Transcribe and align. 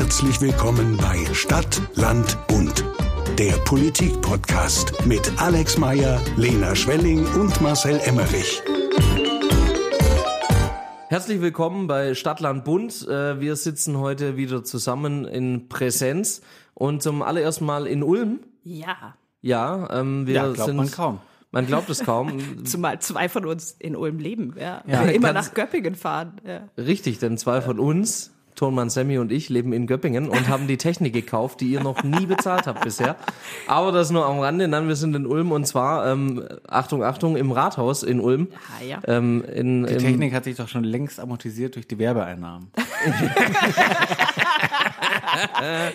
Herzlich 0.00 0.40
willkommen 0.40 0.96
bei 0.96 1.26
Stadt, 1.34 1.82
Land, 1.94 2.38
Bund. 2.46 2.82
Der 3.38 3.52
Politik-Podcast 3.66 5.04
mit 5.04 5.30
Alex 5.36 5.76
Meyer, 5.76 6.18
Lena 6.38 6.74
Schwelling 6.74 7.26
und 7.34 7.60
Marcel 7.60 8.00
Emmerich. 8.06 8.62
Herzlich 11.08 11.42
willkommen 11.42 11.86
bei 11.86 12.14
Stadtland 12.14 12.64
Bund. 12.64 13.06
Äh, 13.08 13.40
wir 13.42 13.56
sitzen 13.56 13.98
heute 13.98 14.38
wieder 14.38 14.64
zusammen 14.64 15.26
in 15.26 15.68
Präsenz 15.68 16.40
und 16.72 17.02
zum 17.02 17.20
allerersten 17.20 17.66
Mal 17.66 17.86
in 17.86 18.02
Ulm. 18.02 18.40
Ja. 18.64 19.16
Ja, 19.42 19.86
ähm, 20.00 20.26
wir 20.26 20.34
Ja, 20.34 20.50
glaubt 20.50 20.66
sind. 20.66 20.76
man 20.76 20.90
kaum. 20.90 21.20
Man 21.50 21.66
glaubt 21.66 21.90
es 21.90 22.02
kaum. 22.02 22.38
Zumal 22.64 23.00
zwei 23.00 23.28
von 23.28 23.44
uns 23.44 23.72
in 23.78 23.94
Ulm 23.94 24.18
leben, 24.18 24.54
ja. 24.58 24.82
Ja. 24.86 25.04
Wir 25.04 25.12
immer 25.12 25.34
nach 25.34 25.52
Göppingen 25.52 25.94
fahren. 25.94 26.40
Ja. 26.46 26.68
Richtig, 26.78 27.18
denn 27.18 27.36
zwei 27.36 27.60
von 27.60 27.78
uns, 27.78 28.32
Tonmann 28.60 28.90
Sammy 28.90 29.16
und 29.16 29.32
ich, 29.32 29.48
leben 29.48 29.72
in 29.72 29.86
Göppingen 29.86 30.28
und 30.28 30.48
haben 30.48 30.66
die 30.66 30.76
Technik 30.76 31.14
gekauft, 31.14 31.62
die 31.62 31.68
ihr 31.68 31.82
noch 31.82 32.02
nie 32.02 32.26
bezahlt 32.26 32.66
habt 32.66 32.82
bisher. 32.82 33.16
Aber 33.66 33.90
das 33.90 34.10
nur 34.10 34.26
am 34.26 34.38
Rande. 34.38 34.68
Nein, 34.68 34.86
wir 34.86 34.96
sind 34.96 35.16
in 35.16 35.24
Ulm 35.24 35.50
und 35.50 35.66
zwar, 35.66 36.06
ähm, 36.06 36.46
Achtung, 36.68 37.02
Achtung, 37.02 37.36
im 37.36 37.52
Rathaus 37.52 38.02
in 38.02 38.20
Ulm. 38.20 38.48
Ah, 38.52 38.84
ja. 38.84 39.00
Ähm, 39.06 39.42
in, 39.44 39.86
Die 39.86 39.94
im, 39.94 39.98
Technik 39.98 40.34
hat 40.34 40.44
sich 40.44 40.56
doch 40.56 40.68
schon 40.68 40.84
längst 40.84 41.20
amortisiert 41.20 41.74
durch 41.74 41.88
die 41.88 41.98
Werbeeinnahmen. 41.98 42.70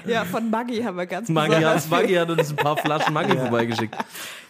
ja, 0.07 0.25
von 0.25 0.49
Maggi 0.49 0.81
haben 0.81 0.97
wir 0.97 1.05
ganz 1.05 1.29
Maggi 1.29 1.63
Maggi 1.91 2.15
hat 2.15 2.31
uns 2.31 2.49
ein 2.49 2.55
paar 2.55 2.77
Flaschen 2.77 3.13
Maggi 3.13 3.37
vorbeigeschickt. 3.37 3.95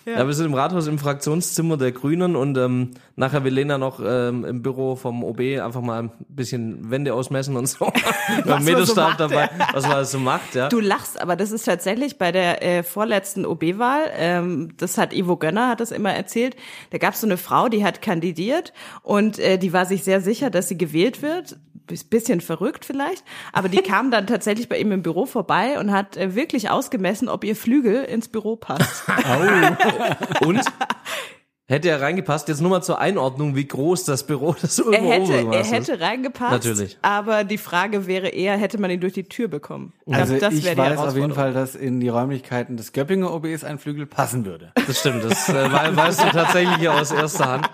Ja. 0.05 0.27
wir 0.27 0.33
sind 0.33 0.45
im 0.45 0.53
Rathaus 0.53 0.85
im 0.85 0.99
Fraktionszimmer 0.99 1.77
der 1.77 1.91
Grünen 1.91 2.35
und 2.35 2.57
ähm, 2.57 2.91
nachher 3.15 3.43
will 3.43 3.53
Lena 3.53 3.79
noch 3.79 3.99
ähm, 4.05 4.45
im 4.45 4.61
Büro 4.61 4.95
vom 4.95 5.23
OB 5.23 5.39
einfach 5.63 5.81
mal 5.81 6.03
ein 6.03 6.11
bisschen 6.29 6.91
Wände 6.91 7.13
ausmessen 7.13 7.55
und 7.55 7.67
so. 7.67 7.91
So 8.45 8.57
Meterstab 8.57 9.09
macht, 9.09 9.19
dabei, 9.19 9.49
was 9.73 9.87
man 9.87 10.05
so 10.05 10.19
macht, 10.19 10.55
ja. 10.55 10.69
Du 10.69 10.79
lachst, 10.79 11.19
aber 11.21 11.35
das 11.35 11.51
ist 11.51 11.63
tatsächlich 11.63 12.17
bei 12.17 12.31
der 12.31 12.63
äh, 12.63 12.83
vorletzten 12.83 13.45
OB-Wahl, 13.45 14.11
ähm, 14.17 14.73
das 14.77 14.97
hat 14.97 15.13
Ivo 15.13 15.37
Gönner, 15.37 15.69
hat 15.69 15.79
das 15.79 15.91
immer 15.91 16.11
erzählt, 16.11 16.55
da 16.91 16.97
gab 16.97 17.13
es 17.13 17.21
so 17.21 17.27
eine 17.27 17.37
Frau, 17.37 17.69
die 17.69 17.83
hat 17.83 18.01
kandidiert 18.01 18.73
und 19.03 19.39
äh, 19.39 19.57
die 19.57 19.73
war 19.73 19.85
sich 19.85 20.03
sehr 20.03 20.21
sicher, 20.21 20.49
dass 20.49 20.67
sie 20.67 20.77
gewählt 20.77 21.21
wird. 21.21 21.57
Bis- 21.87 22.03
Bisschen 22.03 22.41
verrückt 22.41 22.85
vielleicht, 22.85 23.23
aber 23.53 23.69
die 23.69 23.81
kam 23.81 24.11
dann 24.11 24.27
tatsächlich 24.27 24.67
bei 24.69 24.77
ihm 24.79 24.91
im 24.91 25.01
Büro 25.03 25.25
vorbei 25.25 25.79
und 25.79 25.91
hat 25.91 26.17
äh, 26.17 26.35
wirklich 26.35 26.69
ausgemessen, 26.69 27.29
ob 27.29 27.43
ihr 27.43 27.55
Flügel 27.55 28.03
ins 28.03 28.27
Büro 28.27 28.55
passt. 28.55 29.03
Und 30.41 30.61
hätte 31.67 31.89
er 31.89 31.99
reingepasst, 32.01 32.47
jetzt 32.47 32.61
nur 32.61 32.69
mal 32.69 32.81
zur 32.81 32.99
Einordnung, 32.99 33.55
wie 33.55 33.65
groß 33.67 34.03
das 34.05 34.25
Büro 34.27 34.53
des 34.61 34.77
Er 34.79 34.85
Ulmer 34.85 34.97
hätte, 34.97 35.09
er 35.09 35.19
Oberbürgermeisters 35.21 35.79
ist. 35.79 35.89
hätte 35.89 36.01
reingepasst, 36.01 36.51
Natürlich. 36.65 36.97
aber 37.01 37.43
die 37.43 37.57
Frage 37.57 38.05
wäre 38.07 38.27
eher, 38.29 38.55
hätte 38.57 38.77
man 38.79 38.91
ihn 38.91 38.99
durch 38.99 39.13
die 39.13 39.23
Tür 39.23 39.47
bekommen? 39.47 39.93
Ich 40.05 40.13
Also 40.13 40.37
das 40.37 40.53
ich 40.53 40.63
wäre 40.63 40.75
die 40.75 40.81
weiß 40.81 40.99
auf 40.99 41.15
jeden. 41.15 41.33
Fall, 41.33 41.53
dass 41.53 41.75
in 41.75 41.99
die 41.99 42.09
Räumlichkeiten 42.09 42.77
des 42.77 42.93
Göppinger 42.93 43.33
OBs 43.33 43.63
ein 43.63 43.79
Flügel 43.79 44.05
passen 44.05 44.45
würde. 44.45 44.71
Das 44.87 44.99
stimmt, 44.99 45.23
das 45.23 45.49
äh, 45.49 45.71
wei- 45.71 45.95
weißt 45.95 46.23
du 46.23 46.29
tatsächlich 46.29 46.77
hier 46.77 46.93
aus 46.93 47.11
erster 47.11 47.47
Hand. 47.47 47.69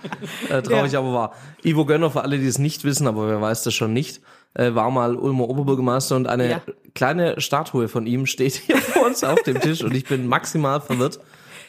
Äh, 0.50 0.62
traurig 0.62 0.94
Ja. 0.94 1.00
aber 1.00 1.14
wahr. 1.14 1.34
Ivo 1.64 1.86
Gönner, 1.86 2.09
für 2.12 2.22
alle, 2.22 2.39
die 2.39 2.47
es 2.47 2.59
nicht 2.59 2.84
wissen, 2.84 3.08
aber 3.08 3.28
wer 3.28 3.42
weiß 3.42 3.64
das 3.64 3.73
schon 3.73 3.94
nicht, 3.94 4.22
äh, 4.53 4.73
war 4.73 4.89
mal 4.92 5.16
Ulmer 5.16 5.47
Oberbürgermeister 5.50 6.16
und 6.16 6.28
eine 6.28 6.50
Ja. 6.50 6.62
kleine 6.95 7.39
Statue 7.39 7.88
von 7.88 8.06
ihm 8.06 8.25
steht 8.25 8.53
hier 8.53 8.78
vor 8.81 9.06
uns 9.06 9.23
auf 9.23 9.42
dem 9.44 9.59
Tisch 9.59 9.84
und 9.84 9.94
ich 9.95 10.06
bin 10.06 10.28
maximal 10.28 10.81
verwirrt, 10.81 11.16
Das 11.17 11.23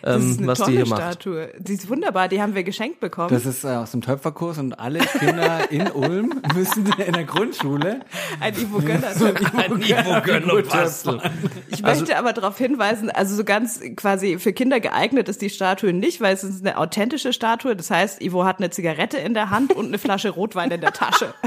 ähm, 0.05 0.31
ist 0.31 0.39
eine 0.39 0.47
was 0.49 0.59
die 0.59 0.65
tolle 0.65 0.77
hier 0.77 0.87
macht. 0.89 1.01
Statue. 1.03 1.49
Die 1.59 1.73
ist 1.75 1.89
wunderbar, 1.89 2.29
die 2.29 2.41
haben 2.43 2.55
wir 2.55 2.63
geschenkt 2.65 3.01
bekommen. 3.01 3.29
Das 3.31 3.47
ist 3.47 3.65
äh, 3.65 3.69
aus 3.69 3.91
dem 3.93 4.01
Töpferkurs 4.03 4.59
und 4.59 4.79
alle 4.79 5.01
Kinder 5.01 5.71
in 5.71 5.91
Ulm 5.91 6.41
müssen 6.55 6.87
in 7.05 7.13
der 7.13 7.25
Grundschule 7.25 8.01
ein 8.41 8.55
Ivo 8.55 8.79
Gönner. 8.79 9.09
Ein 9.57 9.81
Ivo 9.81 10.21
Gönner 10.25 10.63
basteln. 10.63 11.21
Ich 11.69 11.85
Also- 11.85 12.01
möchte 12.01 12.17
aber 12.19 12.33
darauf 12.33 12.59
hinweisen, 12.59 13.11
also 13.11 13.35
so 13.37 13.45
ganz 13.45 13.81
quasi 13.97 14.39
für 14.39 14.53
Kinder 14.53 14.81
geeignet 14.81 15.29
ist 15.29 15.43
die 15.43 15.51
Statue 15.51 15.93
nicht, 15.93 16.21
weil 16.21 16.35
es 16.35 16.45
ist 16.45 16.65
eine 16.65 16.79
authentische 16.79 17.33
Statue. 17.33 17.77
Das 17.77 17.91
heißt, 17.91 18.23
Ivo 18.23 18.45
hat 18.45 18.59
eine 18.59 18.71
Zigarette 18.71 19.19
in 19.19 19.35
der 19.35 19.51
Hand 19.51 19.73
und 19.75 19.87
eine 19.87 19.99
Flasche 19.99 20.31
Rotwein 20.31 20.71
in 20.71 20.81
der 20.81 20.93
Tasche. 20.93 21.35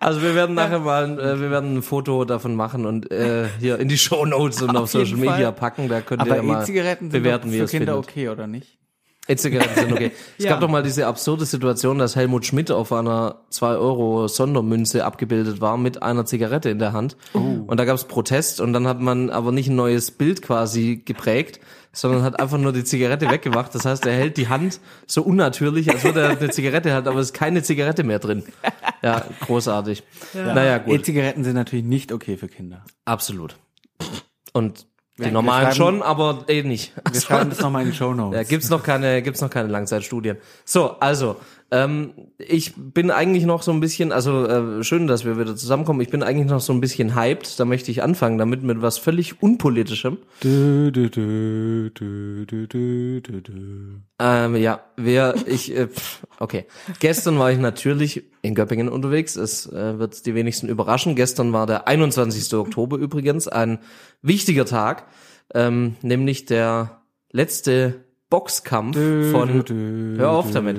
Also 0.00 0.22
wir 0.22 0.34
werden 0.34 0.54
nachher 0.54 0.78
mal, 0.78 1.18
äh, 1.18 1.40
wir 1.40 1.50
werden 1.50 1.78
ein 1.78 1.82
Foto 1.82 2.24
davon 2.24 2.54
machen 2.54 2.86
und 2.86 3.10
äh, 3.10 3.48
hier 3.58 3.78
in 3.78 3.88
die 3.88 3.98
Show 3.98 4.24
Notes 4.24 4.62
und 4.62 4.70
auf, 4.70 4.84
Auf 4.84 4.90
Social 4.90 5.16
Media 5.16 5.36
Fall. 5.36 5.52
packen. 5.52 5.88
Da 5.88 6.00
könnt 6.00 6.22
Aber 6.22 6.36
ihr 6.36 6.42
mal 6.42 6.64
E-Zigaretten 6.92 7.10
sind 7.10 7.22
bewerten, 7.22 7.50
für 7.50 7.64
es 7.64 7.70
Kinder 7.70 7.92
findet. 7.94 8.10
okay, 8.10 8.28
oder 8.28 8.46
nicht? 8.46 8.78
E-Zigaretten 9.30 9.74
sind 9.74 9.92
okay. 9.92 10.10
Es 10.38 10.44
Ja. 10.44 10.52
gab 10.52 10.60
doch 10.60 10.68
mal 10.70 10.82
diese 10.82 11.06
absurde 11.06 11.44
Situation, 11.44 11.98
dass 11.98 12.16
Helmut 12.16 12.46
Schmidt 12.46 12.70
auf 12.70 12.92
einer 12.92 13.42
2 13.50 13.76
Euro 13.76 14.26
Sondermünze 14.26 15.04
abgebildet 15.04 15.60
war 15.60 15.76
mit 15.76 16.02
einer 16.02 16.24
Zigarette 16.24 16.70
in 16.70 16.78
der 16.78 16.92
Hand. 16.94 17.16
Und 17.34 17.76
da 17.78 17.84
gab 17.84 17.94
es 17.96 18.04
Protest 18.04 18.60
und 18.62 18.72
dann 18.72 18.86
hat 18.88 19.00
man 19.00 19.28
aber 19.28 19.52
nicht 19.52 19.68
ein 19.68 19.76
neues 19.76 20.10
Bild 20.12 20.40
quasi 20.40 21.02
geprägt, 21.04 21.60
sondern 21.92 22.22
hat 22.22 22.40
einfach 22.40 22.56
nur 22.56 22.72
die 22.72 22.84
Zigarette 22.84 23.28
weggemacht. 23.30 23.74
Das 23.74 23.84
heißt, 23.84 24.06
er 24.06 24.14
hält 24.14 24.38
die 24.38 24.48
Hand 24.48 24.80
so 25.06 25.22
unnatürlich, 25.22 25.90
als 25.90 26.04
würde 26.04 26.20
er 26.22 26.30
eine 26.30 26.48
Zigarette 26.50 26.92
halten, 26.94 27.08
aber 27.08 27.18
es 27.20 27.26
ist 27.28 27.34
keine 27.34 27.62
Zigarette 27.62 28.04
mehr 28.04 28.20
drin. 28.20 28.44
Ja, 29.02 29.26
großartig. 29.42 30.04
Naja, 30.32 30.78
gut. 30.78 31.00
E-Zigaretten 31.00 31.44
sind 31.44 31.54
natürlich 31.54 31.84
nicht 31.84 32.12
okay 32.12 32.38
für 32.38 32.48
Kinder. 32.48 32.82
Absolut. 33.04 33.56
Und 34.54 34.86
die 35.18 35.24
wir 35.24 35.32
normalen 35.32 35.66
schreiben- 35.72 35.76
schon, 35.76 36.02
aber 36.02 36.44
eh 36.48 36.62
nicht. 36.62 36.92
Wir 37.10 37.20
schreiben 37.20 37.50
das 37.50 37.60
nochmal 37.60 37.82
in 37.82 37.90
die 37.90 37.96
Show 37.96 38.14
Notes. 38.14 38.36
Ja, 38.36 38.42
gibt's 38.44 38.70
noch 38.70 38.82
keine, 38.82 39.20
gibt's 39.22 39.40
noch 39.40 39.50
keine 39.50 39.68
Langzeitstudien. 39.68 40.38
So, 40.64 40.96
also 41.00 41.36
ähm, 41.70 42.14
ich 42.38 42.72
bin 42.76 43.10
eigentlich 43.10 43.44
noch 43.44 43.62
so 43.62 43.72
ein 43.72 43.80
bisschen, 43.80 44.10
also 44.10 44.46
äh, 44.46 44.82
schön, 44.82 45.06
dass 45.06 45.26
wir 45.26 45.38
wieder 45.38 45.54
zusammenkommen. 45.54 46.00
Ich 46.00 46.08
bin 46.08 46.22
eigentlich 46.22 46.48
noch 46.48 46.60
so 46.60 46.72
ein 46.72 46.80
bisschen 46.80 47.14
hyped. 47.14 47.60
Da 47.60 47.66
möchte 47.66 47.90
ich 47.90 48.02
anfangen 48.02 48.38
damit 48.38 48.62
mit 48.62 48.80
was 48.80 48.96
völlig 48.96 49.42
unpolitischem. 49.42 50.16
Du, 50.40 50.90
du, 50.90 51.10
du, 51.10 51.90
du, 51.90 52.46
du, 52.46 52.66
du, 52.66 53.20
du, 53.20 53.40
du. 53.42 53.52
Ähm, 54.18 54.56
ja, 54.56 54.80
wer 54.96 55.34
ich, 55.46 55.76
äh, 55.76 55.88
okay. 56.38 56.64
Gestern 57.00 57.38
war 57.38 57.52
ich 57.52 57.58
natürlich 57.58 58.24
in 58.40 58.54
Göppingen 58.54 58.88
unterwegs. 58.88 59.36
Es 59.36 59.66
äh, 59.66 59.98
wird 59.98 60.24
die 60.24 60.34
wenigsten 60.34 60.68
überraschen. 60.68 61.16
Gestern 61.16 61.52
war 61.52 61.66
der 61.66 61.86
21. 61.86 62.54
Oktober 62.54 62.96
übrigens 62.96 63.46
ein 63.46 63.78
wichtiger 64.22 64.64
Tag, 64.64 65.06
ähm, 65.54 65.96
nämlich 66.00 66.46
der 66.46 67.02
letzte 67.30 68.07
Boxkampf 68.30 68.96
von, 69.32 69.64
hör 70.18 70.30
auf 70.30 70.50
damit, 70.52 70.78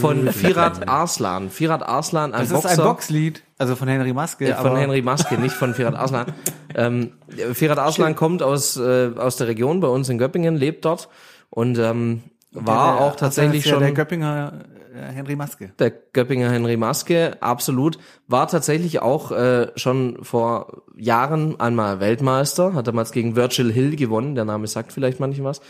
von 0.00 0.28
Firat 0.32 0.88
Arslan. 0.88 1.48
Firat 1.48 1.82
Arslan, 1.82 2.34
ein 2.34 2.40
Das 2.40 2.50
ist 2.50 2.62
Boxer. 2.62 2.82
ein 2.82 2.88
Boxlied, 2.88 3.42
also 3.56 3.76
von 3.76 3.86
Henry 3.88 4.12
Maske. 4.12 4.48
Ja, 4.48 4.56
von 4.56 4.76
Henry 4.76 5.00
Maske, 5.02 5.38
nicht 5.38 5.54
von 5.54 5.74
Firat 5.74 5.94
Arslan. 5.94 6.26
ähm, 6.74 7.12
Firat 7.52 7.78
Arslan 7.78 8.16
kommt 8.16 8.42
aus, 8.42 8.76
äh, 8.76 9.10
aus 9.16 9.36
der 9.36 9.46
Region 9.46 9.78
bei 9.80 9.88
uns 9.88 10.08
in 10.08 10.18
Göppingen, 10.18 10.56
lebt 10.56 10.84
dort 10.84 11.08
und 11.50 11.78
ähm, 11.78 12.22
war 12.52 12.96
der- 12.96 13.04
auch 13.06 13.16
tatsächlich 13.16 13.62
das 13.62 13.66
ist 13.66 13.70
ja 13.70 13.72
schon 13.74 13.82
Der 13.84 13.92
Göppinger 13.92 14.52
äh, 14.94 15.12
Henry 15.12 15.36
Maske. 15.36 15.70
der 15.78 15.90
Göppinger 15.90 16.50
Henry 16.50 16.76
Maske, 16.76 17.36
absolut, 17.40 17.98
war 18.26 18.48
tatsächlich 18.48 19.00
auch 19.00 19.30
äh, 19.30 19.68
schon 19.76 20.18
vor 20.22 20.82
Jahren 20.96 21.60
einmal 21.60 22.00
Weltmeister, 22.00 22.74
hat 22.74 22.88
damals 22.88 23.12
gegen 23.12 23.36
Virgil 23.36 23.72
Hill 23.72 23.94
gewonnen, 23.94 24.34
der 24.34 24.44
Name 24.44 24.66
sagt 24.66 24.92
vielleicht 24.92 25.20
manchen 25.20 25.44
was. 25.44 25.60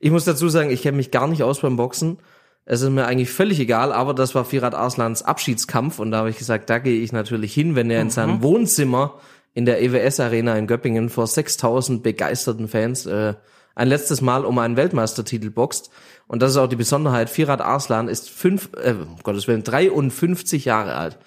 Ich 0.00 0.10
muss 0.10 0.24
dazu 0.24 0.48
sagen, 0.48 0.70
ich 0.70 0.82
kenne 0.82 0.96
mich 0.96 1.10
gar 1.10 1.26
nicht 1.26 1.42
aus 1.42 1.60
beim 1.60 1.76
Boxen. 1.76 2.18
Es 2.64 2.82
ist 2.82 2.90
mir 2.90 3.06
eigentlich 3.06 3.30
völlig 3.30 3.60
egal, 3.60 3.92
aber 3.92 4.12
das 4.12 4.34
war 4.34 4.44
Firat 4.44 4.74
Arslans 4.74 5.22
Abschiedskampf 5.22 6.00
und 6.00 6.10
da 6.10 6.18
habe 6.18 6.30
ich 6.30 6.38
gesagt, 6.38 6.68
da 6.68 6.78
gehe 6.78 7.00
ich 7.00 7.12
natürlich 7.12 7.54
hin, 7.54 7.76
wenn 7.76 7.90
er 7.90 8.02
in 8.02 8.10
seinem 8.10 8.42
Wohnzimmer 8.42 9.14
in 9.54 9.64
der 9.64 9.80
EWS 9.80 10.20
Arena 10.20 10.56
in 10.56 10.66
Göppingen 10.66 11.08
vor 11.08 11.26
6000 11.26 12.02
begeisterten 12.02 12.68
Fans 12.68 13.06
äh, 13.06 13.34
ein 13.76 13.88
letztes 13.88 14.20
Mal 14.20 14.44
um 14.44 14.58
einen 14.58 14.76
Weltmeistertitel 14.76 15.50
boxt. 15.50 15.90
Und 16.26 16.42
das 16.42 16.50
ist 16.50 16.56
auch 16.56 16.66
die 16.66 16.76
Besonderheit. 16.76 17.30
Firat 17.30 17.60
Arslan 17.60 18.08
ist 18.08 18.28
fünf, 18.28 18.70
äh, 18.82 18.92
um 18.92 19.16
Gottes 19.22 19.46
Willen, 19.46 19.62
53 19.62 20.64
Jahre 20.64 20.96
alt. 20.96 21.18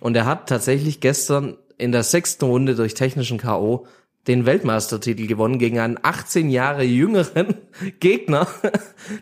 Und 0.00 0.14
er 0.16 0.26
hat 0.26 0.48
tatsächlich 0.48 1.00
gestern 1.00 1.56
in 1.76 1.92
der 1.92 2.04
sechsten 2.04 2.44
Runde 2.44 2.76
durch 2.76 2.94
technischen 2.94 3.38
K.O. 3.38 3.86
den 4.26 4.46
Weltmeistertitel 4.46 5.26
gewonnen 5.26 5.58
gegen 5.58 5.78
einen 5.78 5.98
18 6.02 6.48
Jahre 6.50 6.82
jüngeren 6.84 7.54
Gegner, 8.00 8.46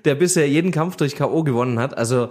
der 0.05 0.15
bisher 0.15 0.49
jeden 0.49 0.71
Kampf 0.71 0.97
durch 0.97 1.17
K.O. 1.17 1.43
gewonnen 1.43 1.79
hat. 1.79 1.97
Also 1.97 2.31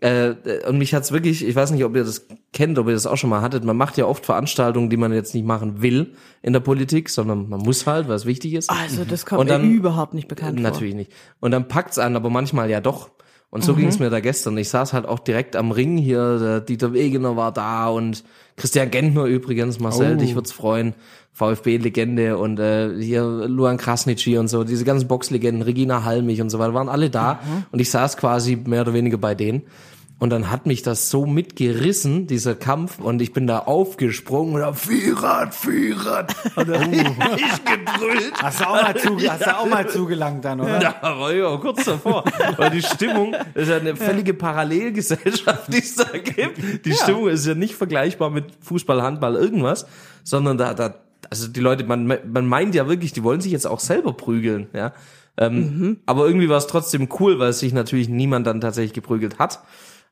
äh, 0.00 0.34
und 0.68 0.78
mich 0.78 0.92
hat's 0.94 1.12
wirklich, 1.12 1.46
ich 1.46 1.54
weiß 1.54 1.70
nicht, 1.70 1.84
ob 1.84 1.96
ihr 1.96 2.04
das 2.04 2.26
kennt, 2.52 2.78
ob 2.78 2.88
ihr 2.88 2.92
das 2.94 3.06
auch 3.06 3.16
schon 3.16 3.30
mal 3.30 3.40
hattet. 3.40 3.64
Man 3.64 3.76
macht 3.76 3.96
ja 3.96 4.04
oft 4.06 4.26
Veranstaltungen, 4.26 4.90
die 4.90 4.96
man 4.96 5.12
jetzt 5.12 5.34
nicht 5.34 5.46
machen 5.46 5.82
will 5.82 6.12
in 6.42 6.52
der 6.52 6.60
Politik, 6.60 7.08
sondern 7.08 7.48
man 7.48 7.60
muss 7.60 7.86
halt, 7.86 8.06
weil 8.08 8.16
es 8.16 8.26
wichtig 8.26 8.54
ist. 8.54 8.70
Also 8.70 9.04
das 9.04 9.24
kommt 9.24 9.48
dann- 9.48 9.66
mir 9.68 9.74
überhaupt 9.74 10.12
nicht 10.14 10.28
bekannt 10.28 10.60
vor. 10.60 10.62
Natürlich 10.70 10.94
nicht. 10.94 11.12
Und 11.40 11.52
dann 11.52 11.68
packt's 11.68 11.98
einen, 11.98 12.16
aber 12.16 12.28
manchmal 12.30 12.68
ja 12.70 12.80
doch. 12.80 13.10
Und 13.54 13.62
so 13.62 13.72
Mhm. 13.72 13.76
ging's 13.78 14.00
mir 14.00 14.10
da 14.10 14.18
gestern. 14.18 14.58
Ich 14.58 14.68
saß 14.68 14.92
halt 14.92 15.06
auch 15.06 15.20
direkt 15.20 15.54
am 15.54 15.70
Ring 15.70 15.96
hier, 15.96 16.38
der 16.40 16.60
Dieter 16.60 16.92
Wegener 16.92 17.36
war 17.36 17.52
da 17.52 17.86
und 17.86 18.24
Christian 18.56 18.90
Gentner 18.90 19.26
übrigens, 19.26 19.78
Marcel, 19.78 20.14
Oh. 20.16 20.18
dich 20.18 20.34
wird's 20.34 20.50
freuen. 20.50 20.94
VfB-Legende 21.32 22.36
und 22.38 22.58
äh, 22.58 22.90
hier 23.00 23.22
Luan 23.24 23.76
Krasnitschi 23.76 24.38
und 24.38 24.48
so, 24.48 24.64
diese 24.64 24.84
ganzen 24.84 25.08
Boxlegenden, 25.08 25.62
Regina 25.62 26.04
Halmich 26.04 26.40
und 26.40 26.50
so 26.50 26.58
weiter, 26.58 26.74
waren 26.74 26.88
alle 26.88 27.10
da 27.10 27.34
Mhm. 27.34 27.64
und 27.72 27.78
ich 27.80 27.90
saß 27.90 28.16
quasi 28.16 28.56
mehr 28.56 28.80
oder 28.82 28.94
weniger 28.94 29.18
bei 29.18 29.34
denen. 29.34 29.62
Und 30.24 30.30
dann 30.30 30.50
hat 30.50 30.64
mich 30.64 30.80
das 30.80 31.10
so 31.10 31.26
mitgerissen, 31.26 32.26
dieser 32.26 32.54
Kampf, 32.54 32.98
und 32.98 33.20
ich 33.20 33.34
bin 33.34 33.46
da 33.46 33.58
aufgesprungen 33.58 34.54
und 34.54 34.62
hab 34.62 34.78
Vierrad, 34.78 35.54
Vierrad. 35.54 36.34
Und 36.56 36.66
dann 36.66 36.94
ich 36.94 37.04
gebrüllt. 37.04 38.32
Hast 38.42 38.60
du 38.60 38.64
auch 38.64 38.82
mal, 38.82 38.96
zu, 38.96 39.18
hast 39.28 39.44
du 39.44 39.58
auch 39.58 39.66
mal 39.66 39.86
zugelangt 39.86 40.42
dann, 40.46 40.62
oder? 40.62 40.78
Da 40.78 41.18
war 41.18 41.30
ich 41.30 41.42
auch 41.42 41.60
kurz 41.60 41.84
davor. 41.84 42.24
Weil 42.56 42.70
die 42.70 42.80
Stimmung 42.80 43.36
ist 43.52 43.68
ja 43.68 43.76
eine 43.76 43.96
völlige 43.96 44.32
Parallelgesellschaft, 44.32 45.70
die 45.70 45.80
es 45.80 45.94
da 45.94 46.16
gibt. 46.16 46.86
Die 46.86 46.94
Stimmung 46.94 47.28
ist 47.28 47.44
ja 47.44 47.54
nicht 47.54 47.74
vergleichbar 47.74 48.30
mit 48.30 48.46
Fußball, 48.62 49.02
Handball, 49.02 49.34
irgendwas, 49.34 49.84
sondern 50.22 50.56
da, 50.56 50.72
da, 50.72 50.94
also 51.28 51.48
die 51.48 51.60
Leute, 51.60 51.84
man, 51.84 52.06
man 52.06 52.46
meint 52.46 52.74
ja 52.74 52.88
wirklich, 52.88 53.12
die 53.12 53.24
wollen 53.24 53.42
sich 53.42 53.52
jetzt 53.52 53.66
auch 53.66 53.80
selber 53.80 54.14
prügeln, 54.14 54.68
ja. 54.72 54.94
Ähm, 55.36 55.98
Aber 56.06 56.26
irgendwie 56.26 56.48
war 56.48 56.56
es 56.58 56.66
trotzdem 56.66 57.08
cool, 57.20 57.38
weil 57.38 57.52
sich 57.52 57.74
natürlich 57.74 58.08
niemand 58.08 58.46
dann 58.46 58.62
tatsächlich 58.62 58.94
geprügelt 58.94 59.38
hat. 59.38 59.60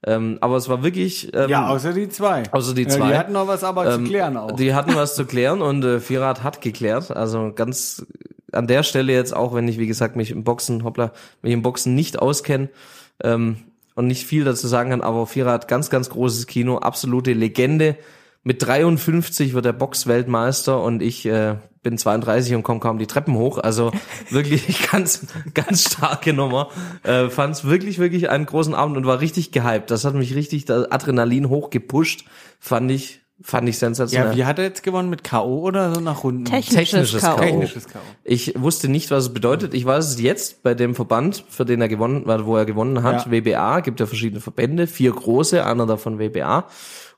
Ähm, 0.04 0.38
aber 0.40 0.56
es 0.56 0.68
war 0.68 0.82
wirklich. 0.82 1.32
Ähm, 1.34 1.48
Ja, 1.48 1.68
außer 1.68 1.92
die 1.92 2.08
zwei. 2.08 2.42
Außer 2.50 2.74
die 2.74 2.82
Ja, 2.82 2.88
zwei. 2.88 3.08
die 3.10 3.16
hatten 3.16 3.32
noch 3.32 3.46
was 3.46 3.62
aber 3.62 3.84
zu 3.84 3.98
ähm, 3.98 4.04
klären 4.04 4.36
auch. 4.36 4.52
Die 4.52 4.74
hatten 4.74 4.94
was 4.96 5.14
zu 5.14 5.24
klären 5.24 5.62
und 5.62 5.84
äh, 5.84 6.00
Vierrad 6.00 6.42
hat 6.42 6.60
geklärt. 6.60 7.10
Also 7.10 7.52
ganz 7.54 8.04
an 8.50 8.66
der 8.66 8.82
Stelle 8.82 9.12
jetzt 9.12 9.34
auch, 9.34 9.54
wenn 9.54 9.68
ich 9.68 9.78
wie 9.78 9.86
gesagt 9.86 10.16
mich 10.16 10.30
im 10.30 10.44
Boxen, 10.44 10.84
hoppla, 10.84 11.12
mich 11.40 11.52
im 11.52 11.62
Boxen 11.62 11.94
nicht 11.94 12.18
auskenne 12.18 12.68
ähm, 13.22 13.58
und 13.94 14.06
nicht 14.08 14.26
viel 14.26 14.44
dazu 14.44 14.66
sagen 14.66 14.90
kann, 14.90 15.00
aber 15.02 15.26
Vierrad 15.26 15.68
ganz 15.68 15.88
ganz 15.88 16.10
großes 16.10 16.46
Kino, 16.46 16.78
absolute 16.78 17.32
Legende. 17.32 17.96
Mit 18.44 18.60
53 18.66 19.54
wird 19.54 19.66
er 19.66 19.72
Boxweltmeister 19.72 20.82
und 20.82 21.00
ich 21.00 21.24
äh, 21.26 21.56
bin 21.82 21.96
32 21.96 22.54
und 22.56 22.62
komme 22.64 22.80
kaum 22.80 22.98
die 22.98 23.06
Treppen 23.06 23.36
hoch. 23.36 23.58
Also 23.58 23.92
wirklich 24.30 24.88
ganz, 24.90 25.26
ganz 25.54 25.84
starke 25.92 26.32
Nummer. 26.32 26.68
Äh, 27.04 27.28
Fand 27.28 27.54
es 27.54 27.64
wirklich, 27.64 27.98
wirklich 27.98 28.30
einen 28.30 28.46
großen 28.46 28.74
Abend 28.74 28.96
und 28.96 29.06
war 29.06 29.20
richtig 29.20 29.52
gehypt. 29.52 29.90
Das 29.92 30.04
hat 30.04 30.14
mich 30.14 30.34
richtig 30.34 30.64
das 30.64 30.90
Adrenalin 30.90 31.48
hochgepusht. 31.48 32.24
Fand 32.58 32.90
ich, 32.90 33.20
fand 33.40 33.68
ich 33.68 33.78
sensationell. 33.78 34.30
ja, 34.30 34.36
wie 34.36 34.44
hat 34.44 34.58
er 34.58 34.64
jetzt 34.64 34.82
gewonnen? 34.82 35.08
Mit 35.08 35.22
K.O. 35.22 35.60
oder 35.60 35.94
so 35.94 36.00
nach 36.00 36.24
Runden? 36.24 36.44
Technisches. 36.44 37.20
K.O. 37.20 37.38
Technisches 37.38 37.86
K.O. 37.86 38.00
Ich 38.24 38.60
wusste 38.60 38.88
nicht, 38.88 39.12
was 39.12 39.24
es 39.24 39.32
bedeutet. 39.32 39.72
Ich 39.72 39.84
weiß 39.84 40.04
es 40.08 40.20
jetzt 40.20 40.64
bei 40.64 40.74
dem 40.74 40.96
Verband, 40.96 41.44
für 41.48 41.64
den 41.64 41.80
er 41.80 41.88
gewonnen, 41.88 42.24
wo 42.26 42.56
er 42.56 42.64
gewonnen 42.64 43.04
hat, 43.04 43.26
Ja. 43.26 43.30
WBA, 43.30 43.80
gibt 43.80 44.00
ja 44.00 44.06
verschiedene 44.06 44.40
Verbände, 44.40 44.88
vier 44.88 45.12
große, 45.12 45.64
einer 45.64 45.86
davon 45.86 46.18
WBA. 46.18 46.66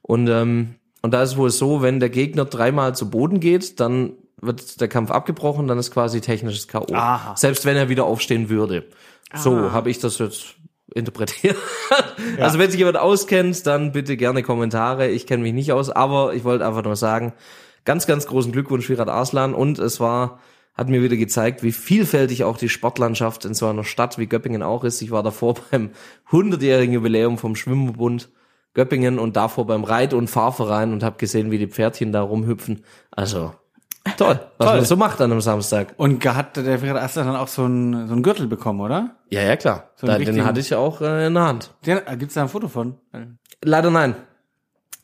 Und, 0.02 0.28
ähm, 0.28 0.74
und 1.04 1.10
da 1.10 1.22
ist 1.22 1.32
es 1.32 1.36
wohl 1.36 1.50
so, 1.50 1.82
wenn 1.82 2.00
der 2.00 2.08
Gegner 2.08 2.46
dreimal 2.46 2.94
zu 2.94 3.10
Boden 3.10 3.38
geht, 3.38 3.78
dann 3.78 4.14
wird 4.40 4.80
der 4.80 4.88
Kampf 4.88 5.10
abgebrochen, 5.10 5.68
dann 5.68 5.76
ist 5.78 5.90
quasi 5.90 6.22
technisches 6.22 6.66
K.O. 6.66 6.94
Aha. 6.94 7.36
Selbst 7.36 7.66
wenn 7.66 7.76
er 7.76 7.90
wieder 7.90 8.04
aufstehen 8.06 8.48
würde. 8.48 8.86
So 9.34 9.70
habe 9.72 9.90
ich 9.90 9.98
das 9.98 10.18
jetzt 10.18 10.54
interpretiert. 10.94 11.58
Also 12.40 12.58
wenn 12.58 12.70
sich 12.70 12.78
jemand 12.78 12.96
auskennt, 12.96 13.66
dann 13.66 13.92
bitte 13.92 14.16
gerne 14.16 14.42
Kommentare. 14.42 15.10
Ich 15.10 15.26
kenne 15.26 15.42
mich 15.42 15.52
nicht 15.52 15.72
aus, 15.72 15.90
aber 15.90 16.32
ich 16.32 16.42
wollte 16.42 16.66
einfach 16.66 16.84
nur 16.84 16.96
sagen, 16.96 17.34
ganz, 17.84 18.06
ganz 18.06 18.26
großen 18.26 18.50
Glückwunsch 18.50 18.88
Virat 18.88 19.10
Arslan 19.10 19.52
und 19.52 19.78
es 19.78 20.00
war, 20.00 20.38
hat 20.74 20.88
mir 20.88 21.02
wieder 21.02 21.16
gezeigt, 21.16 21.62
wie 21.62 21.72
vielfältig 21.72 22.44
auch 22.44 22.56
die 22.56 22.70
Sportlandschaft 22.70 23.44
in 23.44 23.52
so 23.52 23.66
einer 23.66 23.84
Stadt 23.84 24.16
wie 24.16 24.26
Göppingen 24.26 24.62
auch 24.62 24.84
ist. 24.84 25.02
Ich 25.02 25.10
war 25.10 25.22
davor 25.22 25.56
beim 25.70 25.90
100-jährigen 26.30 26.94
Jubiläum 26.94 27.36
vom 27.36 27.56
Schwimmbund 27.56 28.30
Göppingen 28.74 29.18
und 29.18 29.36
davor 29.36 29.66
beim 29.66 29.84
Reit- 29.84 30.14
und 30.14 30.28
Fahrverein 30.28 30.92
und 30.92 31.02
habe 31.02 31.16
gesehen, 31.16 31.50
wie 31.50 31.58
die 31.58 31.68
Pferdchen 31.68 32.12
da 32.12 32.22
rumhüpfen. 32.22 32.84
Also 33.10 33.54
toll, 34.18 34.40
was 34.58 34.66
Toll. 34.66 34.76
man 34.76 34.84
so 34.84 34.96
macht 34.96 35.20
an 35.20 35.30
einem 35.30 35.40
Samstag. 35.40 35.94
Und 35.96 36.24
hat 36.24 36.56
der 36.56 36.78
Ferhat 36.78 37.02
Aslan 37.02 37.26
dann 37.26 37.36
auch 37.36 37.48
so 37.48 37.64
einen, 37.64 38.06
so 38.08 38.12
einen 38.12 38.22
Gürtel 38.22 38.46
bekommen, 38.48 38.80
oder? 38.80 39.16
Ja, 39.30 39.42
ja, 39.42 39.56
klar. 39.56 39.90
So 39.96 40.06
da, 40.06 40.18
den 40.18 40.44
hatte 40.44 40.60
ich 40.60 40.74
auch 40.74 41.00
äh, 41.00 41.26
in 41.26 41.34
der 41.34 41.44
Hand. 41.44 41.72
Den, 41.86 41.98
äh, 42.06 42.16
gibt's 42.16 42.34
da 42.34 42.42
ein 42.42 42.48
Foto 42.48 42.68
von? 42.68 42.96
Leider 43.62 43.90
nein. 43.90 44.14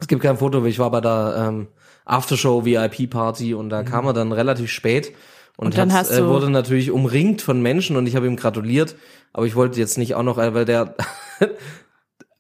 Es 0.00 0.08
gibt 0.08 0.22
kein 0.22 0.36
Foto, 0.36 0.64
ich 0.64 0.78
war 0.78 0.90
bei 0.90 1.00
der 1.00 1.34
ähm, 1.48 1.68
Aftershow 2.04 2.64
VIP 2.64 3.08
Party 3.10 3.54
und 3.54 3.68
da 3.70 3.82
kam 3.82 4.06
er 4.06 4.12
dann 4.14 4.32
relativ 4.32 4.70
spät 4.70 5.12
und, 5.56 5.66
Und 5.66 5.78
dann 5.78 5.92
hat, 5.92 6.00
hast 6.00 6.10
äh, 6.12 6.20
du- 6.20 6.28
wurde 6.28 6.50
natürlich 6.50 6.90
umringt 6.90 7.42
von 7.42 7.60
Menschen 7.62 7.96
und 7.96 8.06
ich 8.06 8.16
habe 8.16 8.26
ihm 8.26 8.36
gratuliert, 8.36 8.96
aber 9.34 9.44
ich 9.46 9.54
wollte 9.54 9.78
jetzt 9.78 9.98
nicht 9.98 10.14
auch 10.14 10.22
noch, 10.22 10.38
äh, 10.38 10.54
weil 10.54 10.64
der 10.64 10.94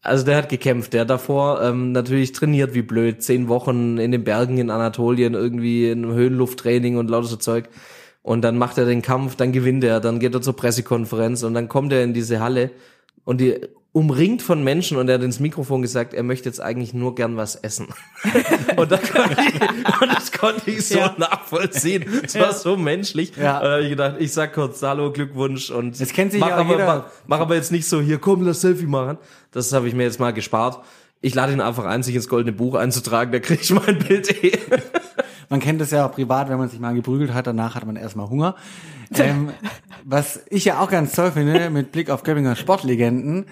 also 0.02 0.24
der 0.24 0.36
hat 0.36 0.48
gekämpft, 0.48 0.92
der 0.92 1.02
hat 1.02 1.10
davor 1.10 1.62
ähm, 1.62 1.92
natürlich 1.92 2.32
trainiert 2.32 2.74
wie 2.74 2.82
blöd, 2.82 3.22
zehn 3.22 3.48
Wochen 3.48 3.98
in 3.98 4.12
den 4.12 4.24
Bergen 4.24 4.58
in 4.58 4.70
Anatolien 4.70 5.34
irgendwie 5.34 5.90
in 5.90 6.06
Höhenlufttraining 6.06 6.96
und 6.96 7.10
lauter 7.10 7.28
so 7.28 7.36
Zeug. 7.36 7.68
Und 8.22 8.42
dann 8.42 8.58
macht 8.58 8.78
er 8.78 8.86
den 8.86 9.02
Kampf, 9.02 9.36
dann 9.36 9.52
gewinnt 9.52 9.84
er, 9.84 10.00
dann 10.00 10.20
geht 10.20 10.34
er 10.34 10.42
zur 10.42 10.56
Pressekonferenz 10.56 11.42
und 11.42 11.54
dann 11.54 11.68
kommt 11.68 11.92
er 11.92 12.02
in 12.04 12.14
diese 12.14 12.40
Halle 12.40 12.70
und 13.24 13.40
die 13.40 13.60
umringt 13.92 14.40
von 14.40 14.62
Menschen 14.62 14.96
und 14.98 15.08
er 15.08 15.16
hat 15.16 15.22
ins 15.22 15.40
Mikrofon 15.40 15.82
gesagt, 15.82 16.14
er 16.14 16.22
möchte 16.22 16.48
jetzt 16.48 16.60
eigentlich 16.60 16.94
nur 16.94 17.16
gern 17.16 17.36
was 17.36 17.56
essen. 17.56 17.88
und, 18.76 18.92
da 18.92 18.98
konnte 18.98 19.36
ich, 19.42 20.00
und 20.00 20.12
das 20.12 20.30
konnte 20.32 20.70
ich 20.70 20.86
so 20.86 20.98
Ja. 20.98 21.14
nachvollziehen. 21.18 22.04
Es 22.22 22.36
war 22.36 22.52
so 22.52 22.76
menschlich. 22.76 23.32
Ja. 23.36 23.58
Und 23.58 23.64
da 23.64 23.70
habe 23.72 23.82
ich 23.82 23.90
gedacht, 23.90 24.16
ich 24.20 24.32
sag 24.32 24.52
kurz 24.54 24.80
Hallo, 24.82 25.10
Glückwunsch 25.10 25.70
und 25.70 26.00
Es 26.00 26.12
kennt 26.12 26.30
sich 26.30 26.40
mach, 26.40 26.52
aber, 26.52 26.78
mach, 26.78 27.04
mach 27.26 27.40
aber 27.40 27.56
jetzt 27.56 27.72
nicht 27.72 27.88
so, 27.88 28.00
hier 28.00 28.18
komm, 28.18 28.42
lass 28.42 28.60
Selfie 28.60 28.86
machen. 28.86 29.18
Das 29.50 29.72
habe 29.72 29.88
ich 29.88 29.94
mir 29.94 30.04
jetzt 30.04 30.20
mal 30.20 30.32
gespart. 30.32 30.84
Ich 31.20 31.34
lade 31.34 31.52
ihn 31.52 31.60
einfach 31.60 31.84
ein, 31.84 32.02
sich 32.04 32.14
ins 32.14 32.28
goldene 32.28 32.52
Buch 32.56 32.76
einzutragen, 32.76 33.32
da 33.32 33.40
kriege 33.40 33.60
ich 33.60 33.70
mein 33.72 33.98
Bild 33.98 34.42
eh. 34.42 34.56
Man 35.50 35.58
kennt 35.58 35.80
das 35.80 35.90
ja 35.90 36.06
auch 36.06 36.12
privat, 36.12 36.48
wenn 36.48 36.58
man 36.58 36.68
sich 36.68 36.78
mal 36.78 36.94
geprügelt 36.94 37.34
hat, 37.34 37.48
danach 37.48 37.74
hat 37.74 37.84
man 37.84 37.96
erstmal 37.96 38.30
Hunger. 38.30 38.54
Ähm, 39.16 39.50
was 40.04 40.40
ich 40.48 40.64
ja 40.64 40.78
auch 40.80 40.88
ganz 40.88 41.12
toll 41.12 41.32
finde, 41.32 41.68
mit 41.70 41.90
Blick 41.90 42.08
auf 42.08 42.22
Göppinger 42.22 42.54
Sportlegenden, 42.54 43.46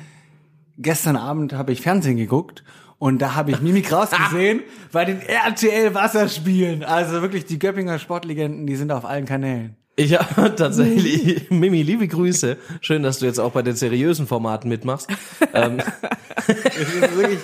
gestern 0.79 1.17
Abend 1.17 1.53
habe 1.53 1.73
ich 1.73 1.81
Fernsehen 1.81 2.17
geguckt 2.17 2.65
und 2.99 3.21
da 3.21 3.35
habe 3.35 3.51
ich 3.51 3.61
Mimi 3.61 3.83
Kraus 3.83 4.11
gesehen 4.11 4.63
bei 4.93 5.05
den 5.05 5.21
RTL 5.21 5.95
Wasserspielen. 5.95 6.83
Also 6.85 7.21
wirklich 7.23 7.45
die 7.45 7.59
Göppinger 7.59 7.99
Sportlegenden, 7.99 8.67
die 8.67 8.77
sind 8.77 8.91
auf 8.91 9.05
allen 9.05 9.27
Kanälen. 9.27 9.77
Ich 9.97 10.17
habe 10.17 10.55
tatsächlich, 10.57 11.51
Mimi, 11.51 11.83
liebe 11.83 12.07
Grüße. 12.07 12.57
Schön, 12.81 13.03
dass 13.03 13.19
du 13.19 13.27
jetzt 13.27 13.41
auch 13.41 13.53
bei 13.53 13.63
den 13.63 13.75
seriösen 13.77 14.27
Formaten 14.27 14.69
mitmachst. 14.69 15.09
ähm, 15.53 15.79
Es 16.47 16.95
ist 16.95 17.17
wirklich 17.17 17.41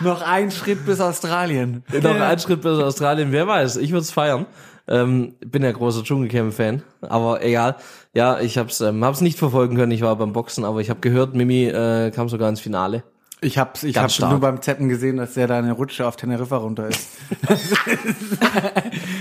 noch 0.00 0.20
ein 0.22 0.50
Schritt 0.50 0.84
bis 0.84 1.00
Australien. 1.00 1.82
noch 2.02 2.20
ein 2.20 2.38
Schritt 2.38 2.60
bis 2.60 2.78
Australien, 2.78 3.32
wer 3.32 3.46
weiß, 3.48 3.76
ich 3.78 3.90
würde 3.90 4.02
es 4.02 4.10
feiern. 4.12 4.46
Ähm, 4.88 5.34
bin 5.40 5.64
ja 5.64 5.72
großer 5.72 6.04
Dschungelcamp-Fan, 6.04 6.82
aber 7.00 7.42
egal. 7.42 7.76
Ja, 8.14 8.38
ich 8.38 8.56
hab's, 8.56 8.80
ähm, 8.80 9.04
hab's 9.04 9.20
nicht 9.20 9.38
verfolgen 9.38 9.76
können, 9.76 9.92
ich 9.92 10.02
war 10.02 10.14
beim 10.16 10.32
Boxen, 10.32 10.64
aber 10.64 10.80
ich 10.80 10.90
habe 10.90 11.00
gehört, 11.00 11.34
Mimi 11.34 11.66
äh, 11.66 12.10
kam 12.12 12.28
sogar 12.28 12.48
ins 12.48 12.60
Finale. 12.60 13.02
Ich 13.40 13.58
hab's, 13.58 13.82
ich 13.82 13.94
Ganz 13.94 14.04
hab's 14.04 14.14
stark. 14.14 14.30
nur 14.30 14.40
beim 14.40 14.62
Zeppen 14.62 14.88
gesehen, 14.88 15.18
dass 15.18 15.34
der 15.34 15.46
da 15.46 15.58
eine 15.58 15.72
Rutsche 15.72 16.06
auf 16.06 16.16
Teneriffa 16.16 16.56
runter 16.56 16.88
ist. 16.88 17.08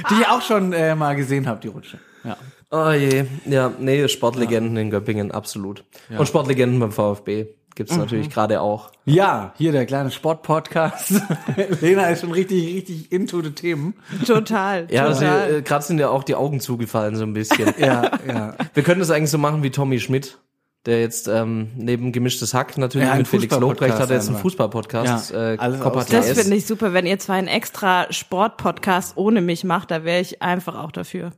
die 0.09 0.21
ich 0.21 0.27
auch 0.27 0.41
schon 0.41 0.71
äh, 0.71 0.95
mal 0.95 1.15
gesehen 1.15 1.47
habe, 1.47 1.59
die 1.59 1.67
Rutsche. 1.67 1.99
Ja. 2.23 2.37
Oh 2.71 2.91
je, 2.91 3.25
ja, 3.45 3.71
nee, 3.77 4.07
Sportlegenden 4.07 4.77
in 4.77 4.89
Göppingen, 4.89 5.31
absolut. 5.31 5.83
Und 6.17 6.27
Sportlegenden 6.27 6.79
beim 6.79 6.91
VfB 6.91 7.47
gibt's 7.75 7.95
natürlich 7.95 8.29
gerade 8.29 8.61
auch. 8.61 8.89
Ja, 9.05 9.53
hier 9.57 9.71
der 9.71 9.85
kleine 9.85 10.09
Sportpodcast. 10.11 11.13
Lena 11.81 12.07
ist 12.07 12.21
schon 12.21 12.31
richtig, 12.31 12.75
richtig 12.75 13.11
into 13.11 13.41
the 13.41 13.51
Themen. 13.51 13.93
Total, 14.25 14.87
Ja, 14.89 15.05
also, 15.05 15.21
total. 15.21 15.55
äh, 15.55 15.61
gerade 15.61 15.83
sind 15.83 15.99
ja 15.99 16.09
auch 16.09 16.23
die 16.23 16.35
Augen 16.35 16.59
zugefallen 16.59 17.15
so 17.15 17.23
ein 17.23 17.33
bisschen. 17.33 17.73
Ja, 17.77 18.11
ja. 18.27 18.55
Wir 18.73 18.83
können 18.83 18.99
das 18.99 19.11
eigentlich 19.11 19.29
so 19.29 19.37
machen 19.37 19.61
wie 19.63 19.69
Tommy 19.69 19.99
Schmidt, 19.99 20.37
der 20.85 21.01
jetzt 21.01 21.27
ähm, 21.27 21.71
neben 21.75 22.11
gemischtes 22.11 22.53
Hack 22.53 22.77
natürlich 22.77 23.07
Ja, 23.07 23.13
einen 23.13 23.21
mit 23.21 23.27
Felix 23.27 23.55
Lobrecht 23.57 23.99
hat 23.99 24.09
er 24.09 24.15
jetzt 24.15 24.29
einen. 24.29 24.37
Fußball-Podcast. 24.37 25.31
Ja, 25.31 25.53
äh, 25.53 25.57
das 25.57 26.31
finde 26.31 26.55
ich 26.55 26.65
super. 26.65 26.93
Wenn 26.93 27.05
ihr 27.05 27.19
zwar 27.19 27.35
einen 27.35 27.47
extra 27.47 28.11
Sport-Podcast 28.11 29.17
ohne 29.17 29.41
mich 29.41 29.63
macht, 29.63 29.91
da 29.91 30.03
wäre 30.03 30.21
ich 30.21 30.41
einfach 30.41 30.75
auch 30.81 30.91
dafür. 30.91 31.31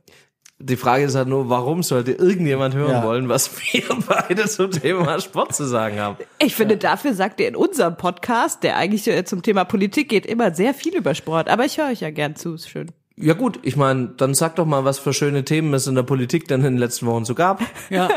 Die 0.60 0.76
Frage 0.76 1.04
ist 1.04 1.14
halt 1.14 1.28
nur, 1.28 1.48
warum 1.48 1.84
sollte 1.84 2.10
irgendjemand 2.12 2.74
hören 2.74 2.90
Ja. 2.90 3.04
wollen, 3.04 3.28
was 3.28 3.48
wir 3.72 3.84
beide 4.08 4.48
zum 4.48 4.72
Thema 4.72 5.20
Sport 5.20 5.54
zu 5.54 5.64
sagen 5.66 6.00
haben? 6.00 6.16
Ich 6.40 6.56
finde, 6.56 6.76
dafür 6.76 7.14
sagt 7.14 7.38
ihr 7.40 7.46
in 7.46 7.54
unserem 7.54 7.96
Podcast, 7.96 8.64
der 8.64 8.76
eigentlich 8.76 9.06
äh, 9.06 9.24
zum 9.24 9.42
Thema 9.42 9.64
Politik 9.64 10.08
geht, 10.08 10.26
immer 10.26 10.52
sehr 10.52 10.74
viel 10.74 10.96
über 10.96 11.14
Sport. 11.14 11.48
Aber 11.48 11.64
ich 11.64 11.78
höre 11.78 11.86
euch 11.90 12.00
ja 12.00 12.10
gern 12.10 12.34
zu, 12.34 12.54
ist 12.54 12.68
schön. 12.68 12.90
Ja 13.14 13.34
gut, 13.34 13.60
ich 13.62 13.76
meine, 13.76 14.08
dann 14.16 14.34
sag 14.34 14.56
doch 14.56 14.66
mal, 14.66 14.84
was 14.84 14.98
für 14.98 15.12
schöne 15.12 15.44
Themen 15.44 15.72
es 15.74 15.86
in 15.86 15.94
der 15.94 16.02
Politik 16.02 16.48
denn 16.48 16.60
in 16.60 16.74
den 16.74 16.78
letzten 16.78 17.06
Wochen 17.06 17.24
so 17.24 17.34
gab. 17.36 17.60
Ja, 17.90 18.08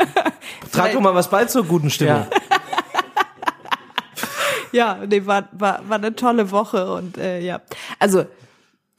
Trag 0.72 0.92
doch 0.92 1.00
mal 1.00 1.14
was 1.14 1.30
bei 1.30 1.44
zur 1.44 1.64
guten 1.64 1.90
Stimmung. 1.90 2.26
ja. 2.28 2.28
Ja, 4.72 4.98
nee, 5.06 5.26
war, 5.26 5.48
war, 5.52 5.82
war 5.88 5.98
eine 5.98 6.14
tolle 6.16 6.50
Woche 6.50 6.90
und 6.94 7.18
äh, 7.18 7.40
ja. 7.40 7.60
Also 7.98 8.24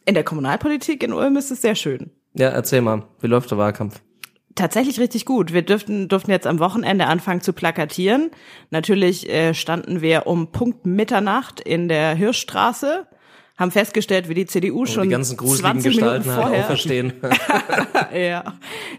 in 0.06 0.14
der 0.14 0.24
Kommunalpolitik 0.24 1.02
in 1.02 1.14
Ulm 1.14 1.36
ist 1.36 1.50
es 1.52 1.62
sehr 1.64 1.74
schön. 1.76 2.12
Ja, 2.34 2.50
erzähl 2.50 2.82
mal, 2.82 3.04
wie 3.22 3.28
läuft 3.28 3.52
der 3.52 3.58
Wahlkampf? 3.58 4.02
Tatsächlich 4.56 5.00
richtig 5.00 5.26
gut. 5.26 5.52
Wir 5.52 5.64
dürften, 5.64 6.08
durften 6.08 6.30
jetzt 6.30 6.46
am 6.46 6.60
Wochenende 6.60 7.08
anfangen 7.08 7.42
zu 7.42 7.54
plakatieren. 7.54 8.30
Natürlich 8.70 9.28
äh, 9.30 9.54
standen 9.54 10.02
wir 10.02 10.28
um 10.28 10.52
Punkt 10.52 10.86
Mitternacht 10.86 11.60
in 11.60 11.88
der 11.88 12.14
Hirschstraße, 12.14 13.08
haben 13.58 13.72
festgestellt, 13.72 14.30
wie 14.30 14.36
die 14.36 14.46
CDU 14.46 14.82
Wo 14.82 14.86
schon 14.86 15.04
die 15.04 15.10
ganzen 15.10 15.38
gruseligen 15.38 15.82
20 15.82 15.96
Minuten 15.96 16.24
Gestalten 16.24 16.36
halt 16.36 16.44
vorher 16.44 16.66
auferstehen. 16.66 17.14
ja, 18.16 18.54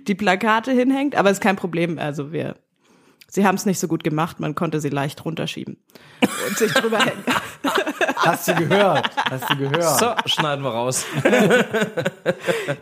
die 0.09 0.15
Plakate 0.17 0.73
hinhängt, 0.73 1.15
aber 1.15 1.31
ist 1.31 1.41
kein 1.41 1.57
Problem. 1.57 1.99
Also 1.99 2.33
wir 2.33 2.57
Sie 3.35 3.45
haben 3.45 3.57
es 3.57 3.67
nicht 3.67 3.81
so 3.81 3.89
gut 3.89 4.05
gemacht, 4.05 4.39
man 4.39 4.55
konnte 4.55 4.81
sie 4.81 4.91
leicht 4.91 5.25
runterschieben 5.25 5.77
und 6.47 6.57
sich 6.57 6.73
drüber 6.73 7.01
hängen. 7.01 7.25
Hast 8.17 8.47
du 8.47 8.55
gehört? 8.55 9.11
Hast 9.29 9.51
du 9.51 9.57
gehört? 9.57 9.99
So, 9.99 10.15
schneiden 10.27 10.65
wir 10.65 10.71
raus. 10.71 11.05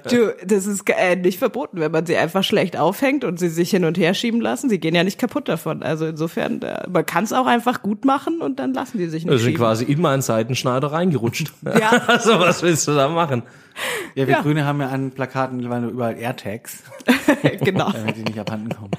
Du, 0.09 0.35
das 0.45 0.67
ist 0.67 0.89
äh, 0.89 1.17
nicht 1.17 1.39
verboten, 1.39 1.81
wenn 1.81 1.91
man 1.91 2.07
sie 2.07 2.17
einfach 2.17 2.45
schlecht 2.45 2.77
aufhängt 2.77 3.25
und 3.25 3.39
sie 3.39 3.49
sich 3.49 3.71
hin 3.71 3.85
und 3.85 3.97
her 3.99 4.15
schieben 4.15 4.41
lassen. 4.41 4.69
Sie 4.69 4.79
gehen 4.79 4.95
ja 4.95 5.05
nicht 5.05 5.19
kaputt 5.19 5.49
davon. 5.49 5.83
Also 5.83 6.07
insofern, 6.07 6.61
äh, 6.63 6.89
man 6.89 7.07
kann 7.07 7.25
es 7.25 7.33
auch 7.33 7.47
einfach 7.47 7.83
gut 7.83 8.05
machen 8.05 8.41
und 8.41 8.59
dann 8.59 8.75
lassen 8.75 8.99
die 8.99 9.07
sich 9.07 9.25
nicht 9.25 9.33
Wir 9.33 9.39
sind 9.39 9.57
quasi 9.57 9.85
in 9.85 10.01
meinen 10.01 10.23
Seitenschneider 10.23 10.93
reingerutscht. 10.93 11.53
Ja. 11.79 11.91
Also 12.07 12.39
was 12.39 12.63
willst 12.63 12.87
du 12.87 12.95
da 12.95 13.09
machen? 13.09 13.43
Ja, 14.15 14.27
wir 14.27 14.35
Ja. 14.35 14.43
Grüne 14.43 14.65
haben 14.65 14.81
ja 14.81 14.89
an 14.89 15.11
Plakaten 15.11 15.57
mittlerweile 15.57 15.89
überall 15.89 16.19
AirTags, 16.19 16.83
genau. 17.61 17.91
damit 17.91 18.17
die 18.17 18.25
nicht 18.25 18.39
abhanden 18.39 18.69
kommen. 18.69 18.91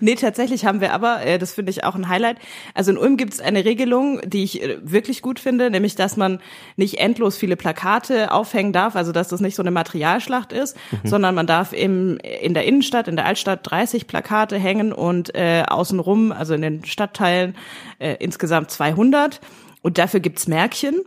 Nee, 0.00 0.14
tatsächlich 0.14 0.64
haben 0.64 0.80
wir 0.80 0.92
aber, 0.92 1.22
äh, 1.24 1.38
das 1.38 1.52
finde 1.52 1.70
ich 1.70 1.84
auch 1.84 1.94
ein 1.94 2.08
Highlight. 2.08 2.38
Also 2.74 2.90
in 2.90 2.98
Ulm 2.98 3.16
gibt 3.16 3.34
es 3.34 3.40
eine 3.40 3.64
Regelung, 3.64 4.20
die 4.24 4.44
ich 4.44 4.62
äh, 4.62 4.78
wirklich 4.82 5.22
gut 5.22 5.40
finde, 5.40 5.70
nämlich 5.70 5.94
dass 5.94 6.16
man 6.16 6.40
nicht 6.76 6.98
endlos 6.98 7.36
viele 7.36 7.56
Plakate 7.56 8.32
aufhängen 8.32 8.72
darf, 8.72 8.96
also 8.96 9.12
dass 9.12 9.28
das 9.28 9.40
nicht 9.40 9.54
so 9.54 9.62
eine 9.62 9.70
Materialschlacht 9.70 10.52
ist, 10.52 10.76
sondern 11.04 11.34
man 11.34 11.46
darf 11.46 11.72
im, 11.72 12.18
in 12.18 12.54
der 12.54 12.64
Innenstadt, 12.64 13.08
in 13.08 13.16
der 13.16 13.26
Altstadt 13.26 13.60
30 13.62 14.06
Plakate 14.06 14.58
hängen 14.58 14.92
und 14.92 15.34
äh, 15.34 15.64
außenrum, 15.66 16.32
also 16.32 16.54
in 16.54 16.62
den 16.62 16.84
Stadtteilen 16.84 17.56
äh, 17.98 18.16
insgesamt 18.18 18.70
200. 18.70 19.40
Und 19.82 19.98
dafür 19.98 20.20
gibt's 20.20 20.48
Märkchen 20.48 21.02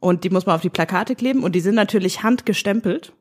und 0.00 0.24
die 0.24 0.30
muss 0.30 0.46
man 0.46 0.54
auf 0.54 0.60
die 0.62 0.70
Plakate 0.70 1.14
kleben 1.14 1.42
und 1.42 1.54
die 1.54 1.60
sind 1.60 1.74
natürlich 1.74 2.22
handgestempelt. 2.22 3.12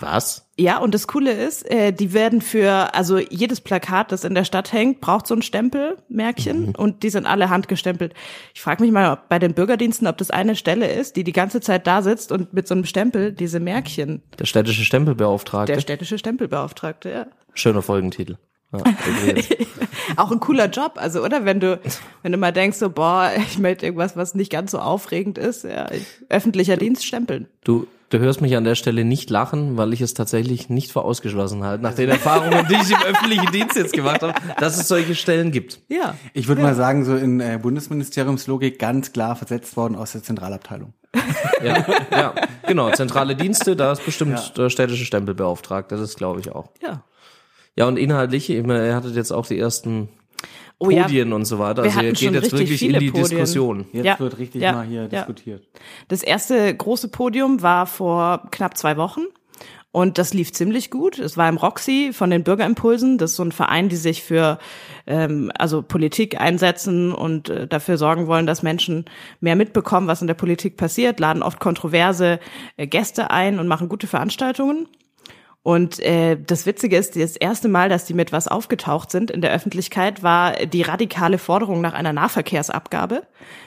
Was? 0.00 0.48
Ja, 0.62 0.78
und 0.78 0.94
das 0.94 1.08
Coole 1.08 1.32
ist, 1.32 1.68
äh, 1.68 1.92
die 1.92 2.12
werden 2.12 2.40
für, 2.40 2.94
also 2.94 3.18
jedes 3.18 3.60
Plakat, 3.60 4.12
das 4.12 4.22
in 4.22 4.34
der 4.34 4.44
Stadt 4.44 4.72
hängt, 4.72 5.00
braucht 5.00 5.26
so 5.26 5.34
ein 5.34 5.42
Stempelmärkchen 5.42 6.66
Mhm. 6.68 6.74
und 6.76 7.02
die 7.02 7.10
sind 7.10 7.26
alle 7.26 7.50
handgestempelt. 7.50 8.14
Ich 8.54 8.60
frage 8.60 8.82
mich 8.82 8.92
mal 8.92 9.12
ob 9.12 9.28
bei 9.28 9.38
den 9.38 9.54
Bürgerdiensten, 9.54 10.06
ob 10.06 10.18
das 10.18 10.30
eine 10.30 10.54
Stelle 10.54 10.86
ist, 10.86 11.16
die 11.16 11.24
die 11.24 11.32
ganze 11.32 11.60
Zeit 11.60 11.86
da 11.86 12.00
sitzt 12.02 12.30
und 12.32 12.52
mit 12.52 12.68
so 12.68 12.74
einem 12.74 12.84
Stempel 12.84 13.32
diese 13.32 13.58
Märkchen, 13.60 14.22
Der 14.38 14.44
städtische 14.44 14.84
Stempelbeauftragte. 14.84 15.72
der 15.72 15.80
städtische 15.80 16.16
Stempelbeauftragte, 16.18 17.10
ja. 17.10 17.26
Schöner 17.54 17.82
Folgentitel. 17.82 18.36
Ja. 18.72 18.84
Auch 20.16 20.30
ein 20.30 20.40
cooler 20.40 20.68
Job, 20.68 20.92
also 20.96 21.22
oder 21.22 21.44
wenn 21.44 21.60
du, 21.60 21.78
wenn 22.22 22.32
du 22.32 22.38
mal 22.38 22.52
denkst 22.52 22.78
so, 22.78 22.88
boah, 22.90 23.30
ich 23.36 23.58
möchte 23.58 23.86
irgendwas, 23.86 24.16
was 24.16 24.34
nicht 24.34 24.50
ganz 24.50 24.70
so 24.70 24.78
aufregend 24.78 25.38
ist, 25.38 25.64
ja, 25.64 25.90
ich, 25.90 26.06
öffentlicher 26.28 26.76
Dienst 26.76 27.04
stempeln. 27.04 27.48
du, 27.64 27.86
du 28.12 28.18
hörst 28.18 28.40
mich 28.40 28.56
an 28.56 28.64
der 28.64 28.74
Stelle 28.74 29.04
nicht 29.04 29.30
lachen, 29.30 29.76
weil 29.76 29.92
ich 29.92 30.00
es 30.00 30.14
tatsächlich 30.14 30.68
nicht 30.68 30.92
für 30.92 31.02
ausgeschlossen 31.02 31.64
halte, 31.64 31.82
nach 31.82 31.94
den 31.94 32.10
Erfahrungen, 32.10 32.66
die 32.68 32.74
ich 32.74 32.90
im 32.90 33.02
öffentlichen 33.02 33.50
Dienst 33.52 33.76
jetzt 33.76 33.92
gemacht 33.94 34.22
habe, 34.22 34.34
dass 34.58 34.78
es 34.78 34.86
solche 34.86 35.14
Stellen 35.14 35.50
gibt. 35.50 35.80
Ja. 35.88 36.14
Ich 36.34 36.48
würde 36.48 36.62
mal 36.62 36.74
sagen, 36.74 37.04
so 37.04 37.16
in 37.16 37.40
äh, 37.40 37.58
Bundesministeriumslogik 37.60 38.78
ganz 38.78 39.12
klar 39.12 39.34
versetzt 39.34 39.76
worden 39.76 39.96
aus 39.96 40.12
der 40.12 40.22
Zentralabteilung. 40.22 40.92
Ja, 41.62 41.86
ja, 42.10 42.34
genau. 42.66 42.90
Zentrale 42.90 43.36
Dienste, 43.36 43.76
da 43.76 43.92
ist 43.92 44.04
bestimmt 44.04 44.52
der 44.56 44.68
städtische 44.68 45.04
Stempelbeauftragte, 45.04 45.96
das 45.96 46.16
glaube 46.16 46.40
ich 46.40 46.50
auch. 46.50 46.70
Ja. 46.82 47.04
Ja, 47.76 47.86
und 47.86 47.98
inhaltlich, 47.98 48.50
ich 48.50 48.66
meine, 48.66 48.88
ihr 48.88 48.96
hattet 48.96 49.14
jetzt 49.14 49.30
auch 49.30 49.46
die 49.46 49.60
ersten 49.60 50.08
Oh 50.82 50.90
ja. 50.90 51.04
Podien 51.04 51.32
und 51.32 51.44
so 51.44 51.58
weiter. 51.58 51.84
Wir 51.84 51.90
Also 51.90 52.00
ihr 52.02 52.12
geht 52.12 52.32
jetzt 52.32 52.52
wirklich 52.52 52.82
in 52.82 52.98
die 52.98 53.10
Podien. 53.10 53.28
Diskussion. 53.28 53.86
Jetzt 53.92 54.04
Ja, 54.04 54.18
wird 54.18 54.38
richtig 54.38 54.62
ja, 54.62 54.72
mal 54.72 54.86
hier 54.86 55.02
ja. 55.02 55.08
diskutiert. 55.08 55.62
Das 56.08 56.22
erste 56.22 56.74
große 56.74 57.08
Podium 57.08 57.62
war 57.62 57.86
vor 57.86 58.48
knapp 58.50 58.76
zwei 58.76 58.96
Wochen. 58.96 59.22
Und 59.92 60.16
das 60.16 60.32
lief 60.32 60.52
ziemlich 60.52 60.90
gut. 60.90 61.18
Es 61.18 61.36
war 61.36 61.50
im 61.50 61.58
Roxy 61.58 62.12
von 62.14 62.30
den 62.30 62.44
Bürgerimpulsen. 62.44 63.18
Das 63.18 63.32
ist 63.32 63.36
so 63.36 63.44
ein 63.44 63.52
Verein, 63.52 63.90
die 63.90 63.96
sich 63.96 64.22
für 64.22 64.58
ähm, 65.06 65.52
also 65.56 65.82
Politik 65.82 66.40
einsetzen 66.40 67.12
und 67.12 67.50
äh, 67.50 67.68
dafür 67.68 67.98
sorgen 67.98 68.26
wollen, 68.26 68.46
dass 68.46 68.62
Menschen 68.62 69.04
mehr 69.40 69.54
mitbekommen, 69.54 70.06
was 70.06 70.22
in 70.22 70.28
der 70.28 70.34
Politik 70.34 70.78
passiert, 70.78 71.20
laden 71.20 71.42
oft 71.42 71.60
kontroverse 71.60 72.40
äh, 72.78 72.86
Gäste 72.86 73.30
ein 73.30 73.58
und 73.58 73.68
machen 73.68 73.90
gute 73.90 74.06
Veranstaltungen. 74.06 74.88
Und 75.64 76.00
äh, 76.00 76.36
das 76.44 76.66
Witzige 76.66 76.96
ist, 76.96 77.14
das 77.14 77.36
erste 77.36 77.68
Mal, 77.68 77.88
dass 77.88 78.04
die 78.04 78.14
mit 78.14 78.32
was 78.32 78.48
aufgetaucht 78.48 79.12
sind 79.12 79.30
in 79.30 79.40
der 79.40 79.52
Öffentlichkeit, 79.52 80.24
war 80.24 80.54
die 80.66 80.82
radikale 80.82 81.38
Forderung 81.38 81.80
nach 81.80 81.92
einer 81.92 82.12
Nahverkehrsabgabe. 82.12 83.22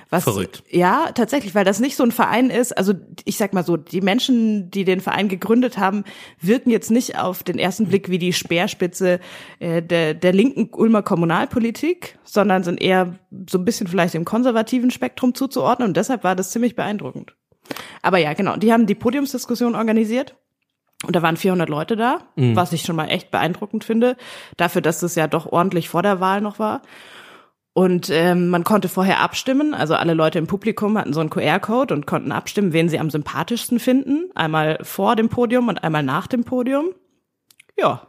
Was, 0.10 0.26
Verrückt. 0.26 0.64
Ja, 0.70 1.12
tatsächlich, 1.14 1.56
weil 1.56 1.64
das 1.64 1.80
nicht 1.80 1.96
so 1.96 2.04
ein 2.04 2.12
Verein 2.12 2.50
ist. 2.50 2.78
Also 2.78 2.94
ich 3.24 3.38
sag 3.38 3.54
mal 3.54 3.64
so, 3.64 3.78
die 3.78 4.02
Menschen, 4.02 4.70
die 4.72 4.84
den 4.84 5.00
Verein 5.00 5.30
gegründet 5.30 5.78
haben, 5.78 6.04
wirken 6.42 6.70
jetzt 6.70 6.92
nicht 6.92 7.18
auf 7.18 7.44
den 7.44 7.58
ersten 7.58 7.88
Blick 7.88 8.10
wie 8.10 8.20
die 8.20 8.34
Speerspitze 8.34 9.22
äh, 9.60 9.82
der, 9.82 10.16
der 10.16 10.34
linken 10.34 10.70
Ulmer 10.74 11.02
Kommunalpolitik, 11.02 12.20
sondern 12.26 12.64
sind 12.64 12.82
eher 12.82 13.16
so 13.50 13.58
ein 13.58 13.64
bisschen 13.64 13.88
vielleicht 13.88 14.16
im 14.16 14.26
konservativen 14.26 14.92
Spektrum 14.92 15.34
zuzuordnen. 15.34 15.90
Und 15.90 15.98
deshalb 15.98 16.26
war 16.26 16.36
das 16.36 16.52
ziemlich 16.52 16.76
beeindruckend. 16.76 17.36
Aber 18.02 18.18
ja, 18.18 18.34
genau, 18.34 18.58
die 18.58 18.74
haben 18.74 18.86
die 18.86 18.96
Podiumsdiskussion 18.96 19.76
organisiert. 19.76 20.36
Und 21.06 21.16
da 21.16 21.22
waren 21.22 21.38
400 21.38 21.70
Leute 21.70 21.96
da, 21.96 22.20
was 22.36 22.72
ich 22.74 22.82
schon 22.84 22.96
mal 22.96 23.08
echt 23.10 23.30
beeindruckend 23.30 23.84
finde, 23.84 24.16
dafür, 24.58 24.82
dass 24.82 25.04
es 25.04 25.16
ja 25.16 25.28
doch 25.28 25.46
ordentlich 25.46 25.90
vor 25.90 26.02
der 26.02 26.20
Wahl 26.20 26.42
noch 26.42 26.58
war. 26.58 26.82
Und 27.74 28.10
ähm, 28.10 28.48
man 28.50 28.64
konnte 28.64 28.88
vorher 28.88 29.20
abstimmen, 29.20 29.74
also 29.74 29.96
alle 29.96 30.14
Leute 30.14 30.40
im 30.40 30.48
Publikum 30.48 30.98
hatten 30.98 31.12
so 31.14 31.20
einen 31.20 31.30
QR-Code 31.30 31.94
und 31.94 32.08
konnten 32.08 32.32
abstimmen, 32.32 32.72
wen 32.72 32.88
sie 32.88 32.98
am 33.00 33.10
sympathischsten 33.10 33.80
finden. 33.80 34.30
Einmal 34.34 34.80
vor 34.82 35.18
dem 35.18 35.28
Podium 35.28 35.68
und 35.68 35.84
einmal 35.84 36.02
nach 36.02 36.28
dem 36.28 36.46
Podium. 36.46 36.92
Ja, 37.78 38.08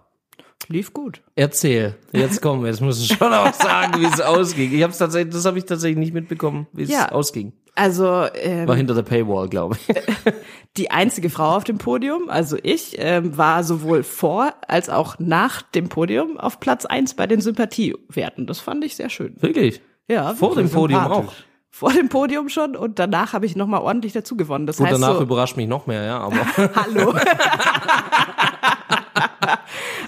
lief 0.69 0.95
gut. 0.95 1.21
Erzähl. 1.35 1.97
Jetzt 2.13 2.41
komm, 2.41 2.65
jetzt 2.65 2.81
musst 2.81 3.11
du 3.11 3.15
schon 3.15 3.33
auch 3.35 3.53
sagen, 3.53 4.01
wie 4.01 4.07
es 4.07 4.21
ausging. 4.23 4.73
Ich 4.73 4.85
hab's 4.85 4.99
tatsächlich, 4.99 5.35
das 5.35 5.45
habe 5.45 5.59
ich 5.59 5.65
tatsächlich 5.65 5.99
nicht 5.99 6.15
mitbekommen, 6.15 6.69
wie 6.73 6.85
es 6.85 6.91
Ja. 6.91 7.11
ausging. 7.11 7.53
Also 7.77 8.27
ähm, 8.35 8.67
War 8.67 8.75
hinter 8.75 8.95
der 8.95 9.03
Paywall, 9.03 9.49
glaube 9.51 9.77
ich. 9.77 9.95
die 10.79 10.91
einzige 10.91 11.29
Frau 11.29 11.57
auf 11.57 11.65
dem 11.65 11.77
Podium, 11.77 12.31
also 12.31 12.57
ich, 12.63 12.97
ähm, 12.99 13.37
war 13.37 13.65
sowohl 13.65 14.03
vor 14.03 14.55
als 14.67 14.89
auch 14.89 15.19
nach 15.19 15.61
dem 15.61 15.91
Podium 15.91 16.39
auf 16.39 16.59
Platz 16.59 16.87
eins 16.87 17.15
bei 17.15 17.27
den 17.27 17.43
Sympathiewerten. 17.43 18.47
Das 18.47 18.61
fand 18.61 18.83
ich 18.83 18.97
sehr 18.97 19.11
schön. 19.11 19.35
Wirklich? 19.41 19.83
Ja, 20.09 20.35
Vor 20.35 20.55
dem 20.55 20.71
Podium 20.71 21.01
auch. 21.01 21.33
vor 21.69 21.93
dem 21.93 22.09
Podium 22.09 22.49
schon 22.49 22.77
und 22.77 22.99
danach 22.99 23.35
habe 23.35 23.45
ich 23.45 23.57
noch 23.57 23.67
mal 23.67 23.81
ordentlich 23.81 24.15
dazu 24.15 24.37
gewonnen. 24.37 24.67
Das 24.67 24.79
Gut, 24.79 24.87
heißt 24.87 25.03
danach 25.03 25.17
so, 25.17 25.23
überrascht 25.23 25.57
mich 25.57 25.69
noch 25.69 25.87
mehr, 25.87 26.03
ja, 26.03 26.19
aber 26.21 26.37
hallo. 26.77 27.15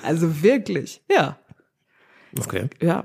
also 0.02 0.42
wirklich, 0.42 1.02
ja, 1.10 1.36
okay. 2.38 2.68
ja. 2.80 3.04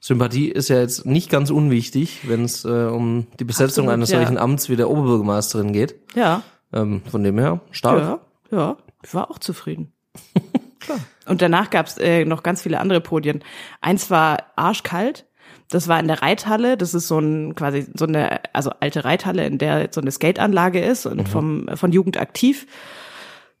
Sympathie 0.00 0.48
ist 0.48 0.68
ja 0.68 0.80
jetzt 0.80 1.06
nicht 1.06 1.30
ganz 1.30 1.50
unwichtig, 1.50 2.28
wenn 2.28 2.44
es 2.44 2.64
äh, 2.64 2.68
um 2.68 3.26
die 3.38 3.44
Besetzung 3.44 3.84
Absolut, 3.84 3.92
eines 3.92 4.10
ja. 4.10 4.18
solchen 4.18 4.38
Amts 4.38 4.68
wie 4.68 4.76
der 4.76 4.90
Oberbürgermeisterin 4.90 5.72
geht. 5.72 5.94
Ja, 6.14 6.42
Ähm, 6.72 7.02
von 7.10 7.22
dem 7.22 7.38
her, 7.38 7.60
stark. 7.70 7.98
ja, 7.98 8.20
ja, 8.56 8.76
ich 9.02 9.14
war 9.14 9.30
auch 9.30 9.38
zufrieden. 9.38 9.92
Klar. 10.80 10.98
Und 11.26 11.42
danach 11.42 11.70
gab's 11.70 11.98
äh, 11.98 12.24
noch 12.24 12.42
ganz 12.42 12.62
viele 12.62 12.80
andere 12.80 13.00
Podien. 13.00 13.44
Eins 13.80 14.10
war 14.10 14.38
arschkalt. 14.56 15.26
Das 15.68 15.88
war 15.88 16.00
in 16.00 16.08
der 16.08 16.22
Reithalle. 16.22 16.76
Das 16.76 16.92
ist 16.94 17.08
so 17.08 17.18
ein 17.18 17.54
quasi 17.54 17.86
so 17.94 18.04
eine 18.04 18.40
also 18.52 18.70
alte 18.80 19.04
Reithalle, 19.04 19.46
in 19.46 19.58
der 19.58 19.88
so 19.92 20.00
eine 20.00 20.10
Skateanlage 20.10 20.80
ist 20.80 21.06
und 21.06 21.28
vom 21.28 21.68
von 21.74 21.92
Jugend 21.92 22.18
aktiv. 22.18 22.66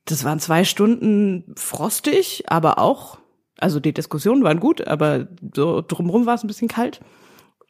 Das 0.04 0.24
waren 0.24 0.40
zwei 0.40 0.64
Stunden 0.64 1.54
frostig, 1.56 2.44
aber 2.48 2.78
auch 2.78 3.18
also 3.62 3.80
die 3.80 3.94
Diskussionen 3.94 4.44
waren 4.44 4.60
gut, 4.60 4.86
aber 4.86 5.28
so 5.54 5.82
drumherum 5.86 6.26
war 6.26 6.34
es 6.34 6.42
ein 6.42 6.48
bisschen 6.48 6.68
kalt. 6.68 7.00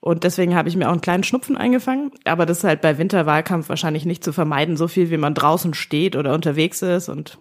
Und 0.01 0.25
deswegen 0.25 0.57
habe 0.57 0.69
ich 0.69 0.75
mir 0.75 0.89
auch 0.89 0.93
einen 0.93 1.01
kleinen 1.01 1.23
Schnupfen 1.23 1.57
eingefangen. 1.57 2.11
Aber 2.25 2.45
das 2.45 2.59
ist 2.59 2.65
halt 2.65 2.81
bei 2.81 2.99
Winterwahlkampf 2.99 3.69
wahrscheinlich 3.69 4.05
nicht 4.05 4.25
zu 4.25 4.33
vermeiden, 4.33 4.77
so 4.77 4.89
viel 4.89 5.11
wie 5.11 5.17
man 5.17 5.35
draußen 5.35 5.75
steht 5.75 6.17
oder 6.17 6.35
unterwegs 6.35 6.83
ist. 6.83 7.09
Und 7.09 7.39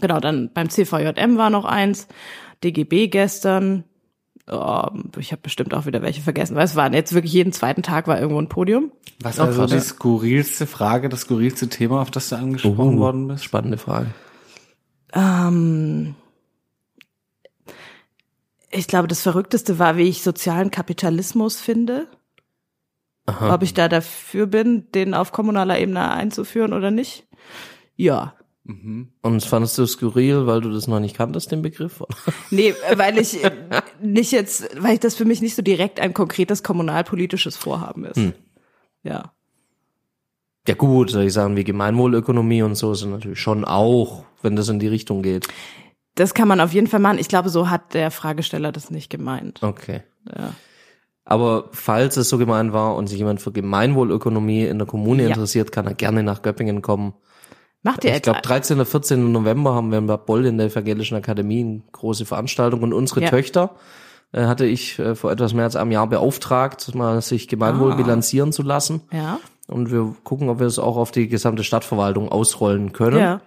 genau, 0.00 0.18
dann 0.18 0.50
beim 0.54 0.70
CVJM 0.70 1.36
war 1.36 1.50
noch 1.50 1.66
eins, 1.66 2.08
DGB 2.62 3.08
gestern. 3.08 3.84
Oh, 4.50 4.86
ich 5.18 5.32
habe 5.32 5.42
bestimmt 5.42 5.74
auch 5.74 5.84
wieder 5.84 6.00
welche 6.00 6.22
vergessen, 6.22 6.54
weil 6.56 6.64
es 6.64 6.76
waren 6.76 6.94
jetzt 6.94 7.12
wirklich 7.12 7.32
jeden 7.32 7.52
zweiten 7.52 7.82
Tag 7.82 8.06
war 8.06 8.18
irgendwo 8.18 8.40
ein 8.40 8.48
Podium. 8.48 8.92
Was 9.20 9.38
war 9.38 9.48
Ach, 9.48 9.52
so 9.52 9.66
die 9.66 9.80
skurrilste 9.80 10.66
Frage, 10.66 11.08
das 11.08 11.22
skurrilste 11.22 11.68
Thema, 11.68 12.00
auf 12.00 12.10
das 12.10 12.30
du 12.30 12.36
angesprochen 12.36 12.98
worden 12.98 13.28
bist? 13.28 13.44
Spannende 13.44 13.78
Frage. 13.78 14.06
Ähm, 15.12 16.14
ich 18.74 18.88
glaube, 18.88 19.08
das 19.08 19.22
Verrückteste 19.22 19.78
war, 19.78 19.96
wie 19.96 20.08
ich 20.08 20.22
sozialen 20.22 20.70
Kapitalismus 20.70 21.60
finde. 21.60 22.08
Ob 23.26 23.62
ich 23.62 23.72
da 23.72 23.88
dafür 23.88 24.46
bin, 24.46 24.90
den 24.92 25.14
auf 25.14 25.32
kommunaler 25.32 25.78
Ebene 25.78 26.10
einzuführen 26.10 26.74
oder 26.74 26.90
nicht. 26.90 27.26
Ja. 27.96 28.34
Und 28.66 29.44
fandest 29.44 29.78
du 29.78 29.86
skurril, 29.86 30.46
weil 30.46 30.60
du 30.60 30.70
das 30.70 30.88
noch 30.88 31.00
nicht 31.00 31.16
kanntest, 31.16 31.50
den 31.50 31.62
Begriff? 31.62 32.02
Nee, 32.50 32.74
weil 32.96 33.18
ich 33.18 33.42
äh, 33.42 33.50
nicht 34.02 34.32
jetzt, 34.32 34.68
weil 34.82 34.94
ich 34.94 35.00
das 35.00 35.14
für 35.14 35.24
mich 35.24 35.40
nicht 35.40 35.54
so 35.54 35.62
direkt 35.62 36.00
ein 36.00 36.12
konkretes 36.12 36.62
kommunalpolitisches 36.62 37.56
Vorhaben 37.56 38.04
ist. 38.04 38.20
Ja. 39.02 39.32
Ja 40.66 40.74
gut, 40.74 41.10
soll 41.10 41.24
ich 41.24 41.32
sagen, 41.32 41.56
wie 41.56 41.64
Gemeinwohlökonomie 41.64 42.62
und 42.62 42.74
so 42.74 42.94
sind 42.94 43.10
natürlich 43.10 43.40
schon 43.40 43.66
auch, 43.66 44.24
wenn 44.40 44.56
das 44.56 44.70
in 44.70 44.78
die 44.78 44.88
Richtung 44.88 45.22
geht. 45.22 45.46
Das 46.14 46.34
kann 46.34 46.48
man 46.48 46.60
auf 46.60 46.72
jeden 46.72 46.86
Fall 46.86 47.00
machen. 47.00 47.18
Ich 47.18 47.28
glaube, 47.28 47.48
so 47.48 47.70
hat 47.70 47.94
der 47.94 48.10
Fragesteller 48.10 48.72
das 48.72 48.90
nicht 48.90 49.10
gemeint. 49.10 49.62
Okay. 49.62 50.02
Ja. 50.28 50.52
Aber 51.24 51.68
falls 51.72 52.16
es 52.16 52.28
so 52.28 52.36
gemeint 52.38 52.72
war 52.72 52.96
und 52.96 53.06
sich 53.06 53.18
jemand 53.18 53.40
für 53.40 53.50
Gemeinwohlökonomie 53.52 54.64
in 54.64 54.78
der 54.78 54.86
Kommune 54.86 55.22
Ja. 55.22 55.28
interessiert, 55.30 55.72
kann 55.72 55.86
er 55.86 55.94
gerne 55.94 56.22
nach 56.22 56.42
Göppingen 56.42 56.82
kommen. 56.82 57.14
Macht 57.82 58.04
ihr 58.04 58.10
Ich 58.10 58.16
jetzt 58.16 58.24
glaube, 58.24 58.40
13. 58.42 58.76
oder 58.76 58.86
14. 58.86 59.32
November 59.32 59.74
haben 59.74 59.90
wir 59.90 59.98
in 59.98 60.06
Bad 60.06 60.26
Boll 60.26 60.46
in 60.46 60.58
der 60.58 60.68
Evangelischen 60.68 61.16
Akademie 61.16 61.60
eine 61.60 61.82
große 61.92 62.24
Veranstaltung 62.26 62.82
und 62.82 62.92
unsere 62.92 63.22
Ja. 63.22 63.28
Töchter 63.30 63.74
äh, 64.32 64.46
hatte 64.46 64.64
ich 64.66 64.98
äh, 64.98 65.14
vor 65.14 65.30
etwas 65.32 65.54
mehr 65.54 65.64
als 65.64 65.76
einem 65.76 65.92
Jahr 65.92 66.06
beauftragt, 66.06 66.94
mal 66.94 67.20
sich 67.22 67.46
Gemeinwohl 67.48 67.92
Ah. 67.92 67.96
bilanzieren 67.96 68.52
zu 68.52 68.62
lassen. 68.62 69.02
Ja. 69.12 69.38
Und 69.68 69.90
wir 69.92 70.14
gucken, 70.24 70.48
ob 70.50 70.58
wir 70.60 70.66
es 70.66 70.78
auch 70.78 70.96
auf 70.96 71.10
die 71.10 71.28
gesamte 71.28 71.62
Stadtverwaltung 71.64 72.30
ausrollen 72.30 72.92
können. 72.92 73.18
Ja. 73.18 73.40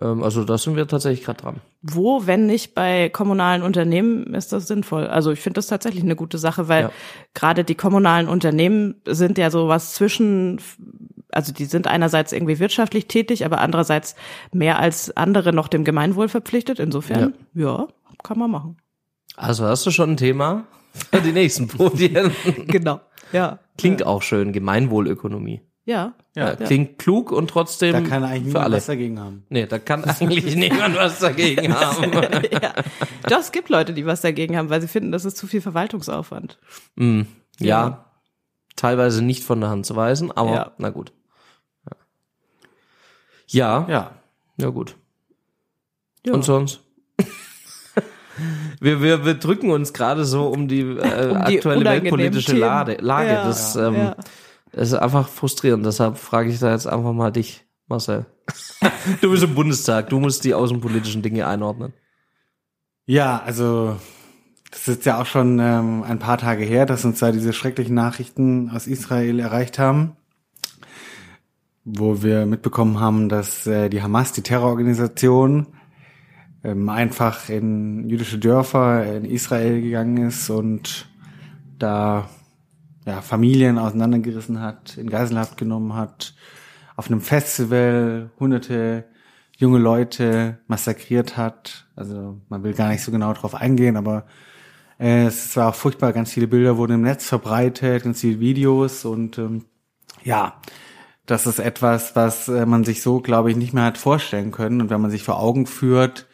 Ähm, 0.00 0.22
also 0.22 0.44
da 0.44 0.58
sind 0.58 0.76
wir 0.76 0.86
tatsächlich 0.86 1.24
gerade 1.24 1.42
dran. 1.42 1.56
Wo, 1.82 2.26
wenn 2.26 2.46
nicht 2.46 2.74
bei 2.74 3.08
kommunalen 3.08 3.62
Unternehmen, 3.62 4.34
ist 4.34 4.52
das 4.52 4.66
sinnvoll? 4.68 5.06
Also 5.06 5.30
ich 5.32 5.40
finde 5.40 5.58
das 5.58 5.66
tatsächlich 5.66 6.02
eine 6.02 6.16
gute 6.16 6.38
Sache, 6.38 6.68
weil 6.68 6.84
Ja. 6.84 6.90
gerade 7.34 7.64
die 7.64 7.74
kommunalen 7.74 8.28
Unternehmen 8.28 8.96
sind 9.06 9.38
ja 9.38 9.50
sowas 9.50 9.94
zwischen, 9.94 10.60
also 11.32 11.52
die 11.52 11.64
sind 11.64 11.86
einerseits 11.86 12.32
irgendwie 12.32 12.58
wirtschaftlich 12.58 13.06
tätig, 13.08 13.44
aber 13.44 13.58
andererseits 13.60 14.14
mehr 14.52 14.78
als 14.78 15.16
andere 15.16 15.52
noch 15.52 15.68
dem 15.68 15.84
Gemeinwohl 15.84 16.28
verpflichtet. 16.28 16.78
Insofern, 16.78 17.34
ja, 17.54 17.88
kann 18.22 18.38
man 18.38 18.50
machen. 18.50 18.76
Also 19.36 19.64
hast 19.64 19.86
du 19.86 19.90
schon 19.90 20.10
ein 20.10 20.16
Thema 20.16 20.64
für 21.12 21.20
die 21.20 21.32
nächsten 21.32 21.68
Podien. 21.68 22.32
Genau. 22.66 23.00
Ja. 23.32 23.58
Klingt 23.76 24.04
auch 24.06 24.22
schön, 24.22 24.52
Gemeinwohlökonomie. 24.52 25.60
Ja. 25.88 26.12
Ja, 26.36 26.54
klingt 26.54 26.98
klug 26.98 27.32
und 27.32 27.48
trotzdem 27.48 27.92
Da 27.94 28.00
kann 28.02 28.22
eigentlich 28.22 28.40
für 28.42 28.48
niemand 28.48 28.64
alle. 28.66 28.76
was 28.76 28.86
dagegen 28.86 29.18
haben. 29.18 29.44
Nee, 29.48 29.64
da 29.66 29.78
kann 29.78 30.04
eigentlich 30.04 30.54
niemand 30.56 30.94
was 30.96 31.18
dagegen 31.18 31.74
haben. 31.74 32.12
ja. 32.52 32.74
Doch, 33.26 33.38
es 33.40 33.52
gibt 33.52 33.70
Leute, 33.70 33.94
die 33.94 34.04
was 34.04 34.20
dagegen 34.20 34.54
haben, 34.58 34.68
weil 34.68 34.82
sie 34.82 34.86
finden, 34.88 35.12
das 35.12 35.24
ist 35.24 35.38
zu 35.38 35.46
viel 35.46 35.62
Verwaltungsaufwand. 35.62 36.58
Mm, 36.96 37.22
ja, 37.58 37.66
Ja. 37.88 38.04
teilweise 38.76 39.22
nicht 39.24 39.44
von 39.44 39.62
der 39.62 39.70
Hand 39.70 39.86
zu 39.86 39.96
weisen, 39.96 40.30
aber 40.30 40.52
Ja. 40.52 40.72
na 40.76 40.90
gut. 40.90 41.10
Ja, 43.46 43.86
ja, 43.88 44.10
Ja. 44.58 44.68
gut. 44.68 44.94
Ja. 46.26 46.34
Und 46.34 46.44
sonst? 46.44 46.80
wir, 48.80 49.00
wir, 49.00 49.24
wir 49.24 49.34
drücken 49.34 49.70
uns 49.70 49.94
gerade 49.94 50.26
so 50.26 50.48
um 50.48 50.68
die, 50.68 50.80
äh, 50.80 51.30
Um 51.30 51.44
die 51.46 51.56
aktuelle 51.56 51.84
weltpolitische 51.86 52.46
Themen. 52.52 52.60
Lade, 52.60 52.96
Lage. 53.00 53.28
Ja, 53.30 53.44
das, 53.46 53.74
ja. 53.74 53.88
ähm, 53.88 54.14
Das 54.72 54.88
ist 54.88 54.94
einfach 54.94 55.28
frustrierend. 55.28 55.84
Deshalb 55.84 56.18
frage 56.18 56.50
ich 56.50 56.58
da 56.58 56.72
jetzt 56.72 56.86
einfach 56.86 57.12
mal 57.12 57.30
dich, 57.30 57.64
Marcel. 57.86 58.26
du 59.20 59.30
bist 59.30 59.42
im 59.42 59.54
Bundestag, 59.54 60.08
du 60.10 60.20
musst 60.20 60.44
die 60.44 60.54
außenpolitischen 60.54 61.22
Dinge 61.22 61.46
einordnen. 61.46 61.92
Ja, 63.06 63.42
also 63.42 63.96
das 64.70 64.80
ist 64.80 64.86
jetzt 64.88 65.06
ja 65.06 65.20
auch 65.20 65.26
schon 65.26 65.58
ähm, 65.60 66.02
ein 66.02 66.18
paar 66.18 66.38
Tage 66.38 66.64
her, 66.64 66.84
dass 66.86 67.04
uns 67.04 67.18
da 67.20 67.32
diese 67.32 67.52
schrecklichen 67.52 67.94
Nachrichten 67.94 68.70
aus 68.70 68.86
Israel 68.86 69.40
erreicht 69.40 69.78
haben, 69.78 70.16
wo 71.84 72.22
wir 72.22 72.44
mitbekommen 72.44 73.00
haben, 73.00 73.28
dass 73.28 73.66
äh, 73.66 73.88
die 73.88 74.02
Hamas, 74.02 74.32
die 74.32 74.42
Terrororganisation, 74.42 75.66
ähm, 76.64 76.88
einfach 76.88 77.48
in 77.48 78.08
jüdische 78.08 78.38
Dörfer 78.38 79.16
in 79.16 79.24
Israel 79.24 79.80
gegangen 79.80 80.28
ist 80.28 80.50
und 80.50 81.08
da 81.78 82.28
ja, 83.08 83.22
Familien 83.22 83.78
auseinandergerissen 83.78 84.60
hat, 84.60 84.98
in 84.98 85.08
Geiselhaft 85.08 85.56
genommen 85.56 85.94
hat, 85.94 86.34
auf 86.94 87.10
einem 87.10 87.22
Festival 87.22 88.30
hunderte 88.38 89.04
junge 89.56 89.78
Leute 89.78 90.58
massakriert 90.66 91.36
hat. 91.38 91.86
Also 91.96 92.38
man 92.50 92.62
will 92.62 92.74
gar 92.74 92.90
nicht 92.90 93.02
so 93.02 93.10
genau 93.10 93.32
drauf 93.32 93.54
eingehen, 93.54 93.96
aber 93.96 94.26
äh, 95.00 95.24
es 95.24 95.56
war 95.56 95.70
auch 95.70 95.74
furchtbar. 95.74 96.12
Ganz 96.12 96.32
viele 96.32 96.48
Bilder 96.48 96.76
wurden 96.76 96.92
im 96.92 97.02
Netz 97.02 97.26
verbreitet, 97.26 98.04
ganz 98.04 98.20
viele 98.20 98.40
Videos 98.40 99.06
und 99.06 99.38
ähm, 99.38 99.64
ja, 100.22 100.60
das 101.24 101.46
ist 101.46 101.60
etwas, 101.60 102.14
was 102.14 102.48
äh, 102.48 102.66
man 102.66 102.84
sich 102.84 103.02
so, 103.02 103.20
glaube 103.20 103.50
ich, 103.50 103.56
nicht 103.56 103.72
mehr 103.72 103.84
hat 103.84 103.98
vorstellen 103.98 104.50
können. 104.50 104.82
Und 104.82 104.90
wenn 104.90 105.00
man 105.00 105.10
sich 105.10 105.22
vor 105.22 105.40
Augen 105.40 105.66
führt, 105.66 106.26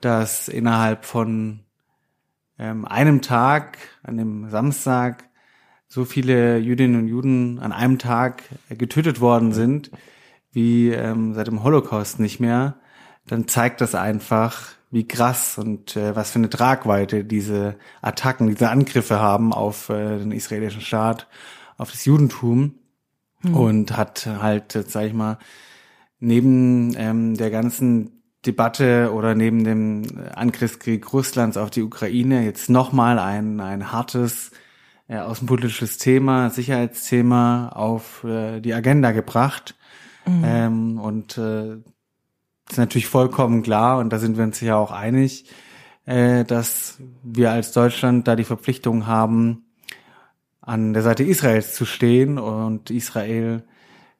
dass 0.00 0.48
innerhalb 0.48 1.04
von 1.04 1.60
ähm, 2.58 2.84
einem 2.84 3.20
Tag, 3.20 3.78
an 4.02 4.16
dem 4.16 4.50
Samstag, 4.50 5.24
so 5.94 6.04
viele 6.04 6.58
Jüdinnen 6.58 7.02
und 7.02 7.06
Juden 7.06 7.60
an 7.60 7.70
einem 7.70 8.00
Tag 8.00 8.42
getötet 8.68 9.20
worden 9.20 9.52
sind, 9.52 9.92
wie 10.50 10.90
ähm, 10.90 11.34
seit 11.34 11.46
dem 11.46 11.62
Holocaust 11.62 12.18
nicht 12.18 12.40
mehr, 12.40 12.74
dann 13.28 13.46
zeigt 13.46 13.80
das 13.80 13.94
einfach, 13.94 14.72
wie 14.90 15.06
krass 15.06 15.56
und 15.56 15.94
äh, 15.94 16.16
was 16.16 16.32
für 16.32 16.40
eine 16.40 16.50
Tragweite 16.50 17.24
diese 17.24 17.76
Attacken, 18.02 18.48
diese 18.48 18.70
Angriffe 18.70 19.20
haben 19.20 19.52
auf 19.52 19.88
äh, 19.88 20.18
den 20.18 20.32
israelischen 20.32 20.80
Staat, 20.80 21.28
auf 21.78 21.92
das 21.92 22.04
Judentum. 22.04 22.74
Und 23.44 23.96
hat 23.96 24.26
halt, 24.26 24.74
äh, 24.74 24.82
sag 24.82 25.04
ich 25.06 25.12
mal, 25.12 25.38
neben 26.18 26.92
ähm, 26.96 27.36
der 27.36 27.50
ganzen 27.50 28.22
Debatte 28.44 29.12
oder 29.14 29.36
neben 29.36 29.62
dem 29.62 30.02
Angriffskrieg 30.34 31.12
Russlands 31.12 31.56
auf 31.56 31.70
die 31.70 31.82
Ukraine 31.82 32.44
jetzt 32.44 32.68
nochmal 32.68 33.20
ein, 33.20 33.60
ein 33.60 33.92
hartes 33.92 34.50
äh, 35.08 35.18
außenpolitisches 35.18 35.98
Thema, 35.98 36.50
Sicherheitsthema 36.50 37.68
auf 37.70 38.24
äh, 38.24 38.60
die 38.60 38.74
Agenda 38.74 39.12
gebracht. 39.12 39.74
Ähm, 40.26 40.98
und 40.98 41.36
äh, 41.36 41.76
ist 42.70 42.78
natürlich 42.78 43.06
vollkommen 43.06 43.62
klar, 43.62 43.98
und 43.98 44.10
da 44.10 44.18
sind 44.18 44.36
wir 44.36 44.44
uns 44.44 44.60
ja 44.60 44.76
auch 44.76 44.90
einig, 44.90 45.44
äh, 46.06 46.44
dass 46.44 46.98
wir 47.22 47.50
als 47.50 47.72
Deutschland 47.72 48.26
da 48.26 48.36
die 48.36 48.44
Verpflichtung 48.44 49.06
haben, 49.06 49.64
an 50.60 50.94
der 50.94 51.02
Seite 51.02 51.24
Israels 51.24 51.74
zu 51.74 51.84
stehen 51.84 52.38
und 52.38 52.90
Israel, 52.90 53.64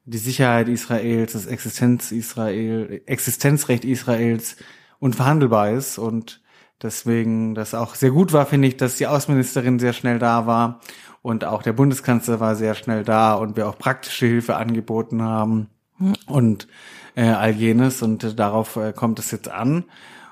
die 0.05 0.19
Sicherheit 0.19 0.67
Israels, 0.67 1.33
das 1.33 1.47
Existenz 1.47 2.11
Israel, 2.11 3.01
Existenzrecht 3.07 3.83
Israels 3.83 4.57
unverhandelbar 4.99 5.71
ist 5.71 5.97
und 5.97 6.43
deswegen 6.81 7.55
das 7.55 7.73
auch 7.73 7.95
sehr 7.95 8.11
gut 8.11 8.33
war, 8.33 8.45
finde 8.45 8.67
ich, 8.67 8.77
dass 8.77 8.97
die 8.97 9.07
Außenministerin 9.07 9.79
sehr 9.79 9.93
schnell 9.93 10.19
da 10.19 10.45
war 10.45 10.81
und 11.21 11.45
auch 11.45 11.63
der 11.63 11.73
Bundeskanzler 11.73 12.39
war 12.39 12.55
sehr 12.55 12.75
schnell 12.75 13.03
da 13.03 13.33
und 13.33 13.55
wir 13.55 13.67
auch 13.67 13.77
praktische 13.77 14.25
Hilfe 14.27 14.55
angeboten 14.55 15.21
haben 15.21 15.69
und 16.27 16.67
äh, 17.15 17.23
all 17.29 17.51
jenes 17.51 18.01
und 18.01 18.23
äh, 18.23 18.33
darauf 18.35 18.75
äh, 18.75 18.91
kommt 18.93 19.19
es 19.19 19.31
jetzt 19.31 19.49
an. 19.49 19.85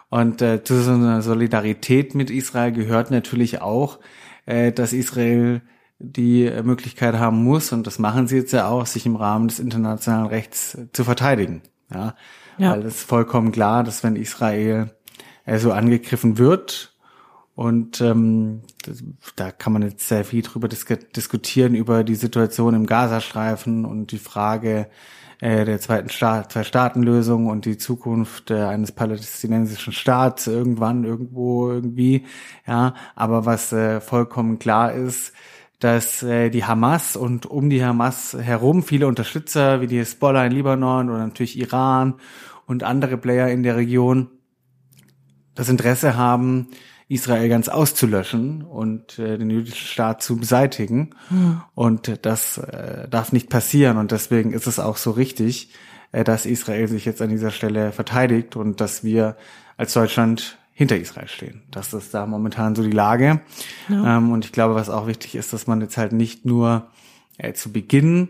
Und 0.10 0.42
äh, 0.44 0.64
zu 0.64 0.76
so 0.84 0.92
einer 0.92 1.22
Solidarität 1.24 2.14
mit 2.14 2.30
Israel 2.30 2.72
gehört 2.72 3.10
natürlich 3.10 3.62
auch, 3.62 4.00
äh, 4.46 4.72
dass 4.72 4.94
Israel 4.94 5.62
die 5.98 6.46
äh, 6.46 6.62
Möglichkeit 6.62 7.16
haben 7.16 7.44
muss, 7.44 7.72
und 7.72 7.88
das 7.88 7.98
machen 7.98 8.28
sie 8.28 8.36
jetzt 8.38 8.52
ja 8.52 8.68
auch, 8.68 8.86
sich 8.86 9.06
im 9.06 9.16
Rahmen 9.16 9.48
des 9.48 9.60
internationalen 9.60 10.28
Rechts 10.28 10.76
äh, 10.76 10.92
zu 10.92 11.04
verteidigen. 11.06 11.62
Ja, 11.92 12.16
Ja. 12.58 12.72
weil 12.72 12.82
es 12.82 12.96
ist 12.98 13.10
vollkommen 13.10 13.52
klar, 13.52 13.84
dass 13.84 14.04
wenn 14.04 14.16
Israel 14.18 14.92
äh, 15.46 15.58
so 15.58 15.72
angegriffen 15.72 16.38
wird, 16.38 16.94
und 17.56 18.02
ähm, 18.02 18.62
da 19.36 19.52
kann 19.52 19.74
man 19.74 19.84
jetzt 19.84 20.08
sehr 20.08 20.26
viel 20.26 20.42
drüber 20.42 20.68
dis 20.68 20.86
diskutieren, 21.16 21.76
über 21.76 22.04
die 22.04 22.16
Situation 22.16 22.74
im 22.74 22.88
Gazastreifen 22.88 23.86
und 23.86 24.12
die 24.12 24.18
Frage 24.18 24.88
äh, 25.40 25.64
der 25.64 25.80
zweiten 25.80 26.10
Staat, 26.10 26.52
Zwei-Staaten-Lösung 26.52 27.48
und 27.48 27.66
die 27.66 27.78
Zukunft 27.78 28.50
äh, 28.50 28.64
eines 28.64 28.92
palästinensischen 28.92 29.94
Staats 29.94 30.48
irgendwann, 30.48 31.04
irgendwo, 31.04 31.70
irgendwie. 31.70 32.26
Ja, 32.66 32.96
aber 33.16 33.46
was 33.46 33.72
äh, 33.72 34.02
vollkommen 34.02 34.58
klar 34.58 34.94
ist, 34.94 35.34
dass 35.80 36.24
äh, 36.24 36.50
die 36.50 36.66
Hamas 36.66 37.16
und 37.16 37.46
um 37.46 37.70
die 37.70 37.86
Hamas 37.86 38.34
herum 38.34 38.82
viele 38.82 39.06
Unterstützer 39.06 39.80
wie 39.80 39.88
die 39.88 40.00
Hezbollah 40.00 40.46
in 40.48 40.54
Libanon 40.54 41.10
oder 41.12 41.20
natürlich 41.20 41.60
Iran 41.60 42.16
und 42.66 42.84
andere 42.84 43.18
Player 43.18 43.50
in 43.50 43.62
der 43.62 43.76
Region 43.76 44.30
das 45.56 45.70
Interesse 45.70 46.16
haben, 46.16 46.68
Israel 47.10 47.50
ganz 47.50 47.70
auszulöschen 47.70 48.64
und 48.64 49.20
äh, 49.20 49.38
den 49.38 49.50
jüdischen 49.50 49.88
Staat 49.88 50.24
zu 50.24 50.38
beseitigen. 50.38 51.12
Und 51.76 52.26
das 52.26 52.58
äh, 52.58 53.08
darf 53.10 53.32
nicht 53.32 53.50
passieren. 53.50 53.98
Und 53.98 54.12
deswegen 54.12 54.54
ist 54.54 54.68
es 54.68 54.80
auch 54.80 54.98
so 54.98 55.12
richtig, 55.12 55.74
äh, 56.12 56.24
dass 56.24 56.46
Israel 56.46 56.88
sich 56.88 57.06
jetzt 57.06 57.22
an 57.22 57.30
dieser 57.30 57.52
Stelle 57.52 57.92
verteidigt 57.92 58.56
und 58.56 58.82
dass 58.82 59.04
wir 59.04 59.36
als 59.78 59.94
Deutschland 59.94 60.58
hinter 60.72 60.98
Israel 60.98 61.28
stehen. 61.28 61.62
Das 61.70 61.94
ist 61.94 62.14
da 62.14 62.26
momentan 62.26 62.76
so 62.76 62.82
die 62.84 62.92
Lage. 62.92 63.42
Ähm, 63.90 64.32
und 64.32 64.46
ich 64.46 64.52
glaube, 64.52 64.76
was 64.76 64.90
auch 64.90 65.06
wichtig 65.06 65.36
ist, 65.36 65.54
dass 65.54 65.68
man 65.68 65.82
jetzt 65.82 65.98
halt 65.98 66.14
nicht 66.14 66.46
nur 66.46 66.88
äh, 67.38 67.54
zu 67.54 67.72
Beginn 67.72 68.30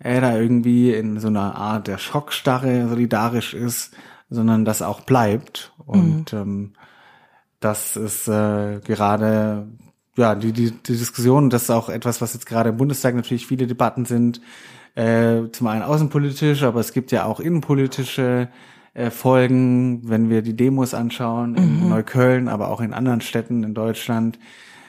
äh, 0.00 0.20
da 0.20 0.36
irgendwie 0.36 0.92
in 0.92 1.20
so 1.20 1.28
einer 1.28 1.54
Art 1.54 1.86
der 1.86 1.98
Schockstarre 1.98 2.88
solidarisch 2.88 3.54
ist, 3.54 3.94
sondern 4.34 4.64
das 4.64 4.82
auch 4.82 5.00
bleibt. 5.00 5.72
Und 5.86 6.32
ähm, 6.32 6.72
das 7.60 7.96
ist 7.96 8.28
äh, 8.28 8.80
gerade 8.80 9.66
ja 10.16 10.34
die, 10.34 10.52
die, 10.52 10.70
die 10.70 10.96
Diskussion, 10.96 11.50
das 11.50 11.64
ist 11.64 11.70
auch 11.70 11.88
etwas, 11.88 12.20
was 12.20 12.34
jetzt 12.34 12.46
gerade 12.46 12.70
im 12.70 12.76
Bundestag 12.76 13.14
natürlich 13.14 13.46
viele 13.46 13.66
Debatten 13.66 14.04
sind, 14.04 14.40
äh, 14.94 15.50
zum 15.50 15.66
einen 15.66 15.82
außenpolitisch, 15.82 16.62
aber 16.62 16.80
es 16.80 16.92
gibt 16.92 17.10
ja 17.10 17.24
auch 17.24 17.40
innenpolitische 17.40 18.48
äh, 18.94 19.10
folgen, 19.10 20.08
wenn 20.08 20.30
wir 20.30 20.42
die 20.42 20.56
Demos 20.56 20.94
anschauen 20.94 21.56
in 21.56 21.88
Neukölln, 21.88 22.48
aber 22.48 22.68
auch 22.68 22.80
in 22.80 22.92
anderen 22.92 23.20
Städten 23.20 23.64
in 23.64 23.74
Deutschland, 23.74 24.38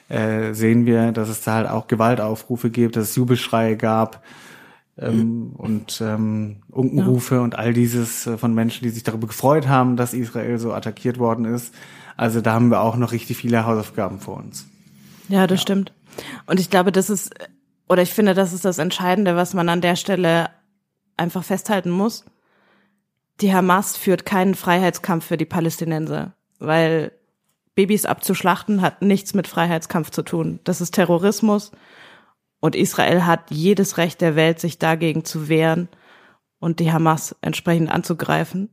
äh, 0.10 0.53
sehen 0.53 0.86
wir, 0.86 1.12
dass 1.12 1.29
es 1.29 1.41
da 1.41 1.55
halt 1.55 1.69
auch 1.69 1.88
Gewaltaufrufe 1.88 2.69
gibt, 2.69 2.95
dass 2.95 3.10
es 3.10 3.15
Jubelschreie 3.15 3.77
gab 3.77 4.21
ähm, 4.97 5.53
und 5.58 5.99
ähm, 6.01 6.58
Unkenrufe 6.69 7.41
und 7.41 7.58
all 7.58 7.73
dieses 7.73 8.27
äh, 8.27 8.38
von 8.38 8.53
Menschen, 8.53 8.84
die 8.84 8.89
sich 8.89 9.03
darüber 9.03 9.27
gefreut 9.27 9.67
haben, 9.67 9.97
dass 9.97 10.13
Israel 10.13 10.58
so 10.58 10.73
attackiert 10.73 11.19
worden 11.19 11.45
ist. 11.45 11.73
Also 12.15 12.41
da 12.41 12.53
haben 12.53 12.69
wir 12.69 12.81
auch 12.81 12.95
noch 12.95 13.12
richtig 13.12 13.38
viele 13.38 13.65
Hausaufgaben 13.65 14.19
vor 14.19 14.38
uns. 14.38 14.67
Ja, 15.27 15.47
das 15.47 15.62
stimmt. 15.62 15.91
Und 16.45 16.60
ich 16.60 16.69
glaube, 16.69 16.91
das 16.93 17.10
ist, 17.10 17.34
oder 17.89 18.01
ich 18.01 18.13
finde, 18.13 18.34
das 18.34 18.53
ist 18.53 18.63
das 18.63 18.77
Entscheidende, 18.77 19.36
was 19.36 19.53
man 19.53 19.67
an 19.67 19.81
der 19.81 19.97
Stelle 19.97 20.49
einfach 21.17 21.43
festhalten 21.43 21.89
muss. 21.89 22.25
Die 23.41 23.53
Hamas 23.53 23.97
führt 23.97 24.25
keinen 24.25 24.55
Freiheitskampf 24.55 25.25
für 25.25 25.36
die 25.36 25.45
Palästinenser, 25.45 26.36
weil 26.60 27.12
Babys 27.75 28.05
abzuschlachten 28.05 28.81
hat 28.81 29.01
nichts 29.01 29.34
mit 29.34 29.47
Freiheitskampf 29.47 30.10
zu 30.12 30.21
tun. 30.21 30.62
Das 30.63 30.79
ist 30.79 30.91
Terrorismus 30.91 31.71
und 32.65 32.75
Israel 32.75 33.28
hat 33.28 33.51
jedes 33.51 33.99
Recht 33.99 34.21
der 34.21 34.36
Welt, 34.36 34.60
sich 34.60 34.80
dagegen 34.80 35.23
zu 35.23 35.49
wehren 35.49 35.88
und 36.58 36.80
die 36.80 36.91
Hamas 36.91 37.36
entsprechend 37.41 37.91
anzugreifen. 37.91 38.71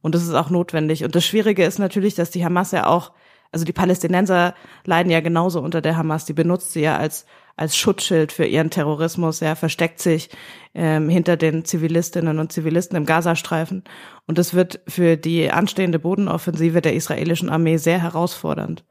Und 0.00 0.14
das 0.14 0.22
ist 0.22 0.32
auch 0.32 0.48
notwendig. 0.48 1.04
Und 1.04 1.14
das 1.14 1.26
Schwierige 1.26 1.62
ist 1.62 1.78
natürlich, 1.78 2.14
dass 2.14 2.30
die 2.30 2.42
Hamas 2.42 2.72
ja 2.72 2.86
auch, 2.86 3.12
also 3.52 3.66
die 3.66 3.74
Palästinenser 3.74 4.54
leiden 4.86 5.12
ja 5.12 5.20
genauso 5.20 5.60
unter 5.60 5.82
der 5.82 5.98
Hamas. 5.98 6.24
Die 6.24 6.32
benutzt 6.32 6.72
sie 6.72 6.80
ja 6.80 6.96
als 6.96 7.26
als 7.54 7.76
Schutzschild 7.76 8.32
für 8.32 8.46
ihren 8.46 8.70
Terrorismus. 8.70 9.40
Ja, 9.40 9.56
versteckt 9.56 10.00
sich 10.00 10.30
ähm, 10.72 11.10
hinter 11.10 11.36
den 11.36 11.66
Zivilistinnen 11.66 12.38
und 12.38 12.50
Zivilisten 12.50 12.96
im 12.96 13.04
Gazastreifen. 13.04 13.84
Und 14.26 14.38
das 14.38 14.54
wird 14.54 14.80
für 14.88 15.18
die 15.18 15.50
anstehende 15.50 15.98
Bodenoffensive 15.98 16.80
der 16.80 16.94
israelischen 16.94 17.50
Armee 17.50 17.76
sehr 17.76 18.00
herausfordernd. 18.00 18.86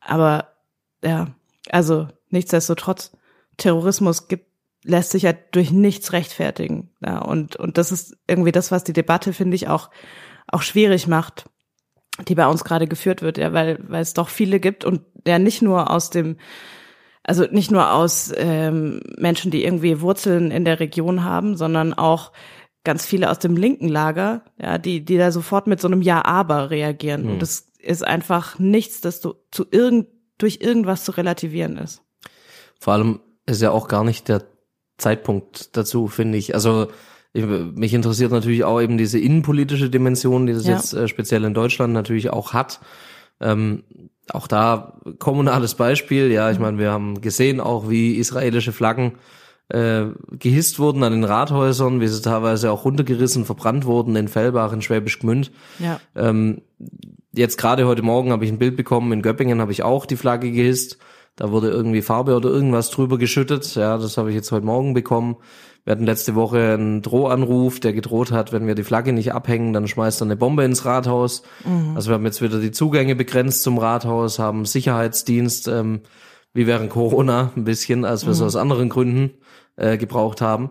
Aber 0.00 0.48
ja, 1.02 1.28
also 1.70 2.08
nichtsdestotrotz, 2.28 3.16
Terrorismus 3.56 4.28
gibt, 4.28 4.46
lässt 4.82 5.10
sich 5.10 5.22
ja 5.22 5.32
durch 5.32 5.70
nichts 5.70 6.12
rechtfertigen. 6.12 6.90
Ja, 7.04 7.18
und, 7.18 7.56
und 7.56 7.78
das 7.78 7.92
ist 7.92 8.16
irgendwie 8.26 8.52
das, 8.52 8.70
was 8.70 8.84
die 8.84 8.92
Debatte, 8.92 9.32
finde 9.32 9.54
ich, 9.56 9.68
auch, 9.68 9.90
auch 10.46 10.62
schwierig 10.62 11.06
macht, 11.06 11.46
die 12.28 12.34
bei 12.34 12.46
uns 12.46 12.64
gerade 12.64 12.86
geführt 12.86 13.22
wird, 13.22 13.38
ja, 13.38 13.52
weil, 13.52 13.78
weil 13.88 14.02
es 14.02 14.14
doch 14.14 14.28
viele 14.28 14.60
gibt 14.60 14.84
und 14.84 15.02
ja 15.26 15.38
nicht 15.38 15.62
nur 15.62 15.90
aus 15.90 16.10
dem 16.10 16.36
also 17.24 17.44
nicht 17.50 17.70
nur 17.70 17.90
aus 17.90 18.32
ähm, 18.36 19.00
Menschen, 19.16 19.50
die 19.50 19.64
irgendwie 19.64 20.02
Wurzeln 20.02 20.50
in 20.50 20.66
der 20.66 20.78
Region 20.78 21.24
haben, 21.24 21.56
sondern 21.56 21.94
auch 21.94 22.32
ganz 22.84 23.06
viele 23.06 23.30
aus 23.30 23.38
dem 23.38 23.56
linken 23.56 23.88
Lager, 23.88 24.42
ja, 24.60 24.76
die, 24.76 25.04
die 25.04 25.16
da 25.16 25.32
sofort 25.32 25.66
mit 25.66 25.80
so 25.80 25.88
einem 25.88 26.02
Ja-Aber 26.02 26.70
reagieren. 26.70 27.24
Mhm. 27.24 27.30
Und 27.30 27.42
das 27.42 27.72
ist 27.78 28.06
einfach 28.06 28.58
nichts, 28.58 29.00
das 29.00 29.20
du 29.20 29.34
zu 29.50 29.66
irgend, 29.70 30.08
durch 30.36 30.58
irgendwas 30.60 31.04
zu 31.04 31.12
relativieren 31.12 31.78
ist. 31.78 32.02
Vor 32.78 32.92
allem 32.92 33.20
ist 33.46 33.62
ja 33.62 33.70
auch 33.70 33.88
gar 33.88 34.04
nicht 34.04 34.28
der 34.28 34.44
Zeitpunkt 34.98 35.76
dazu, 35.76 36.08
finde 36.08 36.38
ich. 36.38 36.54
Also 36.54 36.88
ich, 37.32 37.44
mich 37.44 37.92
interessiert 37.92 38.30
natürlich 38.30 38.64
auch 38.64 38.80
eben 38.80 38.96
diese 38.96 39.18
innenpolitische 39.18 39.90
Dimension, 39.90 40.46
die 40.46 40.52
das 40.52 40.66
ja. 40.66 40.76
jetzt 40.76 40.94
äh, 40.94 41.08
speziell 41.08 41.44
in 41.44 41.54
Deutschland 41.54 41.92
natürlich 41.92 42.30
auch 42.30 42.52
hat. 42.52 42.80
Ähm, 43.40 43.82
auch 44.30 44.46
da 44.46 45.00
kommunales 45.18 45.74
Beispiel, 45.74 46.30
ja, 46.30 46.50
ich 46.50 46.58
meine, 46.58 46.78
wir 46.78 46.90
haben 46.90 47.20
gesehen 47.20 47.60
auch, 47.60 47.90
wie 47.90 48.14
israelische 48.14 48.72
Flaggen 48.72 49.12
äh, 49.68 50.06
gehisst 50.38 50.78
wurden 50.78 51.02
an 51.02 51.12
den 51.12 51.24
Rathäusern, 51.24 52.00
wie 52.00 52.08
sie 52.08 52.22
teilweise 52.22 52.70
auch 52.70 52.84
runtergerissen, 52.84 53.44
verbrannt 53.44 53.84
wurden 53.84 54.16
in 54.16 54.28
Fellbach, 54.28 54.72
in 54.72 54.82
Schwäbisch 54.82 55.18
Gmünd. 55.18 55.50
Ja. 55.78 56.00
Ähm, 56.14 56.62
jetzt 57.32 57.58
gerade 57.58 57.86
heute 57.86 58.02
Morgen 58.02 58.30
habe 58.30 58.44
ich 58.44 58.52
ein 58.52 58.58
Bild 58.58 58.76
bekommen, 58.76 59.12
in 59.12 59.22
Göppingen 59.22 59.60
habe 59.60 59.72
ich 59.72 59.82
auch 59.82 60.06
die 60.06 60.16
Flagge 60.16 60.50
gehisst. 60.50 60.98
Da 61.36 61.50
wurde 61.50 61.68
irgendwie 61.68 62.02
Farbe 62.02 62.36
oder 62.36 62.48
irgendwas 62.48 62.90
drüber 62.90 63.18
geschüttet. 63.18 63.74
Ja, 63.74 63.98
das 63.98 64.16
habe 64.16 64.30
ich 64.30 64.36
jetzt 64.36 64.52
heute 64.52 64.66
Morgen 64.66 64.94
bekommen. 64.94 65.36
Wir 65.84 65.90
hatten 65.92 66.06
letzte 66.06 66.34
Woche 66.34 66.74
einen 66.74 67.02
Drohanruf, 67.02 67.78
der 67.78 67.92
gedroht 67.92 68.32
hat, 68.32 68.52
wenn 68.52 68.66
wir 68.66 68.74
die 68.74 68.84
Flagge 68.84 69.12
nicht 69.12 69.32
abhängen, 69.32 69.72
dann 69.74 69.86
schmeißt 69.86 70.22
er 70.22 70.26
eine 70.26 70.36
Bombe 70.36 70.64
ins 70.64 70.84
Rathaus. 70.86 71.42
Mhm. 71.64 71.92
Also 71.94 72.10
wir 72.10 72.14
haben 72.14 72.24
jetzt 72.24 72.40
wieder 72.40 72.58
die 72.58 72.70
Zugänge 72.70 73.14
begrenzt 73.14 73.62
zum 73.62 73.76
Rathaus, 73.76 74.38
haben 74.38 74.64
Sicherheitsdienst, 74.64 75.68
ähm, 75.68 76.00
wie 76.54 76.66
während 76.66 76.88
Corona 76.88 77.52
ein 77.54 77.64
bisschen, 77.64 78.04
als 78.06 78.24
wir 78.24 78.32
es 78.32 78.40
mhm. 78.40 78.46
aus 78.46 78.56
anderen 78.56 78.88
Gründen 78.88 79.32
äh, 79.76 79.98
gebraucht 79.98 80.40
haben. 80.40 80.70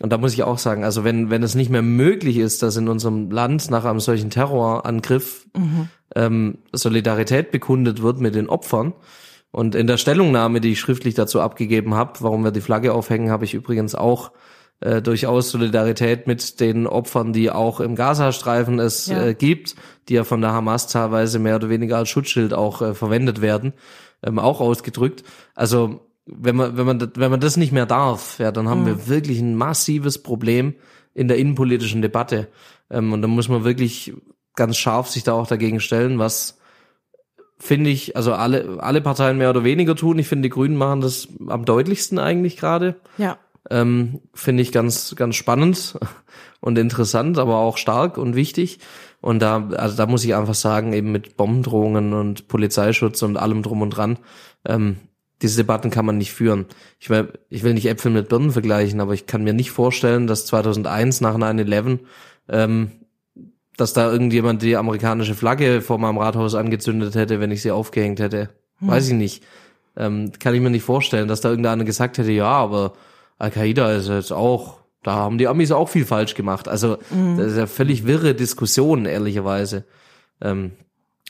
Und 0.00 0.12
da 0.12 0.18
muss 0.18 0.32
ich 0.32 0.42
auch 0.42 0.58
sagen, 0.58 0.84
also 0.84 1.04
wenn, 1.04 1.30
wenn 1.30 1.42
es 1.42 1.54
nicht 1.54 1.70
mehr 1.70 1.82
möglich 1.82 2.36
ist, 2.36 2.62
dass 2.62 2.76
in 2.76 2.88
unserem 2.88 3.30
Land 3.30 3.70
nach 3.70 3.84
einem 3.84 4.00
solchen 4.00 4.30
Terrorangriff 4.30 5.46
mhm. 5.56 5.88
ähm, 6.14 6.58
Solidarität 6.72 7.50
bekundet 7.50 8.02
wird 8.02 8.20
mit 8.20 8.34
den 8.34 8.48
Opfern, 8.48 8.94
und 9.52 9.74
in 9.74 9.86
der 9.86 9.98
Stellungnahme, 9.98 10.60
die 10.60 10.72
ich 10.72 10.80
schriftlich 10.80 11.14
dazu 11.14 11.40
abgegeben 11.40 11.94
habe, 11.94 12.14
warum 12.20 12.42
wir 12.42 12.50
die 12.50 12.62
Flagge 12.62 12.92
aufhängen, 12.94 13.30
habe 13.30 13.44
ich 13.44 13.52
übrigens 13.54 13.94
auch 13.94 14.32
äh, 14.80 15.02
durchaus 15.02 15.50
Solidarität 15.50 16.26
mit 16.26 16.58
den 16.58 16.86
Opfern, 16.86 17.34
die 17.34 17.50
auch 17.50 17.78
im 17.78 17.94
Gazastreifen 17.94 18.80
es 18.80 19.06
ja. 19.06 19.26
äh, 19.26 19.34
gibt, 19.34 19.76
die 20.08 20.14
ja 20.14 20.24
von 20.24 20.40
der 20.40 20.52
Hamas 20.52 20.88
teilweise 20.88 21.38
mehr 21.38 21.56
oder 21.56 21.68
weniger 21.68 21.98
als 21.98 22.08
Schutzschild 22.08 22.54
auch 22.54 22.80
äh, 22.80 22.94
verwendet 22.94 23.42
werden, 23.42 23.74
ähm, 24.22 24.38
auch 24.38 24.60
ausgedrückt. 24.60 25.22
Also 25.54 26.00
wenn 26.24 26.56
man 26.56 26.76
wenn 26.76 26.86
man 26.86 27.12
wenn 27.14 27.30
man 27.30 27.40
das 27.40 27.58
nicht 27.58 27.72
mehr 27.72 27.86
darf, 27.86 28.38
ja, 28.38 28.52
dann 28.52 28.68
haben 28.68 28.82
mhm. 28.82 28.86
wir 28.86 29.08
wirklich 29.08 29.38
ein 29.38 29.54
massives 29.54 30.22
Problem 30.22 30.74
in 31.14 31.28
der 31.28 31.36
innenpolitischen 31.36 32.00
Debatte. 32.00 32.48
Ähm, 32.90 33.12
und 33.12 33.20
da 33.20 33.28
muss 33.28 33.48
man 33.48 33.64
wirklich 33.64 34.14
ganz 34.56 34.78
scharf 34.78 35.08
sich 35.08 35.24
da 35.24 35.34
auch 35.34 35.46
dagegen 35.46 35.80
stellen, 35.80 36.18
was 36.18 36.58
finde 37.62 37.90
ich, 37.90 38.16
also 38.16 38.32
alle 38.32 38.78
alle 38.80 39.00
Parteien 39.00 39.38
mehr 39.38 39.50
oder 39.50 39.62
weniger 39.62 39.94
tun. 39.94 40.18
Ich 40.18 40.26
finde, 40.26 40.48
die 40.48 40.52
Grünen 40.52 40.76
machen 40.76 41.00
das 41.00 41.28
am 41.46 41.64
deutlichsten 41.64 42.18
eigentlich 42.18 42.56
gerade. 42.56 42.96
Ja. 43.18 43.38
Ähm, 43.70 44.20
Finde 44.34 44.62
ich 44.62 44.72
ganz, 44.72 45.14
ganz 45.14 45.36
spannend 45.36 45.96
und 46.60 46.76
interessant, 46.76 47.38
aber 47.38 47.58
auch 47.58 47.76
stark 47.76 48.18
und 48.18 48.34
wichtig. 48.34 48.80
Und 49.20 49.40
da, 49.40 49.68
also 49.76 49.96
da 49.96 50.06
muss 50.06 50.24
ich 50.24 50.34
einfach 50.34 50.54
sagen, 50.54 50.92
eben 50.92 51.12
mit 51.12 51.36
Bombendrohungen 51.36 52.12
und 52.12 52.48
Polizeischutz 52.48 53.22
und 53.22 53.36
allem 53.36 53.62
drum 53.62 53.80
und 53.80 53.90
dran, 53.90 54.18
ähm, 54.64 54.96
diese 55.40 55.58
Debatten 55.58 55.90
kann 55.90 56.04
man 56.04 56.18
nicht 56.18 56.32
führen. 56.32 56.66
Ich 56.98 57.10
will, 57.10 57.32
ich 57.48 57.62
will 57.62 57.74
nicht 57.74 57.86
Äpfel 57.86 58.10
mit 58.10 58.28
Birnen 58.28 58.50
vergleichen, 58.50 59.00
aber 59.00 59.14
ich 59.14 59.26
kann 59.26 59.44
mir 59.44 59.52
nicht 59.52 59.70
vorstellen, 59.70 60.26
dass 60.26 60.46
2001 60.46 61.20
nach 61.20 61.36
9-11, 61.36 62.00
ähm, 62.48 62.90
dass 63.76 63.92
da 63.92 64.10
irgendjemand 64.10 64.62
die 64.62 64.76
amerikanische 64.76 65.34
Flagge 65.34 65.80
vor 65.80 65.98
meinem 65.98 66.18
Rathaus 66.18 66.54
angezündet 66.54 67.14
hätte, 67.14 67.40
wenn 67.40 67.50
ich 67.50 67.62
sie 67.62 67.70
aufgehängt 67.70 68.20
hätte. 68.20 68.50
Hm. 68.78 68.88
Weiß 68.88 69.08
ich 69.08 69.14
nicht. 69.14 69.42
Ähm, 69.96 70.32
kann 70.38 70.54
ich 70.54 70.60
mir 70.60 70.70
nicht 70.70 70.84
vorstellen, 70.84 71.28
dass 71.28 71.40
da 71.40 71.50
irgendeiner 71.50 71.84
gesagt 71.84 72.18
hätte, 72.18 72.32
ja, 72.32 72.48
aber 72.48 72.94
Al-Qaida 73.38 73.92
ist 73.92 74.08
jetzt 74.08 74.32
auch, 74.32 74.78
da 75.02 75.14
haben 75.14 75.38
die 75.38 75.48
Amis 75.48 75.72
auch 75.72 75.88
viel 75.88 76.04
falsch 76.04 76.34
gemacht. 76.34 76.68
Also 76.68 76.98
mhm. 77.10 77.36
das 77.36 77.52
ist 77.52 77.58
ja 77.58 77.66
völlig 77.66 78.06
wirre 78.06 78.34
Diskussion, 78.34 79.04
ehrlicherweise. 79.04 79.84
Ähm, 80.40 80.72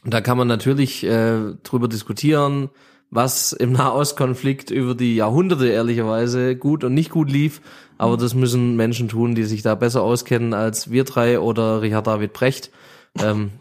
da 0.05 0.21
kann 0.21 0.37
man 0.39 0.49
natürlich 0.49 1.05
äh, 1.05 1.55
drüber 1.63 1.89
diskutieren, 1.89 2.71
was 3.11 3.53
im 3.53 3.73
Nahostkonflikt 3.73 4.71
über 4.71 4.95
die 4.95 5.17
Jahrhunderte 5.17 5.69
ehrlicherweise 5.69 6.57
gut 6.57 6.83
und 6.83 6.95
nicht 6.95 7.11
gut 7.11 7.31
lief. 7.31 7.61
Aber 8.03 8.17
das 8.17 8.35
müssen 8.35 8.75
Menschen 8.75 9.09
tun, 9.09 9.37
die 9.37 9.45
sich 9.45 9.63
da 9.63 9.77
besser 9.77 10.03
auskennen 10.03 10.55
als 10.55 10.91
wir 10.91 11.05
drei 11.05 11.39
oder 11.39 11.83
Richard 11.83 12.09
David 12.09 12.33
Brecht. 12.33 12.73
Ähm, 13.21 13.53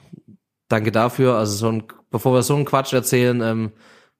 danke 0.67 0.91
dafür. 0.91 1.35
Also 1.35 1.55
so 1.55 1.67
ein, 1.67 1.83
bevor 2.09 2.33
wir 2.33 2.41
so 2.41 2.55
einen 2.55 2.65
Quatsch 2.65 2.91
erzählen, 2.91 3.39
ähm, 3.41 3.71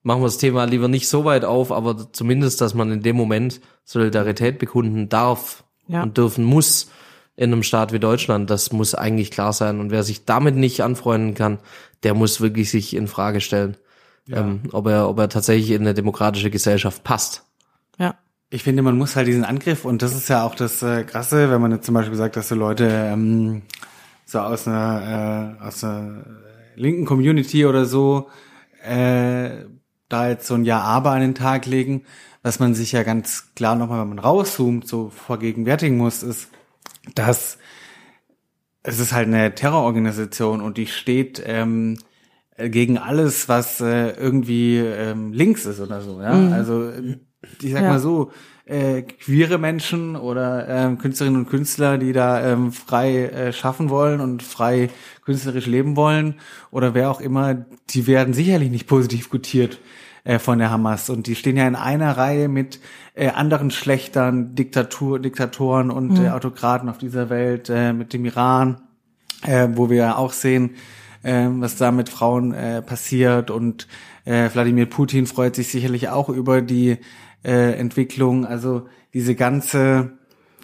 machen 0.04 0.22
wir 0.22 0.28
das 0.28 0.38
Thema 0.38 0.66
lieber 0.66 0.88
nicht 0.88 1.10
so 1.10 1.26
weit 1.26 1.44
auf, 1.44 1.72
aber 1.72 2.14
zumindest, 2.14 2.62
dass 2.62 2.76
man 2.76 2.92
in 2.92 3.02
dem 3.02 3.16
Moment 3.16 3.62
Solidarität 3.84 4.60
bekunden 4.60 5.10
darf 5.10 5.64
ja. 5.88 6.04
und 6.04 6.20
dürfen 6.20 6.44
muss 6.44 6.92
in 7.36 7.52
einem 7.52 7.64
Staat 7.64 7.92
wie 7.92 8.00
Deutschland, 8.00 8.52
das 8.52 8.72
muss 8.72 8.94
eigentlich 8.94 9.32
klar 9.32 9.54
sein. 9.54 9.80
Und 9.80 9.90
wer 9.90 10.04
sich 10.04 10.26
damit 10.26 10.56
nicht 10.56 10.84
anfreunden 10.84 11.34
kann, 11.34 11.58
der 12.04 12.14
muss 12.14 12.42
wirklich 12.42 12.70
sich 12.70 12.96
in 12.96 13.08
Frage 13.08 13.42
stellen, 13.42 13.76
ja. 14.28 14.42
ähm, 14.42 14.62
ob 14.72 14.86
er, 14.86 15.10
ob 15.10 15.18
er 15.18 15.30
tatsächlich 15.30 15.72
in 15.72 15.82
eine 15.82 15.96
demokratische 15.96 16.52
Gesellschaft 16.52 17.04
passt. 17.04 17.44
Ja. 17.98 18.20
Ich 18.54 18.64
finde, 18.64 18.82
man 18.82 18.98
muss 18.98 19.16
halt 19.16 19.28
diesen 19.28 19.46
Angriff, 19.46 19.86
und 19.86 20.02
das 20.02 20.14
ist 20.14 20.28
ja 20.28 20.44
auch 20.44 20.56
das 20.56 20.84
äh, 20.84 21.06
Krasse, 21.06 21.50
wenn 21.50 21.62
man 21.62 21.72
jetzt 21.72 21.86
zum 21.86 21.96
Beispiel 21.96 22.18
sagt, 22.18 22.36
dass 22.36 22.50
so 22.50 22.56
Leute 22.56 22.86
ähm, 22.86 23.62
so 24.26 24.40
aus 24.40 24.68
einer, 24.68 25.58
äh, 25.62 25.64
aus 25.64 25.82
einer 25.86 26.26
linken 26.76 27.06
Community 27.06 27.66
oder 27.66 27.86
so 27.86 28.30
äh, 28.84 29.52
da 30.10 30.28
jetzt 30.28 30.48
so 30.48 30.56
ein 30.56 30.66
Ja 30.66 30.82
aber 30.82 31.12
an 31.12 31.22
den 31.22 31.34
Tag 31.34 31.66
legen, 31.66 32.04
was 32.44 32.60
man 32.60 32.74
sich 32.74 32.92
ja 32.92 33.04
ganz 33.04 33.54
klar 33.56 33.76
nochmal, 33.76 34.02
wenn 34.02 34.10
man 34.10 34.20
rauszoomt, 34.20 34.86
so 34.86 35.10
vergegenwärtigen 35.10 35.98
muss, 35.98 36.22
ist, 36.22 36.50
dass 37.16 37.58
es 38.84 39.00
ist 39.00 39.14
halt 39.14 39.28
eine 39.28 39.56
Terrororganisation 39.56 40.60
und 40.60 40.78
die 40.78 40.88
steht 40.88 41.42
ähm, 41.46 42.00
gegen 42.58 42.98
alles, 42.98 43.48
was 43.48 43.80
äh, 43.80 44.10
irgendwie 44.10 44.78
ähm, 44.78 45.32
links 45.32 45.66
ist 45.66 45.80
oder 45.80 46.02
so. 46.02 46.20
Ja, 46.22 46.34
mhm. 46.34 46.52
also 46.52 46.92
ich 47.62 47.72
sag 47.74 47.82
Ja. 47.84 47.90
mal 47.90 48.00
so, 48.00 48.32
äh, 48.66 49.02
queere 49.02 49.58
Menschen 49.58 50.16
oder 50.16 50.68
ähm, 50.70 50.98
Künstlerinnen 50.98 51.42
und 51.42 51.50
Künstler, 51.50 51.98
die 51.98 52.14
da 52.14 52.46
ähm, 52.54 52.72
frei 52.72 53.26
äh, 53.26 53.54
schaffen 53.54 53.90
wollen 53.90 54.22
und 54.22 54.44
frei 54.44 54.90
künstlerisch 55.26 55.66
leben 55.66 55.96
wollen 55.96 56.36
oder 56.70 56.94
wer 56.94 57.10
auch 57.12 57.20
immer, 57.22 57.66
die 57.90 58.08
werden 58.08 58.34
sicherlich 58.34 58.70
nicht 58.70 58.88
positiv 58.88 59.30
gutiert 59.30 59.80
äh, 60.24 60.40
von 60.40 60.60
der 60.60 60.70
Hamas. 60.70 61.10
Und 61.10 61.28
die 61.28 61.36
stehen 61.36 61.58
ja 61.58 61.68
in 61.68 61.76
einer 61.76 62.16
Reihe 62.16 62.48
mit 62.48 62.80
äh, 63.16 63.30
anderen 63.30 63.72
Schlechtern, 63.72 64.56
Diktatur, 64.56 65.20
Diktatoren 65.20 65.90
und 65.92 66.18
äh, 66.20 66.30
Autokraten 66.30 66.88
auf 66.88 66.98
dieser 67.00 67.30
Welt, 67.30 67.70
äh, 67.70 67.92
mit 67.92 68.14
dem 68.14 68.24
Iran, 68.26 68.82
äh, 69.46 69.68
wo 69.74 69.90
wir 69.90 69.98
ja 69.98 70.16
auch 70.16 70.32
sehen, 70.34 70.76
äh, 71.24 71.48
was 71.50 71.76
da 71.76 71.92
mit 71.92 72.08
Frauen 72.10 72.54
äh, 72.54 72.82
passiert. 72.82 73.50
Und 73.52 73.88
äh, 74.24 74.50
Wladimir 74.54 74.86
Putin 74.86 75.26
freut 75.26 75.56
sich 75.56 75.70
sicherlich 75.70 76.10
auch 76.10 76.30
über 76.30 76.62
die 76.62 77.00
äh, 77.44 77.74
Entwicklung. 77.74 78.46
Also 78.46 78.88
diese 79.14 79.36
ganze 79.36 80.18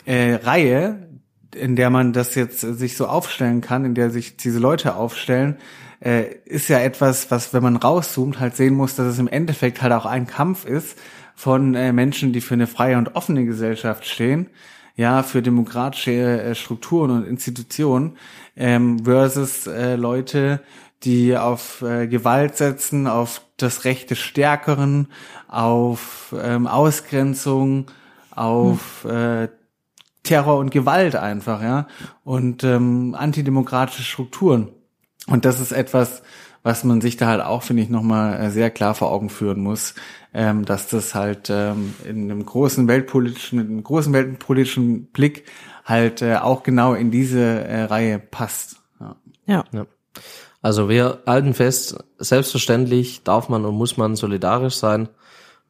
äh, 0.06 0.36
Reihe, 0.36 1.08
in 1.56 1.76
der 1.76 1.90
man 1.90 2.14
das 2.14 2.36
jetzt 2.36 2.64
äh, 2.64 2.74
sich 2.74 2.98
so 2.98 3.08
aufstellen 3.08 3.62
kann, 3.62 3.86
in 3.86 3.96
der 3.96 4.10
sich 4.10 4.38
diese 4.38 4.60
Leute 4.60 4.96
aufstellen, 4.96 5.58
äh, 6.00 6.36
ist 6.46 6.70
ja 6.70 6.80
etwas, 6.80 7.32
was, 7.32 7.54
wenn 7.54 7.64
man 7.64 7.76
rauszoomt, 7.76 8.40
halt 8.40 8.56
sehen 8.56 8.76
muss, 8.76 8.96
dass 8.96 9.08
es 9.08 9.20
im 9.20 9.28
Endeffekt 9.28 9.82
halt 9.82 9.94
auch 9.94 10.06
ein 10.06 10.28
Kampf 10.28 10.66
ist 10.66 10.98
von 11.36 11.76
äh, 11.76 11.94
Menschen, 11.94 12.34
die 12.34 12.42
für 12.42 12.54
eine 12.54 12.68
freie 12.68 12.98
und 12.98 13.16
offene 13.16 13.46
Gesellschaft 13.46 14.06
stehen, 14.06 14.48
ja, 14.96 15.24
für 15.24 15.42
demokratische 15.42 16.42
äh, 16.42 16.56
Strukturen 16.56 17.12
und 17.12 17.28
Institutionen, 17.28 18.18
ähm, 18.56 19.06
versus 19.06 19.68
äh, 19.68 19.96
Leute, 19.96 20.62
die 21.04 21.38
auf 21.38 21.84
äh, 21.84 22.08
Gewalt 22.08 22.58
setzen, 22.58 23.08
auf 23.08 23.42
das 23.58 23.86
Recht 23.86 24.12
des 24.12 24.20
Stärkeren, 24.20 25.08
auf 25.48 26.34
ähm, 26.40 26.68
Ausgrenzung, 26.68 27.88
auf 28.32 29.06
äh, 29.06 29.50
Terror 30.24 30.58
und 30.58 30.72
Gewalt 30.72 31.16
einfach, 31.16 31.62
ja, 31.62 31.88
und 32.24 32.64
ähm, 32.64 33.16
antidemokratische 33.18 34.04
Strukturen. 34.04 34.70
Und 35.28 35.46
das 35.46 35.60
ist 35.60 35.72
etwas, 35.72 36.22
was 36.64 36.84
man 36.84 37.02
sich 37.02 37.18
da 37.18 37.28
halt 37.28 37.42
auch, 37.42 37.64
finde 37.64 37.84
ich, 37.84 37.90
nochmal 37.90 38.40
äh, 38.40 38.50
sehr 38.52 38.70
klar 38.70 38.94
vor 38.94 39.12
Augen 39.12 39.30
führen 39.30 39.62
muss, 39.62 39.96
ähm, 40.34 40.66
dass 40.66 40.90
das 40.90 41.16
halt 41.16 41.50
ähm, 41.50 41.96
in 42.04 42.30
einem 42.30 42.46
großen 42.46 42.88
weltpolitischen, 42.88 43.60
mit 43.60 43.68
einem 43.68 43.84
großen 43.84 44.12
weltpolitischen 44.12 45.08
Blick 45.08 45.46
halt 45.86 46.22
äh, 46.22 46.36
auch 46.36 46.64
genau 46.64 46.94
in 46.94 47.10
diese 47.10 47.40
äh, 47.40 47.84
Reihe 47.84 48.20
passt. 48.20 48.82
Ja. 49.00 49.16
Ja. 49.46 49.64
Ja. 49.72 49.86
Also 50.68 50.90
wir 50.90 51.20
halten 51.26 51.54
fest, 51.54 51.96
selbstverständlich 52.18 53.24
darf 53.24 53.48
man 53.48 53.64
und 53.64 53.76
muss 53.76 53.96
man 53.96 54.18
solidarisch 54.18 54.76
sein 54.76 55.08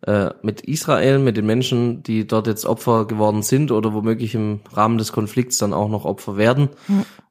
äh, 0.02 0.32
mit 0.42 0.62
Israel, 0.62 1.20
mit 1.20 1.38
den 1.38 1.46
Menschen, 1.46 2.02
die 2.02 2.26
dort 2.26 2.48
jetzt 2.48 2.66
Opfer 2.66 3.06
geworden 3.06 3.44
sind 3.44 3.72
oder 3.72 3.94
womöglich 3.94 4.34
im 4.34 4.62
Rahmen 4.74 4.98
des 4.98 5.12
Konflikts 5.12 5.60
dann 5.60 5.72
auch 5.72 5.88
noch 5.88 6.06
Opfer 6.06 6.36
werden. 6.36 6.70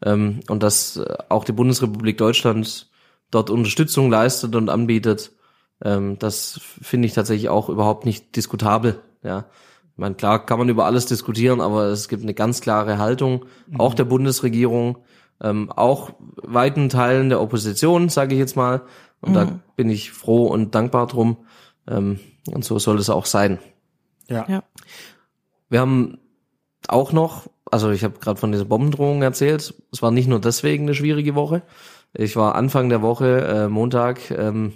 Ähm, 0.05 0.43
und 0.49 0.63
dass 0.63 0.97
äh, 0.99 1.17
auch 1.29 1.43
die 1.43 1.51
Bundesrepublik 1.51 2.17
Deutschland 2.19 2.89
dort 3.33 3.51
Unterstützung 3.51 4.13
leistet 4.13 4.55
und 4.55 4.71
anbietet, 4.71 5.33
ähm, 5.85 6.21
das 6.21 6.61
finde 6.63 7.07
ich 7.07 7.15
tatsächlich 7.15 7.49
auch 7.49 7.69
überhaupt 7.69 8.07
nicht 8.07 8.37
diskutabel. 8.37 9.01
Ja. 9.25 9.47
Ich 9.91 9.99
meine, 9.99 10.15
klar 10.15 10.47
kann 10.47 10.61
man 10.61 10.69
über 10.69 10.85
alles 10.85 11.07
diskutieren, 11.07 11.61
aber 11.61 11.87
es 11.87 12.07
gibt 12.07 12.23
eine 12.23 12.35
ganz 12.35 12.61
klare 12.61 12.99
Haltung, 12.99 13.45
auch 13.77 13.95
der 13.95 14.05
Bundesregierung, 14.05 14.99
ähm, 15.43 15.71
auch 15.71 16.11
weiten 16.37 16.89
Teilen 16.89 17.29
der 17.29 17.41
Opposition, 17.41 18.09
sage 18.09 18.35
ich 18.35 18.39
jetzt 18.39 18.57
mal. 18.57 18.83
Und 19.21 19.35
da 19.35 19.61
bin 19.75 19.91
ich 19.91 20.13
froh 20.13 20.47
und 20.47 20.75
dankbar 20.75 21.07
drum. 21.07 21.39
Ähm, 21.89 22.21
und 22.53 22.65
so 22.65 22.79
soll 22.79 22.99
es 22.99 23.11
auch 23.11 23.27
sein. 23.27 23.59
Ja. 24.29 24.47
Ja. 24.49 24.63
Wir 25.69 25.81
haben 25.81 26.19
auch 26.89 27.13
noch, 27.13 27.49
also 27.71 27.91
ich 27.91 28.05
habe 28.05 28.19
gerade 28.21 28.39
von 28.39 28.53
dieser 28.53 28.65
Bombendrohung 28.65 29.23
erzählt. 29.23 29.75
Es 29.93 30.03
war 30.03 30.11
nicht 30.11 30.29
nur 30.29 30.41
deswegen 30.41 30.85
eine 30.85 30.95
schwierige 30.95 31.35
Woche. 31.35 31.63
Ich 32.15 32.37
war 32.37 32.55
Anfang 32.55 32.89
der 32.89 33.03
Woche, 33.03 33.41
äh, 33.43 33.69
Montag, 33.69 34.31
ähm, 34.31 34.75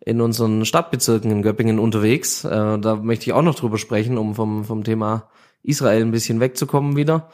in 0.00 0.20
unseren 0.20 0.64
Stadtbezirken 0.64 1.30
in 1.30 1.42
Göppingen 1.42 1.78
unterwegs. 1.78 2.44
Äh, 2.44 2.78
da 2.78 2.96
möchte 2.96 3.24
ich 3.24 3.32
auch 3.32 3.42
noch 3.42 3.54
drüber 3.54 3.78
sprechen, 3.78 4.18
um 4.18 4.34
vom, 4.34 4.64
vom 4.64 4.84
Thema 4.84 5.28
Israel 5.62 6.02
ein 6.02 6.12
bisschen 6.12 6.38
wegzukommen 6.38 6.96
wieder. 6.96 7.30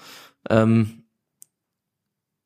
Ähm, 0.48 1.01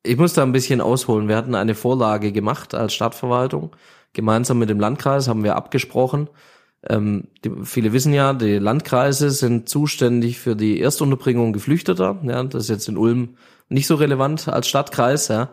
ich 0.07 0.17
muss 0.17 0.33
da 0.33 0.43
ein 0.43 0.51
bisschen 0.51 0.81
ausholen. 0.81 1.27
Wir 1.27 1.35
hatten 1.35 1.55
eine 1.55 1.75
Vorlage 1.75 2.31
gemacht 2.31 2.73
als 2.73 2.93
Stadtverwaltung. 2.93 3.75
Gemeinsam 4.13 4.59
mit 4.59 4.69
dem 4.69 4.79
Landkreis 4.79 5.27
haben 5.27 5.43
wir 5.43 5.55
abgesprochen. 5.55 6.29
Ähm, 6.87 7.25
die, 7.43 7.51
viele 7.63 7.93
wissen 7.93 8.13
ja, 8.13 8.33
die 8.33 8.57
Landkreise 8.57 9.31
sind 9.31 9.67
zuständig 9.67 10.39
für 10.39 10.55
die 10.55 10.81
Erstunterbringung 10.81 11.53
Geflüchteter. 11.53 12.19
Ja, 12.23 12.43
das 12.43 12.63
ist 12.63 12.69
jetzt 12.69 12.87
in 12.87 12.97
Ulm 12.97 13.35
nicht 13.69 13.87
so 13.87 13.95
relevant 13.95 14.47
als 14.47 14.67
Stadtkreis. 14.67 15.27
Ja. 15.27 15.49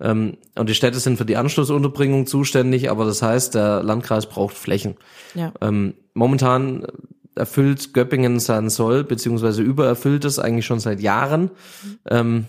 Ähm, 0.00 0.36
und 0.56 0.68
die 0.68 0.74
Städte 0.74 0.98
sind 0.98 1.16
für 1.16 1.24
die 1.24 1.36
Anschlussunterbringung 1.36 2.26
zuständig, 2.26 2.90
aber 2.90 3.04
das 3.04 3.22
heißt, 3.22 3.54
der 3.54 3.82
Landkreis 3.82 4.26
braucht 4.26 4.56
Flächen. 4.56 4.96
Ja. 5.34 5.52
Ähm, 5.60 5.94
momentan 6.14 6.86
erfüllt 7.34 7.92
Göppingen 7.92 8.40
sein 8.40 8.70
Soll, 8.70 9.04
beziehungsweise 9.04 9.62
übererfüllt 9.62 10.24
es 10.24 10.38
eigentlich 10.38 10.66
schon 10.66 10.80
seit 10.80 11.00
Jahren. 11.00 11.50
Ähm, 12.08 12.46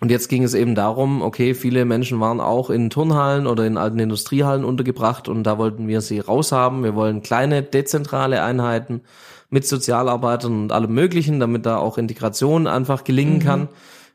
und 0.00 0.10
jetzt 0.10 0.28
ging 0.28 0.42
es 0.42 0.54
eben 0.54 0.74
darum, 0.74 1.22
okay, 1.22 1.54
viele 1.54 1.84
Menschen 1.84 2.20
waren 2.20 2.40
auch 2.40 2.68
in 2.68 2.90
Turnhallen 2.90 3.46
oder 3.46 3.64
in 3.64 3.76
alten 3.76 4.00
Industriehallen 4.00 4.64
untergebracht 4.64 5.28
und 5.28 5.44
da 5.44 5.56
wollten 5.56 5.88
wir 5.88 6.00
sie 6.00 6.18
raushaben. 6.18 6.82
Wir 6.82 6.94
wollen 6.94 7.22
kleine, 7.22 7.62
dezentrale 7.62 8.42
Einheiten 8.42 9.02
mit 9.50 9.66
Sozialarbeitern 9.66 10.62
und 10.62 10.72
allem 10.72 10.92
Möglichen, 10.92 11.38
damit 11.38 11.64
da 11.64 11.76
auch 11.78 11.96
Integration 11.96 12.66
einfach 12.66 13.04
gelingen 13.04 13.38
kann. 13.38 13.68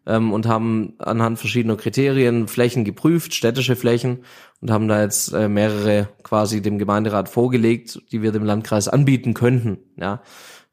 Ähm, 0.06 0.32
und 0.34 0.48
haben 0.48 0.94
anhand 0.98 1.40
verschiedener 1.40 1.76
Kriterien 1.76 2.48
Flächen 2.48 2.86
geprüft, 2.86 3.34
städtische 3.34 3.76
Flächen 3.76 4.20
und 4.62 4.72
haben 4.72 4.88
da 4.88 5.02
jetzt 5.02 5.34
äh, 5.34 5.50
mehrere 5.50 6.08
quasi 6.24 6.62
dem 6.62 6.78
Gemeinderat 6.78 7.30
vorgelegt, 7.30 8.02
die 8.12 8.22
wir 8.22 8.32
dem 8.32 8.46
Landkreis 8.46 8.88
anbieten 8.88 9.34
könnten. 9.34 9.80
Ja, 9.98 10.22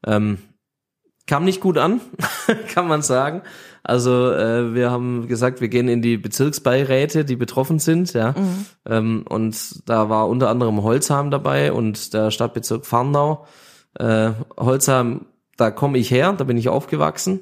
ähm, 0.05 0.37
kam 1.27 1.43
nicht 1.43 1.61
gut 1.61 1.77
an, 1.77 2.01
kann 2.73 2.87
man 2.87 3.01
sagen. 3.01 3.41
Also 3.83 4.31
äh, 4.33 4.73
wir 4.73 4.91
haben 4.91 5.27
gesagt, 5.27 5.61
wir 5.61 5.67
gehen 5.69 5.87
in 5.87 6.01
die 6.01 6.17
Bezirksbeiräte, 6.17 7.23
die 7.23 7.35
betroffen 7.35 7.79
sind, 7.79 8.13
ja. 8.13 8.33
Ähm, 8.85 9.23
und 9.29 9.87
da 9.87 10.09
war 10.09 10.27
unter 10.27 10.49
anderem 10.49 10.83
Holzheim 10.83 11.31
dabei 11.31 11.71
und 11.71 12.13
der 12.13 12.31
Stadtbezirk 12.31 12.85
Farnau. 12.85 13.45
Äh, 13.99 14.31
Holzheim, 14.57 15.25
da 15.55 15.71
komme 15.71 15.97
ich 15.97 16.11
her, 16.11 16.33
da 16.33 16.43
bin 16.43 16.57
ich 16.57 16.69
aufgewachsen. 16.69 17.41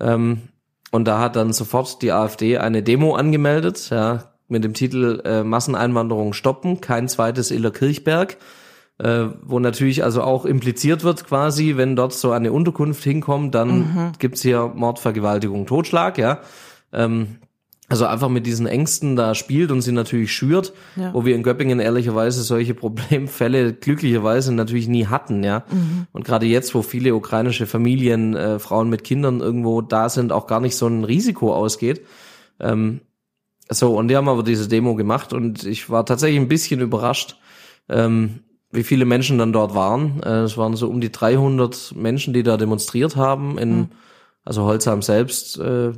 Ähm, 0.00 0.42
und 0.90 1.06
da 1.06 1.20
hat 1.20 1.36
dann 1.36 1.52
sofort 1.52 2.02
die 2.02 2.12
AfD 2.12 2.58
eine 2.58 2.82
Demo 2.82 3.14
angemeldet, 3.14 3.90
ja, 3.90 4.32
mit 4.48 4.64
dem 4.64 4.74
Titel 4.74 5.20
äh, 5.24 5.42
Masseneinwanderung 5.42 6.32
stoppen, 6.32 6.80
kein 6.80 7.08
zweites 7.08 7.50
Illerkirchberg 7.50 8.38
äh, 8.98 9.26
wo 9.42 9.58
natürlich 9.60 10.02
also 10.04 10.22
auch 10.22 10.44
impliziert 10.44 11.04
wird 11.04 11.24
quasi, 11.26 11.76
wenn 11.76 11.96
dort 11.96 12.12
so 12.12 12.32
eine 12.32 12.52
Unterkunft 12.52 13.04
hinkommt, 13.04 13.54
dann 13.54 14.12
gibt's 14.18 14.42
hier 14.42 14.72
Mord, 14.74 14.98
Vergewaltigung, 14.98 15.66
Totschlag, 15.66 16.18
ja. 16.18 16.40
Ähm, 16.92 17.36
also 17.90 18.04
einfach 18.04 18.28
mit 18.28 18.44
diesen 18.44 18.66
Ängsten 18.66 19.16
da 19.16 19.34
spielt 19.34 19.70
und 19.70 19.80
sie 19.80 19.92
natürlich 19.92 20.30
schürt, 20.32 20.74
Ja. 20.96 21.14
wo 21.14 21.24
wir 21.24 21.34
in 21.34 21.42
Göppingen 21.42 21.80
ehrlicherweise 21.80 22.42
solche 22.42 22.74
Problemfälle 22.74 23.72
glücklicherweise 23.72 24.52
natürlich 24.52 24.88
nie 24.88 25.06
hatten, 25.06 25.42
ja. 25.42 25.64
Und 26.12 26.24
gerade 26.26 26.44
jetzt, 26.44 26.74
wo 26.74 26.82
viele 26.82 27.14
ukrainische 27.14 27.66
Familien, 27.66 28.36
äh, 28.36 28.58
Frauen 28.58 28.90
mit 28.90 29.04
Kindern 29.04 29.40
irgendwo 29.40 29.80
da 29.80 30.10
sind, 30.10 30.32
auch 30.32 30.46
gar 30.46 30.60
nicht 30.60 30.76
so 30.76 30.86
ein 30.86 31.04
Risiko 31.04 31.54
ausgeht. 31.54 32.04
Ähm, 32.60 33.00
so, 33.70 33.96
und 33.96 34.08
die 34.08 34.16
haben 34.16 34.28
aber 34.28 34.42
diese 34.42 34.68
Demo 34.68 34.94
gemacht 34.94 35.32
und 35.32 35.64
ich 35.64 35.88
war 35.88 36.04
tatsächlich 36.04 36.40
ein 36.40 36.48
bisschen 36.48 36.80
überrascht, 36.80 37.38
ähm, 37.88 38.40
wie 38.70 38.82
viele 38.82 39.04
Menschen 39.04 39.38
dann 39.38 39.52
dort 39.52 39.74
waren. 39.74 40.22
Äh, 40.22 40.40
es 40.42 40.56
waren 40.56 40.76
so 40.76 40.88
um 40.88 41.00
die 41.00 41.10
300 41.12 41.94
Menschen, 41.96 42.34
die 42.34 42.42
da 42.42 42.56
demonstriert 42.56 43.16
haben. 43.16 43.58
In, 43.58 43.88
Also 44.44 44.64
Holzheim 44.64 45.02
selbst, 45.02 45.58
äh, 45.58 45.92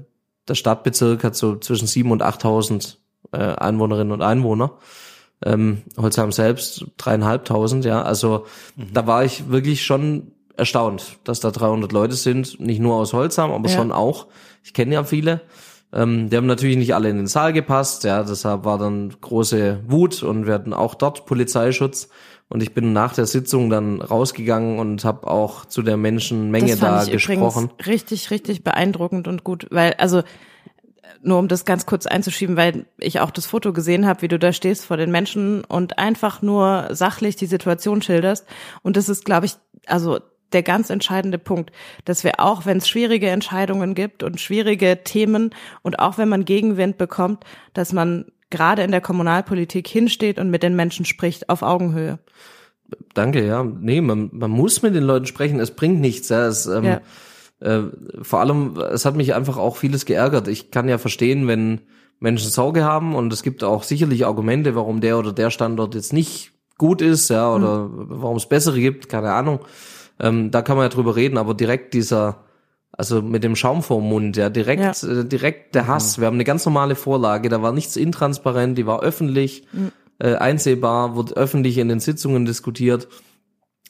der 0.48 0.54
Stadtbezirk 0.54 1.22
hat 1.22 1.36
so 1.36 1.56
zwischen 1.56 1.86
7.000 1.86 2.10
und 2.10 2.22
8.000 2.22 2.96
äh, 3.32 3.38
Einwohnerinnen 3.38 4.12
und 4.12 4.22
Einwohner. 4.22 4.72
Ähm, 5.44 5.82
Holzheim 5.96 6.32
selbst 6.32 6.84
dreieinhalbtausend, 6.96 7.84
ja. 7.84 8.02
Also 8.02 8.46
da 8.76 9.06
war 9.06 9.24
ich 9.24 9.50
wirklich 9.50 9.84
schon 9.84 10.32
erstaunt, 10.56 11.18
dass 11.24 11.40
da 11.40 11.50
300 11.50 11.92
Leute 11.92 12.14
sind. 12.14 12.58
Nicht 12.60 12.80
nur 12.80 12.96
aus 12.96 13.12
Holzheim, 13.12 13.52
aber 13.52 13.68
Ja. 13.68 13.76
schon 13.76 13.92
auch. 13.92 14.26
Ich 14.64 14.74
kenne 14.74 14.94
ja 14.94 15.04
viele. 15.04 15.40
Ähm, 15.92 16.28
die 16.28 16.36
haben 16.36 16.46
natürlich 16.46 16.76
nicht 16.76 16.94
alle 16.94 17.08
in 17.08 17.16
den 17.16 17.26
Saal 17.26 17.52
gepasst, 17.52 18.04
ja, 18.04 18.22
deshalb 18.22 18.64
war 18.64 18.78
dann 18.78 19.12
große 19.20 19.80
Wut 19.88 20.22
und 20.22 20.46
wir 20.46 20.54
hatten 20.54 20.72
auch 20.72 20.94
dort 20.94 21.26
Polizeischutz. 21.26 22.08
Und 22.50 22.64
ich 22.64 22.74
bin 22.74 22.92
nach 22.92 23.14
der 23.14 23.26
Sitzung 23.26 23.70
dann 23.70 24.02
rausgegangen 24.02 24.80
und 24.80 25.04
habe 25.04 25.28
auch 25.28 25.64
zu 25.66 25.82
der 25.82 25.96
Menschenmenge 25.96 26.72
das 26.72 26.80
fand 26.80 26.96
da 26.96 27.04
ich 27.04 27.12
gesprochen. 27.12 27.70
richtig, 27.86 28.32
richtig 28.32 28.64
beeindruckend 28.64 29.28
und 29.28 29.44
gut, 29.44 29.68
weil, 29.70 29.94
also, 29.94 30.22
nur 31.22 31.38
um 31.38 31.46
das 31.48 31.64
ganz 31.64 31.86
kurz 31.86 32.06
einzuschieben, 32.06 32.56
weil 32.56 32.86
ich 32.98 33.20
auch 33.20 33.30
das 33.30 33.46
Foto 33.46 33.72
gesehen 33.72 34.06
habe, 34.06 34.22
wie 34.22 34.28
du 34.28 34.38
da 34.38 34.52
stehst 34.52 34.84
vor 34.84 34.96
den 34.96 35.12
Menschen 35.12 35.64
und 35.64 35.98
einfach 35.98 36.42
nur 36.42 36.88
sachlich 36.90 37.36
die 37.36 37.46
Situation 37.46 38.02
schilderst. 38.02 38.46
Und 38.82 38.96
das 38.96 39.08
ist, 39.08 39.24
glaube 39.24 39.46
ich, 39.46 39.54
also 39.86 40.18
der 40.52 40.62
ganz 40.64 40.90
entscheidende 40.90 41.38
Punkt, 41.38 41.70
dass 42.04 42.24
wir 42.24 42.40
auch, 42.40 42.66
wenn 42.66 42.78
es 42.78 42.88
schwierige 42.88 43.28
Entscheidungen 43.28 43.94
gibt 43.94 44.24
und 44.24 44.40
schwierige 44.40 45.04
Themen 45.04 45.54
und 45.82 46.00
auch 46.00 46.18
wenn 46.18 46.28
man 46.28 46.44
Gegenwind 46.44 46.98
bekommt, 46.98 47.44
dass 47.74 47.92
man 47.92 48.26
gerade 48.50 48.82
in 48.82 48.90
der 48.90 49.00
Kommunalpolitik 49.00 49.88
hinsteht 49.88 50.38
und 50.38 50.50
mit 50.50 50.62
den 50.62 50.76
Menschen 50.76 51.04
spricht 51.04 51.48
auf 51.48 51.62
Augenhöhe. 51.62 52.18
Danke, 53.14 53.46
ja. 53.46 53.62
Nee, 53.64 54.00
man, 54.00 54.30
man 54.32 54.50
muss 54.50 54.82
mit 54.82 54.94
den 54.94 55.04
Leuten 55.04 55.26
sprechen, 55.26 55.60
es 55.60 55.70
bringt 55.70 56.00
nichts. 56.00 56.28
Ja. 56.28 56.46
Es, 56.46 56.66
ähm, 56.66 56.84
Ja. 56.84 57.00
äh, 57.60 57.82
vor 58.22 58.40
allem, 58.40 58.76
es 58.76 59.04
hat 59.04 59.16
mich 59.16 59.34
einfach 59.34 59.56
auch 59.56 59.76
vieles 59.76 60.04
geärgert. 60.06 60.48
Ich 60.48 60.70
kann 60.70 60.88
ja 60.88 60.98
verstehen, 60.98 61.46
wenn 61.46 61.80
Menschen 62.18 62.50
Sorge 62.50 62.84
haben 62.84 63.14
und 63.14 63.32
es 63.32 63.42
gibt 63.42 63.64
auch 63.64 63.82
sicherlich 63.82 64.26
Argumente, 64.26 64.74
warum 64.74 65.00
der 65.00 65.18
oder 65.18 65.32
der 65.32 65.50
Standort 65.50 65.94
jetzt 65.94 66.12
nicht 66.12 66.52
gut 66.76 67.00
ist, 67.02 67.30
ja, 67.30 67.52
oder 67.52 67.88
warum 67.90 68.36
es 68.36 68.46
bessere 68.46 68.80
gibt, 68.80 69.08
keine 69.08 69.32
Ahnung. 69.32 69.60
Ähm, 70.18 70.50
da 70.50 70.62
kann 70.62 70.76
man 70.76 70.84
ja 70.84 70.88
drüber 70.90 71.16
reden, 71.16 71.38
aber 71.38 71.54
direkt 71.54 71.94
dieser, 71.94 72.44
also 73.00 73.22
mit 73.22 73.42
dem 73.44 73.56
Schaum 73.56 73.82
vorm 73.82 74.10
Mund, 74.10 74.36
ja, 74.36 74.50
direkt, 74.50 75.02
äh, 75.04 75.24
direkt 75.24 75.74
der 75.74 75.86
Hass. 75.86 76.18
Wir 76.18 76.26
haben 76.26 76.34
eine 76.34 76.44
ganz 76.44 76.66
normale 76.66 76.94
Vorlage, 76.94 77.48
da 77.48 77.62
war 77.62 77.72
nichts 77.72 77.96
intransparent, 77.96 78.76
die 78.76 78.84
war 78.84 79.00
öffentlich, 79.00 79.66
äh, 80.18 80.34
einsehbar, 80.34 81.16
wurde 81.16 81.34
öffentlich 81.34 81.78
in 81.78 81.88
den 81.88 82.00
Sitzungen 82.00 82.44
diskutiert. 82.44 83.08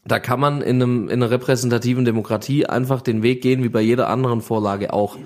Da 0.04 0.20
kann 0.20 0.38
man 0.38 0.62
in, 0.62 0.80
einem, 0.80 1.08
in 1.08 1.14
einer 1.14 1.30
repräsentativen 1.32 2.04
Demokratie 2.04 2.66
einfach 2.66 3.02
den 3.02 3.24
Weg 3.24 3.42
gehen, 3.42 3.64
wie 3.64 3.68
bei 3.68 3.80
jeder 3.80 4.08
anderen 4.08 4.42
Vorlage 4.42 4.92
auch. 4.92 5.18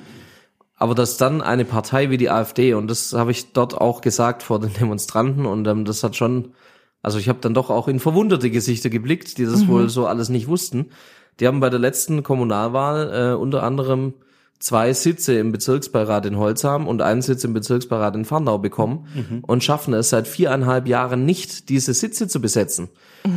Aber 0.76 0.94
dass 0.94 1.18
dann 1.18 1.42
eine 1.42 1.66
Partei 1.66 2.08
wie 2.08 2.16
die 2.16 2.30
AfD, 2.30 2.72
und 2.72 2.88
das 2.88 3.12
habe 3.12 3.32
ich 3.32 3.52
dort 3.52 3.78
auch 3.78 4.00
gesagt 4.00 4.42
vor 4.42 4.60
den 4.60 4.72
Demonstranten, 4.72 5.44
und 5.44 5.66
ähm, 5.66 5.84
das 5.84 6.02
hat 6.02 6.16
schon, 6.16 6.54
also 7.02 7.18
ich 7.18 7.28
habe 7.28 7.40
dann 7.42 7.52
doch 7.52 7.68
auch 7.68 7.88
in 7.88 8.00
verwunderte 8.00 8.48
Gesichter 8.48 8.88
geblickt, 8.88 9.36
die 9.36 9.44
das 9.44 9.68
wohl 9.68 9.90
so 9.90 10.06
alles 10.06 10.30
nicht 10.30 10.48
wussten. 10.48 10.86
Die 11.40 11.46
haben 11.46 11.60
bei 11.60 11.70
der 11.70 11.80
letzten 11.80 12.22
Kommunalwahl 12.22 13.32
äh, 13.32 13.34
unter 13.34 13.62
anderem 13.62 14.14
zwei 14.60 14.94
Sitze 14.94 15.34
im 15.36 15.52
Bezirksbeirat 15.52 16.24
in 16.24 16.38
Holzheim 16.38 16.86
und 16.86 17.02
einen 17.02 17.20
Sitz 17.20 17.44
im 17.44 17.52
Bezirksbeirat 17.52 18.14
in 18.16 18.24
Farnau 18.24 18.56
bekommen 18.56 19.42
und 19.46 19.62
schaffen 19.62 19.92
es 19.92 20.08
seit 20.08 20.26
viereinhalb 20.26 20.86
Jahren 20.88 21.26
nicht, 21.26 21.68
diese 21.68 21.92
Sitze 21.92 22.28
zu 22.28 22.40
besetzen. 22.40 22.88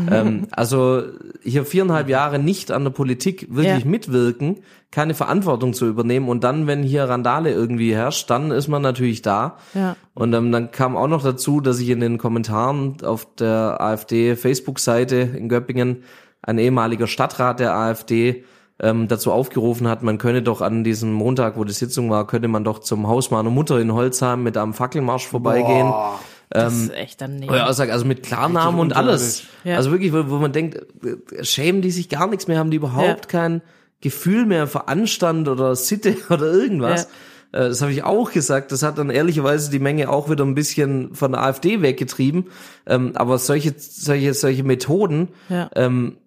Ähm, 0.09 0.47
also 0.51 1.03
hier 1.43 1.65
viereinhalb 1.65 2.07
Jahre 2.07 2.39
nicht 2.39 2.71
an 2.71 2.83
der 2.85 2.91
Politik 2.91 3.47
wirklich 3.49 3.83
Ja. 3.83 3.89
mitwirken, 3.89 4.59
keine 4.89 5.15
Verantwortung 5.15 5.73
zu 5.73 5.85
übernehmen 5.87 6.29
und 6.29 6.45
dann, 6.45 6.65
wenn 6.65 6.81
hier 6.81 7.03
Randale 7.05 7.51
irgendwie 7.51 7.93
herrscht, 7.93 8.29
dann 8.29 8.51
ist 8.51 8.69
man 8.69 8.81
natürlich 8.81 9.21
da. 9.21 9.57
Ja. 9.73 9.97
Und 10.13 10.33
ähm, 10.33 10.51
dann 10.53 10.71
kam 10.71 10.95
auch 10.95 11.07
noch 11.07 11.23
dazu, 11.23 11.59
dass 11.59 11.79
ich 11.79 11.89
in 11.89 11.99
den 11.99 12.19
Kommentaren 12.19 12.97
auf 13.03 13.27
der 13.35 13.81
AfD 13.81 14.37
Facebook-Seite 14.37 15.15
in 15.17 15.49
Göppingen 15.49 16.03
ein 16.47 16.57
ehemaliger 16.57 17.05
Stadtrat 17.05 17.59
der 17.59 17.75
AfD 17.75 18.43
ähm, 18.79 19.07
dazu 19.07 19.31
aufgerufen 19.31 19.87
hat, 19.87 20.01
man 20.03 20.17
könne 20.17 20.41
doch 20.41 20.61
an 20.61 20.83
diesem 20.83 21.11
Montag, 21.13 21.57
wo 21.57 21.63
die 21.63 21.73
Sitzung 21.73 22.09
war, 22.09 22.25
könnte 22.27 22.47
man 22.47 22.63
doch 22.63 22.79
zum 22.79 23.07
Haus 23.07 23.29
meiner 23.31 23.49
Mutter 23.49 23.79
in 23.79 23.93
Holzheim 23.93 24.43
mit 24.43 24.55
einem 24.57 24.73
Fackelmarsch 24.73 25.25
vorbeigehen. 25.27 25.91
Das 26.49 26.73
ist 26.73 26.93
echt 26.93 27.19
daneben. 27.21 27.53
Ja, 27.53 27.65
also, 27.65 27.83
also 27.83 28.05
mit 28.05 28.23
Klarnamen 28.23 28.79
und 28.79 28.95
alles. 28.95 29.43
Ja. 29.63 29.75
Also 29.75 29.91
wirklich, 29.91 30.13
wo, 30.13 30.29
wo 30.29 30.35
man 30.37 30.53
denkt, 30.53 30.77
äh, 31.03 31.43
schämen 31.43 31.81
die 31.81 31.91
sich 31.91 32.07
gar 32.07 32.27
nichts 32.27 32.47
mehr, 32.47 32.57
haben 32.59 32.71
die 32.71 32.77
überhaupt 32.77 33.05
Ja. 33.33 33.39
kein 33.41 33.61
Gefühl 33.99 34.45
mehr 34.45 34.67
für 34.67 34.87
Anstand 34.87 35.49
oder 35.49 35.75
Sitte 35.75 36.15
oder 36.29 36.45
irgendwas. 36.53 37.05
Äh, 37.51 37.69
Das 37.69 37.81
habe 37.81 37.91
ich 37.91 38.03
auch 38.03 38.31
gesagt. 38.31 38.71
Das 38.71 38.83
hat 38.83 38.97
dann 38.97 39.09
ehrlicherweise 39.09 39.71
die 39.71 39.79
Menge 39.79 40.09
auch 40.09 40.29
wieder 40.29 40.45
ein 40.45 40.55
bisschen 40.55 41.13
von 41.15 41.31
der 41.33 41.41
AfD 41.43 41.81
weggetrieben. 41.81 42.45
Ähm, 42.85 43.11
aber 43.15 43.39
solche, 43.39 43.73
solche, 43.77 44.33
solche 44.33 44.63
Methoden, 44.63 45.29
Ja. 45.49 45.69
ähm, 45.75 46.17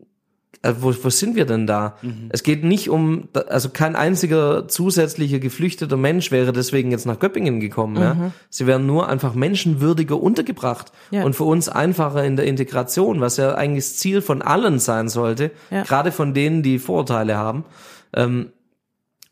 äh, 0.63 0.75
wo, 0.81 0.93
wo 1.03 1.09
sind 1.11 1.37
wir 1.37 1.47
denn 1.47 1.67
da? 1.67 1.97
Es 2.29 2.43
geht 2.43 2.65
nicht 2.65 2.91
um, 2.91 3.29
also 3.49 3.71
kein 3.71 3.97
einziger 3.97 4.69
zusätzlicher 4.69 5.39
geflüchteter 5.39 5.97
Mensch 5.97 6.31
wäre 6.31 6.53
deswegen 6.53 6.91
jetzt 6.91 7.07
nach 7.07 7.19
Göppingen 7.19 7.61
gekommen. 7.61 7.97
Ja? 7.97 8.33
Sie 8.51 8.67
wären 8.67 8.85
nur 8.87 9.09
einfach 9.09 9.35
menschenwürdiger 9.35 10.21
untergebracht 10.21 10.93
Ja. 11.11 11.25
und 11.25 11.35
für 11.35 11.45
uns 11.45 11.69
einfacher 11.71 12.25
in 12.25 12.37
der 12.37 12.45
Integration, 12.47 13.21
was 13.21 13.39
ja 13.39 13.55
eigentlich 13.55 13.85
das 13.85 13.97
Ziel 13.97 14.21
von 14.21 14.43
allen 14.43 14.79
sein 14.79 15.09
sollte, 15.09 15.51
Ja. 15.71 15.83
gerade 15.83 16.13
von 16.13 16.35
denen, 16.35 16.63
die 16.63 16.79
Vorurteile 16.79 17.37
haben. 17.37 17.65
Ähm, 18.15 18.53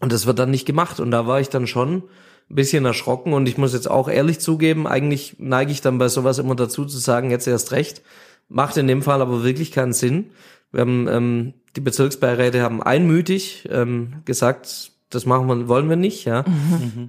und 0.01 0.12
das 0.12 0.27
wird 0.27 0.38
dann 0.38 0.51
nicht 0.51 0.64
gemacht. 0.64 1.01
Und 1.01 1.11
da 1.11 1.27
war 1.27 1.41
ich 1.41 1.49
dann 1.51 1.67
schon 1.67 2.05
ein 2.51 2.55
bisschen 2.55 2.85
erschrocken. 2.85 3.33
Und 3.35 3.49
ich 3.49 3.59
muss 3.59 3.75
jetzt 3.75 3.91
auch 3.91 4.09
ehrlich 4.09 4.38
zugeben, 4.38 4.87
eigentlich 4.87 5.37
neige 5.38 5.73
ich 5.73 5.81
dann 5.81 5.99
bei 5.99 6.09
sowas 6.09 6.38
immer 6.38 6.55
dazu 6.55 6.85
zu 6.87 6.97
sagen, 6.99 7.31
jetzt 7.31 7.47
erst 7.49 7.73
recht. 7.73 8.01
Macht 8.49 8.77
in 8.79 8.87
dem 8.87 9.03
Fall 9.03 9.21
aber 9.21 9.43
wirklich 9.43 9.73
keinen 9.73 9.93
Sinn. 9.93 10.31
Wir 10.73 10.81
haben, 10.81 11.09
ähm, 11.09 11.55
die 11.77 11.81
Bezirksbeiräte 11.81 12.63
haben 12.63 12.83
einmütig 12.83 13.69
ähm, 13.71 14.23
gesagt, 14.25 14.93
das 15.11 15.25
machen 15.25 15.47
wir, 15.47 15.69
wollen 15.69 15.89
wir 15.89 15.97
nicht, 15.97 16.25
ja. 16.25 16.45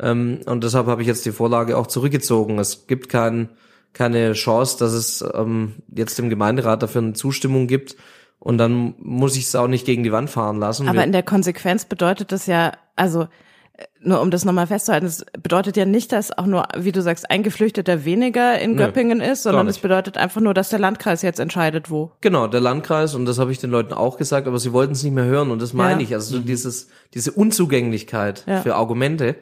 Ähm, 0.02 0.40
und 0.46 0.64
deshalb 0.64 0.88
habe 0.88 1.02
ich 1.02 1.08
jetzt 1.08 1.26
die 1.26 1.34
Vorlage 1.34 1.76
auch 1.78 1.88
zurückgezogen. 1.88 2.58
Es 2.58 2.88
gibt 2.88 3.10
kein, 3.10 3.50
keine 3.92 4.32
Chance, 4.32 4.78
dass 4.80 4.94
es 4.94 5.26
ähm, 5.34 5.74
jetzt 5.94 6.18
dem 6.18 6.30
Gemeinderat 6.30 6.82
dafür 6.82 7.02
eine 7.02 7.14
Zustimmung 7.14 7.68
gibt. 7.68 7.98
Und 8.40 8.58
dann 8.58 8.96
muss 9.00 9.36
ich 9.36 9.44
es 9.44 9.56
auch 9.56 9.68
nicht 9.68 9.86
gegen 9.86 10.04
die 10.04 10.14
Wand 10.14 10.30
fahren 10.30 10.60
lassen. 10.60 10.88
Aber 10.88 11.04
in 11.04 11.12
der 11.12 11.24
Konsequenz 11.24 11.84
bedeutet 11.84 12.32
das 12.32 12.46
ja, 12.46 12.72
also 12.96 13.28
nur 14.02 14.22
um 14.22 14.32
das 14.32 14.46
nochmal 14.46 14.68
festzuhalten, 14.68 15.06
es 15.06 15.26
bedeutet 15.42 15.76
ja 15.78 15.86
nicht, 15.86 16.12
dass 16.12 16.38
auch 16.38 16.46
nur, 16.46 16.64
wie 16.78 16.92
du 16.92 17.02
sagst, 17.02 17.30
ein 17.30 17.44
Geflüchteter 17.44 18.06
weniger 18.06 18.58
in 18.60 18.78
Göppingen 18.78 19.20
ist, 19.22 19.44
sondern 19.44 19.68
es 19.68 19.80
bedeutet 19.80 20.18
einfach 20.18 20.40
nur, 20.42 20.54
dass 20.54 20.70
der 20.70 20.80
Landkreis 20.80 21.22
jetzt 21.22 21.40
entscheidet, 21.40 21.90
wo. 21.92 22.12
Genau, 22.22 22.48
der 22.48 22.62
Landkreis, 22.62 23.14
und 23.16 23.26
das 23.26 23.40
habe 23.40 23.52
ich 23.52 23.60
den 23.60 23.72
Leuten 23.72 23.94
auch 23.94 24.18
gesagt, 24.18 24.48
aber 24.48 24.58
sie 24.60 24.72
wollten 24.74 24.94
es 24.94 25.04
nicht 25.04 25.14
mehr 25.14 25.26
hören 25.26 25.52
und 25.52 25.62
das 25.62 25.74
meine 25.74 26.02
Ja. 26.02 26.08
ich. 26.08 26.14
Also 26.14 26.38
so 26.38 26.42
dieses, 26.42 26.88
diese 27.14 27.32
Unzugänglichkeit 27.34 28.44
Ja. 28.48 28.62
für 28.62 28.76
Argumente 28.76 29.36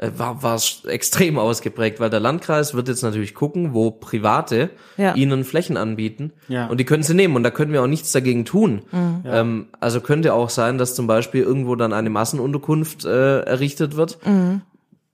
äh, 0.00 0.10
war, 0.16 0.42
war 0.42 0.58
extrem 0.86 1.38
ausgeprägt, 1.38 2.00
weil 2.00 2.08
der 2.10 2.20
Landkreis 2.20 2.72
wird 2.74 2.88
jetzt 2.88 3.02
natürlich 3.02 3.34
gucken, 3.34 3.74
wo 3.74 3.90
Private 3.90 4.70
Ja. 4.96 5.14
ihnen 5.14 5.44
Flächen 5.44 5.76
anbieten 5.76 6.32
Ja. 6.48 6.66
und 6.68 6.80
die 6.80 6.84
können 6.84 7.02
sie 7.02 7.14
nehmen 7.14 7.36
und 7.36 7.42
da 7.42 7.50
können 7.50 7.72
wir 7.72 7.82
auch 7.82 7.86
nichts 7.86 8.10
dagegen 8.12 8.44
tun. 8.44 8.82
Mhm. 8.92 9.22
Ähm, 9.26 9.66
also 9.78 10.00
könnte 10.00 10.32
auch 10.32 10.48
sein, 10.50 10.78
dass 10.78 10.94
zum 10.94 11.06
Beispiel 11.06 11.42
irgendwo 11.42 11.76
dann 11.76 11.92
eine 11.92 12.08
Massenunterkunft 12.10 13.04
äh, 13.04 13.40
errichtet 13.40 13.96
wird, 13.96 14.18
Mhm. 14.26 14.62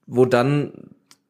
wo 0.07 0.25
dann 0.25 0.73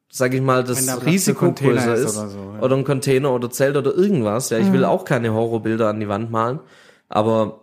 sage 0.09 0.37
ich 0.37 0.41
mal, 0.43 0.63
das 0.63 1.05
Risiko 1.05 1.51
größer 1.51 1.93
ist 1.95 2.05
ist. 2.11 2.17
oder 2.17 2.29
so, 2.29 2.37
ja. 2.55 2.61
Oder 2.63 2.75
ein 2.77 2.83
Container 2.85 3.33
oder 3.33 3.49
Zelt 3.51 3.75
oder 3.75 3.93
irgendwas. 3.93 4.49
Ja, 4.49 4.57
ich 4.57 4.67
Mhm. 4.69 4.73
will 4.73 4.85
auch 4.85 5.03
keine 5.05 5.33
Horrorbilder 5.33 5.89
an 5.89 5.99
die 5.99 6.07
Wand 6.07 6.31
malen. 6.31 6.59
Aber 7.09 7.59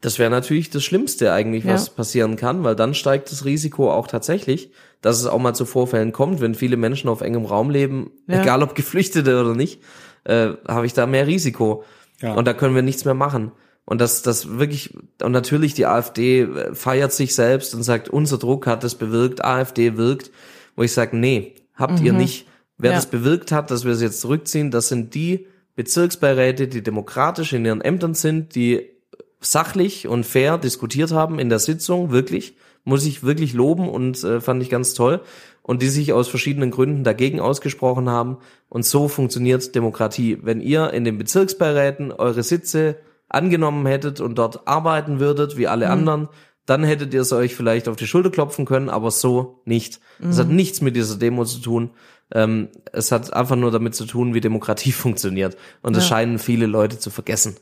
das 0.00 0.18
wäre 0.18 0.30
natürlich 0.30 0.70
das 0.70 0.84
Schlimmste 0.84 1.32
eigentlich, 1.32 1.66
was 1.66 1.86
Ja. 1.88 1.92
passieren 1.94 2.36
kann, 2.36 2.64
weil 2.64 2.76
dann 2.76 2.94
steigt 2.94 3.30
das 3.32 3.44
Risiko 3.44 3.90
auch 3.90 4.06
tatsächlich, 4.06 4.70
dass 5.00 5.18
es 5.20 5.26
auch 5.26 5.38
mal 5.38 5.54
zu 5.54 5.64
Vorfällen 5.64 6.12
kommt, 6.12 6.40
wenn 6.40 6.54
viele 6.54 6.76
Menschen 6.76 7.08
auf 7.08 7.20
engem 7.22 7.44
Raum 7.44 7.70
leben, 7.70 8.10
Ja. 8.26 8.42
egal 8.42 8.62
ob 8.62 8.74
Geflüchtete 8.74 9.40
oder 9.40 9.54
nicht, 9.54 9.80
äh, 10.24 10.48
habe 10.68 10.86
ich 10.86 10.92
da 10.94 11.06
mehr 11.06 11.26
Risiko. 11.26 11.84
Ja. 12.20 12.34
Und 12.34 12.46
da 12.46 12.54
können 12.54 12.74
wir 12.74 12.82
nichts 12.82 13.04
mehr 13.04 13.14
machen. 13.14 13.52
Und 13.84 14.00
das, 14.00 14.22
das 14.22 14.58
wirklich, 14.58 14.94
und 15.22 15.32
natürlich 15.32 15.74
die 15.74 15.86
AfD 15.86 16.42
äh, 16.42 16.74
feiert 16.74 17.12
sich 17.12 17.34
selbst 17.34 17.74
und 17.74 17.82
sagt, 17.84 18.08
unser 18.08 18.36
Druck 18.38 18.66
hat 18.66 18.82
das 18.84 18.96
bewirkt, 18.96 19.44
AfD 19.44 19.96
wirkt, 19.96 20.30
wo 20.74 20.82
ich 20.82 20.92
sage, 20.92 21.16
nee, 21.16 21.54
habt 21.74 22.00
ihr 22.00 22.12
nicht. 22.12 22.46
Wer 22.78 22.90
Mhm. 22.90 22.94
Ja. 22.94 22.98
das 22.98 23.06
bewirkt 23.06 23.52
hat, 23.52 23.70
dass 23.70 23.84
wir 23.84 23.92
es 23.92 24.02
jetzt 24.02 24.20
zurückziehen, 24.20 24.70
das 24.70 24.88
sind 24.88 25.14
die 25.14 25.46
Bezirksbeiräte, 25.76 26.68
die 26.68 26.82
demokratisch 26.82 27.52
in 27.52 27.64
ihren 27.64 27.80
Ämtern 27.80 28.14
sind, 28.14 28.54
die 28.54 28.90
sachlich 29.40 30.08
und 30.08 30.24
fair 30.24 30.58
diskutiert 30.58 31.12
haben 31.12 31.38
in 31.38 31.48
der 31.48 31.58
Sitzung, 31.58 32.10
wirklich, 32.10 32.56
muss 32.84 33.04
ich 33.04 33.22
wirklich 33.22 33.52
loben 33.52 33.88
und 33.88 34.22
äh, 34.24 34.40
fand 34.40 34.62
ich 34.62 34.70
ganz 34.70 34.94
toll. 34.94 35.20
Und 35.62 35.82
die 35.82 35.88
sich 35.88 36.12
aus 36.12 36.28
verschiedenen 36.28 36.70
Gründen 36.70 37.02
dagegen 37.02 37.40
ausgesprochen 37.40 38.08
haben. 38.08 38.36
Und 38.68 38.84
so 38.84 39.08
funktioniert 39.08 39.74
Demokratie. 39.74 40.38
Wenn 40.42 40.60
ihr 40.60 40.92
in 40.92 41.02
den 41.04 41.18
Bezirksbeiräten 41.18 42.12
eure 42.12 42.44
Sitze 42.44 42.96
angenommen 43.28 43.84
hättet 43.86 44.20
und 44.20 44.38
dort 44.38 44.68
arbeiten 44.68 45.18
würdet, 45.18 45.56
wie 45.56 45.66
alle 45.66 45.90
anderen, 45.90 46.28
dann 46.66 46.84
hättet 46.84 47.12
ihr 47.14 47.20
es 47.20 47.32
euch 47.32 47.56
vielleicht 47.56 47.88
auf 47.88 47.96
die 47.96 48.06
Schulter 48.06 48.30
klopfen 48.30 48.64
können, 48.64 48.88
aber 48.88 49.10
so 49.10 49.60
nicht. 49.64 49.98
Es 50.20 50.38
hat 50.38 50.48
nichts 50.48 50.80
mit 50.80 50.94
dieser 50.94 51.16
Demo 51.16 51.44
zu 51.44 51.58
tun. 51.58 51.90
Ähm, 52.32 52.68
es 52.92 53.10
hat 53.10 53.32
einfach 53.32 53.56
nur 53.56 53.72
damit 53.72 53.96
zu 53.96 54.04
tun, 54.04 54.34
wie 54.34 54.40
Demokratie 54.40 54.92
funktioniert. 54.92 55.56
Und 55.82 55.96
das 55.96 56.04
Ja. 56.04 56.10
scheinen 56.10 56.38
viele 56.38 56.66
Leute 56.66 56.98
zu 57.00 57.10
vergessen. 57.10 57.56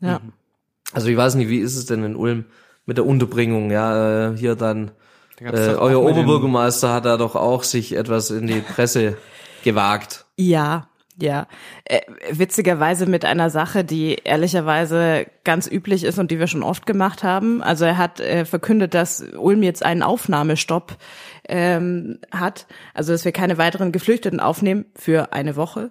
Ja. 0.00 0.20
Also 0.92 1.08
ich 1.08 1.16
weiß 1.16 1.34
nicht, 1.34 1.48
wie 1.48 1.58
ist 1.58 1.76
es 1.76 1.86
denn 1.86 2.04
in 2.04 2.16
Ulm 2.16 2.44
mit 2.84 2.96
der 2.96 3.06
Unterbringung? 3.06 3.70
Ja, 3.70 4.30
äh, 4.30 4.36
hier 4.36 4.54
dann 4.54 4.92
Da 5.40 5.50
äh, 5.50 5.74
euer 5.74 6.02
Oberbürgermeister 6.02 6.92
hat 6.92 7.04
da 7.04 7.16
doch 7.16 7.34
auch 7.34 7.64
sich 7.64 7.94
etwas 7.94 8.30
in 8.30 8.46
die 8.46 8.60
Presse 8.60 9.16
gewagt. 9.64 10.26
Ja, 10.36 10.88
ja. 11.20 11.46
Äh, 11.84 12.00
witzigerweise 12.30 13.06
mit 13.06 13.24
einer 13.24 13.50
Sache, 13.50 13.84
die 13.84 14.16
ehrlicherweise 14.24 15.26
ganz 15.44 15.66
üblich 15.66 16.04
ist 16.04 16.18
und 16.18 16.30
die 16.30 16.38
wir 16.38 16.46
schon 16.46 16.62
oft 16.62 16.86
gemacht 16.86 17.24
haben. 17.24 17.62
Also 17.62 17.84
er 17.84 17.96
hat 17.96 18.20
äh, 18.20 18.44
verkündet, 18.44 18.94
dass 18.94 19.22
Ulm 19.36 19.62
jetzt 19.62 19.82
einen 19.82 20.02
Aufnahmestopp 20.02 20.96
ähm, 21.48 22.18
hat, 22.30 22.66
also 22.92 23.12
dass 23.12 23.24
wir 23.24 23.32
keine 23.32 23.58
weiteren 23.58 23.92
Geflüchteten 23.92 24.40
aufnehmen 24.40 24.86
für 24.94 25.32
eine 25.32 25.56
Woche. 25.56 25.90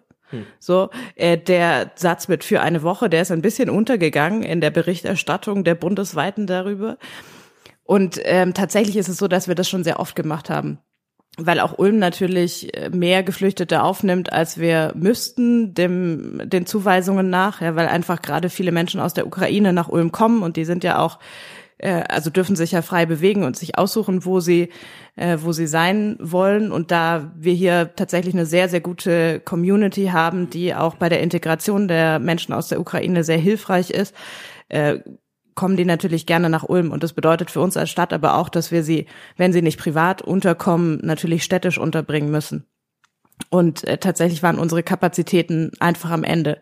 So, 0.59 0.89
äh, 1.15 1.37
der 1.37 1.91
Satz 1.95 2.27
mit 2.27 2.43
für 2.43 2.61
eine 2.61 2.83
Woche, 2.83 3.09
der 3.09 3.21
ist 3.21 3.31
ein 3.31 3.41
bisschen 3.41 3.69
untergegangen 3.69 4.43
in 4.43 4.61
der 4.61 4.71
Berichterstattung 4.71 5.63
der 5.63 5.75
bundesweiten 5.75 6.47
darüber. 6.47 6.97
Und 7.83 8.19
ähm, 8.23 8.53
tatsächlich 8.53 8.97
ist 8.97 9.09
es 9.09 9.17
so, 9.17 9.27
dass 9.27 9.47
wir 9.47 9.55
das 9.55 9.69
schon 9.69 9.83
sehr 9.83 9.99
oft 9.99 10.15
gemacht 10.15 10.49
haben 10.49 10.79
weil 11.37 11.59
auch 11.59 11.77
Ulm 11.77 11.99
natürlich 11.99 12.75
äh, 12.75 12.89
mehr 12.89 13.23
Geflüchtete 13.23 13.83
aufnimmt, 13.83 14.31
als 14.31 14.57
wir 14.57 14.93
müssten, 14.95 15.73
dem, 15.73 16.41
den 16.45 16.65
Zuweisungen 16.65 17.29
nach, 17.29 17.61
ja, 17.61 17.75
weil 17.75 17.87
einfach 17.87 18.21
gerade 18.21 18.49
viele 18.49 18.71
Menschen 18.71 18.99
aus 18.99 19.13
der 19.13 19.27
Ukraine 19.27 19.73
nach 19.73 19.89
Ulm 19.89 20.11
kommen 20.11 20.43
und 20.43 20.55
die 20.55 20.65
sind 20.65 20.83
ja 20.83 20.99
auch, 20.99 21.19
äh, 21.77 22.03
also 22.07 22.29
dürfen 22.29 22.55
sich 22.55 22.71
ja 22.71 22.81
frei 22.81 23.05
bewegen 23.05 23.43
und 23.43 23.57
sich 23.57 23.77
aussuchen, 23.77 24.25
wo 24.25 24.39
sie, 24.39 24.69
äh, 25.15 25.37
wo 25.41 25.51
sie 25.51 25.67
sein 25.67 26.17
wollen. 26.19 26.71
Und 26.71 26.91
da 26.91 27.31
wir 27.35 27.53
hier 27.53 27.95
tatsächlich 27.95 28.33
eine 28.33 28.45
sehr, 28.45 28.69
sehr 28.69 28.81
gute 28.81 29.39
Community 29.41 30.07
haben, 30.07 30.49
die 30.49 30.73
auch 30.73 30.95
bei 30.95 31.09
der 31.09 31.21
Integration 31.21 31.87
der 31.87 32.19
Menschen 32.19 32.53
aus 32.53 32.69
der 32.69 32.79
Ukraine 32.79 33.23
sehr 33.23 33.37
hilfreich 33.37 33.89
ist, 33.89 34.15
äh, 34.69 34.99
kommen 35.53 35.77
die 35.77 35.85
natürlich 35.85 36.25
gerne 36.25 36.49
nach 36.49 36.63
Ulm. 36.67 36.91
Und 36.91 37.03
das 37.03 37.13
bedeutet 37.13 37.49
für 37.49 37.61
uns 37.61 37.77
als 37.77 37.89
Stadt 37.89 38.13
aber 38.13 38.35
auch, 38.35 38.49
dass 38.49 38.71
wir 38.71 38.83
sie, 38.83 39.07
wenn 39.37 39.53
sie 39.53 39.61
nicht 39.61 39.79
privat 39.79 40.21
unterkommen, 40.21 40.99
natürlich 41.01 41.43
städtisch 41.43 41.77
unterbringen 41.77 42.29
müssen. 42.29 42.65
Und 43.49 43.85
äh, 43.85 43.97
tatsächlich 43.97 44.43
waren 44.43 44.59
unsere 44.59 44.83
Kapazitäten 44.83 45.71
einfach 45.79 46.11
am 46.11 46.23
Ende 46.23 46.61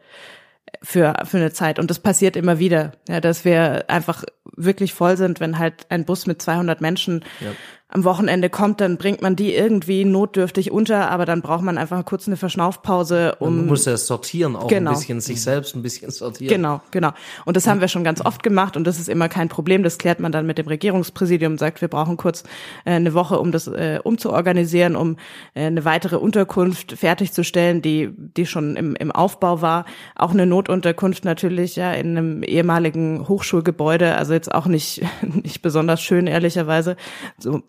für, 0.82 1.14
für 1.26 1.38
eine 1.38 1.52
Zeit. 1.52 1.80
Und 1.80 1.90
das 1.90 2.00
passiert 2.00 2.36
immer 2.36 2.60
wieder, 2.60 2.94
ja, 3.08 3.22
dass 3.22 3.46
wir 3.46 3.90
einfach 3.90 4.24
wirklich 4.56 4.94
voll 4.94 5.18
sind, 5.18 5.40
wenn 5.40 5.60
halt 5.60 5.86
ein 5.90 6.06
Bus 6.06 6.28
mit 6.28 6.42
200 6.42 6.82
Menschen 6.82 7.24
ja 7.40 7.52
am 7.94 8.04
Wochenende 8.06 8.50
kommt, 8.50 8.82
dann 8.82 8.98
bringt 8.98 9.22
man 9.22 9.36
die 9.36 9.54
irgendwie 9.54 10.04
notdürftig 10.04 10.72
unter, 10.72 11.12
aber 11.12 11.26
dann 11.26 11.44
braucht 11.44 11.62
man 11.62 11.78
einfach 11.78 12.04
kurz 12.06 12.26
eine 12.26 12.38
Verschnaufpause, 12.38 13.36
um. 13.38 13.58
Man 13.58 13.68
muss 13.68 13.86
ja 13.86 13.96
sortieren, 13.98 14.56
auch 14.56 14.68
genau. 14.68 14.92
ein 14.92 14.98
bisschen 14.98 15.22
sich 15.22 15.44
selbst 15.44 15.76
ein 15.76 15.84
bisschen 15.84 16.10
sortieren. 16.10 16.56
Genau, 16.56 16.82
genau. 16.90 17.12
Und 17.46 17.56
das 17.56 17.68
haben 17.68 17.82
wir 17.82 17.88
schon 17.88 18.04
ganz 18.04 18.20
oft 18.26 18.42
gemacht 18.42 18.76
und 18.78 18.86
das 18.86 19.00
ist 19.00 19.10
immer 19.10 19.30
kein 19.30 19.48
Problem. 19.48 19.84
Das 19.84 20.00
klärt 20.00 20.20
man 20.20 20.32
dann 20.32 20.48
mit 20.48 20.58
dem 20.58 20.68
Regierungspräsidium, 20.68 21.60
sagt, 21.60 21.82
wir 21.82 21.88
brauchen 21.88 22.18
kurz 22.18 22.44
äh, 22.84 22.94
eine 22.94 23.14
Woche, 23.14 23.40
um 23.40 23.52
das 23.52 23.68
äh, 23.68 24.00
umzuorganisieren, 24.04 24.96
um 24.96 25.18
äh, 25.54 25.66
eine 25.66 25.86
weitere 25.86 26.16
Unterkunft 26.16 26.94
fertigzustellen, 26.94 27.84
die, 27.84 28.10
die 28.18 28.48
schon 28.48 28.76
im, 28.76 28.96
im 28.96 29.12
Aufbau 29.12 29.62
war. 29.62 29.86
Auch 30.16 30.32
eine 30.32 30.48
Notunterkunft 30.48 31.26
natürlich, 31.26 31.76
ja, 31.76 31.94
in 31.94 32.18
einem 32.18 32.42
ehemaligen 32.42 33.28
Hochschulgebäude, 33.28 34.16
also 34.16 34.33
jetzt 34.34 34.54
auch 34.54 34.66
nicht, 34.66 35.02
nicht 35.22 35.62
besonders 35.62 36.02
schön, 36.02 36.28
ehrlicherweise. 36.28 36.96
So 37.38 37.64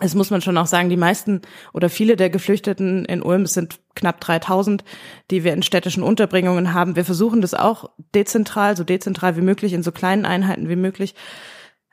es 0.00 0.14
muss 0.14 0.30
man 0.30 0.40
schon 0.40 0.56
auch 0.56 0.66
sagen, 0.66 0.88
die 0.88 0.96
meisten 0.96 1.42
oder 1.72 1.90
viele 1.90 2.16
der 2.16 2.30
Geflüchteten 2.30 3.04
in 3.04 3.22
Ulm, 3.22 3.42
es 3.42 3.52
sind 3.52 3.78
knapp 3.94 4.20
3000, 4.20 4.82
die 5.30 5.44
wir 5.44 5.52
in 5.52 5.62
städtischen 5.62 6.02
Unterbringungen 6.02 6.72
haben. 6.72 6.96
Wir 6.96 7.04
versuchen 7.04 7.42
das 7.42 7.52
auch 7.52 7.90
dezentral, 8.14 8.76
so 8.76 8.84
dezentral 8.84 9.36
wie 9.36 9.42
möglich, 9.42 9.74
in 9.74 9.82
so 9.82 9.92
kleinen 9.92 10.24
Einheiten 10.24 10.68
wie 10.70 10.76
möglich. 10.76 11.14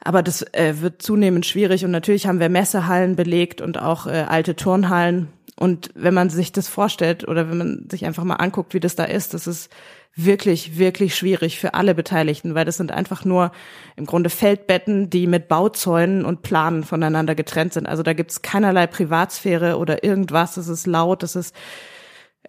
Aber 0.01 0.23
das 0.23 0.41
äh, 0.53 0.75
wird 0.79 1.01
zunehmend 1.01 1.45
schwierig 1.45 1.83
und 1.83 1.91
natürlich 1.91 2.27
haben 2.27 2.39
wir 2.39 2.49
Messehallen 2.49 3.15
belegt 3.15 3.61
und 3.61 3.77
auch 3.77 4.07
äh, 4.07 4.25
alte 4.27 4.55
Turnhallen. 4.55 5.27
Und 5.59 5.89
wenn 5.95 6.13
man 6.13 6.29
sich 6.29 6.51
das 6.51 6.69
vorstellt 6.69 7.27
oder 7.27 7.49
wenn 7.49 7.57
man 7.57 7.87
sich 7.89 8.05
einfach 8.05 8.23
mal 8.23 8.35
anguckt, 8.35 8.73
wie 8.73 8.79
das 8.79 8.95
da 8.95 9.03
ist, 9.03 9.33
das 9.33 9.47
ist 9.47 9.69
wirklich, 10.17 10.77
wirklich 10.77 11.15
schwierig 11.15 11.59
für 11.59 11.75
alle 11.75 11.95
Beteiligten, 11.95 12.55
weil 12.55 12.65
das 12.65 12.77
sind 12.77 12.91
einfach 12.91 13.23
nur 13.23 13.51
im 13.95 14.05
Grunde 14.05 14.29
Feldbetten, 14.29 15.09
die 15.09 15.27
mit 15.27 15.47
Bauzäunen 15.47 16.25
und 16.25 16.41
Planen 16.41 16.83
voneinander 16.83 17.35
getrennt 17.35 17.73
sind. 17.73 17.87
Also 17.87 18.03
da 18.03 18.13
gibt's 18.13 18.41
keinerlei 18.41 18.87
Privatsphäre 18.87 19.77
oder 19.77 20.03
irgendwas. 20.03 20.57
Es 20.57 20.67
ist 20.67 20.87
laut, 20.87 21.23
es 21.23 21.35
ist 21.35 21.55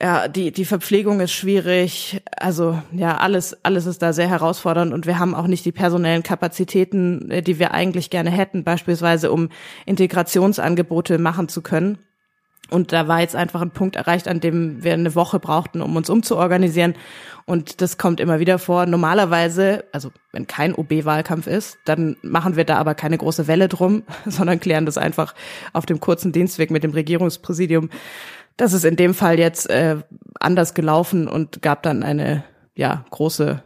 ja, 0.01 0.29
die, 0.29 0.53
die 0.53 0.65
Verpflegung 0.65 1.21
ist 1.21 1.33
schwierig. 1.33 2.21
Also, 2.37 2.81
ja, 2.93 3.17
alles, 3.17 3.65
alles 3.65 3.87
ist 3.87 4.01
da 4.01 4.13
sehr 4.13 4.29
herausfordernd 4.29 4.93
und 4.93 5.07
wir 5.07 5.19
haben 5.19 5.35
auch 5.35 5.49
nicht 5.49 5.65
die 5.65 5.73
personellen 5.73 6.23
Kapazitäten, 6.23 7.31
äh, 7.31 7.43
die 7.43 7.59
wir 7.59 7.73
eigentlich 7.73 8.09
gerne 8.09 8.31
hätten, 8.31 8.63
beispielsweise 8.63 9.33
um 9.33 9.49
Integrationsangebote 9.87 11.19
machen 11.19 11.49
zu 11.49 11.63
können. 11.63 11.99
Und 12.71 12.93
da 12.93 13.09
war 13.09 13.21
jetzt 13.21 13.35
einfach 13.35 13.63
ein 13.63 13.71
Punkt 13.71 13.97
erreicht, 13.97 14.29
an 14.29 14.41
dem 14.41 14.85
wir 14.85 14.93
eine 14.93 15.15
Woche 15.15 15.39
brauchten, 15.39 15.81
um 15.81 15.97
uns 15.97 16.11
umzuorganisieren. 16.11 16.95
Und 17.47 17.81
das 17.81 17.97
kommt 17.97 18.21
immer 18.21 18.41
wieder 18.41 18.59
vor. 18.59 18.85
Normalerweise, 18.85 19.85
also 19.93 20.11
wenn 20.33 20.47
kein 20.47 20.75
OB-Wahlkampf 20.75 21.47
ist, 21.47 21.79
dann 21.87 22.17
machen 22.23 22.57
wir 22.57 22.65
da 22.65 22.77
aber 22.77 22.95
keine 22.95 23.17
große 23.17 23.47
Welle 23.47 23.69
drum, 23.69 24.03
sondern 24.27 24.61
klären 24.61 24.87
das 24.87 24.99
einfach 24.99 25.35
auf 25.73 25.87
dem 25.87 26.01
kurzen 26.01 26.33
Dienstweg 26.33 26.71
mit 26.71 26.83
dem 26.83 26.93
Regierungspräsidium. 26.93 27.89
Das 28.59 28.73
ist 28.73 28.85
in 28.85 28.97
dem 28.97 29.15
Fall 29.15 29.39
jetzt 29.39 29.71
äh, 29.71 29.97
anders 30.39 30.75
gelaufen 30.75 31.29
und 31.29 31.63
gab 31.63 31.83
dann 31.83 32.03
eine 32.03 32.45
ja 32.75 33.05
große 33.11 33.63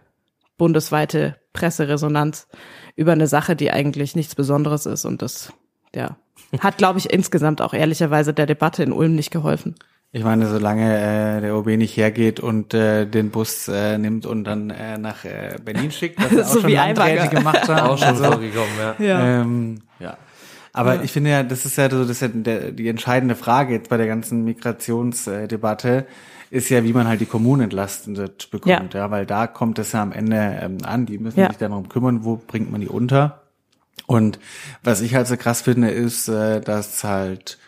bundesweite 0.58 1.36
Presseresonanz 1.52 2.46
über 2.94 3.12
eine 3.12 3.26
Sache, 3.26 3.56
die 3.56 3.72
eigentlich 3.72 4.14
nichts 4.14 4.34
Besonderes 4.34 4.86
ist. 4.86 5.04
Und 5.04 5.22
das 5.22 5.52
ja 5.94 6.16
hat, 6.60 6.78
glaube 6.78 6.98
ich, 6.98 7.10
insgesamt 7.10 7.62
auch 7.62 7.72
ehrlicherweise 7.72 8.34
der 8.34 8.46
Debatte 8.46 8.82
in 8.82 8.92
Ulm 8.92 9.14
nicht 9.14 9.30
geholfen. 9.30 9.74
Ich 10.14 10.24
meine, 10.24 10.46
solange 10.46 11.38
äh, 11.38 11.40
der 11.40 11.56
OB 11.56 11.68
nicht 11.68 11.96
hergeht 11.96 12.38
und 12.38 12.74
äh, 12.74 13.06
den 13.06 13.30
Bus 13.30 13.66
äh, 13.68 13.96
nimmt 13.96 14.26
und 14.26 14.44
dann 14.44 14.68
äh, 14.68 14.98
nach 14.98 15.24
äh, 15.24 15.56
Berlin 15.64 15.90
schickt, 15.90 16.20
er 16.20 16.26
auch 16.44 16.48
so 16.48 16.60
schon 16.60 16.70
Landräte 16.70 17.28
gemacht 17.28 17.66
hat. 17.66 17.82
auch 17.82 17.96
schon 17.96 18.16
so. 18.16 18.24
vorgekommen, 18.24 18.72
ja. 18.78 18.94
Ja. 18.98 19.40
Ähm, 19.40 19.78
ja. 19.98 20.18
Aber 20.74 20.96
ja. 20.96 21.02
ich 21.02 21.12
finde 21.12 21.30
ja, 21.30 21.42
das 21.42 21.64
ist 21.64 21.76
ja 21.76 21.88
so, 21.90 22.02
das 22.02 22.10
ist 22.10 22.20
ja 22.20 22.28
der, 22.28 22.72
die 22.72 22.88
entscheidende 22.88 23.34
Frage 23.34 23.72
jetzt 23.72 23.88
bei 23.88 23.96
der 23.96 24.06
ganzen 24.06 24.44
Migrationsdebatte 24.44 26.06
ist 26.50 26.68
ja, 26.68 26.84
wie 26.84 26.92
man 26.92 27.08
halt 27.08 27.22
die 27.22 27.26
Kommunen 27.26 27.62
entlastet 27.62 28.50
bekommt, 28.50 28.92
ja, 28.92 29.00
ja 29.00 29.10
weil 29.10 29.24
da 29.24 29.46
kommt 29.46 29.78
es 29.78 29.92
ja 29.92 30.02
am 30.02 30.12
Ende 30.12 30.58
ähm, 30.60 30.78
an, 30.84 31.06
die 31.06 31.16
müssen 31.16 31.40
ja. 31.40 31.48
sich 31.48 31.56
dann 31.56 31.70
darum 31.70 31.88
kümmern, 31.88 32.24
wo 32.24 32.36
bringt 32.36 32.70
man 32.70 32.82
die 32.82 32.88
unter. 32.88 33.41
Und 34.06 34.38
was 34.82 35.00
ich 35.00 35.14
halt 35.14 35.26
so 35.26 35.36
krass 35.36 35.62
finde, 35.62 35.90
ist, 35.90 36.28
äh, 36.28 36.60
dass 36.60 37.04
halt 37.04 37.58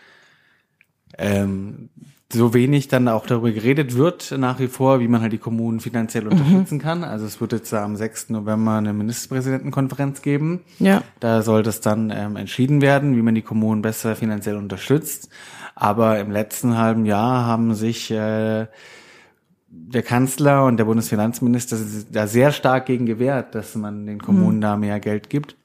ähm, 1.19 1.91
so 2.35 2.53
wenig 2.53 2.89
dann 2.89 3.09
auch 3.09 3.27
darüber 3.27 3.51
geredet 3.51 3.97
wird 3.97 4.35
nach 4.37 4.59
wie 4.59 4.67
vor, 4.67 5.01
wie 5.01 5.09
man 5.09 5.23
halt 5.23 5.33
die 5.33 5.39
Kommunen 5.39 5.81
finanziell 5.81 6.27
unterstützen 6.27 6.77
mhm. 6.77 6.81
kann. 6.81 7.05
Also 7.05 7.25
es 7.25 7.41
wird 7.41 7.53
jetzt 7.53 7.73
am 7.73 7.97
6. 7.97 8.31
November 8.31 8.73
eine 8.73 8.93
Ministerpräsidentenkonferenz 8.93 10.21
geben. 10.21 10.61
Ja. 10.79 11.03
Da 11.21 11.43
soll 11.43 11.63
das 11.63 11.81
dann 11.81 12.11
ähm, 12.15 12.37
entschieden 12.37 12.81
werden, 12.81 13.17
wie 13.17 13.23
man 13.23 13.35
die 13.35 13.43
Kommunen 13.43 13.83
besser 13.83 14.17
finanziell 14.17 14.57
unterstützt. 14.57 15.29
Aber 15.75 16.19
im 16.19 16.31
letzten 16.31 16.77
halben 16.77 17.07
Jahr 17.07 17.47
haben 17.47 17.75
sich 17.75 18.11
äh, 18.11 18.67
der 19.69 20.03
Kanzler 20.03 20.65
und 20.65 20.77
der 20.77 20.85
Bundesfinanzminister 20.85 21.77
da 22.11 22.27
sehr 22.27 22.53
stark 22.53 22.87
gegen 22.87 23.07
gewehrt, 23.07 23.55
dass 23.55 23.75
man 23.75 24.07
den 24.07 24.21
Kommunen 24.21 24.59
mhm. 24.59 24.63
da 24.63 24.77
mehr 24.77 25.01
Geld 25.01 25.31
gibt. 25.31 25.57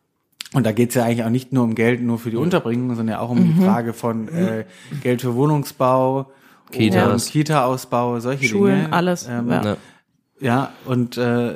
Und 0.53 0.65
da 0.65 0.71
geht's 0.71 0.95
ja 0.95 1.03
eigentlich 1.03 1.23
auch 1.23 1.29
nicht 1.29 1.53
nur 1.53 1.63
um 1.63 1.75
Geld 1.75 2.01
nur 2.01 2.17
für 2.17 2.31
die 2.31 2.37
Unterbringung, 2.37 2.95
sondern 2.95 3.15
ja 3.15 3.19
auch 3.19 3.29
um 3.29 3.39
mhm. 3.39 3.55
die 3.55 3.65
Frage 3.65 3.93
von 3.93 4.27
äh, 4.29 4.65
Geld 5.03 5.21
für 5.21 5.35
Wohnungsbau, 5.35 6.31
Kitas. 6.71 7.27
Um 7.27 7.31
Kita-Ausbau, 7.31 8.19
solche 8.19 8.45
Schulen, 8.45 8.83
Dinge. 8.83 8.93
alles. 8.93 9.27
Ähm, 9.29 9.49
ja. 9.49 9.77
ja, 10.39 10.73
und 10.85 11.17
äh, 11.17 11.55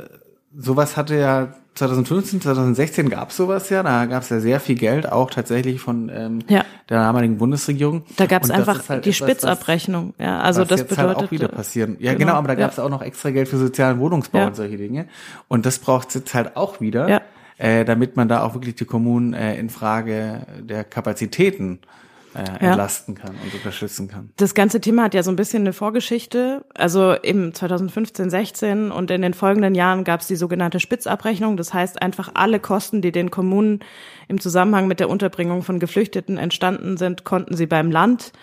sowas 0.56 0.96
hatte 0.96 1.18
ja 1.18 1.56
2015, 1.76 2.42
2016 2.42 3.10
gab's 3.10 3.36
sowas 3.36 3.70
ja, 3.72 3.82
da 3.82 4.06
gab's 4.06 4.30
ja 4.30 4.40
sehr 4.40 4.60
viel 4.60 4.76
Geld, 4.76 5.12
auch 5.12 5.32
tatsächlich 5.32 5.82
von 5.82 6.12
ähm, 6.14 6.40
ja. 6.48 6.64
der 6.88 7.00
damaligen 7.00 7.40
Bundesregierung. 7.40 8.04
Da 8.18 8.28
gab's 8.28 8.52
einfach 8.52 8.90
halt 8.90 9.06
die 9.06 9.10
etwas, 9.10 9.28
Spitzabrechnung, 9.28 10.14
ja, 10.20 10.40
also 10.40 10.66
das 10.66 10.82
jetzt 10.82 10.90
bedeutet 10.90 11.18
halt 11.18 11.28
auch 11.28 11.32
wieder 11.32 11.48
passieren. 11.48 11.98
Ja, 12.00 12.14
genau, 12.14 12.26
genau 12.26 12.34
aber 12.38 12.50
da 12.50 12.56
gab's 12.56 12.78
ja. 12.78 12.84
auch 12.84 12.90
noch 12.90 13.02
extra 13.02 13.32
Geld 13.32 13.48
für 13.48 13.58
sozialen 13.58 13.98
Wohnungsbau 13.98 14.38
ja. 14.38 14.48
und 14.48 14.56
solche 14.56 14.78
Dinge. 14.78 15.08
Und 15.48 15.66
das 15.66 15.80
braucht's 15.80 16.14
jetzt 16.14 16.36
halt 16.36 16.56
auch 16.56 16.80
wieder. 16.80 17.10
Ja 17.10 17.22
äh, 17.58 17.86
damit 17.86 18.16
man 18.16 18.28
da 18.28 18.44
auch 18.44 18.54
wirklich 18.54 18.76
die 18.76 18.86
Kommunen 18.86 19.34
äh, 19.34 19.58
in 19.58 19.70
Frage 19.70 20.46
der 20.60 20.84
Kapazitäten 20.84 21.80
äh, 22.36 22.66
entlasten 22.66 23.16
kann 23.16 23.36
und 23.44 23.54
unterstützen 23.54 24.08
kann. 24.08 24.32
Das 24.38 24.56
ganze 24.56 24.82
Thema 24.82 25.04
hat 25.04 25.14
ja 25.14 25.24
so 25.24 25.32
ein 25.32 25.36
bisschen 25.36 25.64
eine 25.64 25.74
Vorgeschichte. 25.74 26.66
Also 26.74 27.14
im 27.14 27.54
2015, 27.54 28.30
16 28.30 28.92
und 28.92 29.12
in 29.12 29.22
den 29.22 29.34
folgenden 29.34 29.76
Jahren 29.76 30.04
gab 30.04 30.22
es 30.22 30.28
die 30.28 30.36
sogenannte 30.36 30.80
Spitzabrechnung. 30.80 31.58
Das 31.58 31.74
heißt 31.74 32.02
einfach 32.02 32.32
alle 32.34 32.60
Kosten, 32.60 33.02
die 33.02 33.12
den 33.12 33.30
Kommunen 33.30 33.82
im 34.28 34.40
Zusammenhang 34.40 34.88
mit 34.88 35.00
der 35.00 35.10
Unterbringung 35.10 35.62
von 35.64 35.80
Geflüchteten 35.80 36.38
entstanden 36.38 36.98
sind, 36.98 37.24
konnten 37.24 37.56
sie 37.56 37.68
beim 37.68 37.92
Land 37.92 38.34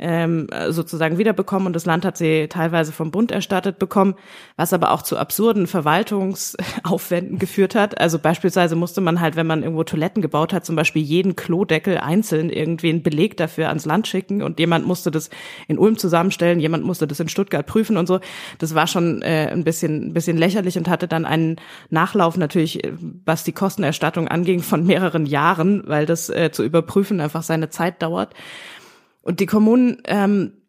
ähm, 0.00 0.48
sozusagen 0.70 1.18
wiederbekommen 1.18 1.66
und 1.66 1.76
das 1.76 1.86
Land 1.86 2.04
hat 2.04 2.16
sie 2.16 2.48
teilweise 2.48 2.92
vom 2.92 3.10
Bund 3.10 3.30
erstattet 3.30 3.78
bekommen, 3.78 4.14
was 4.56 4.72
aber 4.72 4.92
auch 4.92 5.02
zu 5.02 5.18
absurden 5.18 5.66
Verwaltungsaufwänden 5.66 7.38
geführt 7.38 7.74
hat. 7.74 8.00
Also 8.00 8.18
beispielsweise 8.18 8.76
musste 8.76 9.00
man 9.00 9.20
halt, 9.20 9.36
wenn 9.36 9.46
man 9.46 9.62
irgendwo 9.62 9.84
Toiletten 9.84 10.22
gebaut 10.22 10.52
hat, 10.52 10.64
zum 10.64 10.74
Beispiel 10.74 11.02
jeden 11.02 11.36
Klodeckel 11.36 11.98
einzeln 11.98 12.50
irgendwie 12.50 12.88
einen 12.88 13.02
Beleg 13.02 13.36
dafür 13.36 13.68
ans 13.68 13.84
Land 13.84 14.08
schicken 14.08 14.42
und 14.42 14.58
jemand 14.58 14.86
musste 14.86 15.10
das 15.10 15.28
in 15.68 15.78
Ulm 15.78 15.98
zusammenstellen, 15.98 16.60
jemand 16.60 16.84
musste 16.84 17.06
das 17.06 17.20
in 17.20 17.28
Stuttgart 17.28 17.66
prüfen 17.66 17.96
und 17.96 18.06
so. 18.06 18.20
Das 18.58 18.74
war 18.74 18.86
schon 18.86 19.20
äh, 19.22 19.50
ein 19.52 19.64
bisschen, 19.64 20.08
ein 20.08 20.12
bisschen 20.14 20.38
lächerlich 20.38 20.78
und 20.78 20.88
hatte 20.88 21.08
dann 21.08 21.26
einen 21.26 21.56
Nachlauf 21.90 22.38
natürlich, 22.38 22.80
was 23.26 23.44
die 23.44 23.52
Kostenerstattung 23.52 24.28
anging, 24.28 24.62
von 24.62 24.86
mehreren 24.86 25.26
Jahren, 25.26 25.82
weil 25.86 26.06
das 26.06 26.30
äh, 26.30 26.50
zu 26.50 26.64
überprüfen 26.64 27.20
einfach 27.20 27.42
seine 27.42 27.68
Zeit 27.68 28.02
dauert. 28.02 28.34
Und 29.22 29.40
die 29.40 29.46
Kommunen 29.46 29.98
ähm, 30.06 30.60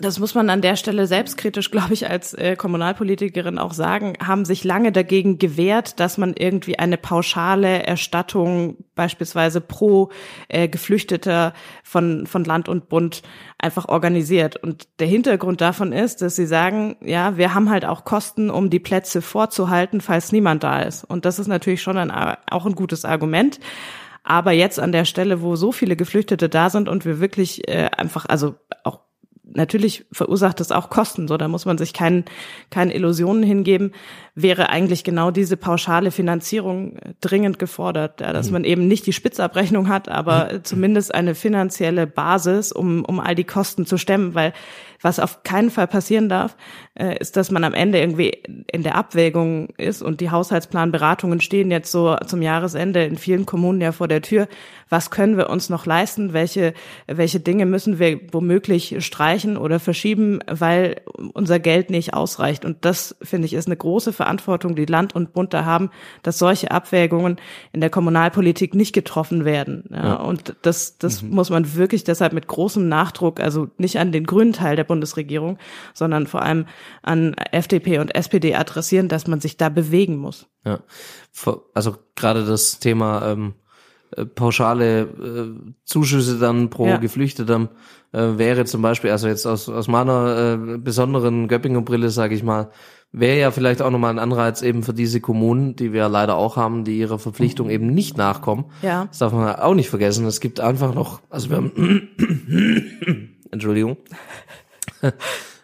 das 0.00 0.20
muss 0.20 0.34
man 0.34 0.48
an 0.48 0.60
der 0.60 0.76
Stelle 0.76 1.06
selbstkritisch, 1.06 1.70
glaube 1.70 1.92
ich, 1.92 2.08
als 2.08 2.32
äh, 2.34 2.56
Kommunalpolitikerin 2.56 3.58
auch 3.58 3.72
sagen, 3.72 4.14
haben 4.24 4.44
sich 4.44 4.62
lange 4.62 4.92
dagegen 4.92 5.38
gewehrt, 5.38 5.98
dass 5.98 6.18
man 6.18 6.34
irgendwie 6.34 6.78
eine 6.78 6.96
pauschale 6.96 7.82
Erstattung 7.82 8.76
beispielsweise 8.94 9.60
pro 9.60 10.10
äh, 10.48 10.68
Geflüchteter 10.68 11.52
von, 11.82 12.26
von 12.26 12.44
Land 12.44 12.68
und 12.68 12.88
Bund 12.88 13.22
einfach 13.58 13.88
organisiert. 13.88 14.56
Und 14.56 14.88
der 15.00 15.08
Hintergrund 15.08 15.60
davon 15.60 15.92
ist, 15.92 16.22
dass 16.22 16.36
sie 16.36 16.46
sagen, 16.46 16.96
ja, 17.00 17.36
wir 17.36 17.54
haben 17.54 17.70
halt 17.70 17.84
auch 17.84 18.04
Kosten, 18.04 18.50
um 18.50 18.70
die 18.70 18.80
Plätze 18.80 19.20
vorzuhalten, 19.20 20.00
falls 20.00 20.30
niemand 20.30 20.62
da 20.62 20.80
ist. 20.82 21.02
Und 21.04 21.24
das 21.24 21.38
ist 21.38 21.48
natürlich 21.48 21.82
schon 21.82 21.98
ein, 21.98 22.10
auch 22.10 22.66
ein 22.66 22.74
gutes 22.74 23.04
Argument. 23.04 23.58
Aber 24.22 24.52
jetzt 24.52 24.78
an 24.78 24.92
der 24.92 25.04
Stelle, 25.04 25.42
wo 25.42 25.56
so 25.56 25.72
viele 25.72 25.96
Geflüchtete 25.96 26.48
da 26.48 26.70
sind 26.70 26.88
und 26.88 27.04
wir 27.04 27.20
wirklich 27.20 27.68
äh, 27.68 27.88
einfach, 27.96 28.26
also 28.26 28.54
auch 28.84 29.00
natürlich 29.50 30.04
verursacht 30.12 30.60
es 30.60 30.72
auch 30.72 30.90
Kosten, 30.90 31.28
so 31.28 31.36
da 31.36 31.48
muss 31.48 31.64
man 31.64 31.78
sich 31.78 31.92
keinen 31.92 32.24
keine 32.70 32.94
Illusionen 32.94 33.42
hingeben, 33.42 33.92
wäre 34.34 34.68
eigentlich 34.68 35.04
genau 35.04 35.30
diese 35.30 35.56
pauschale 35.56 36.10
Finanzierung 36.10 36.96
äh, 36.96 37.14
dringend 37.20 37.58
gefordert, 37.58 38.20
ja, 38.20 38.32
dass 38.32 38.48
mhm. 38.48 38.52
man 38.52 38.64
eben 38.64 38.88
nicht 38.88 39.06
die 39.06 39.12
Spitzabrechnung 39.12 39.88
hat, 39.88 40.08
aber 40.08 40.60
zumindest 40.62 41.14
eine 41.14 41.34
finanzielle 41.34 42.06
Basis, 42.06 42.72
um 42.72 43.04
um 43.04 43.20
all 43.20 43.34
die 43.34 43.44
Kosten 43.44 43.86
zu 43.86 43.96
stemmen, 43.96 44.34
weil 44.34 44.52
was 45.00 45.20
auf 45.20 45.42
keinen 45.42 45.70
Fall 45.70 45.86
passieren 45.86 46.28
darf, 46.28 46.56
äh, 46.94 47.18
ist, 47.18 47.36
dass 47.36 47.50
man 47.50 47.64
am 47.64 47.74
Ende 47.74 48.00
irgendwie 48.00 48.30
in 48.70 48.82
der 48.82 48.96
Abwägung 48.96 49.68
ist 49.76 50.02
und 50.02 50.20
die 50.20 50.30
Haushaltsplanberatungen 50.30 51.40
stehen 51.40 51.70
jetzt 51.70 51.92
so 51.92 52.16
zum 52.26 52.42
Jahresende 52.42 53.04
in 53.04 53.16
vielen 53.16 53.46
Kommunen 53.46 53.80
ja 53.80 53.92
vor 53.92 54.08
der 54.08 54.22
Tür. 54.22 54.48
Was 54.88 55.10
können 55.10 55.36
wir 55.36 55.50
uns 55.50 55.68
noch 55.68 55.86
leisten? 55.86 56.32
Welche, 56.32 56.74
welche 57.06 57.40
Dinge 57.40 57.66
müssen 57.66 57.98
wir 57.98 58.20
womöglich 58.32 58.96
streichen 59.04 59.56
oder 59.56 59.80
verschieben, 59.80 60.40
weil 60.46 61.02
unser 61.34 61.60
Geld 61.60 61.90
nicht 61.90 62.14
ausreicht? 62.14 62.64
Und 62.64 62.84
das, 62.84 63.14
finde 63.22 63.46
ich, 63.46 63.54
ist 63.54 63.68
eine 63.68 63.76
große 63.76 64.12
Verantwortung, 64.12 64.74
die 64.74 64.86
Land 64.86 65.14
und 65.14 65.32
Bund 65.34 65.52
da 65.54 65.64
haben, 65.64 65.90
dass 66.22 66.38
solche 66.38 66.70
Abwägungen 66.70 67.36
in 67.72 67.80
der 67.80 67.90
Kommunalpolitik 67.90 68.74
nicht 68.74 68.94
getroffen 68.94 69.44
werden. 69.44 69.84
Ja, 69.90 70.04
ja. 70.04 70.14
Und 70.14 70.56
das, 70.62 70.98
das 70.98 71.22
mhm. 71.22 71.30
muss 71.30 71.50
man 71.50 71.76
wirklich 71.76 72.02
deshalb 72.02 72.32
mit 72.32 72.48
großem 72.48 72.88
Nachdruck, 72.88 73.40
also 73.40 73.68
nicht 73.76 73.98
an 73.98 74.10
den 74.10 74.24
grünen 74.24 74.52
Teil 74.52 74.74
der 74.74 74.84
Bundesregierung, 74.88 75.58
sondern 75.94 76.26
vor 76.26 76.42
allem 76.42 76.66
an 77.02 77.34
FDP 77.52 78.00
und 78.00 78.14
SPD 78.14 78.56
adressieren, 78.56 79.08
dass 79.08 79.28
man 79.28 79.40
sich 79.40 79.56
da 79.56 79.68
bewegen 79.68 80.16
muss. 80.16 80.48
Ja, 80.64 80.80
also 81.74 81.96
gerade 82.16 82.44
das 82.44 82.80
Thema 82.80 83.30
ähm, 83.30 83.54
äh, 84.16 84.24
pauschale 84.24 85.02
äh, 85.02 85.72
Zuschüsse 85.84 86.38
dann 86.38 86.70
pro 86.70 86.86
ja. 86.86 86.96
Geflüchtetem 86.96 87.68
äh, 88.12 88.38
wäre 88.38 88.64
zum 88.64 88.82
Beispiel, 88.82 89.10
also 89.10 89.28
jetzt 89.28 89.46
aus, 89.46 89.68
aus 89.68 89.86
meiner 89.86 90.54
äh, 90.74 90.78
besonderen 90.78 91.46
Göppinger 91.48 91.82
Brille, 91.82 92.10
sage 92.10 92.34
ich 92.34 92.42
mal, 92.42 92.70
wäre 93.12 93.38
ja 93.38 93.50
vielleicht 93.50 93.82
auch 93.82 93.90
nochmal 93.90 94.10
ein 94.10 94.18
Anreiz 94.18 94.62
eben 94.62 94.82
für 94.82 94.94
diese 94.94 95.20
Kommunen, 95.20 95.76
die 95.76 95.92
wir 95.92 96.08
leider 96.08 96.36
auch 96.36 96.56
haben, 96.56 96.84
die 96.84 96.98
ihrer 96.98 97.18
Verpflichtung 97.18 97.70
eben 97.70 97.86
nicht 97.86 98.16
nachkommen. 98.16 98.66
Ja. 98.82 99.06
Das 99.06 99.18
darf 99.18 99.32
man 99.32 99.56
auch 99.56 99.74
nicht 99.74 99.90
vergessen. 99.90 100.26
Es 100.26 100.40
gibt 100.40 100.60
einfach 100.60 100.94
noch, 100.94 101.20
also 101.30 101.50
wir 101.50 101.56
haben, 101.56 102.08
Entschuldigung. 103.50 103.96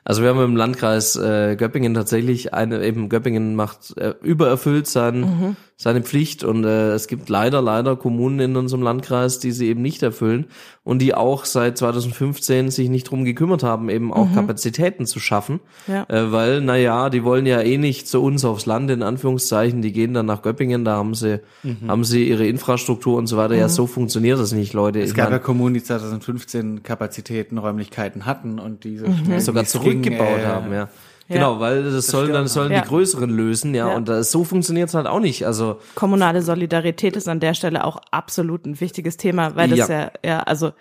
Also 0.06 0.20
wir 0.20 0.28
haben 0.28 0.44
im 0.44 0.54
Landkreis 0.54 1.16
äh, 1.16 1.56
Göppingen 1.56 1.94
tatsächlich 1.94 2.52
eine, 2.52 2.84
eben 2.84 3.08
Göppingen 3.08 3.54
macht 3.54 3.96
äh, 3.96 4.12
übererfüllt 4.20 4.86
sein, 4.86 5.20
mhm. 5.20 5.56
Seine 5.76 6.02
Pflicht 6.02 6.44
und 6.44 6.64
äh, 6.64 6.92
es 6.92 7.08
gibt 7.08 7.28
leider, 7.28 7.60
leider 7.60 7.96
Kommunen 7.96 8.38
in 8.38 8.56
unserem 8.56 8.82
Landkreis, 8.82 9.40
die 9.40 9.50
sie 9.50 9.66
eben 9.66 9.82
nicht 9.82 10.04
erfüllen 10.04 10.46
und 10.84 11.00
die 11.00 11.14
auch 11.14 11.44
seit 11.44 11.76
2015 11.76 12.70
sich 12.70 12.88
nicht 12.88 13.10
drum 13.10 13.24
gekümmert 13.24 13.64
haben, 13.64 13.88
eben 13.88 14.12
auch 14.12 14.28
mhm. 14.28 14.34
Kapazitäten 14.34 15.04
zu 15.04 15.18
schaffen, 15.18 15.58
ja. 15.88 16.04
äh, 16.08 16.30
weil, 16.30 16.60
na 16.60 16.76
ja, 16.76 17.10
die 17.10 17.24
wollen 17.24 17.44
ja 17.44 17.60
eh 17.60 17.76
nicht 17.76 18.06
zu 18.06 18.22
uns 18.22 18.44
aufs 18.44 18.66
Land, 18.66 18.88
in 18.92 19.02
Anführungszeichen, 19.02 19.82
die 19.82 19.92
gehen 19.92 20.14
dann 20.14 20.26
nach 20.26 20.42
Göppingen, 20.42 20.84
da 20.84 20.96
haben 20.96 21.14
sie, 21.14 21.40
mhm. 21.64 21.88
haben 21.88 22.04
sie 22.04 22.28
ihre 22.28 22.46
Infrastruktur 22.46 23.18
und 23.18 23.26
so 23.26 23.36
weiter, 23.36 23.56
ja, 23.56 23.66
mhm. 23.66 23.70
so 23.70 23.88
funktioniert 23.88 24.38
das 24.38 24.52
nicht, 24.52 24.74
Leute. 24.74 25.00
Es 25.00 25.14
gab 25.14 25.32
ja 25.32 25.40
Kommunen, 25.40 25.74
die 25.74 25.82
2015 25.82 26.84
Kapazitäten, 26.84 27.58
Räumlichkeiten 27.58 28.26
hatten 28.26 28.60
und 28.60 28.84
diese 28.84 29.08
mhm. 29.08 29.40
sogar 29.40 29.64
zurückgebaut 29.64 30.38
äh, 30.40 30.46
haben, 30.46 30.72
ja. 30.72 30.88
Genau, 31.28 31.58
weil 31.58 31.84
das, 31.84 31.94
das 31.94 32.06
sollen 32.08 32.32
dann 32.32 32.48
sollen 32.48 32.70
ja. 32.70 32.82
die 32.82 32.88
größeren 32.88 33.30
lösen, 33.30 33.74
ja, 33.74 33.88
ja. 33.88 33.96
und 33.96 34.08
das, 34.08 34.30
so 34.30 34.44
funktioniert's 34.44 34.94
halt 34.94 35.06
auch 35.06 35.20
nicht. 35.20 35.46
Also 35.46 35.80
kommunale 35.94 36.42
Solidarität 36.42 37.16
ist 37.16 37.28
an 37.28 37.40
der 37.40 37.54
Stelle 37.54 37.84
auch 37.84 38.00
absolut 38.10 38.66
ein 38.66 38.80
wichtiges 38.80 39.16
Thema, 39.16 39.56
weil 39.56 39.70
das 39.70 39.88
ja, 39.88 40.00
ja, 40.00 40.10
ja 40.24 40.38
also 40.40 40.72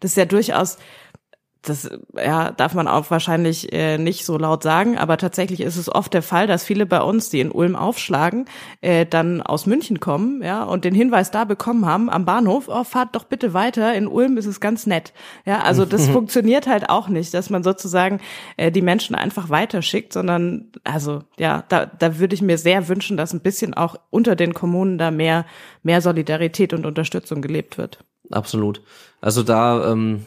das 0.00 0.12
ist 0.12 0.16
ja 0.16 0.24
durchaus 0.24 0.78
das 1.62 1.90
ja, 2.16 2.52
darf 2.52 2.72
man 2.72 2.88
auch 2.88 3.10
wahrscheinlich 3.10 3.72
äh, 3.72 3.98
nicht 3.98 4.24
so 4.24 4.38
laut 4.38 4.62
sagen, 4.62 4.96
aber 4.96 5.18
tatsächlich 5.18 5.60
ist 5.60 5.76
es 5.76 5.94
oft 5.94 6.14
der 6.14 6.22
Fall, 6.22 6.46
dass 6.46 6.64
viele 6.64 6.86
bei 6.86 7.02
uns, 7.02 7.28
die 7.28 7.40
in 7.40 7.50
Ulm 7.50 7.76
aufschlagen, 7.76 8.46
äh, 8.80 9.04
dann 9.04 9.42
aus 9.42 9.66
München 9.66 10.00
kommen, 10.00 10.42
ja, 10.42 10.62
und 10.62 10.86
den 10.86 10.94
Hinweis 10.94 11.30
da 11.30 11.44
bekommen 11.44 11.84
haben 11.84 12.08
am 12.08 12.24
Bahnhof, 12.24 12.68
oh, 12.68 12.84
fahrt 12.84 13.14
doch 13.14 13.24
bitte 13.24 13.52
weiter, 13.52 13.92
in 13.94 14.06
Ulm 14.06 14.38
ist 14.38 14.46
es 14.46 14.60
ganz 14.60 14.86
nett. 14.86 15.12
Ja, 15.44 15.60
also 15.60 15.84
das 15.84 16.08
funktioniert 16.10 16.66
halt 16.66 16.88
auch 16.88 17.08
nicht, 17.08 17.34
dass 17.34 17.50
man 17.50 17.62
sozusagen 17.62 18.20
äh, 18.56 18.72
die 18.72 18.82
Menschen 18.82 19.14
einfach 19.14 19.50
weiterschickt, 19.50 20.14
sondern 20.14 20.72
also 20.84 21.20
ja, 21.38 21.64
da, 21.68 21.84
da 21.84 22.18
würde 22.18 22.34
ich 22.34 22.42
mir 22.42 22.56
sehr 22.56 22.88
wünschen, 22.88 23.18
dass 23.18 23.34
ein 23.34 23.40
bisschen 23.40 23.74
auch 23.74 23.96
unter 24.08 24.34
den 24.34 24.54
Kommunen 24.54 24.96
da 24.96 25.10
mehr, 25.10 25.44
mehr 25.82 26.00
Solidarität 26.00 26.72
und 26.72 26.86
Unterstützung 26.86 27.42
gelebt 27.42 27.76
wird. 27.76 28.02
Absolut. 28.30 28.82
Also 29.20 29.42
da 29.42 29.92
ähm, 29.92 30.24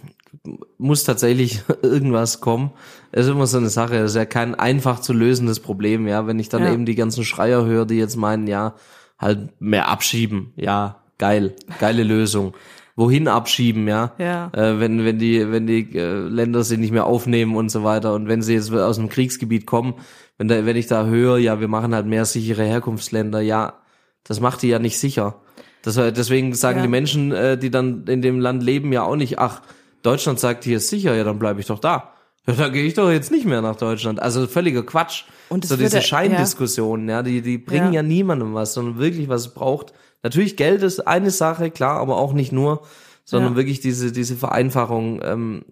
muss 0.77 1.03
tatsächlich 1.03 1.61
irgendwas 1.81 2.41
kommen. 2.41 2.71
Es 3.11 3.25
ist 3.25 3.31
immer 3.31 3.47
so 3.47 3.57
eine 3.57 3.69
Sache, 3.69 3.97
es 3.97 4.11
ist 4.11 4.17
ja 4.17 4.25
kein 4.25 4.55
einfach 4.55 4.99
zu 4.99 5.13
lösendes 5.13 5.59
Problem, 5.59 6.07
ja. 6.07 6.27
Wenn 6.27 6.39
ich 6.39 6.49
dann 6.49 6.63
ja. 6.63 6.73
eben 6.73 6.85
die 6.85 6.95
ganzen 6.95 7.23
Schreier 7.23 7.65
höre, 7.65 7.85
die 7.85 7.95
jetzt 7.95 8.15
meinen, 8.15 8.47
ja, 8.47 8.75
halt 9.17 9.49
mehr 9.59 9.87
abschieben, 9.87 10.53
ja, 10.55 11.03
geil, 11.17 11.55
geile 11.79 12.03
Lösung. 12.03 12.53
Wohin 12.95 13.27
abschieben, 13.27 13.87
ja? 13.87 14.13
ja. 14.19 14.51
Äh, 14.53 14.79
wenn, 14.79 15.03
wenn 15.03 15.17
die, 15.17 15.51
wenn 15.51 15.65
die 15.65 15.97
äh, 15.97 16.27
Länder 16.27 16.63
sie 16.63 16.77
nicht 16.77 16.91
mehr 16.91 17.07
aufnehmen 17.07 17.55
und 17.55 17.69
so 17.69 17.83
weiter 17.83 18.13
und 18.13 18.27
wenn 18.27 18.43
sie 18.43 18.53
jetzt 18.53 18.71
aus 18.71 18.99
einem 18.99 19.09
Kriegsgebiet 19.09 19.65
kommen, 19.65 19.95
wenn 20.37 20.47
da, 20.47 20.65
wenn 20.65 20.75
ich 20.75 20.85
da 20.85 21.05
höre, 21.05 21.37
ja, 21.37 21.59
wir 21.59 21.67
machen 21.67 21.95
halt 21.95 22.05
mehr 22.05 22.25
sichere 22.25 22.63
Herkunftsländer, 22.63 23.41
ja, 23.41 23.79
das 24.23 24.39
macht 24.39 24.61
die 24.61 24.67
ja 24.67 24.77
nicht 24.77 24.99
sicher. 24.99 25.41
Das, 25.81 25.95
deswegen 25.95 26.53
sagen 26.53 26.77
ja. 26.77 26.83
die 26.83 26.89
Menschen, 26.89 27.31
äh, 27.31 27.57
die 27.57 27.71
dann 27.71 28.05
in 28.05 28.21
dem 28.21 28.39
Land 28.39 28.61
leben, 28.61 28.93
ja 28.93 29.03
auch 29.03 29.15
nicht, 29.15 29.39
ach, 29.39 29.61
Deutschland 30.03 30.39
sagt, 30.39 30.63
hier 30.63 30.77
ist 30.77 30.89
sicher, 30.89 31.15
ja, 31.15 31.23
dann 31.23 31.39
bleibe 31.39 31.59
ich 31.59 31.65
doch 31.65 31.79
da. 31.79 32.13
Ja, 32.45 32.53
dann 32.53 32.73
gehe 32.73 32.83
ich 32.83 32.93
doch 32.93 33.09
jetzt 33.09 33.31
nicht 33.31 33.45
mehr 33.45 33.61
nach 33.61 33.77
Deutschland. 33.77 34.21
Also 34.21 34.47
völliger 34.47 34.83
Quatsch. 34.83 35.23
Und 35.49 35.65
so 35.65 35.77
diese 35.77 36.01
Scheindiskussionen, 36.01 37.07
ja. 37.07 37.17
ja, 37.17 37.23
die, 37.23 37.41
die 37.41 37.57
bringen 37.57 37.93
ja. 37.93 38.01
ja 38.01 38.03
niemandem 38.03 38.53
was, 38.53 38.73
sondern 38.73 38.99
wirklich, 38.99 39.29
was 39.29 39.47
es 39.47 39.53
braucht. 39.53 39.93
Natürlich 40.23 40.57
Geld 40.57 40.83
ist 40.83 41.07
eine 41.07 41.31
Sache, 41.31 41.71
klar, 41.71 41.99
aber 41.99 42.17
auch 42.17 42.33
nicht 42.33 42.51
nur, 42.51 42.81
sondern 43.23 43.53
ja. 43.53 43.57
wirklich 43.57 43.79
diese, 43.79 44.11
diese 44.11 44.35
Vereinfachung. 44.35 45.21
Ähm, 45.23 45.65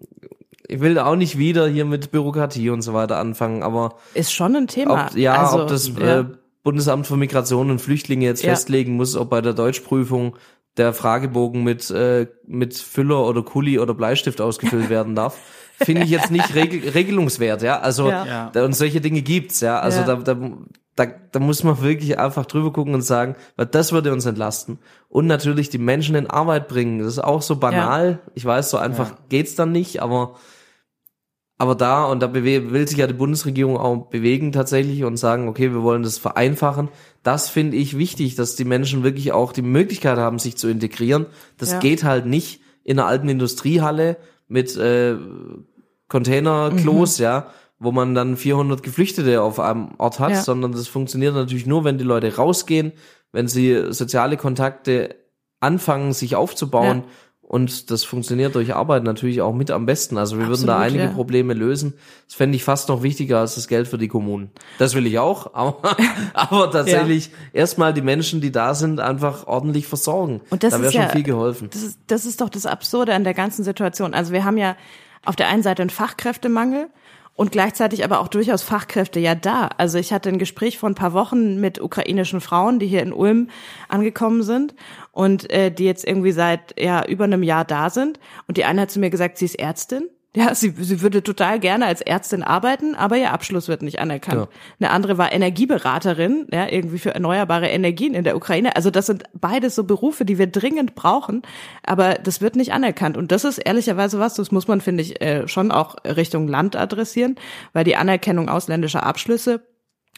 ich 0.66 0.80
will 0.80 0.98
auch 0.98 1.16
nicht 1.16 1.36
wieder 1.36 1.68
hier 1.68 1.84
mit 1.84 2.10
Bürokratie 2.10 2.70
und 2.70 2.82
so 2.82 2.94
weiter 2.94 3.18
anfangen, 3.18 3.62
aber. 3.62 3.96
Ist 4.14 4.32
schon 4.32 4.56
ein 4.56 4.66
Thema. 4.66 5.08
Ob, 5.08 5.16
ja, 5.16 5.42
also, 5.42 5.62
ob 5.62 5.68
das 5.68 5.88
äh, 5.88 6.24
Bundesamt 6.62 7.06
für 7.06 7.16
Migration 7.16 7.70
und 7.70 7.80
Flüchtlinge 7.80 8.24
jetzt 8.24 8.42
festlegen 8.44 8.96
muss, 8.96 9.16
ob 9.16 9.30
bei 9.30 9.40
der 9.40 9.52
Deutschprüfung 9.52 10.36
der 10.76 10.92
Fragebogen 10.94 11.62
mit, 11.62 11.90
äh, 11.90 12.26
mit 12.46 12.74
Füller 12.74 13.26
oder 13.26 13.42
Kuli 13.42 13.78
oder 13.78 13.94
Bleistift 13.94 14.40
ausgefüllt 14.40 14.88
werden 14.88 15.14
darf, 15.14 15.38
finde 15.76 16.02
ich 16.04 16.10
jetzt 16.10 16.30
nicht 16.30 16.54
regel 16.54 16.88
regelungswert, 16.90 17.62
ja. 17.62 17.80
Also 17.80 18.08
ja. 18.08 18.50
Da, 18.52 18.64
und 18.64 18.74
solche 18.74 19.00
Dinge 19.00 19.22
gibt's, 19.22 19.60
ja. 19.60 19.80
Also 19.80 20.00
ja. 20.00 20.06
Da, 20.06 20.16
da, 20.16 20.36
da, 20.96 21.06
da 21.32 21.40
muss 21.40 21.64
man 21.64 21.80
wirklich 21.82 22.18
einfach 22.18 22.46
drüber 22.46 22.72
gucken 22.72 22.94
und 22.94 23.02
sagen, 23.02 23.36
weil 23.56 23.66
das 23.66 23.92
würde 23.92 24.12
uns 24.12 24.26
entlasten. 24.26 24.78
Und 25.08 25.26
natürlich 25.26 25.70
die 25.70 25.78
Menschen 25.78 26.14
in 26.14 26.28
Arbeit 26.28 26.68
bringen. 26.68 26.98
Das 26.98 27.08
ist 27.08 27.18
auch 27.18 27.42
so 27.42 27.56
banal. 27.56 28.20
Ja. 28.24 28.32
Ich 28.34 28.44
weiß, 28.44 28.70
so 28.70 28.78
einfach 28.78 29.12
geht's 29.28 29.54
dann 29.54 29.72
nicht, 29.72 30.02
aber 30.02 30.36
aber 31.62 31.76
da, 31.76 32.06
und 32.06 32.20
da 32.20 32.34
will 32.34 32.88
sich 32.88 32.98
ja 32.98 33.06
die 33.06 33.14
Bundesregierung 33.14 33.76
auch 33.76 34.06
bewegen 34.06 34.50
tatsächlich 34.50 35.04
und 35.04 35.16
sagen, 35.16 35.46
okay, 35.46 35.70
wir 35.70 35.84
wollen 35.84 36.02
das 36.02 36.18
vereinfachen. 36.18 36.88
Das 37.22 37.50
finde 37.50 37.76
ich 37.76 37.96
wichtig, 37.96 38.34
dass 38.34 38.56
die 38.56 38.64
Menschen 38.64 39.04
wirklich 39.04 39.30
auch 39.30 39.52
die 39.52 39.62
Möglichkeit 39.62 40.18
haben, 40.18 40.40
sich 40.40 40.56
zu 40.56 40.66
integrieren. 40.66 41.26
Das 41.58 41.70
ja. 41.70 41.78
geht 41.78 42.02
halt 42.02 42.26
nicht 42.26 42.62
in 42.82 42.98
einer 42.98 43.06
alten 43.06 43.28
Industriehalle 43.28 44.16
mit 44.48 44.76
äh, 44.76 45.14
Containerklos, 46.08 47.20
mhm. 47.20 47.22
ja, 47.22 47.46
wo 47.78 47.92
man 47.92 48.16
dann 48.16 48.36
400 48.36 48.82
Geflüchtete 48.82 49.40
auf 49.40 49.60
einem 49.60 49.90
Ort 49.98 50.18
hat, 50.18 50.32
ja. 50.32 50.42
sondern 50.42 50.72
das 50.72 50.88
funktioniert 50.88 51.36
natürlich 51.36 51.66
nur, 51.66 51.84
wenn 51.84 51.96
die 51.96 52.02
Leute 52.02 52.34
rausgehen, 52.34 52.90
wenn 53.30 53.46
sie 53.46 53.92
soziale 53.92 54.36
Kontakte 54.36 55.14
anfangen, 55.60 56.12
sich 56.12 56.34
aufzubauen. 56.34 57.04
Ja. 57.04 57.10
Und 57.52 57.90
das 57.90 58.02
funktioniert 58.02 58.54
durch 58.54 58.74
Arbeit 58.74 59.04
natürlich 59.04 59.42
auch 59.42 59.52
mit 59.52 59.70
am 59.70 59.84
besten. 59.84 60.16
Also 60.16 60.38
wir 60.38 60.46
Absolut, 60.46 60.60
würden 60.60 60.66
da 60.68 60.78
einige 60.78 61.04
ja. 61.04 61.10
Probleme 61.10 61.52
lösen. 61.52 61.92
Das 62.26 62.34
fände 62.34 62.56
ich 62.56 62.64
fast 62.64 62.88
noch 62.88 63.02
wichtiger 63.02 63.40
als 63.40 63.56
das 63.56 63.68
Geld 63.68 63.88
für 63.88 63.98
die 63.98 64.08
Kommunen. 64.08 64.50
Das 64.78 64.94
will 64.94 65.06
ich 65.06 65.18
auch, 65.18 65.50
aber, 65.52 65.94
aber 66.32 66.70
tatsächlich 66.70 67.26
ja. 67.26 67.32
erstmal 67.52 67.92
die 67.92 68.00
Menschen, 68.00 68.40
die 68.40 68.52
da 68.52 68.74
sind, 68.74 69.00
einfach 69.00 69.46
ordentlich 69.46 69.86
versorgen. 69.86 70.40
Und 70.48 70.62
das 70.62 70.72
da 70.72 70.80
wäre 70.80 70.92
schon 70.92 71.02
ja, 71.02 71.08
viel 71.10 71.24
geholfen. 71.24 71.68
Das 71.70 71.82
ist, 71.82 71.98
das 72.06 72.24
ist 72.24 72.40
doch 72.40 72.48
das 72.48 72.64
Absurde 72.64 73.12
an 73.12 73.22
der 73.22 73.34
ganzen 73.34 73.64
Situation. 73.64 74.14
Also 74.14 74.32
wir 74.32 74.46
haben 74.46 74.56
ja 74.56 74.74
auf 75.22 75.36
der 75.36 75.48
einen 75.48 75.62
Seite 75.62 75.82
ein 75.82 75.90
Fachkräftemangel 75.90 76.88
und 77.34 77.52
gleichzeitig 77.52 78.04
aber 78.04 78.20
auch 78.20 78.28
durchaus 78.28 78.62
Fachkräfte 78.62 79.18
ja 79.20 79.34
da. 79.34 79.70
Also 79.78 79.98
ich 79.98 80.12
hatte 80.12 80.28
ein 80.28 80.38
Gespräch 80.38 80.78
vor 80.78 80.88
ein 80.88 80.94
paar 80.94 81.12
Wochen 81.12 81.60
mit 81.60 81.80
ukrainischen 81.80 82.40
Frauen, 82.40 82.78
die 82.78 82.86
hier 82.86 83.02
in 83.02 83.12
Ulm 83.12 83.48
angekommen 83.88 84.42
sind 84.42 84.74
und 85.12 85.50
äh, 85.50 85.70
die 85.70 85.84
jetzt 85.84 86.06
irgendwie 86.06 86.32
seit 86.32 86.78
ja 86.78 87.04
über 87.06 87.24
einem 87.24 87.42
Jahr 87.42 87.64
da 87.64 87.90
sind. 87.90 88.20
Und 88.46 88.58
die 88.58 88.64
eine 88.64 88.82
hat 88.82 88.90
zu 88.90 89.00
mir 89.00 89.10
gesagt, 89.10 89.38
sie 89.38 89.46
ist 89.46 89.58
Ärztin 89.58 90.08
ja, 90.34 90.54
sie, 90.54 90.72
sie 90.78 91.02
würde 91.02 91.22
total 91.22 91.60
gerne 91.60 91.84
als 91.84 92.00
Ärztin 92.00 92.42
arbeiten, 92.42 92.94
aber 92.94 93.18
ihr 93.18 93.32
Abschluss 93.32 93.68
wird 93.68 93.82
nicht 93.82 93.98
anerkannt. 93.98 94.40
Ja. 94.40 94.48
Eine 94.80 94.90
andere 94.90 95.18
war 95.18 95.30
Energieberaterin, 95.30 96.46
ja, 96.50 96.68
irgendwie 96.68 96.98
für 96.98 97.14
erneuerbare 97.14 97.68
Energien 97.68 98.14
in 98.14 98.24
der 98.24 98.34
Ukraine. 98.34 98.74
Also 98.74 98.90
das 98.90 99.06
sind 99.06 99.24
beides 99.34 99.74
so 99.74 99.84
Berufe, 99.84 100.24
die 100.24 100.38
wir 100.38 100.46
dringend 100.46 100.94
brauchen, 100.94 101.42
aber 101.82 102.14
das 102.14 102.40
wird 102.40 102.56
nicht 102.56 102.72
anerkannt. 102.72 103.18
Und 103.18 103.30
das 103.30 103.44
ist 103.44 103.58
ehrlicherweise 103.58 104.18
was, 104.18 104.32
das 104.32 104.50
muss 104.50 104.68
man, 104.68 104.80
finde 104.80 105.02
ich, 105.02 105.20
äh, 105.20 105.46
schon 105.48 105.70
auch 105.70 105.96
Richtung 106.04 106.48
Land 106.48 106.76
adressieren, 106.76 107.36
weil 107.74 107.84
die 107.84 107.96
Anerkennung 107.96 108.48
ausländischer 108.48 109.04
Abschlüsse 109.04 109.60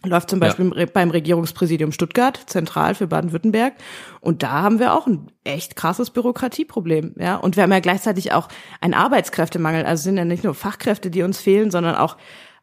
läuft 0.05 0.31
zum 0.31 0.41
Beispiel 0.41 0.73
ja. 0.77 0.87
beim 0.87 1.11
Regierungspräsidium 1.11 1.93
Stuttgart, 1.93 2.39
zentral 2.47 2.95
für 2.95 3.07
Baden-Württemberg. 3.07 3.75
Und 4.21 4.43
da 4.43 4.63
haben 4.63 4.79
wir 4.79 4.95
auch 4.95 5.07
ein 5.07 5.29
echt 5.45 5.77
krasses 5.77 6.11
Bürokratieproblem, 6.11 7.15
ja. 7.19 7.37
Und 7.37 7.57
wir 7.57 7.63
haben 7.63 7.73
ja 7.73 7.81
gleichzeitig 7.81 8.33
auch 8.33 8.49
einen 8.81 8.95
Arbeitskräftemangel. 8.95 9.85
Also 9.85 10.05
sind 10.05 10.17
ja 10.17 10.25
nicht 10.25 10.45
nur 10.45 10.55
Fachkräfte, 10.55 11.11
die 11.11 11.23
uns 11.23 11.41
fehlen, 11.41 11.71
sondern 11.71 11.95
auch 11.97 12.17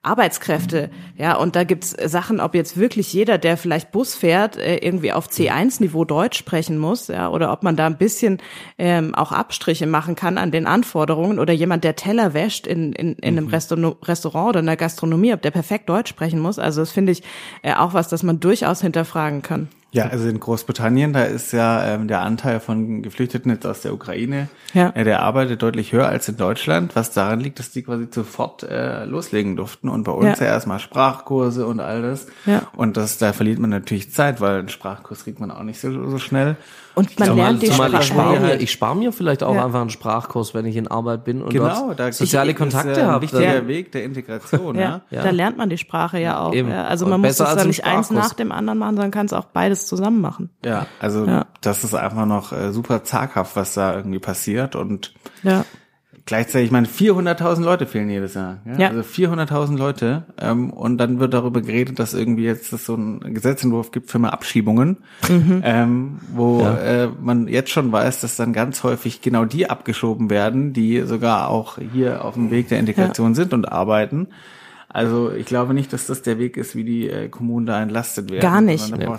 Arbeitskräfte. 0.03 0.89
Ja, 1.15 1.35
und 1.35 1.55
da 1.55 1.63
gibt's 1.63 1.91
Sachen, 1.91 2.39
ob 2.39 2.55
jetzt 2.55 2.75
wirklich 2.75 3.13
jeder, 3.13 3.37
der 3.37 3.55
vielleicht 3.55 3.91
Bus 3.91 4.15
fährt, 4.15 4.57
äh, 4.57 4.77
irgendwie 4.77 5.13
auf 5.13 5.27
C1-Niveau 5.27 6.05
Deutsch 6.05 6.39
sprechen 6.39 6.79
muss, 6.79 7.07
ja, 7.07 7.29
oder 7.29 7.51
ob 7.51 7.61
man 7.61 7.75
da 7.75 7.85
ein 7.85 7.97
bisschen 7.97 8.39
ähm, 8.79 9.13
auch 9.13 9.31
Abstriche 9.31 9.85
machen 9.85 10.15
kann 10.15 10.39
an 10.39 10.49
den 10.49 10.65
Anforderungen 10.65 11.37
oder 11.37 11.53
jemand, 11.53 11.83
der 11.83 11.95
Teller 11.95 12.33
wäscht 12.33 12.65
in, 12.65 12.93
in, 12.93 13.13
in 13.13 13.37
einem 13.37 13.45
mhm. 13.45 13.97
Restaurant 14.03 14.49
oder 14.49 14.61
in 14.61 14.65
der 14.65 14.77
Gastronomie, 14.77 15.33
ob 15.33 15.43
der 15.43 15.51
perfekt 15.51 15.87
Deutsch 15.87 16.09
sprechen 16.09 16.39
muss. 16.39 16.57
Also 16.57 16.81
das 16.81 16.91
finde 16.91 17.11
ich 17.11 17.21
äh, 17.61 17.75
auch 17.75 17.93
was, 17.93 18.07
das 18.07 18.23
man 18.23 18.39
durchaus 18.39 18.81
hinterfragen 18.81 19.43
kann. 19.43 19.69
Ja, 19.93 20.05
also 20.05 20.29
in 20.29 20.39
Großbritannien, 20.39 21.11
da 21.11 21.23
ist 21.23 21.51
ja 21.51 21.85
ähm, 21.85 22.07
der 22.07 22.21
Anteil 22.21 22.61
von 22.61 23.01
Geflüchteten 23.01 23.51
jetzt 23.51 23.65
aus 23.65 23.81
der 23.81 23.93
Ukraine, 23.93 24.47
ja. 24.73 24.89
äh, 24.95 25.03
der 25.03 25.21
arbeitet 25.21 25.61
deutlich 25.61 25.91
höher 25.91 26.07
als 26.07 26.29
in 26.29 26.37
Deutschland, 26.37 26.95
was 26.95 27.11
daran 27.11 27.41
liegt, 27.41 27.59
dass 27.59 27.71
die 27.71 27.83
quasi 27.83 28.07
sofort 28.09 28.63
äh, 28.63 29.03
loslegen 29.03 29.57
durften 29.57 29.89
und 29.89 30.03
bei 30.03 30.13
uns 30.13 30.39
ja, 30.39 30.45
ja 30.45 30.53
erstmal 30.53 30.79
Sprachkurse 30.79 31.65
und 31.65 31.81
all 31.81 32.01
das. 32.01 32.27
Ja. 32.45 32.63
Und 32.73 32.95
das, 32.95 33.17
da 33.17 33.33
verliert 33.33 33.59
man 33.59 33.69
natürlich 33.69 34.13
Zeit, 34.13 34.39
weil 34.39 34.59
einen 34.59 34.69
Sprachkurs 34.69 35.25
kriegt 35.25 35.41
man 35.41 35.51
auch 35.51 35.63
nicht 35.63 35.81
so, 35.81 36.09
so 36.09 36.17
schnell. 36.19 36.55
Und 36.95 37.19
man 37.19 37.29
zumal, 37.29 37.45
lernt 37.45 37.61
die 37.61 37.67
zumal 37.67 37.89
Sprache. 37.89 38.01
Ich 38.03 38.07
spare, 38.09 38.39
mir, 38.39 38.55
ich 38.59 38.71
spare 38.71 38.95
mir 38.95 39.11
vielleicht 39.13 39.43
auch 39.43 39.55
ja. 39.55 39.65
einfach 39.65 39.81
einen 39.81 39.89
Sprachkurs, 39.89 40.53
wenn 40.53 40.65
ich 40.65 40.75
in 40.75 40.87
Arbeit 40.87 41.23
bin 41.23 41.41
und 41.41 41.53
genau, 41.53 41.93
dort 41.93 42.13
soziale 42.13 42.53
Kontakte 42.53 43.05
habe. 43.05 43.25
Das 43.25 43.33
ist 43.33 43.39
ein 43.39 43.43
wichtiger 43.45 43.67
Weg 43.67 43.91
der 43.91 44.03
Integration. 44.03 44.75
ja. 44.77 45.01
ja. 45.09 45.23
Da 45.23 45.29
lernt 45.29 45.57
man 45.57 45.69
die 45.69 45.77
Sprache 45.77 46.19
ja 46.19 46.39
auch. 46.39 46.53
Also 46.53 47.05
man 47.07 47.21
muss 47.21 47.31
es 47.31 47.37
dann 47.37 47.67
nicht 47.67 47.85
eins 47.85 48.11
nach 48.11 48.33
dem 48.33 48.51
anderen 48.51 48.79
machen, 48.79 48.95
sondern 48.95 49.11
kann 49.11 49.25
es 49.25 49.33
auch 49.33 49.45
beides 49.45 49.87
zusammen 49.87 50.21
machen. 50.21 50.49
Ja, 50.65 50.87
also 50.99 51.43
das 51.61 51.83
ist 51.83 51.93
einfach 51.93 52.25
noch 52.25 52.51
äh, 52.51 52.71
super 52.71 53.03
zaghaft, 53.03 53.55
was 53.55 53.73
da 53.73 53.95
irgendwie 53.95 54.19
passiert 54.19 54.75
und 54.75 55.13
ja 55.43 55.65
gleichzeitig, 56.25 56.67
ich 56.67 56.71
meine, 56.71 56.87
400.000 56.87 57.63
Leute 57.63 57.85
fehlen 57.85 58.09
jedes 58.09 58.33
Jahr. 58.33 58.59
Ja? 58.65 58.77
ja. 58.77 58.87
Also 58.89 59.01
400.000 59.01 59.77
Leute. 59.77 60.23
Ähm, 60.39 60.71
und 60.71 60.97
dann 60.97 61.19
wird 61.19 61.33
darüber 61.33 61.61
geredet, 61.61 61.99
dass 61.99 62.13
irgendwie 62.13 62.43
jetzt 62.43 62.71
es 62.73 62.85
so 62.85 62.95
einen 62.95 63.33
Gesetzentwurf 63.33 63.91
gibt 63.91 64.09
für 64.09 64.19
mehr 64.19 64.33
Abschiebungen, 64.33 64.97
mhm. 65.29 65.61
ähm, 65.63 66.19
wo 66.33 66.61
ja. 66.61 66.77
äh, 66.77 67.09
man 67.21 67.47
jetzt 67.47 67.71
schon 67.71 67.91
weiß, 67.91 68.21
dass 68.21 68.35
dann 68.35 68.53
ganz 68.53 68.83
häufig 68.83 69.21
genau 69.21 69.45
die 69.45 69.69
abgeschoben 69.69 70.29
werden, 70.29 70.73
die 70.73 71.01
sogar 71.01 71.49
auch 71.49 71.77
hier 71.93 72.23
auf 72.25 72.35
dem 72.35 72.51
Weg 72.51 72.69
der 72.69 72.79
Integration 72.79 73.29
ja. 73.29 73.35
sind 73.35 73.53
und 73.53 73.71
arbeiten. 73.71 74.27
Also 74.93 75.31
ich 75.31 75.45
glaube 75.45 75.73
nicht, 75.73 75.93
dass 75.93 76.07
das 76.07 76.21
der 76.21 76.37
Weg 76.37 76.57
ist, 76.57 76.75
wie 76.75 76.83
die 76.83 77.09
äh, 77.09 77.29
Kommunen 77.29 77.65
da 77.65 77.81
entlastet 77.81 78.29
werden. 78.29 78.41
Gar 78.41 78.61
nicht. 78.61 78.89
Ja. 78.89 79.17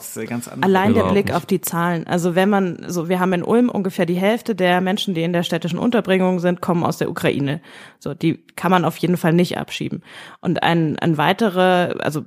Allein 0.61 0.95
der 0.95 1.05
Blick 1.05 1.27
nicht. 1.27 1.35
auf 1.35 1.47
die 1.47 1.61
Zahlen. 1.61 2.07
Also 2.07 2.35
wenn 2.35 2.51
man, 2.51 2.85
so 2.89 3.09
wir 3.09 3.21
haben 3.21 3.33
in 3.33 3.43
Ulm 3.43 3.71
ungefähr 3.71 4.05
die 4.05 4.15
Hälfte 4.15 4.55
der 4.55 4.81
Menschen, 4.81 5.15
die 5.15 5.23
in 5.23 5.33
der 5.33 5.43
städtischen 5.43 5.79
Unterbringung 5.79 6.41
sind, 6.41 6.61
kommen 6.61 6.85
aus 6.85 6.99
der 6.99 7.09
Ukraine. 7.09 7.61
So, 7.99 8.13
die 8.13 8.45
kann 8.55 8.71
man 8.71 8.85
auf 8.85 8.97
jeden 8.99 9.17
Fall 9.17 9.33
nicht 9.33 9.57
abschieben. 9.57 10.03
Und 10.41 10.63
ein, 10.63 10.99
ein 10.99 11.17
weiterer, 11.17 11.95
also 12.01 12.23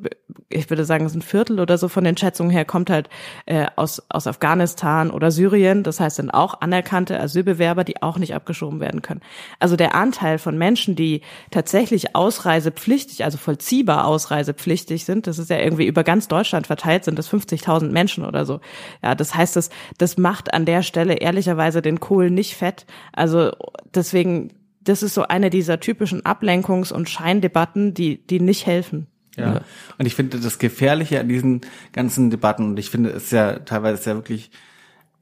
ich 0.50 0.70
würde 0.70 0.86
sagen, 0.86 1.06
es 1.06 1.12
ist 1.12 1.18
ein 1.18 1.22
Viertel 1.22 1.60
oder 1.60 1.78
so 1.78 1.88
von 1.88 2.04
den 2.04 2.18
Schätzungen 2.18 2.52
her, 2.52 2.66
kommt 2.66 2.90
halt 2.90 3.10
äh, 3.46 3.68
aus, 3.76 4.02
aus 4.10 4.26
Afghanistan 4.28 5.12
oder 5.12 5.32
Syrien. 5.32 5.84
Das 5.84 6.00
heißt 6.00 6.20
dann 6.20 6.32
auch 6.32 6.62
anerkannte 6.62 7.20
Asylbewerber, 7.20 7.84
die 7.84 8.02
auch 8.02 8.18
nicht 8.18 8.34
abgeschoben 8.34 8.80
werden 8.80 9.02
können. 9.02 9.22
Also 9.60 9.76
der 9.76 9.96
Anteil 9.96 10.40
von 10.40 10.58
Menschen, 10.58 10.96
die 10.96 11.22
tatsächlich 11.52 12.16
ausreisepflichtig, 12.16 13.24
also 13.24 13.35
also 13.36 13.44
vollziehbar 13.44 14.06
ausreisepflichtig 14.06 15.06
sind, 15.06 15.28
das 15.28 15.40
ist 15.40 15.50
ja 15.50 15.60
irgendwie 15.60 15.86
über 15.86 16.04
ganz 16.04 16.28
Deutschland 16.28 16.68
verteilt, 16.68 17.04
sind 17.04 17.20
das 17.20 17.32
50.000 17.32 17.90
Menschen 17.90 18.26
oder 18.26 18.46
so. 18.46 18.62
Ja, 19.04 19.16
das 19.16 19.36
heißt, 19.36 19.56
das, 19.56 19.70
das 19.98 20.18
macht 20.18 20.54
an 20.54 20.66
der 20.66 20.84
Stelle 20.84 21.16
ehrlicherweise 21.16 21.82
den 21.82 22.00
Kohl 22.00 22.32
nicht 22.32 22.56
fett. 22.56 22.86
Also 23.12 23.52
deswegen, 23.94 24.54
das 24.82 25.04
ist 25.04 25.14
so 25.14 25.24
eine 25.24 25.50
dieser 25.50 25.80
typischen 25.80 26.22
Ablenkungs- 26.22 26.94
und 26.94 27.10
Scheindebatten, 27.10 27.94
die, 27.94 28.26
die 28.26 28.40
nicht 28.40 28.66
helfen. 28.66 29.08
Ja. 29.36 29.62
Und 29.98 30.06
ich 30.06 30.16
finde 30.16 30.40
das 30.40 30.60
Gefährliche 30.60 31.20
an 31.20 31.28
diesen 31.28 31.62
ganzen 31.92 32.30
Debatten, 32.30 32.70
und 32.70 32.80
ich 32.80 32.90
finde 32.90 33.10
es 33.10 33.32
ja 33.32 33.60
teilweise 33.60 34.00
ist 34.00 34.06
ja 34.06 34.16
wirklich 34.16 34.50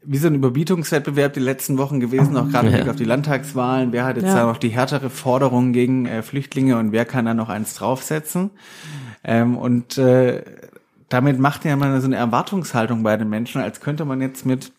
wie 0.06 0.18
so 0.18 0.28
ein 0.28 0.36
Überbietungswettbewerb 0.36 1.34
die 1.34 1.40
letzten 1.40 1.78
Wochen 1.78 2.00
gewesen, 2.00 2.36
auch 2.38 2.50
gerade 2.50 2.70
ja. 2.70 2.90
auf 2.90 2.96
die 2.96 3.06
Landtagswahlen. 3.06 3.92
Wer 3.92 4.06
hat 4.06 4.18
jetzt 4.18 4.28
ja. 4.28 4.36
da 4.36 4.46
noch 4.46 4.58
die 4.58 4.70
härtere 4.70 5.10
Forderung 5.10 5.74
gegen 5.74 6.06
äh, 6.06 6.22
Flüchtlinge 6.22 6.78
und 6.78 6.92
wer 6.92 7.06
kann 7.06 7.26
da 7.26 7.34
noch 7.34 7.50
eins 7.50 7.76
draufsetzen? 7.76 8.52
Ähm, 9.24 9.58
und 9.58 9.98
äh, 9.98 10.44
damit 11.10 11.40
macht 11.40 11.66
ja 11.66 11.76
man 11.76 12.00
so 12.02 12.08
eine 12.08 12.16
Erwartungshaltung 12.16 13.04
bei 13.04 13.18
den 13.18 13.30
Menschen, 13.30 13.62
als 13.62 13.80
könnte 13.80 14.06
man 14.06 14.22
jetzt 14.22 14.46
mit 14.46 14.72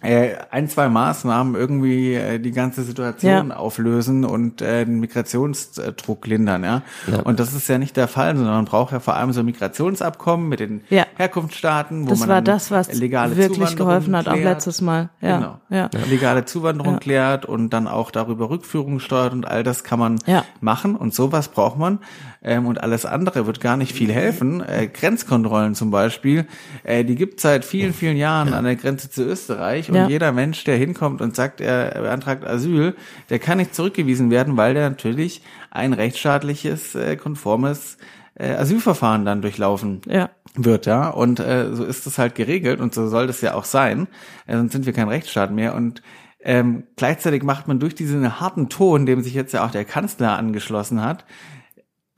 ein, 0.00 0.68
zwei 0.68 0.88
Maßnahmen 0.88 1.56
irgendwie 1.56 2.14
äh, 2.14 2.38
die 2.38 2.52
ganze 2.52 2.84
Situation 2.84 3.48
ja. 3.48 3.56
auflösen 3.56 4.24
und 4.24 4.62
äh, 4.62 4.84
den 4.84 5.00
Migrationsdruck 5.00 6.24
lindern, 6.28 6.62
ja? 6.62 6.82
ja? 7.10 7.20
Und 7.22 7.40
das 7.40 7.52
ist 7.52 7.68
ja 7.68 7.78
nicht 7.78 7.96
der 7.96 8.06
Fall, 8.06 8.36
sondern 8.36 8.54
man 8.54 8.64
braucht 8.64 8.92
ja 8.92 9.00
vor 9.00 9.14
allem 9.14 9.32
so 9.32 9.42
Migrationsabkommen 9.42 10.48
mit 10.48 10.60
den 10.60 10.82
ja. 10.88 11.04
Herkunftsstaaten, 11.16 12.06
wo 12.06 12.10
das 12.10 12.20
man 12.20 12.28
war 12.28 12.42
das, 12.42 12.70
was 12.70 12.92
legale 12.92 13.36
wirklich 13.36 13.74
geholfen 13.74 14.16
hat, 14.16 14.26
klärt. 14.26 14.38
auch 14.38 14.42
letztes 14.42 14.80
Mal. 14.80 15.08
Ja. 15.20 15.36
Genau. 15.38 15.60
Ja. 15.68 15.90
Legale 16.08 16.44
Zuwanderung 16.44 17.00
klärt 17.00 17.44
und 17.44 17.70
dann 17.70 17.88
auch 17.88 18.12
darüber 18.12 18.50
Rückführung 18.50 19.00
steuert 19.00 19.32
und 19.32 19.48
all 19.48 19.64
das 19.64 19.82
kann 19.82 19.98
man 19.98 20.20
machen 20.60 20.94
und 20.94 21.12
sowas 21.12 21.48
braucht 21.48 21.76
man 21.76 21.98
ähm, 22.42 22.66
und 22.66 22.82
alles 22.82 23.04
andere 23.04 23.46
wird 23.46 23.60
gar 23.60 23.76
nicht 23.76 23.92
viel 23.92 24.12
helfen. 24.12 24.62
Äh, 24.62 24.86
Grenzkontrollen 24.86 25.74
zum 25.74 25.90
Beispiel, 25.90 26.46
äh, 26.84 27.04
die 27.04 27.16
gibt 27.16 27.40
seit 27.40 27.64
vielen, 27.64 27.92
vielen 27.92 28.16
Jahren 28.16 28.54
an 28.54 28.64
der 28.64 28.76
Grenze 28.76 29.10
zu 29.10 29.24
Österreich 29.24 29.87
und 29.88 29.96
ja. 29.96 30.08
jeder 30.08 30.32
Mensch, 30.32 30.64
der 30.64 30.76
hinkommt 30.76 31.20
und 31.20 31.34
sagt, 31.36 31.60
er 31.60 32.00
beantragt 32.00 32.46
Asyl, 32.46 32.94
der 33.30 33.38
kann 33.38 33.58
nicht 33.58 33.74
zurückgewiesen 33.74 34.30
werden, 34.30 34.56
weil 34.56 34.74
der 34.74 34.88
natürlich 34.88 35.42
ein 35.70 35.92
rechtsstaatliches, 35.92 36.94
äh, 36.94 37.16
konformes 37.16 37.98
äh, 38.34 38.54
Asylverfahren 38.54 39.24
dann 39.24 39.42
durchlaufen 39.42 40.00
ja. 40.06 40.30
wird, 40.54 40.86
ja. 40.86 41.08
Und 41.08 41.40
äh, 41.40 41.74
so 41.74 41.84
ist 41.84 42.06
es 42.06 42.18
halt 42.18 42.34
geregelt 42.34 42.80
und 42.80 42.94
so 42.94 43.08
soll 43.08 43.26
das 43.26 43.40
ja 43.40 43.54
auch 43.54 43.64
sein. 43.64 44.08
Äh, 44.46 44.56
sonst 44.56 44.72
sind 44.72 44.86
wir 44.86 44.92
kein 44.92 45.08
Rechtsstaat 45.08 45.50
mehr. 45.50 45.74
Und 45.74 46.02
ähm, 46.40 46.84
gleichzeitig 46.96 47.42
macht 47.42 47.68
man 47.68 47.80
durch 47.80 47.94
diesen 47.94 48.40
harten 48.40 48.68
Ton, 48.68 49.06
dem 49.06 49.22
sich 49.22 49.34
jetzt 49.34 49.52
ja 49.52 49.66
auch 49.66 49.70
der 49.70 49.84
Kanzler 49.84 50.38
angeschlossen 50.38 51.02
hat, 51.02 51.24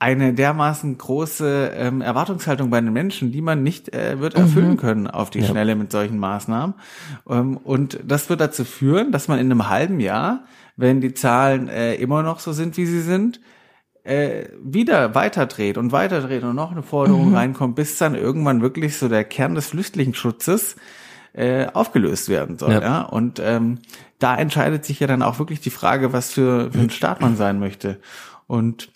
eine 0.01 0.33
dermaßen 0.33 0.97
große 0.97 1.73
ähm, 1.75 2.01
Erwartungshaltung 2.01 2.71
bei 2.71 2.81
den 2.81 2.91
Menschen, 2.91 3.31
die 3.31 3.41
man 3.41 3.61
nicht 3.61 3.93
äh, 3.93 4.19
wird 4.19 4.33
erfüllen 4.33 4.71
mhm. 4.71 4.77
können 4.77 5.07
auf 5.07 5.29
die 5.29 5.41
ja. 5.41 5.45
Schnelle 5.45 5.75
mit 5.75 5.91
solchen 5.91 6.17
Maßnahmen. 6.17 6.73
Ähm, 7.29 7.57
und 7.57 7.99
das 8.03 8.27
wird 8.27 8.41
dazu 8.41 8.65
führen, 8.65 9.11
dass 9.11 9.27
man 9.27 9.37
in 9.37 9.51
einem 9.51 9.69
halben 9.69 9.99
Jahr, 9.99 10.45
wenn 10.75 11.01
die 11.01 11.13
Zahlen 11.13 11.69
äh, 11.69 11.93
immer 11.95 12.23
noch 12.23 12.39
so 12.39 12.51
sind, 12.51 12.77
wie 12.77 12.87
sie 12.87 13.01
sind, 13.01 13.41
äh, 14.03 14.45
wieder 14.63 15.13
weiterdreht 15.13 15.77
und 15.77 15.91
weiterdreht 15.91 16.41
und 16.41 16.55
noch 16.55 16.71
eine 16.71 16.81
Forderung 16.81 17.29
mhm. 17.29 17.35
reinkommt, 17.35 17.75
bis 17.75 17.99
dann 17.99 18.15
irgendwann 18.15 18.63
wirklich 18.63 18.97
so 18.97 19.07
der 19.07 19.23
Kern 19.23 19.53
des 19.53 19.67
Flüchtlingsschutzes 19.67 20.77
äh, 21.33 21.67
aufgelöst 21.67 22.27
werden 22.27 22.57
soll. 22.57 22.71
Ja. 22.71 22.81
ja? 22.81 23.01
Und 23.03 23.39
ähm, 23.39 23.77
da 24.17 24.35
entscheidet 24.35 24.83
sich 24.83 24.99
ja 24.99 25.05
dann 25.05 25.21
auch 25.21 25.37
wirklich 25.37 25.61
die 25.61 25.69
Frage, 25.69 26.11
was 26.11 26.31
für, 26.31 26.71
für 26.71 26.79
ein 26.79 26.89
Staat 26.89 27.21
man 27.21 27.37
sein 27.37 27.59
möchte. 27.59 27.99
Und 28.47 28.90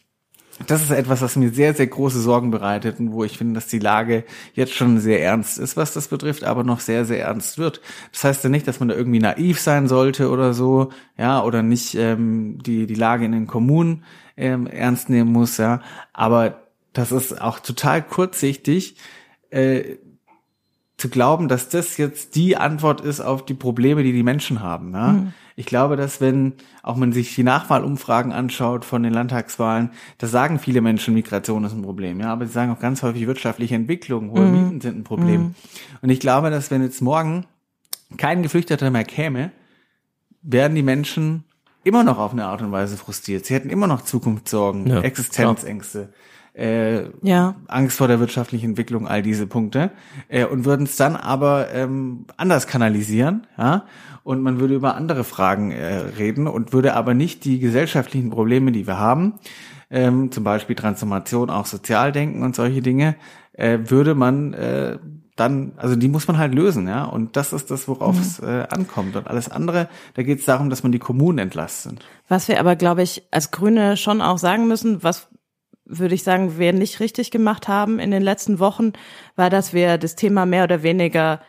das 0.68 0.82
ist 0.82 0.92
etwas, 0.92 1.22
was 1.22 1.36
mir 1.36 1.50
sehr, 1.50 1.74
sehr 1.74 1.88
große 1.88 2.20
Sorgen 2.20 2.50
bereitet 2.50 3.00
und 3.00 3.12
wo 3.12 3.26
ich 3.26 3.38
finde, 3.38 3.56
dass 3.56 3.68
die 3.68 3.80
Lage 3.80 4.24
jetzt 4.54 4.74
schon 4.74 5.00
sehr 5.00 5.22
ernst 5.22 5.58
ist, 5.58 5.76
was 5.76 5.94
das 5.94 6.08
betrifft, 6.08 6.46
aber 6.46 6.64
noch 6.64 6.80
sehr, 6.80 7.04
sehr 7.04 7.22
ernst 7.22 7.58
wird. 7.58 7.82
Das 8.14 8.24
heißt 8.24 8.44
ja 8.46 8.50
nicht, 8.50 8.68
dass 8.68 8.80
man 8.80 8.88
da 8.88 8.96
irgendwie 8.96 9.20
naiv 9.20 9.60
sein 9.60 9.88
sollte 9.88 10.30
oder 10.30 10.54
so, 10.54 10.92
ja, 11.18 11.44
oder 11.44 11.62
nicht 11.62 11.96
ähm, 11.96 12.60
die, 12.64 12.88
die 12.88 12.96
Lage 12.96 13.26
in 13.26 13.34
den 13.34 13.48
Kommunen 13.48 14.06
ähm, 14.38 14.66
ernst 14.66 15.10
nehmen 15.10 15.32
muss, 15.32 15.58
ja. 15.58 15.82
Aber 16.14 16.62
das 16.94 17.12
ist 17.12 17.42
auch 17.42 17.60
total 17.60 18.02
kurzsichtig, 18.02 18.96
äh, 19.50 19.98
zu 20.98 21.10
glauben, 21.10 21.50
dass 21.50 21.68
das 21.68 21.98
jetzt 21.98 22.36
die 22.36 22.56
Antwort 22.56 23.02
ist 23.02 23.20
auf 23.20 23.46
die 23.46 23.54
Probleme, 23.54 24.04
die 24.04 24.14
die 24.14 24.24
Menschen 24.24 24.62
haben. 24.62 24.94
Ja? 24.94 25.08
Mhm. 25.12 25.34
Ich 25.58 25.66
glaube, 25.66 25.96
dass 25.96 26.20
wenn 26.20 26.54
auch 26.84 26.98
man 26.98 27.14
sich 27.14 27.34
die 27.34 27.44
Nachwahlumfragen 27.44 28.34
anschaut 28.34 28.84
von 28.84 29.04
den 29.04 29.14
Landtagswahlen, 29.14 29.92
da 30.18 30.28
sagen 30.28 30.60
viele 30.60 30.82
Menschen, 30.82 31.14
Migration 31.14 31.64
ist 31.64 31.72
ein 31.74 31.82
Problem, 31.82 32.20
ja, 32.20 32.32
aber 32.34 32.46
sie 32.46 32.52
sagen 32.52 32.72
auch 32.72 32.80
ganz 32.80 33.04
häufig 33.04 33.26
wirtschaftliche 33.26 33.76
Entwicklung, 33.76 34.32
hohe 34.32 34.46
Mhm. 34.46 34.52
Mieten 34.52 34.82
sind 34.82 34.98
ein 34.98 35.04
Problem. 35.06 35.56
Und 36.02 36.10
ich 36.10 36.20
glaube, 36.20 36.50
dass 36.50 36.72
wenn 36.72 36.84
jetzt 36.84 37.02
morgen 37.02 37.46
kein 38.18 38.44
Geflüchteter 38.44 38.92
mehr 38.92 39.06
käme, 39.06 39.52
werden 40.42 40.76
die 40.76 40.84
Menschen 40.84 41.46
immer 41.86 42.04
noch 42.04 42.18
auf 42.18 42.34
eine 42.34 42.46
Art 42.46 42.62
und 42.62 42.72
Weise 42.72 42.98
frustriert. 42.98 43.46
Sie 43.46 43.54
hätten 43.54 43.70
immer 43.70 43.88
noch 43.88 44.02
Zukunftssorgen, 44.02 44.88
Ja, 44.88 45.02
Existenzängste, 45.02 46.10
äh, 46.56 47.10
Ja. 47.22 47.56
Angst 47.68 47.98
vor 47.98 48.08
der 48.08 48.20
wirtschaftlichen 48.20 48.72
Entwicklung, 48.72 49.08
all 49.08 49.22
diese 49.22 49.48
Punkte, 49.48 49.92
äh, 50.28 50.46
und 50.46 50.66
würden 50.66 50.84
es 50.84 50.96
dann 50.96 51.16
aber 51.16 51.72
ähm, 51.74 52.26
anders 52.38 52.68
kanalisieren, 52.68 53.48
ja, 53.58 53.86
und 54.24 54.42
man 54.42 54.60
würde 54.60 54.74
über 54.74 54.96
andere 54.96 55.24
Fragen 55.24 55.72
äh, 55.72 55.98
reden 56.18 56.48
und 56.48 56.74
würde 56.74 56.96
aber 56.96 57.14
nicht 57.14 57.46
die 57.46 57.60
gesellschaftlichen 57.60 58.32
Probleme, 58.32 58.72
die 58.72 58.88
wir 58.88 58.98
haben, 58.98 59.36
ähm, 59.92 60.32
zum 60.32 60.44
Beispiel 60.44 60.76
Transformation, 60.76 61.50
auch 61.50 61.66
Sozialdenken 61.66 62.42
und 62.44 62.56
solche 62.56 62.82
Dinge, 62.82 63.16
äh, 63.54 63.80
würde 63.86 64.16
man 64.16 64.54
äh, 64.54 64.98
dann, 65.36 65.74
also 65.76 65.96
die 65.98 66.08
muss 66.08 66.28
man 66.28 66.38
halt 66.38 66.56
lösen, 66.56 66.88
ja, 66.88 67.04
und 67.04 67.36
das 67.36 67.52
ist 67.52 67.70
das, 67.70 67.88
worauf 67.88 68.20
es 68.20 68.40
äh, 68.40 68.66
ankommt. 68.70 69.18
Und 69.18 69.28
alles 69.28 69.50
andere, 69.50 69.90
da 70.14 70.24
geht 70.24 70.40
es 70.40 70.46
darum, 70.46 70.70
dass 70.70 70.82
man 70.82 70.94
die 70.94 71.00
Kommunen 71.00 71.40
entlastet. 71.40 72.06
Was 72.30 72.48
wir 72.48 72.60
aber, 72.60 72.76
glaube 72.78 73.04
ich, 73.04 73.24
als 73.32 73.52
Grüne 73.52 73.98
schon 73.98 74.22
auch 74.22 74.38
sagen 74.38 74.68
müssen, 74.68 75.04
was 75.04 75.28
würde 75.86 76.16
ich 76.16 76.24
sagen, 76.24 76.58
wir 76.58 76.74
nicht 76.74 77.00
richtig 77.00 77.32
gemacht 77.32 77.68
haben 77.68 78.00
in 78.00 78.12
den 78.12 78.22
letzten 78.22 78.60
Wochen, 78.60 78.94
war, 79.36 79.50
dass 79.50 79.74
wir 79.74 79.98
das 79.98 80.16
Thema 80.16 80.46
mehr 80.46 80.64
oder 80.64 80.84
weniger 80.84 81.42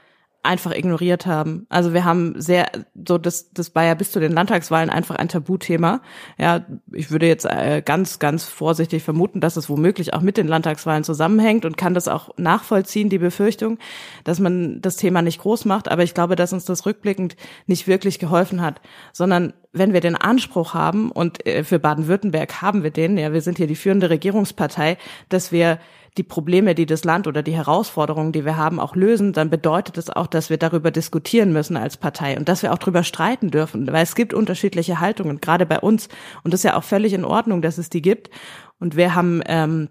einfach 0.47 0.72
ignoriert 0.72 1.26
haben. 1.26 1.66
Also 1.68 1.92
wir 1.92 2.05
haben 2.05 2.40
sehr, 2.40 2.70
so 3.07 3.18
das, 3.18 3.51
das 3.53 3.74
war 3.74 3.84
ja 3.84 3.94
bis 3.94 4.12
zu 4.12 4.20
den 4.20 4.32
Landtagswahlen 4.32 4.90
einfach 4.90 5.16
ein 5.16 5.28
Tabuthema. 5.28 6.01
Ja, 6.38 6.64
ich 6.92 7.11
würde 7.11 7.26
jetzt 7.26 7.44
äh, 7.44 7.82
ganz, 7.84 8.18
ganz 8.18 8.44
vorsichtig 8.44 9.03
vermuten, 9.03 9.40
dass 9.40 9.57
es 9.57 9.68
womöglich 9.68 10.14
auch 10.14 10.20
mit 10.22 10.36
den 10.36 10.49
Landtagswahlen 10.49 11.05
zusammenhängt 11.05 11.64
und 11.64 11.76
kann 11.76 11.94
das 11.94 12.09
auch 12.09 12.30
nachvollziehen, 12.38 13.09
die 13.09 13.18
Befürchtung, 13.18 13.78
dass 14.24 14.40
man 14.40 14.80
das 14.80 14.97
Thema 14.97 15.22
nicht 15.22 15.40
groß 15.40 15.64
macht. 15.64 15.88
Aber 15.88 16.03
ich 16.03 16.14
glaube, 16.14 16.36
dass 16.36 16.53
uns 16.53 16.64
das 16.64 16.86
rückblickend 16.86 17.36
nicht 17.66 17.86
wirklich 17.86 18.18
geholfen 18.18 18.62
hat, 18.62 18.80
sondern 19.12 19.53
wenn 19.72 19.92
wir 19.92 20.01
den 20.01 20.16
Anspruch 20.16 20.74
haben, 20.74 21.11
und 21.11 21.47
äh, 21.47 21.64
für 21.64 21.78
Baden-Württemberg 21.78 22.62
haben 22.62 22.82
wir 22.82 22.90
den, 22.90 23.18
ja, 23.18 23.32
wir 23.32 23.42
sind 23.42 23.59
hier 23.59 23.66
die 23.66 23.76
führende 23.76 24.11
Regierungspartei, 24.11 24.97
dass 25.28 25.53
wir 25.53 25.78
die 26.16 26.22
Probleme, 26.22 26.74
die 26.74 26.86
das 26.86 27.04
Land 27.04 27.26
oder 27.26 27.42
die 27.42 27.54
Herausforderungen, 27.54 28.32
die 28.32 28.44
wir 28.44 28.56
haben, 28.56 28.80
auch 28.80 28.96
lösen, 28.96 29.32
dann 29.32 29.50
bedeutet 29.50 29.98
es 29.98 30.08
auch, 30.08 30.26
dass 30.26 30.48
wir 30.48 30.56
darüber 30.56 30.90
diskutieren 30.90 31.52
müssen 31.52 31.76
als 31.76 31.96
Partei 31.96 32.38
und 32.38 32.48
dass 32.48 32.62
wir 32.62 32.72
auch 32.72 32.78
darüber 32.78 33.02
streiten 33.02 33.50
dürfen, 33.50 33.86
weil 33.92 34.02
es 34.02 34.14
gibt 34.14 34.32
unterschiedliche 34.32 35.00
Haltungen, 35.00 35.40
gerade 35.40 35.66
bei 35.66 35.78
uns. 35.78 36.08
Und 36.42 36.54
das 36.54 36.60
ist 36.60 36.64
ja 36.64 36.76
auch 36.76 36.84
völlig 36.84 37.12
in 37.12 37.24
Ordnung, 37.24 37.60
dass 37.60 37.78
es 37.78 37.90
die 37.90 38.02
gibt. 38.02 38.30
Und 38.78 38.96
wir 38.96 39.14
haben 39.14 39.42
ähm, 39.46 39.88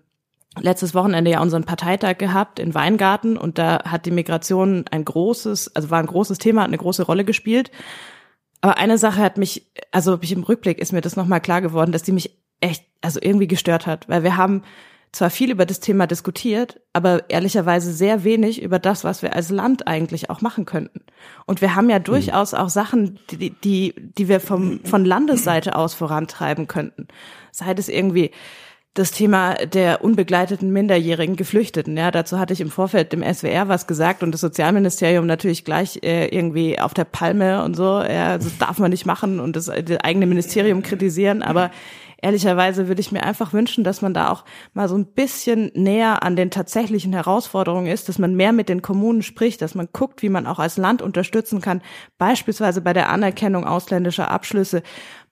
letztes 0.60 0.96
Wochenende 0.96 1.32
ja 1.32 1.42
unseren 1.42 1.64
Parteitag 1.64 2.18
gehabt 2.18 2.60
in 2.60 2.74
Weingarten 2.74 3.38
und 3.38 3.58
da 3.58 3.84
hat 3.86 4.06
die 4.06 4.12
Migration 4.12 4.86
ein 4.90 5.06
großes, 5.06 5.76
also 5.76 5.90
war 5.90 6.00
ein 6.00 6.08
großes 6.08 6.40
Thema, 6.40 6.62
hat 6.62 6.70
eine 6.70 6.78
große 6.78 7.04
Rolle 7.04 7.26
gespielt. 7.26 7.72
Aber 8.62 8.78
eine 8.78 8.98
Sache 8.98 9.22
hat 9.22 9.38
mich, 9.38 9.72
also 9.92 10.18
ich 10.22 10.32
im 10.32 10.44
Rückblick 10.44 10.80
ist 10.80 10.92
mir 10.92 11.02
das 11.02 11.16
nochmal 11.16 11.42
klar 11.42 11.62
geworden, 11.62 11.92
dass 11.92 12.04
die 12.04 12.14
mich 12.14 12.38
echt, 12.62 12.86
also 13.02 13.20
irgendwie 13.22 13.48
gestört 13.48 13.86
hat, 13.86 14.10
weil 14.10 14.24
wir 14.24 14.38
haben 14.38 14.64
zwar 15.16 15.30
viel 15.30 15.50
über 15.50 15.66
das 15.66 15.80
Thema 15.80 16.08
diskutiert, 16.08 16.82
aber 16.92 17.30
ehrlicherweise 17.30 17.94
sehr 17.94 18.26
wenig 18.26 18.62
über 18.62 18.80
das, 18.80 19.06
was 19.06 19.22
wir 19.22 19.34
als 19.34 19.50
Land 19.50 19.88
eigentlich 19.88 20.30
auch 20.30 20.42
machen 20.42 20.66
könnten. 20.66 21.02
Und 21.46 21.62
wir 21.62 21.74
haben 21.74 21.90
ja 21.90 22.00
durchaus 22.00 22.54
auch 22.54 22.68
Sachen, 22.68 23.18
die, 23.32 23.52
die, 23.52 23.94
die 23.98 24.28
wir 24.28 24.42
vom, 24.42 24.82
von 24.84 25.06
Landesseite 25.06 25.78
aus 25.78 25.94
vorantreiben 25.94 26.68
könnten. 26.68 27.08
Sei 27.52 27.74
das 27.74 27.88
irgendwie 27.88 28.32
das 28.94 29.12
Thema 29.12 29.56
der 29.56 30.04
unbegleiteten 30.04 30.72
minderjährigen 30.72 31.36
Geflüchteten. 31.36 31.96
Ja, 31.98 32.12
dazu 32.12 32.38
hatte 32.40 32.54
ich 32.54 32.62
im 32.62 32.72
Vorfeld 32.72 33.12
dem 33.14 33.24
SWR 33.24 33.68
was 33.68 33.88
gesagt 33.88 34.22
und 34.22 34.32
das 34.32 34.42
Sozialministerium 34.42 35.26
natürlich 35.26 35.64
gleich 35.66 36.00
äh, 36.04 36.28
irgendwie 36.28 36.80
auf 36.80 36.94
der 36.94 37.04
Palme 37.04 37.64
und 37.64 37.76
so. 37.76 38.02
Ja, 38.02 38.38
das 38.38 38.58
darf 38.58 38.80
man 38.80 38.92
nicht 38.92 39.06
machen 39.06 39.40
und 39.40 39.56
das, 39.56 39.66
das 39.66 39.98
eigene 40.02 40.26
Ministerium 40.26 40.82
kritisieren, 40.82 41.42
aber 41.42 41.72
ehrlicherweise 42.26 42.88
würde 42.88 43.02
ich 43.02 43.12
mir 43.12 43.22
einfach 43.22 43.54
wünschen, 43.54 43.84
dass 43.84 44.02
man 44.02 44.16
da 44.16 44.32
auch 44.32 44.46
mal 44.74 44.90
so 44.90 44.98
ein 44.98 45.06
bisschen 45.06 45.72
näher 45.76 46.24
an 46.24 46.36
den 46.36 46.50
tatsächlichen 46.50 47.14
Herausforderungen 47.14 47.86
ist, 47.86 48.10
dass 48.10 48.18
man 48.18 48.34
mehr 48.34 48.52
mit 48.52 48.68
den 48.68 48.82
Kommunen 48.82 49.22
spricht, 49.22 49.62
dass 49.62 49.76
man 49.76 49.90
guckt, 49.94 50.24
wie 50.24 50.30
man 50.30 50.48
auch 50.48 50.58
als 50.58 50.78
Land 50.78 51.04
unterstützen 51.04 51.62
kann, 51.62 51.84
beispielsweise 52.18 52.82
bei 52.82 52.94
der 52.94 53.10
Anerkennung 53.10 53.64
ausländischer 53.64 54.32
Abschlüsse, 54.32 54.82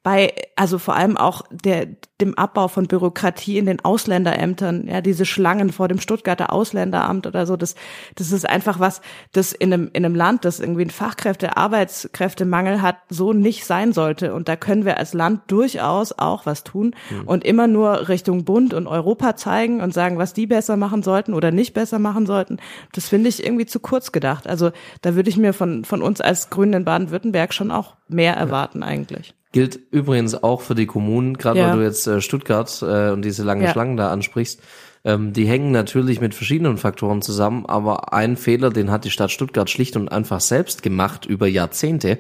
bei, 0.04 0.34
also 0.58 0.80
vor 0.80 0.98
allem 0.98 1.16
auch 1.16 1.44
der, 1.50 1.88
dem 2.20 2.38
Abbau 2.38 2.68
von 2.68 2.88
Bürokratie 2.88 3.58
in 3.58 3.66
den 3.66 3.80
Ausländerämtern, 3.80 4.86
ja, 4.86 5.00
diese 5.00 5.26
Schlangen 5.26 5.72
vor 5.72 5.88
dem 5.88 6.00
Stuttgarter 6.00 6.52
Ausländeramt 6.52 7.26
oder 7.26 7.46
so, 7.46 7.56
das, 7.56 7.76
das 8.16 8.34
ist 8.34 8.48
einfach 8.48 8.82
was, 8.82 9.00
das 9.32 9.54
in 9.54 9.74
einem, 9.74 9.90
in 9.94 10.06
einem 10.06 10.14
Land, 10.14 10.44
das 10.44 10.60
irgendwie 10.60 10.82
einen 10.82 10.90
Fachkräfte, 10.90 11.56
Arbeitskräftemangel 11.56 12.82
hat, 12.82 12.98
so 13.08 13.32
nicht 13.32 13.66
sein 13.66 13.94
sollte. 13.94 14.34
Und 14.34 14.50
da 14.50 14.58
können 14.58 14.84
wir 14.84 14.98
als 14.98 15.14
Land 15.14 15.44
durchaus 15.48 16.12
auch 16.12 16.46
was 16.46 16.66
tun 16.66 16.94
und 17.26 17.46
immer 17.46 17.68
nur 17.68 18.10
Richtung 18.10 18.44
Bund 18.44 18.74
und 18.74 18.88
Europa 18.88 19.38
zeigen 19.38 19.80
und 19.80 19.94
sagen, 19.94 20.18
was 20.18 20.34
die 20.34 20.48
besser 20.48 20.76
machen 20.76 21.02
sollten 21.02 21.34
oder 21.34 21.52
nicht 21.52 21.74
besser 21.74 21.98
machen 21.98 22.26
sollten. 22.26 22.58
Das 22.92 23.08
finde 23.08 23.30
ich 23.30 23.42
irgendwie 23.42 23.66
zu 23.66 23.80
kurz 23.80 24.12
gedacht. 24.12 24.48
Also 24.48 24.72
da 25.02 25.16
würde 25.16 25.30
ich 25.30 25.38
mir 25.38 25.54
von, 25.54 25.86
von 25.86 26.02
uns 26.02 26.20
als 26.20 26.50
Grünen 26.50 26.74
in 26.74 26.86
Baden-Württemberg 26.86 27.54
schon 27.54 27.72
auch 27.72 27.96
mehr 28.10 28.36
erwarten 28.36 28.84
eigentlich. 28.84 29.34
Gilt 29.54 29.80
übrigens 29.92 30.44
auch 30.44 30.60
für 30.62 30.76
die 30.76 30.86
Kommunen, 30.88 31.38
gerade 31.38 31.60
Ja. 31.60 31.70
weil 31.70 31.78
du 31.78 31.84
jetzt 31.84 32.06
äh, 32.08 32.20
Stuttgart 32.20 32.82
äh, 32.82 33.12
und 33.12 33.22
diese 33.24 33.44
langen 33.44 33.62
Ja. 33.64 33.72
Schlangen 33.72 33.96
da 33.96 34.12
ansprichst. 34.12 34.60
Ähm, 35.06 35.32
die 35.34 35.46
hängen 35.46 35.72
natürlich 35.72 36.20
mit 36.22 36.34
verschiedenen 36.36 36.78
Faktoren 36.78 37.22
zusammen, 37.22 37.66
aber 37.66 38.14
ein 38.14 38.36
Fehler, 38.36 38.70
den 38.72 38.90
hat 38.92 39.06
die 39.06 39.12
Stadt 39.12 39.32
Stuttgart 39.32 39.70
schlicht 39.70 39.96
und 39.96 40.12
einfach 40.12 40.42
selbst 40.42 40.82
gemacht 40.84 41.26
über 41.26 41.48
Jahrzehnte. 41.48 42.20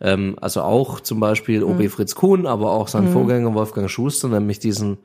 Ähm, 0.00 0.36
also 0.40 0.62
auch 0.62 1.00
zum 1.00 1.20
Beispiel 1.20 1.60
Mhm. 1.64 1.66
OB 1.80 1.88
Fritz 1.90 2.14
Kuhn, 2.14 2.46
aber 2.46 2.70
auch 2.72 2.88
sein 2.88 3.08
Vorgänger 3.08 3.52
Wolfgang 3.54 3.90
Schuster, 3.90 4.28
nämlich 4.28 4.58
diesen 4.58 4.98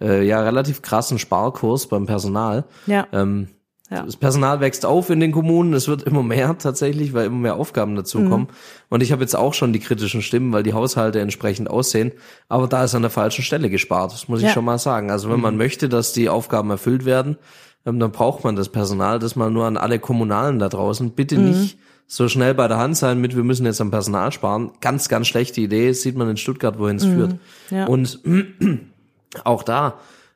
äh, 0.00 0.24
ja 0.26 0.40
relativ 0.42 0.80
krassen 0.80 1.18
Sparkurs 1.18 1.86
beim 1.88 2.06
Personal. 2.06 2.64
Ja. 2.86 3.06
Ähm, 3.12 3.48
Ja. 3.90 4.02
Das 4.04 4.16
Personal 4.16 4.60
wächst 4.60 4.86
auf 4.86 5.10
in 5.10 5.18
den 5.18 5.32
Kommunen, 5.32 5.72
es 5.74 5.88
wird 5.88 6.04
immer 6.04 6.22
mehr 6.22 6.56
tatsächlich, 6.56 7.12
weil 7.12 7.26
immer 7.26 7.38
mehr 7.38 7.56
Aufgaben 7.56 7.96
dazukommen. 7.96 8.46
Und 8.88 9.02
ich 9.02 9.10
habe 9.10 9.22
jetzt 9.22 9.34
auch 9.34 9.52
schon 9.52 9.72
die 9.72 9.80
kritischen 9.80 10.22
Stimmen, 10.22 10.52
weil 10.52 10.62
die 10.62 10.74
Haushalte 10.74 11.20
entsprechend 11.20 11.68
aussehen. 11.68 12.12
Aber 12.48 12.68
da 12.68 12.84
ist 12.84 12.94
an 12.94 13.02
der 13.02 13.10
falschen 13.10 13.42
Stelle 13.42 13.68
gespart, 13.68 14.12
das 14.12 14.28
muss 14.28 14.40
ich 14.40 14.46
Ja. 14.46 14.52
schon 14.52 14.64
mal 14.64 14.78
sagen. 14.78 15.10
Also 15.10 15.28
wenn 15.30 15.40
man 15.40 15.56
möchte, 15.56 15.88
dass 15.88 16.12
die 16.12 16.28
Aufgaben 16.28 16.70
erfüllt 16.70 17.04
werden, 17.04 17.36
ähm, 17.84 17.98
dann 17.98 18.12
braucht 18.12 18.44
man 18.44 18.54
das 18.54 18.68
Personal. 18.68 19.18
Das 19.18 19.34
mal 19.34 19.50
nur 19.50 19.64
an 19.66 19.76
alle 19.76 19.98
Kommunalen 19.98 20.58
da 20.60 20.68
draußen. 20.68 21.10
Bitte 21.10 21.38
nicht 21.38 21.76
so 22.06 22.28
schnell 22.28 22.54
bei 22.54 22.68
der 22.68 22.78
Hand 22.78 22.96
sein 22.96 23.20
mit, 23.20 23.34
wir 23.34 23.42
müssen 23.44 23.66
jetzt 23.66 23.80
am 23.80 23.90
Personal 23.90 24.30
sparen. 24.30 24.70
Ganz, 24.80 25.08
ganz 25.08 25.26
schlechte 25.26 25.60
Idee. 25.60 25.88
Das 25.88 26.02
sieht 26.02 26.16
man 26.16 26.28
in 26.30 26.36
Stuttgart, 26.36 26.78
wohin 26.78 26.96
es 26.96 27.04
führt. 27.04 27.34
Ja. 27.70 27.86
Und 27.86 28.20
auch 29.44 29.62
da, 29.62 29.94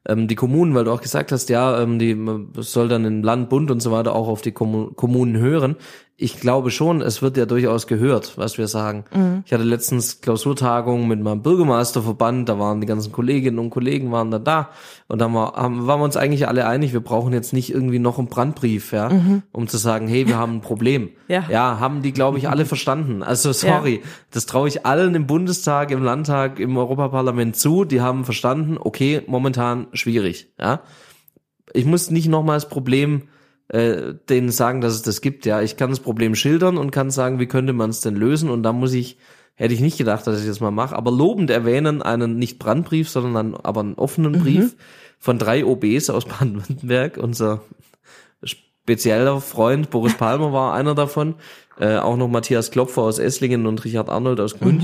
ähm, 0.09 0.29
die 0.29 0.35
Kommunen, 0.35 0.75
weil 0.75 0.85
du 0.85 0.93
auch 0.93 1.01
gesagt 1.01 1.33
hast, 1.33 1.49
ja, 1.49 1.81
ähm, 1.81 1.99
die 1.99 2.17
soll 2.61 2.89
dann 2.89 3.05
in 3.05 3.23
Land, 3.23 3.49
Bund 3.49 3.71
und 3.71 3.81
so 3.81 3.91
weiter 3.93 4.15
auch 4.15 4.29
auf 4.29 4.43
die 4.43 4.53
Kommu 4.53 4.93
Kommunen 4.95 5.37
hören. 5.37 5.77
Ich 6.17 6.39
glaube 6.39 6.71
schon, 6.71 7.03
es 7.03 7.23
wird 7.23 7.37
ja 7.37 7.45
durchaus 7.45 7.89
gehört, 7.89 8.39
was 8.39 8.57
wir 8.57 8.69
sagen. 8.69 9.05
Ich 9.45 9.53
hatte 9.53 9.65
letztens 9.65 10.21
Klausurtagung 10.21 11.09
mit 11.09 11.21
meinem 11.21 11.43
Bürgermeisterverband, 11.43 12.49
da 12.49 12.57
waren 12.59 12.81
die 12.81 12.87
ganzen 12.87 13.11
Kolleginnen 13.11 13.59
und 13.59 13.71
Kollegen 13.71 14.13
waren 14.13 14.31
dann 14.31 14.45
da 14.45 14.71
und 15.09 15.21
da 15.21 15.25
haben, 15.31 15.87
waren 15.87 16.01
wir 16.01 16.05
uns 16.05 16.17
eigentlich 16.17 16.47
alle 16.47 16.69
einig, 16.69 16.93
wir 16.93 17.01
brauchen 17.01 17.33
jetzt 17.33 17.53
nicht 17.53 17.73
irgendwie 17.73 17.99
noch 17.99 18.19
einen 18.19 18.29
Brandbrief, 18.29 18.93
ja, 18.93 19.11
um 19.51 19.67
zu 19.67 19.77
sagen, 19.77 20.07
hey, 20.07 20.29
wir 20.29 20.39
haben 20.39 20.57
ein 20.57 20.61
Problem. 20.61 21.11
Ja. 21.27 21.45
ja 21.49 21.81
haben 21.81 22.03
die, 22.03 22.13
glaube 22.13 22.37
ich, 22.37 22.51
alle 22.51 22.67
verstanden. 22.67 23.23
Also 23.23 23.51
sorry, 23.53 24.03
das 24.31 24.45
traue 24.45 24.69
ich 24.69 24.85
allen 24.85 25.15
im 25.15 25.27
Bundestag, 25.27 25.91
im 25.91 26.03
Landtag, 26.03 26.61
im 26.61 26.77
Europaparlament 26.77 27.57
zu. 27.57 27.87
Die 27.87 28.03
haben 28.03 28.27
verstanden, 28.27 28.77
okay, 28.79 29.23
momentan 29.27 29.87
schwierig. 29.95 30.53
Ja, 30.61 30.83
ich 31.73 31.87
muss 31.87 32.11
nicht 32.11 32.29
nochmal 32.29 32.57
das 32.57 32.69
Problem 32.69 33.23
äh, 33.69 34.15
denen 34.29 34.51
sagen, 34.51 34.81
dass 34.81 34.95
es 34.95 35.03
das 35.03 35.21
gibt. 35.21 35.47
Ja, 35.47 35.63
ich 35.63 35.77
kann 35.77 35.91
das 35.91 36.01
Problem 36.01 36.35
schildern 36.35 36.77
und 36.77 36.91
kann 36.91 37.11
sagen, 37.11 37.39
wie 37.39 37.47
könnte 37.47 37.73
man 37.73 37.91
es 37.91 38.01
denn 38.01 38.17
lösen. 38.17 38.51
Und 38.51 38.63
da 38.63 38.73
muss 38.73 38.93
ich, 38.93 39.19
hätte 39.55 39.75
ich 39.75 39.81
nicht 39.81 39.99
gedacht, 39.99 40.27
dass 40.27 40.41
ich 40.41 40.47
das 40.47 40.61
mal 40.61 40.71
mache, 40.71 40.97
aber 40.97 41.11
lobend 41.11 41.51
erwähnen 41.51 42.03
einen 42.03 42.39
nicht 42.39 42.59
Brandbrief, 42.59 43.09
sondern 43.09 43.37
einen, 43.37 43.55
aber 43.55 43.81
einen 43.81 43.95
offenen 43.95 44.33
Brief 44.41 44.77
von 45.19 45.39
drei 45.39 45.65
OBs 45.65 46.11
aus 46.11 46.25
Baden-Württemberg. 46.27 47.17
Unser 47.17 47.63
spezieller 48.43 49.41
Freund 49.41 49.91
Boris 49.91 50.15
Palmer 50.15 50.53
war 50.53 50.75
einer 50.75 50.95
davon. 50.95 51.37
Äh, 51.79 51.97
auch 51.97 52.17
noch 52.17 52.29
Matthias 52.29 52.71
Klopfer 52.71 53.03
aus 53.03 53.19
Esslingen 53.19 53.67
und 53.67 53.85
Richard 53.85 54.11
Arnold 54.11 54.41
aus 54.41 54.59
Gründ. 54.59 54.83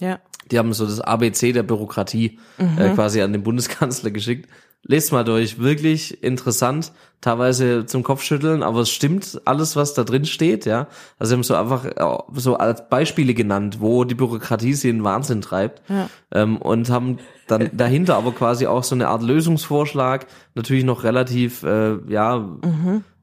Ja. 0.00 0.20
Die 0.50 0.58
haben 0.58 0.72
so 0.72 0.86
das 0.86 1.00
ABC 1.00 1.52
der 1.52 1.62
Bürokratie 1.62 2.38
äh, 2.58 2.90
quasi 2.94 3.22
an 3.22 3.32
den 3.32 3.42
Bundeskanzler 3.42 4.10
geschickt. 4.10 4.48
Lest 4.84 5.12
mal 5.12 5.24
durch. 5.24 5.58
Wirklich 5.58 6.22
interessant, 6.22 6.92
teilweise 7.20 7.86
zum 7.86 8.02
Kopfschütteln, 8.02 8.62
aber 8.62 8.80
es 8.80 8.90
stimmt 8.90 9.40
alles, 9.44 9.76
was 9.76 9.94
da 9.94 10.04
drin 10.04 10.24
steht, 10.24 10.66
ja. 10.66 10.88
Also 11.18 11.30
sie 11.30 11.34
haben 11.36 11.42
so 11.44 11.54
einfach 11.54 11.84
äh, 11.84 12.22
so 12.34 12.56
als 12.56 12.88
Beispiele 12.88 13.34
genannt, 13.34 13.78
wo 13.80 14.04
die 14.04 14.14
Bürokratie 14.14 14.74
sie 14.74 14.88
in 14.88 15.04
Wahnsinn 15.04 15.40
treibt. 15.40 15.82
Ja. 15.88 16.08
Ähm, 16.32 16.56
und 16.56 16.90
haben 16.90 17.18
dann 17.46 17.70
dahinter 17.76 18.16
aber 18.16 18.32
quasi 18.32 18.66
auch 18.66 18.84
so 18.84 18.94
eine 18.94 19.08
Art 19.08 19.22
Lösungsvorschlag, 19.22 20.26
natürlich 20.54 20.84
noch 20.84 21.04
relativ, 21.04 21.62
äh, 21.62 21.96
ja, 22.08 22.48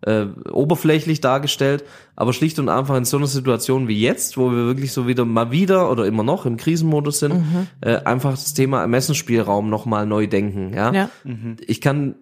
äh, 0.02 0.26
oberflächlich 0.52 1.22
dargestellt, 1.22 1.84
aber 2.16 2.34
schlicht 2.34 2.60
und 2.60 2.70
einfach 2.70 2.96
in 2.96 3.06
so 3.06 3.18
einer 3.18 3.28
Situation 3.28 3.88
wie 3.88 4.00
jetzt, 4.00 4.38
wo 4.38 4.52
wir 4.52 4.66
wirklich 4.66 4.94
so 4.94 5.08
wieder 5.08 5.26
mal 5.26 5.52
wieder 5.52 5.92
oder 5.92 6.06
immer 6.06 6.24
noch 6.24 6.46
im 6.46 6.58
Krisenmodus 6.58 7.20
sind, 7.20 7.44
äh, 7.82 7.98
einfach 8.04 8.32
das 8.32 8.54
Thema 8.54 8.82
Ermessensspielraum 8.82 9.70
nochmal 9.70 10.06
neu 10.06 10.28
denken, 10.28 10.74
ja. 10.74 10.94
Ja. 10.94 11.10
Ich 11.66 11.82
kann 11.82 12.16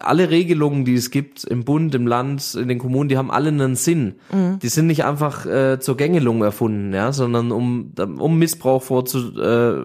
alle 0.00 0.30
Regelungen, 0.30 0.84
die 0.84 0.94
es 0.94 1.10
gibt 1.12 1.44
im 1.44 1.64
Bund, 1.64 1.94
im 1.94 2.06
Land, 2.08 2.54
in 2.56 2.66
den 2.68 2.78
Kommunen, 2.78 3.08
die 3.08 3.16
haben 3.16 3.30
alle 3.30 3.48
einen 3.48 3.76
Sinn. 3.76 4.16
Die 4.60 4.68
sind 4.68 4.88
nicht 4.88 5.04
einfach 5.04 5.46
äh, 5.46 5.78
zur 5.78 5.96
Gängelung 5.96 6.42
erfunden, 6.42 6.92
ja, 6.92 7.12
sondern 7.12 7.52
um 7.52 7.92
um 8.18 8.38
Missbrauch 8.38 8.82
vorzu, 8.82 9.38
äh, 9.40 9.78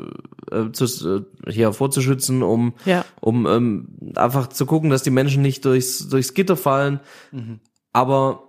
äh, 0.55 0.71
zu, 0.71 0.85
äh, 1.45 1.51
hier 1.51 1.71
vorzuschützen, 1.73 2.41
um 2.41 2.73
Ja. 2.85 3.05
um 3.19 3.45
ähm, 3.45 3.87
einfach 4.15 4.47
zu 4.47 4.65
gucken, 4.65 4.89
dass 4.89 5.03
die 5.03 5.11
Menschen 5.11 5.41
nicht 5.43 5.65
durchs 5.65 6.09
durchs 6.09 6.33
Gitter 6.33 6.57
fallen. 6.57 6.99
Aber 7.93 8.43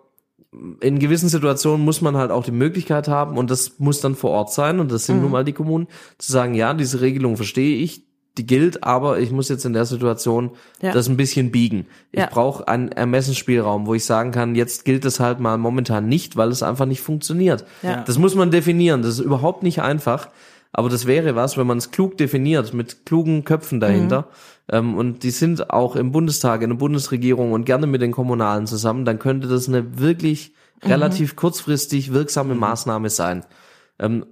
in 0.81 0.99
gewissen 0.99 1.29
Situationen 1.29 1.85
muss 1.85 2.01
man 2.03 2.17
halt 2.17 2.31
auch 2.31 2.45
die 2.45 2.51
Möglichkeit 2.51 3.09
haben 3.09 3.37
und 3.39 3.51
das 3.51 3.79
muss 3.79 4.01
dann 4.01 4.15
vor 4.15 4.31
Ort 4.31 4.53
sein 4.53 4.81
und 4.81 4.91
das 4.93 5.07
sind 5.07 5.21
nun 5.23 5.31
mal 5.31 5.45
die 5.45 5.53
Kommunen 5.55 5.87
zu 6.19 6.31
sagen, 6.31 6.55
ja, 6.55 6.75
diese 6.75 7.01
Regelung 7.01 7.37
verstehe 7.37 7.77
ich, 7.77 8.07
die 8.39 8.47
gilt, 8.47 8.83
aber 8.83 9.19
ich 9.19 9.31
muss 9.31 9.49
jetzt 9.49 9.65
in 9.67 9.73
der 9.75 9.85
Situation 9.85 10.53
Ja. 10.81 10.93
das 10.93 11.09
ein 11.09 11.17
bisschen 11.17 11.51
biegen. 11.51 11.87
Ich 12.13 12.21
Ja. 12.21 12.29
brauche 12.31 12.67
einen 12.67 12.91
Ermessensspielraum, 12.91 13.87
wo 13.87 13.95
ich 13.95 14.05
sagen 14.05 14.31
kann, 14.31 14.55
jetzt 14.55 14.85
gilt 14.85 15.05
es 15.05 15.21
halt 15.21 15.39
mal 15.41 15.59
momentan 15.59 16.09
nicht, 16.09 16.37
weil 16.37 16.49
es 16.49 16.63
einfach 16.63 16.87
nicht 16.87 17.03
funktioniert. 17.03 17.65
Ja. 17.83 18.03
Das 18.07 18.19
muss 18.19 18.35
man 18.35 18.51
definieren, 18.51 19.03
das 19.03 19.19
ist 19.19 19.25
überhaupt 19.25 19.63
nicht 19.63 19.83
einfach, 19.83 20.29
aber 20.73 20.89
das 20.89 21.07
wäre 21.07 21.35
was, 21.35 21.59
wenn 21.59 21.67
man 21.67 21.77
es 21.79 21.91
klug 21.91 22.17
definiert, 22.17 22.73
mit 22.73 23.05
klugen 23.05 23.45
Köpfen 23.45 23.81
dahinter. 23.81 24.29
Ähm, 24.71 24.97
und 24.97 25.23
die 25.23 25.31
sind 25.31 25.69
auch 25.71 25.97
im 25.97 26.13
Bundestag, 26.13 26.63
in 26.63 26.71
der 26.71 26.77
Bundesregierung 26.77 27.53
und 27.53 27.67
gerne 27.67 27.87
mit 27.87 28.01
den 28.01 28.13
Kommunalen 28.13 28.67
zusammen, 28.67 29.05
dann 29.05 29.19
könnte 29.19 29.49
das 29.49 29.69
eine 29.69 29.99
wirklich 29.99 30.55
relativ 30.83 31.37
kurzfristig 31.37 32.13
wirksame 32.15 32.55
Maßnahme 32.55 33.11
sein. 33.11 33.45
Ähm, 33.99 34.25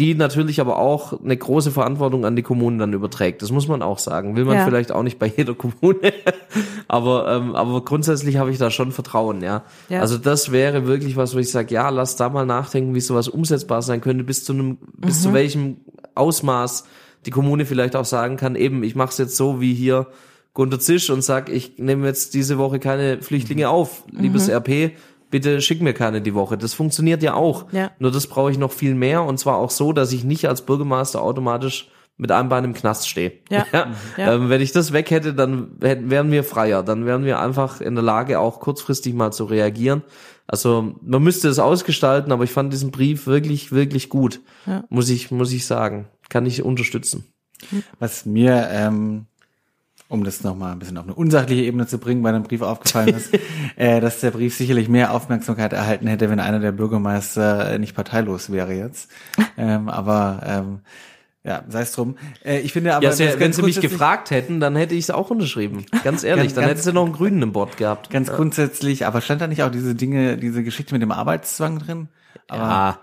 die 0.00 0.14
natürlich 0.14 0.62
aber 0.62 0.78
auch 0.78 1.20
eine 1.22 1.36
große 1.36 1.70
Verantwortung 1.70 2.24
an 2.24 2.34
die 2.34 2.42
Kommunen 2.42 2.78
dann 2.78 2.94
überträgt. 2.94 3.42
Das 3.42 3.52
muss 3.52 3.68
man 3.68 3.82
auch 3.82 3.98
sagen. 3.98 4.34
Will 4.34 4.46
man 4.46 4.56
Ja. 4.56 4.64
vielleicht 4.64 4.92
auch 4.92 5.02
nicht 5.02 5.18
bei 5.18 5.26
jeder 5.36 5.54
Kommune. 5.54 6.14
aber, 6.88 7.30
ähm, 7.30 7.54
aber 7.54 7.84
grundsätzlich 7.84 8.38
habe 8.38 8.50
ich 8.50 8.56
da 8.56 8.70
schon 8.70 8.92
Vertrauen, 8.92 9.42
ja. 9.42 9.62
Ja. 9.90 10.00
Also 10.00 10.16
das 10.16 10.52
wäre 10.52 10.86
wirklich 10.86 11.16
was, 11.16 11.34
wo 11.34 11.38
ich 11.38 11.50
sage, 11.50 11.74
ja, 11.74 11.90
lass 11.90 12.16
da 12.16 12.30
mal 12.30 12.46
nachdenken, 12.46 12.94
wie 12.94 13.00
sowas 13.00 13.28
umsetzbar 13.28 13.82
sein 13.82 14.00
könnte, 14.00 14.24
bis 14.24 14.42
zu 14.42 14.54
einem, 14.54 14.78
bis 14.96 15.20
zu 15.20 15.34
welchem 15.34 15.76
Ausmaß 16.14 16.84
die 17.26 17.30
Kommune 17.30 17.66
vielleicht 17.66 17.94
auch 17.94 18.06
sagen 18.06 18.38
kann, 18.38 18.56
eben, 18.56 18.82
ich 18.82 18.94
mache 18.94 19.10
es 19.10 19.18
jetzt 19.18 19.36
so 19.36 19.60
wie 19.60 19.74
hier 19.74 20.06
Gunter 20.54 20.80
Zisch 20.80 21.10
und 21.10 21.22
sag, 21.22 21.50
ich 21.50 21.78
nehme 21.78 22.06
jetzt 22.06 22.32
diese 22.32 22.56
Woche 22.56 22.78
keine 22.78 23.20
Flüchtlinge 23.20 23.68
auf, 23.68 24.04
liebes 24.10 24.48
RP, 24.48 24.92
bitte 25.30 25.60
schick 25.60 25.80
mir 25.80 25.94
keine 25.94 26.20
die 26.20 26.34
Woche. 26.34 26.58
Das 26.58 26.74
funktioniert 26.74 27.22
ja 27.22 27.34
auch. 27.34 27.72
Ja. 27.72 27.90
Nur 27.98 28.10
das 28.10 28.26
brauche 28.26 28.50
ich 28.50 28.58
noch 28.58 28.72
viel 28.72 28.94
mehr 28.94 29.24
und 29.24 29.38
zwar 29.38 29.56
auch 29.56 29.70
so, 29.70 29.92
dass 29.92 30.12
ich 30.12 30.24
nicht 30.24 30.48
als 30.48 30.62
Bürgermeister 30.62 31.22
automatisch 31.22 31.90
mit 32.16 32.30
einem 32.32 32.50
Bein 32.50 32.64
im 32.64 32.74
Knast 32.74 33.08
stehe. 33.08 33.32
Ja. 33.50 33.64
Ja. 33.72 34.34
Ähm, 34.34 34.50
wenn 34.50 34.60
ich 34.60 34.72
das 34.72 34.92
weg 34.92 35.10
hätte, 35.10 35.32
dann 35.32 35.78
hätten, 35.80 36.10
wären 36.10 36.30
wir 36.30 36.44
freier. 36.44 36.82
Dann 36.82 37.06
wären 37.06 37.24
wir 37.24 37.40
einfach 37.40 37.80
in 37.80 37.94
der 37.94 38.04
Lage, 38.04 38.38
auch 38.38 38.60
kurzfristig 38.60 39.14
mal 39.14 39.32
zu 39.32 39.44
reagieren. 39.44 40.02
Also 40.46 40.94
man 41.02 41.22
müsste 41.22 41.48
es 41.48 41.58
ausgestalten, 41.58 42.32
aber 42.32 42.44
ich 42.44 42.50
fand 42.50 42.72
diesen 42.72 42.90
Brief 42.90 43.26
wirklich, 43.26 43.72
wirklich 43.72 44.08
gut. 44.08 44.40
Ja. 44.66 44.84
Muss 44.90 45.08
ich, 45.08 45.30
muss 45.30 45.52
ich 45.52 45.66
sagen. 45.66 46.08
Kann 46.28 46.44
ich 46.46 46.62
unterstützen. 46.62 47.24
Was 47.98 48.26
mir, 48.26 48.68
ähm, 48.70 49.26
um 50.10 50.24
das 50.24 50.42
nochmal 50.44 50.72
ein 50.72 50.78
bisschen 50.78 50.98
auf 50.98 51.04
eine 51.04 51.14
unsachliche 51.14 51.62
Ebene 51.62 51.86
zu 51.86 51.96
bringen, 51.98 52.22
bei 52.22 52.32
dem 52.32 52.42
Brief 52.42 52.60
aufgefallen 52.60 53.14
ist, 53.14 53.30
äh, 53.76 54.00
dass 54.00 54.20
der 54.20 54.32
Brief 54.32 54.54
sicherlich 54.56 54.88
mehr 54.90 55.14
Aufmerksamkeit 55.14 55.72
erhalten 55.72 56.06
hätte, 56.06 56.28
wenn 56.28 56.40
einer 56.40 56.58
der 56.60 56.72
Bürgermeister 56.72 57.72
äh, 57.72 57.78
nicht 57.78 57.94
parteilos 57.94 58.50
wäre 58.52 58.74
jetzt. 58.74 59.10
ähm, 59.56 59.88
aber 59.88 60.42
ähm, 60.44 60.80
ja, 61.42 61.62
sei 61.68 61.80
es 61.82 61.92
drum. 61.92 62.16
Äh, 62.44 62.58
ich 62.58 62.74
finde 62.74 62.94
aber, 62.94 63.02
Ja, 63.04 63.10
ganz 63.10 63.38
wenn 63.40 63.52
sie 63.54 63.62
mich 63.62 63.80
gefragt 63.80 64.30
hätten, 64.30 64.60
dann 64.60 64.76
hätte 64.76 64.94
ich 64.94 65.04
es 65.04 65.10
auch 65.10 65.30
unterschrieben. 65.30 65.86
Ganz 66.04 66.22
ehrlich, 66.22 66.42
Ganz- 66.48 66.54
dann 66.54 66.62
ganz- 66.64 66.70
hätte 66.72 66.82
sie 66.82 66.92
noch 66.92 67.04
einen 67.06 67.14
Grünen 67.14 67.40
im 67.40 67.52
Bord 67.52 67.78
gehabt. 67.78 68.10
Ganz 68.10 68.30
grundsätzlich, 68.30 69.06
aber 69.06 69.22
stand 69.22 69.40
da 69.40 69.46
nicht 69.46 69.62
auch 69.62 69.70
diese 69.70 69.94
Dinge, 69.94 70.36
diese 70.36 70.62
Geschichte 70.62 70.92
mit 70.92 71.00
dem 71.00 71.12
Arbeitszwang 71.12 71.78
drin? 71.78 72.08
Aber 72.48 72.62
Ja. 72.62 72.98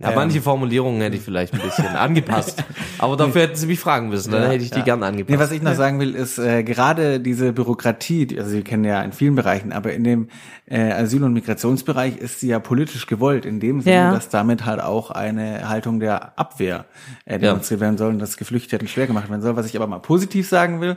Ja, 0.00 0.08
Ähm. 0.08 0.14
manche 0.16 0.40
Formulierungen 0.42 1.00
hätte 1.00 1.16
ich 1.16 1.22
vielleicht 1.22 1.54
ein 1.54 1.60
bisschen 1.60 1.86
angepasst. 1.96 2.64
Aber 2.98 3.16
dafür 3.16 3.42
hätten 3.42 3.54
sie 3.54 3.66
mich 3.68 3.78
fragen 3.78 4.08
müssen, 4.08 4.32
dann 4.32 4.42
Ja, 4.42 4.48
hätte 4.48 4.64
ich 4.64 4.70
die 4.72 4.78
ja. 4.80 4.84
gern 4.84 4.98
Nee, 5.00 5.06
angepasst. 5.06 5.38
was 5.38 5.52
ich 5.52 5.62
noch 5.62 5.74
sagen 5.74 6.00
will, 6.00 6.14
ist 6.16 6.36
äh, 6.38 6.64
gerade 6.64 7.20
diese 7.20 7.52
Bürokratie, 7.52 8.26
die, 8.26 8.38
also 8.40 8.52
wir 8.52 8.62
kennen 8.64 8.82
ja 8.84 9.00
in 9.02 9.12
vielen 9.12 9.36
Bereichen, 9.36 9.72
aber 9.72 9.92
in 9.92 10.02
dem 10.02 10.28
äh, 10.66 10.90
Asyl- 10.92 11.22
und 11.22 11.32
Migrationsbereich 11.34 12.16
ist 12.16 12.40
sie 12.40 12.48
ja 12.48 12.58
politisch 12.58 13.06
gewollt, 13.06 13.44
in 13.46 13.60
dem 13.60 13.82
Sinne, 13.82 13.94
Ja. 13.96 14.12
dass 14.12 14.30
damit 14.30 14.64
halt 14.64 14.80
auch 14.80 15.10
eine 15.12 15.68
Haltung 15.68 16.00
der 16.00 16.38
Abwehr 16.38 16.86
äh, 17.24 17.38
demonstriert 17.38 17.80
werden 17.80 17.96
soll 17.98 18.10
und 18.10 18.18
dass 18.18 18.36
Geflüchteten 18.36 18.88
schwer 18.88 19.06
gemacht 19.06 19.28
werden 19.30 19.42
soll. 19.42 19.54
Was 19.56 19.66
ich 19.66 19.76
aber 19.76 19.86
mal 19.86 19.98
positiv 20.00 20.48
sagen 20.48 20.80
will, 20.80 20.96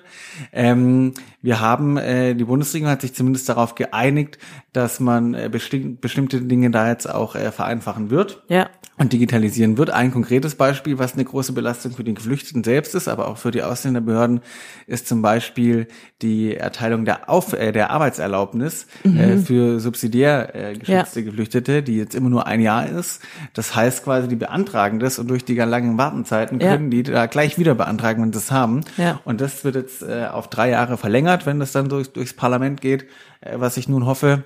ähm, 0.54 1.14
wir 1.42 1.60
haben, 1.60 1.98
äh, 1.98 2.34
die 2.34 2.46
Bundesregierung 2.46 2.92
hat 2.92 3.02
sich 3.02 3.14
zumindest 3.14 3.48
darauf 3.50 3.76
geeinigt, 3.76 4.38
dass 4.78 5.00
man 5.00 5.34
äh, 5.34 5.50
besti 5.52 5.80
bestimmte 6.00 6.40
Dinge 6.42 6.70
da 6.70 6.88
jetzt 6.90 7.10
auch 7.10 7.36
äh, 7.36 7.52
vereinfachen 7.52 8.10
wird 8.12 8.44
Ja. 8.48 8.70
und 8.98 9.12
digitalisieren 9.12 9.78
wird. 9.78 9.90
Ein 9.90 10.12
konkretes 10.12 10.54
Beispiel, 10.56 11.00
was 11.00 11.14
eine 11.14 11.26
große 11.26 11.52
Belastung 11.54 11.94
für 11.94 12.04
den 12.04 12.14
Geflüchteten 12.16 12.64
selbst 12.64 12.94
ist, 12.94 13.08
aber 13.08 13.28
auch 13.28 13.38
für 13.38 13.50
die 13.52 13.64
Ausländerbehörden, 13.64 14.42
ist 14.86 15.08
zum 15.08 15.22
Beispiel 15.24 15.88
die 16.22 16.56
Erteilung 16.56 17.06
der, 17.06 17.28
Auf 17.30 17.54
äh, 17.54 17.72
der 17.72 17.90
Arbeitserlaubnis 17.90 18.86
äh, 19.04 19.38
für 19.38 19.80
subsidiär 19.80 20.54
äh, 20.56 20.74
geschützte 20.78 21.24
Geflüchtete, 21.24 21.82
die 21.84 21.98
jetzt 21.98 22.14
immer 22.16 22.30
nur 22.30 22.46
ein 22.48 22.62
Jahr 22.62 22.88
ist. 22.88 23.22
Das 23.54 23.76
heißt 23.76 24.04
quasi, 24.04 24.28
die 24.28 24.36
beantragen 24.36 25.00
das 25.00 25.18
und 25.20 25.28
durch 25.28 25.44
die 25.44 25.56
langen 25.56 25.98
Wartenzeiten 25.98 26.60
Ja. 26.60 26.74
können 26.74 26.92
die 26.92 27.02
da 27.04 27.26
gleich 27.26 27.58
wieder 27.58 27.74
beantragen, 27.76 28.22
wenn 28.22 28.32
sie 28.32 28.40
es 28.40 28.52
haben. 28.52 28.82
Ja. 28.98 29.20
Und 29.26 29.42
das 29.42 29.64
wird 29.64 29.76
jetzt 29.76 30.04
äh, 30.04 30.28
auf 30.32 30.50
drei 30.50 30.70
Jahre 30.70 30.98
verlängert, 30.98 31.46
wenn 31.48 31.60
das 31.60 31.72
dann 31.72 31.90
durch, 31.90 32.10
durchs 32.14 32.34
Parlament 32.34 32.80
geht, 32.82 33.06
äh, 33.42 33.56
was 33.58 33.78
ich 33.78 33.88
nun 33.90 34.06
hoffe. 34.06 34.44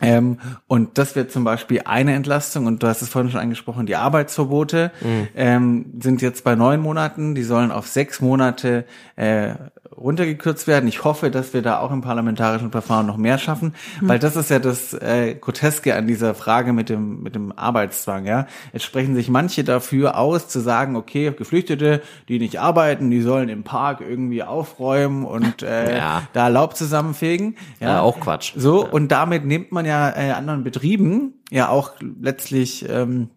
Ähm, 0.00 0.38
und 0.66 0.98
das 0.98 1.14
wird 1.14 1.30
zum 1.30 1.44
Beispiel 1.44 1.82
eine 1.84 2.14
Entlastung, 2.14 2.66
und 2.66 2.82
du 2.82 2.86
hast 2.86 3.02
es 3.02 3.08
vorhin 3.08 3.30
schon 3.30 3.40
angesprochen, 3.40 3.86
die 3.86 3.96
Arbeitsverbote 3.96 4.90
ähm, 5.36 5.86
sind 6.00 6.22
jetzt 6.22 6.44
bei 6.44 6.54
neun 6.54 6.80
Monaten, 6.80 7.34
die 7.34 7.42
sollen 7.44 7.70
auf 7.70 7.86
sechs 7.86 8.20
Monate 8.20 8.84
äh, 9.16 9.54
runtergekürzt 9.96 10.66
werden. 10.66 10.88
Ich 10.88 11.04
hoffe, 11.04 11.30
dass 11.30 11.52
wir 11.54 11.62
da 11.62 11.78
auch 11.80 11.90
im 11.90 12.00
parlamentarischen 12.00 12.70
Verfahren 12.70 13.06
noch 13.06 13.16
mehr 13.16 13.38
schaffen, 13.38 13.74
weil 14.00 14.18
das 14.18 14.36
ist 14.36 14.50
ja 14.50 14.58
das 14.58 14.94
äh, 14.94 15.34
Groteske 15.34 15.94
an 15.94 16.06
dieser 16.06 16.34
Frage 16.34 16.72
mit 16.72 16.88
dem, 16.88 17.22
mit 17.22 17.34
dem 17.34 17.52
Arbeitszwang. 17.52 18.26
Ja, 18.26 18.46
Es 18.72 18.82
sprechen 18.82 19.14
sich 19.14 19.28
manche 19.28 19.64
dafür 19.64 20.18
aus, 20.18 20.48
zu 20.48 20.60
sagen, 20.60 20.96
okay, 20.96 21.32
Geflüchtete, 21.36 22.02
die 22.28 22.38
nicht 22.38 22.60
arbeiten, 22.60 23.10
die 23.10 23.20
sollen 23.22 23.48
im 23.48 23.62
Park 23.64 24.00
irgendwie 24.00 24.42
aufräumen 24.42 25.24
und 25.24 25.62
äh, 25.62 25.96
Ja. 26.02 26.22
da 26.32 26.48
Laub 26.48 26.76
zusammenfegen. 26.76 27.56
Ja, 27.80 28.00
auch 28.00 28.18
Quatsch. 28.20 28.52
So, 28.56 28.86
und 28.88 29.08
damit 29.12 29.44
nimmt 29.44 29.72
man 29.72 29.84
ja 29.84 30.10
äh, 30.10 30.30
anderen 30.32 30.64
Betrieben 30.64 31.34
ja 31.50 31.68
auch 31.68 31.92
letztlich, 32.20 32.88
ähm, 32.88 33.28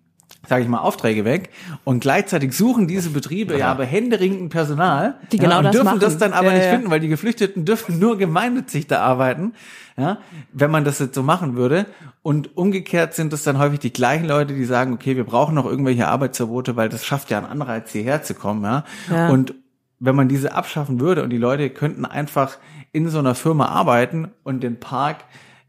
sage 0.47 0.63
ich 0.63 0.69
mal, 0.69 0.79
Aufträge 0.79 1.25
weg. 1.25 1.49
Und 1.83 1.99
gleichzeitig 1.99 2.53
suchen 2.53 2.87
diese 2.87 3.09
Betriebe 3.09 3.57
ja, 3.57 3.71
aber 3.71 3.85
händeringend 3.85 4.49
Personal. 4.51 5.15
Die 5.31 5.37
ja, 5.37 5.43
genau 5.43 5.57
und 5.59 5.63
das 5.65 5.71
dürfen 5.73 5.85
machen. 5.85 5.99
das 5.99 6.17
dann 6.17 6.33
aber 6.33 6.47
Ja, 6.47 6.53
nicht 6.53 6.65
ja. 6.65 6.71
finden, 6.71 6.89
weil 6.89 6.99
die 6.99 7.07
Geflüchteten 7.07 7.65
dürfen 7.65 7.99
nur 7.99 8.17
gemeinnützig 8.17 8.87
da 8.87 9.01
arbeiten. 9.01 9.53
Ja, 9.97 10.17
wenn 10.51 10.71
man 10.71 10.83
das 10.83 10.99
jetzt 10.99 11.15
so 11.15 11.23
machen 11.23 11.55
würde. 11.55 11.85
Und 12.21 12.57
umgekehrt 12.57 13.13
sind 13.13 13.31
es 13.31 13.43
dann 13.43 13.59
häufig 13.59 13.79
die 13.79 13.93
gleichen 13.93 14.25
Leute, 14.25 14.53
die 14.53 14.65
sagen, 14.65 14.93
okay, 14.93 15.15
wir 15.15 15.23
brauchen 15.23 15.55
noch 15.55 15.65
irgendwelche 15.65 16.07
Arbeitsverbote, 16.07 16.75
weil 16.75 16.89
das 16.89 17.05
schafft 17.05 17.29
ja 17.29 17.37
einen 17.37 17.47
Anreiz, 17.47 17.91
hierher 17.91 18.21
zu 18.23 18.33
kommen. 18.33 18.63
Ja. 18.63 18.83
Ja. 19.09 19.29
Und 19.29 19.53
wenn 19.99 20.15
man 20.15 20.27
diese 20.27 20.53
abschaffen 20.53 20.99
würde 20.99 21.23
und 21.23 21.29
die 21.29 21.37
Leute 21.37 21.69
könnten 21.69 22.05
einfach 22.05 22.57
in 22.91 23.09
so 23.09 23.19
einer 23.19 23.35
Firma 23.35 23.67
arbeiten 23.67 24.31
und 24.43 24.63
den 24.63 24.79
Park 24.79 25.17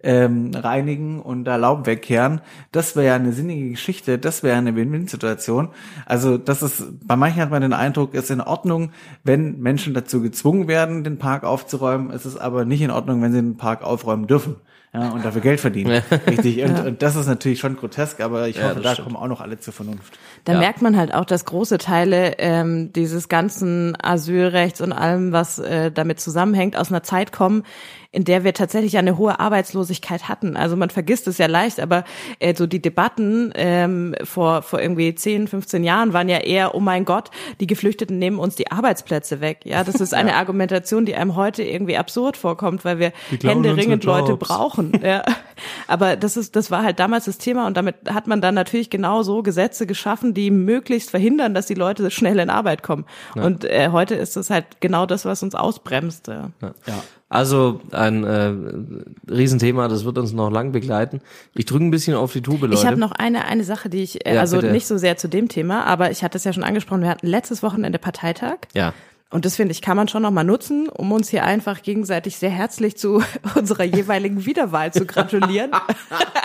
ähm, 0.02 0.50
reinigen 0.54 1.20
und 1.20 1.44
da 1.44 1.56
Laub 1.56 1.86
wegkehren. 1.86 2.40
Das 2.72 2.96
wäre 2.96 3.06
ja 3.06 3.14
eine 3.16 3.32
sinnige 3.32 3.70
Geschichte, 3.70 4.18
das 4.18 4.42
wäre 4.42 4.56
eine 4.56 4.76
Win-Win-Situation. 4.76 5.68
Also 6.04 6.38
das 6.38 6.62
ist, 6.62 6.84
bei 7.06 7.16
manchen 7.16 7.40
hat 7.42 7.50
man 7.50 7.62
den 7.62 7.72
Eindruck, 7.72 8.14
ist 8.14 8.30
in 8.30 8.40
Ordnung, 8.40 8.90
wenn 9.24 9.58
Menschen 9.60 9.94
dazu 9.94 10.20
gezwungen 10.22 10.68
werden, 10.68 11.02
den 11.04 11.18
Park 11.18 11.44
aufzuräumen. 11.44 12.10
Es 12.10 12.26
ist 12.26 12.36
aber 12.36 12.64
nicht 12.64 12.82
in 12.82 12.90
Ordnung, 12.90 13.22
wenn 13.22 13.32
sie 13.32 13.40
den 13.40 13.56
Park 13.56 13.82
aufräumen 13.82 14.26
dürfen. 14.26 14.56
Ja, 14.94 15.10
und 15.10 15.22
dafür 15.26 15.42
Geld 15.42 15.60
verdienen. 15.60 15.90
Richtig. 16.26 16.62
Und, 16.62 16.78
und 16.86 17.02
das 17.02 17.16
ist 17.16 17.26
natürlich 17.26 17.58
schon 17.58 17.76
grotesk, 17.76 18.20
aber 18.20 18.48
ich 18.48 18.56
Ja, 18.56 18.70
hoffe, 18.70 18.80
da 18.80 18.92
stimmt. 18.92 19.08
kommen 19.08 19.16
auch 19.16 19.26
noch 19.28 19.42
alle 19.42 19.58
zur 19.58 19.74
Vernunft. 19.74 20.18
Da 20.44 20.54
Ja. 20.54 20.58
merkt 20.58 20.80
man 20.80 20.96
halt 20.96 21.12
auch, 21.12 21.26
dass 21.26 21.44
große 21.44 21.76
Teile 21.76 22.38
ähm, 22.38 22.94
dieses 22.94 23.28
ganzen 23.28 23.94
Asylrechts 24.02 24.80
und 24.80 24.92
allem, 24.92 25.32
was 25.32 25.58
äh, 25.58 25.90
damit 25.92 26.20
zusammenhängt, 26.20 26.78
aus 26.78 26.88
einer 26.90 27.02
Zeit 27.02 27.30
kommen, 27.30 27.64
in 28.16 28.24
der 28.24 28.44
wir 28.44 28.54
tatsächlich 28.54 28.96
eine 28.96 29.18
hohe 29.18 29.38
Arbeitslosigkeit 29.40 30.26
hatten. 30.26 30.56
Also 30.56 30.74
man 30.74 30.88
vergisst 30.88 31.28
es 31.28 31.36
ja 31.36 31.48
leicht, 31.48 31.80
aber 31.80 32.04
äh, 32.38 32.54
so 32.54 32.66
die 32.66 32.80
Debatten 32.80 33.52
ähm, 33.54 34.14
vor, 34.24 34.62
vor 34.62 34.80
irgendwie 34.80 35.14
10, 35.14 35.48
15 35.48 35.84
Jahren 35.84 36.14
waren 36.14 36.30
ja 36.30 36.38
eher, 36.38 36.74
oh 36.74 36.80
mein 36.80 37.04
Gott, 37.04 37.30
die 37.60 37.66
Geflüchteten 37.66 38.18
nehmen 38.18 38.38
uns 38.38 38.56
die 38.56 38.72
Arbeitsplätze 38.72 39.42
weg. 39.42 39.60
Ja, 39.64 39.84
das 39.84 39.96
ist 39.96 40.14
eine 40.14 40.34
Argumentation, 40.36 41.04
die 41.04 41.14
einem 41.14 41.36
heute 41.36 41.62
irgendwie 41.62 41.98
absurd 41.98 42.38
vorkommt, 42.38 42.86
weil 42.86 42.98
wir 42.98 43.12
händeringend 43.42 44.04
Leute 44.04 44.34
brauchen. 44.38 44.98
Ja. 45.04 45.22
Aber 45.86 46.16
das 46.16 46.38
ist, 46.38 46.56
das 46.56 46.70
war 46.70 46.82
halt 46.82 46.98
damals 46.98 47.26
das 47.26 47.36
Thema 47.36 47.66
und 47.66 47.76
damit 47.76 47.96
hat 48.08 48.26
man 48.26 48.40
dann 48.40 48.54
natürlich 48.54 48.88
genau 48.88 49.24
so 49.24 49.42
Gesetze 49.42 49.86
geschaffen, 49.86 50.32
die 50.32 50.50
möglichst 50.50 51.10
verhindern, 51.10 51.52
dass 51.52 51.66
die 51.66 51.74
Leute 51.74 52.10
schnell 52.10 52.38
in 52.38 52.48
Arbeit 52.48 52.82
kommen. 52.82 53.04
Und 53.34 53.66
äh, 53.66 53.90
heute 53.92 54.14
ist 54.14 54.38
es 54.38 54.48
halt 54.48 54.80
genau 54.80 55.04
das, 55.04 55.26
was 55.26 55.42
uns 55.42 55.54
ausbremst. 55.54 56.28
Ja. 56.28 56.50
Ja. 56.62 57.02
Also 57.28 57.80
ein 57.90 58.22
äh, 58.24 58.52
Riesenthema, 59.28 59.88
das 59.88 60.04
wird 60.04 60.16
uns 60.18 60.32
noch 60.32 60.50
lang 60.50 60.70
begleiten. 60.72 61.20
Ich 61.54 61.64
drücke 61.64 61.84
ein 61.84 61.90
bisschen 61.90 62.14
auf 62.14 62.32
die 62.32 62.40
Tube, 62.42 62.62
Leute. 62.62 62.74
Ich 62.74 62.86
habe 62.86 62.96
noch 62.98 63.12
eine, 63.12 63.46
eine 63.46 63.64
Sache, 63.64 63.88
die 63.88 64.02
ich, 64.02 64.24
äh, 64.26 64.34
Ja, 64.34 64.40
also 64.42 64.58
bitte. 64.60 64.72
nicht 64.72 64.86
so 64.86 64.96
sehr 64.96 65.16
zu 65.16 65.28
dem 65.28 65.48
Thema, 65.48 65.84
aber 65.86 66.10
ich 66.12 66.22
hatte 66.22 66.38
es 66.38 66.44
ja 66.44 66.52
schon 66.52 66.62
angesprochen, 66.64 67.02
wir 67.02 67.08
hatten 67.08 67.26
letztes 67.26 67.62
Wochenende 67.62 67.98
Parteitag. 67.98 68.58
ja. 68.74 68.92
Und 69.28 69.44
das 69.44 69.56
finde 69.56 69.72
ich, 69.72 69.82
kann 69.82 69.96
man 69.96 70.06
schon 70.06 70.22
noch 70.22 70.30
mal 70.30 70.44
nutzen, 70.44 70.88
um 70.88 71.10
uns 71.10 71.28
hier 71.28 71.42
einfach 71.44 71.82
gegenseitig 71.82 72.36
sehr 72.36 72.48
herzlich 72.48 72.96
zu 72.96 73.24
unserer 73.56 73.82
jeweiligen 73.82 74.46
Wiederwahl 74.46 74.92
zu 74.92 75.04
gratulieren. 75.04 75.72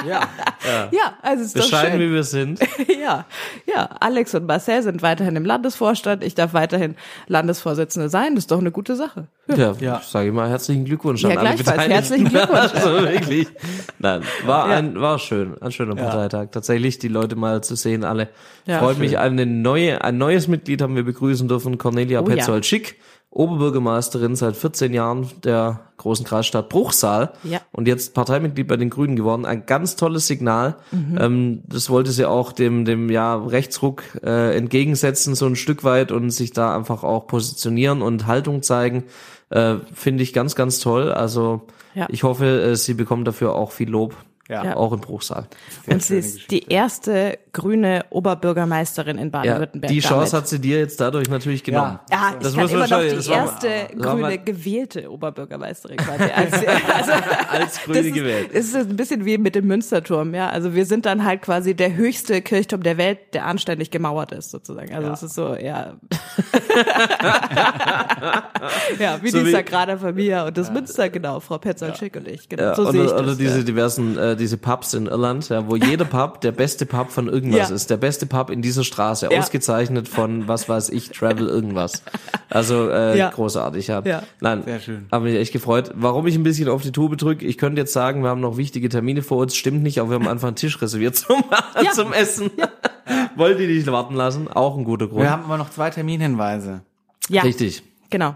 Ja. 0.07 0.21
ja, 0.91 1.13
also 1.21 1.43
ist 1.43 1.55
doch 1.55 1.61
Bescheiden, 1.61 1.99
schön. 1.99 2.09
wie 2.09 2.11
wir 2.15 2.23
sind. 2.23 2.59
Ja, 2.99 3.25
ja, 3.67 3.87
Alex 3.99 4.33
und 4.33 4.47
Marcel 4.47 4.81
sind 4.81 5.03
weiterhin 5.03 5.35
im 5.35 5.45
Landesvorstand. 5.45 6.23
Ich 6.23 6.33
darf 6.33 6.55
weiterhin 6.55 6.95
Landesvorsitzende 7.27 8.09
sein. 8.09 8.33
Das 8.33 8.45
ist 8.45 8.51
doch 8.51 8.57
eine 8.57 8.71
gute 8.71 8.95
Sache. 8.95 9.27
Ja, 9.57 9.73
Ja. 9.79 10.01
sage 10.05 10.27
ich 10.29 10.33
mal 10.33 10.49
herzlichen 10.49 10.85
Glückwunsch 10.85 11.23
Ja, 11.23 11.29
an 11.31 11.37
alle 11.39 11.55
gleichfalls. 11.55 11.65
Beteiligten. 11.77 11.93
Herzlichen 11.93 12.25
Glückwunsch. 12.29 12.73
Also 12.73 12.89
wirklich. 13.07 13.47
Nein, 13.99 14.21
war 14.45 14.69
Ja. 14.69 14.75
ein 14.77 14.99
war 14.99 15.19
schön, 15.19 15.55
ein 15.61 15.71
schöner 15.71 15.95
Parteitag. 15.95 16.47
Tatsächlich 16.51 16.99
die 16.99 17.07
Leute 17.07 17.35
mal 17.35 17.61
zu 17.63 17.75
sehen, 17.75 18.03
alle. 18.03 18.29
Ja, 18.65 18.79
Freut 18.79 18.93
schön. 18.97 19.01
mich, 19.05 19.17
eine 19.17 19.45
neue 19.45 20.03
ein 20.03 20.17
neues 20.17 20.47
Mitglied 20.47 20.81
haben 20.81 20.95
wir 20.95 21.03
begrüßen 21.03 21.47
dürfen, 21.47 21.77
Cornelia 21.77 22.21
Oh 22.21 22.29
ja. 22.29 22.35
Petzold-Schick, 22.35 22.97
Oberbürgermeisterin 23.51 24.35
seit 24.35 24.55
14 24.57 24.93
Jahren 24.93 25.27
der 25.43 25.79
großen 25.97 26.25
Kreisstadt 26.25 26.69
Bruchsal 26.69 27.31
Ja. 27.43 27.59
und 27.71 27.87
jetzt 27.87 28.13
Parteimitglied 28.13 28.67
bei 28.67 28.75
den 28.77 28.89
Grünen 28.89 29.15
geworden. 29.15 29.45
Ein 29.45 29.65
ganz 29.65 29.95
tolles 29.95 30.27
Signal. 30.27 30.75
Mhm. 30.91 31.17
Ähm, 31.19 31.63
das 31.67 31.89
wollte 31.89 32.11
sie 32.11 32.25
auch 32.25 32.51
dem 32.51 32.85
dem 32.85 33.09
ja 33.09 33.35
Rechtsruck 33.35 34.03
äh, 34.23 34.55
entgegensetzen 34.55 35.35
so 35.35 35.45
ein 35.45 35.55
Stück 35.55 35.83
weit 35.83 36.11
und 36.11 36.29
sich 36.31 36.51
da 36.53 36.75
einfach 36.75 37.03
auch 37.03 37.27
positionieren 37.27 38.01
und 38.01 38.27
Haltung 38.27 38.63
zeigen. 38.63 39.03
Äh, 39.51 39.75
Finde 39.93 40.23
ich 40.23 40.33
ganz 40.33 40.55
ganz 40.55 40.79
toll. 40.79 41.11
Also 41.11 41.61
Ja. 41.93 42.07
ich 42.09 42.23
hoffe, 42.23 42.45
äh, 42.61 42.75
sie 42.75 42.93
bekommt 42.93 43.27
dafür 43.27 43.53
auch 43.53 43.71
viel 43.71 43.89
Lob, 43.89 44.15
Ja. 44.51 44.75
auch 44.75 44.91
in 44.93 44.99
Bruchsal. 44.99 45.47
Und 45.87 46.03
sie 46.03 46.17
ist 46.17 46.51
die 46.51 46.67
erste 46.69 47.39
grüne 47.53 48.05
Oberbürgermeisterin 48.09 49.17
in 49.17 49.25
Ja, 49.25 49.29
Baden-Württemberg. 49.29 49.91
die 49.91 49.99
Chance 49.99 50.31
damit. 50.31 50.43
hat 50.43 50.47
sie 50.49 50.59
dir 50.59 50.79
jetzt 50.79 50.99
dadurch 50.99 51.29
natürlich 51.29 51.63
genommen. 51.63 51.99
Ja, 52.11 52.33
Das 52.39 52.51
ich 52.51 52.55
kann 52.57 52.63
muss 52.63 52.71
man 52.71 52.71
immer 52.71 52.79
noch 52.87 52.99
schon- 53.01 53.09
die 53.09 53.15
das 53.15 53.29
war- 53.29 53.35
erste 53.37 53.67
das 53.67 54.05
war 54.05 54.11
grüne 54.13 54.21
mal- 54.21 54.37
gewählte 54.43 55.11
Oberbürgermeisterin 55.11 55.97
quasi. 55.97 56.23
Als, 56.35 56.53
also, 56.53 57.11
Als 57.49 57.81
Grüne 57.83 57.97
das 57.97 58.05
ist, 58.07 58.13
gewählt. 58.13 58.49
Es 58.53 58.65
ist 58.67 58.75
ein 58.75 58.95
bisschen 58.95 59.25
wie 59.25 59.37
mit 59.37 59.55
dem 59.55 59.67
Münsterturm, 59.67 60.33
ja. 60.33 60.49
Also 60.49 60.73
wir 60.75 60.85
sind 60.85 61.05
dann 61.05 61.23
halt 61.25 61.41
quasi 61.41 61.73
der 61.73 61.95
höchste 61.95 62.41
Kirchturm 62.41 62.83
der 62.83 62.97
Welt, 62.97 63.19
der 63.33 63.45
anständig 63.45 63.91
gemauert 63.91 64.31
ist, 64.33 64.51
sozusagen. 64.51 64.93
Also 64.93 65.09
es 65.11 65.23
ist 65.23 65.35
so, 65.35 65.55
ja. 65.55 65.93
ja, 68.99 69.19
wie 69.21 69.29
So 69.29 69.43
die 69.43 69.51
Sagrada 69.51 69.97
Familia 69.97 70.45
und 70.47 70.57
das 70.57 70.71
Münster, 70.71 71.09
genau, 71.09 71.39
Frau 71.39 71.57
Petzold-Schick 71.57 72.15
und 72.15 72.27
ich. 72.27 72.47
Genau, 72.49 72.63
Ja, 72.63 72.75
so 72.75 72.91
sehe 72.91 73.03
ich 73.03 73.07
oder, 73.11 73.17
das. 73.17 73.23
oder 73.27 73.35
diese 73.35 73.57
ja. 73.59 73.63
diversen, 73.63 74.17
äh, 74.17 74.35
diese 74.41 74.57
Pubs 74.57 74.93
in 74.93 75.05
Irland, 75.05 75.47
ja, 75.49 75.69
wo 75.69 75.75
jeder 75.77 76.03
Pub 76.05 76.41
der 76.41 76.51
beste 76.51 76.85
Pub 76.85 77.09
von 77.11 77.27
irgendwas 77.29 77.69
Ja. 77.69 77.75
ist. 77.75 77.89
Der 77.89 77.97
beste 77.97 78.25
Pub 78.25 78.49
in 78.49 78.61
dieser 78.61 78.83
Straße, 78.83 79.29
Ja. 79.31 79.39
ausgezeichnet 79.39 80.07
von, 80.09 80.47
was 80.49 80.67
weiß 80.67 80.89
ich, 80.89 81.09
Travel 81.11 81.47
irgendwas. 81.47 82.03
Also 82.49 82.89
äh, 82.89 83.17
Ja. 83.17 83.29
großartig, 83.29 83.87
ja. 83.87 84.01
Ja. 84.03 84.23
Nein, 84.41 84.63
Sehr 84.65 84.79
schön. 84.81 85.07
habe 85.11 85.25
mich 85.25 85.35
echt 85.35 85.53
gefreut. 85.53 85.91
Warum 85.95 86.27
ich 86.27 86.35
ein 86.35 86.43
bisschen 86.43 86.67
auf 86.67 86.81
die 86.81 86.91
Tube 86.91 87.15
drücke, 87.17 87.45
ich 87.45 87.57
könnte 87.57 87.79
jetzt 87.79 87.93
sagen, 87.93 88.23
wir 88.23 88.29
haben 88.29 88.41
noch 88.41 88.57
wichtige 88.57 88.89
Termine 88.89 89.21
vor 89.21 89.37
uns, 89.37 89.55
stimmt 89.55 89.83
nicht, 89.83 89.99
aber 89.99 90.09
wir 90.09 90.15
haben 90.15 90.27
einfach 90.27 90.47
einen 90.49 90.57
Tisch 90.57 90.81
reserviert 90.81 91.15
zum, 91.15 91.43
Ja. 91.81 91.91
zum 91.91 92.11
Essen. 92.11 92.51
Wollt 93.35 93.59
ihr 93.59 93.67
nicht 93.67 93.87
warten 93.91 94.15
lassen? 94.15 94.47
Auch 94.49 94.77
ein 94.77 94.83
guter 94.83 95.07
Grund. 95.07 95.21
Wir 95.21 95.31
haben 95.31 95.45
aber 95.45 95.57
noch 95.57 95.69
zwei 95.69 95.89
Terminhinweise. 95.89 96.81
ja, 97.29 97.43
Richtig. 97.43 97.83
genau. 98.09 98.35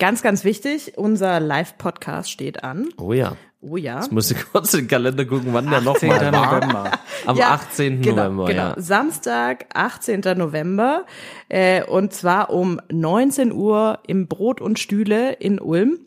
Ganz, 0.00 0.22
ganz 0.22 0.42
wichtig, 0.44 0.94
unser 0.96 1.38
Live-Podcast 1.38 2.28
steht 2.30 2.64
an. 2.64 2.88
Oh 2.98 3.12
ja. 3.12 3.36
Oh 3.66 3.76
ja. 3.76 4.00
Ich 4.04 4.10
musste 4.10 4.34
kurz 4.52 4.74
in 4.74 4.80
den 4.80 4.88
Kalender 4.88 5.24
gucken, 5.24 5.52
wann 5.52 5.70
der 5.70 5.80
10. 5.82 6.08
nochmal 6.08 6.32
war. 6.32 6.60
November. 6.60 6.90
Am 7.26 7.36
Ja, 7.36 7.54
18. 7.54 8.02
genau, 8.02 8.24
November, 8.24 8.44
genau. 8.46 8.62
ja. 8.62 8.74
Samstag, 8.76 9.66
18. 9.72 10.20
November, 10.36 11.04
äh, 11.48 11.82
und 11.84 12.12
zwar 12.12 12.50
um 12.50 12.80
19 12.92 13.52
Uhr 13.52 14.00
im 14.06 14.28
Brot 14.28 14.60
und 14.60 14.78
Stühle 14.78 15.32
in 15.32 15.60
Ulm. 15.60 15.98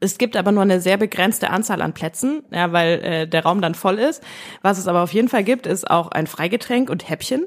Es 0.00 0.18
gibt 0.18 0.36
aber 0.36 0.50
nur 0.50 0.62
eine 0.62 0.80
sehr 0.80 0.96
begrenzte 0.96 1.50
Anzahl 1.50 1.80
an 1.80 1.92
Plätzen, 1.92 2.42
ja, 2.50 2.72
weil 2.72 3.00
äh, 3.04 3.28
der 3.28 3.44
Raum 3.44 3.60
dann 3.60 3.76
voll 3.76 3.98
ist. 4.00 4.22
Was 4.60 4.78
es 4.78 4.88
aber 4.88 5.02
auf 5.02 5.12
jeden 5.12 5.28
Fall 5.28 5.44
gibt, 5.44 5.66
ist 5.66 5.88
auch 5.88 6.10
ein 6.10 6.26
Freigetränk 6.26 6.90
und 6.90 7.08
Häppchen. 7.08 7.46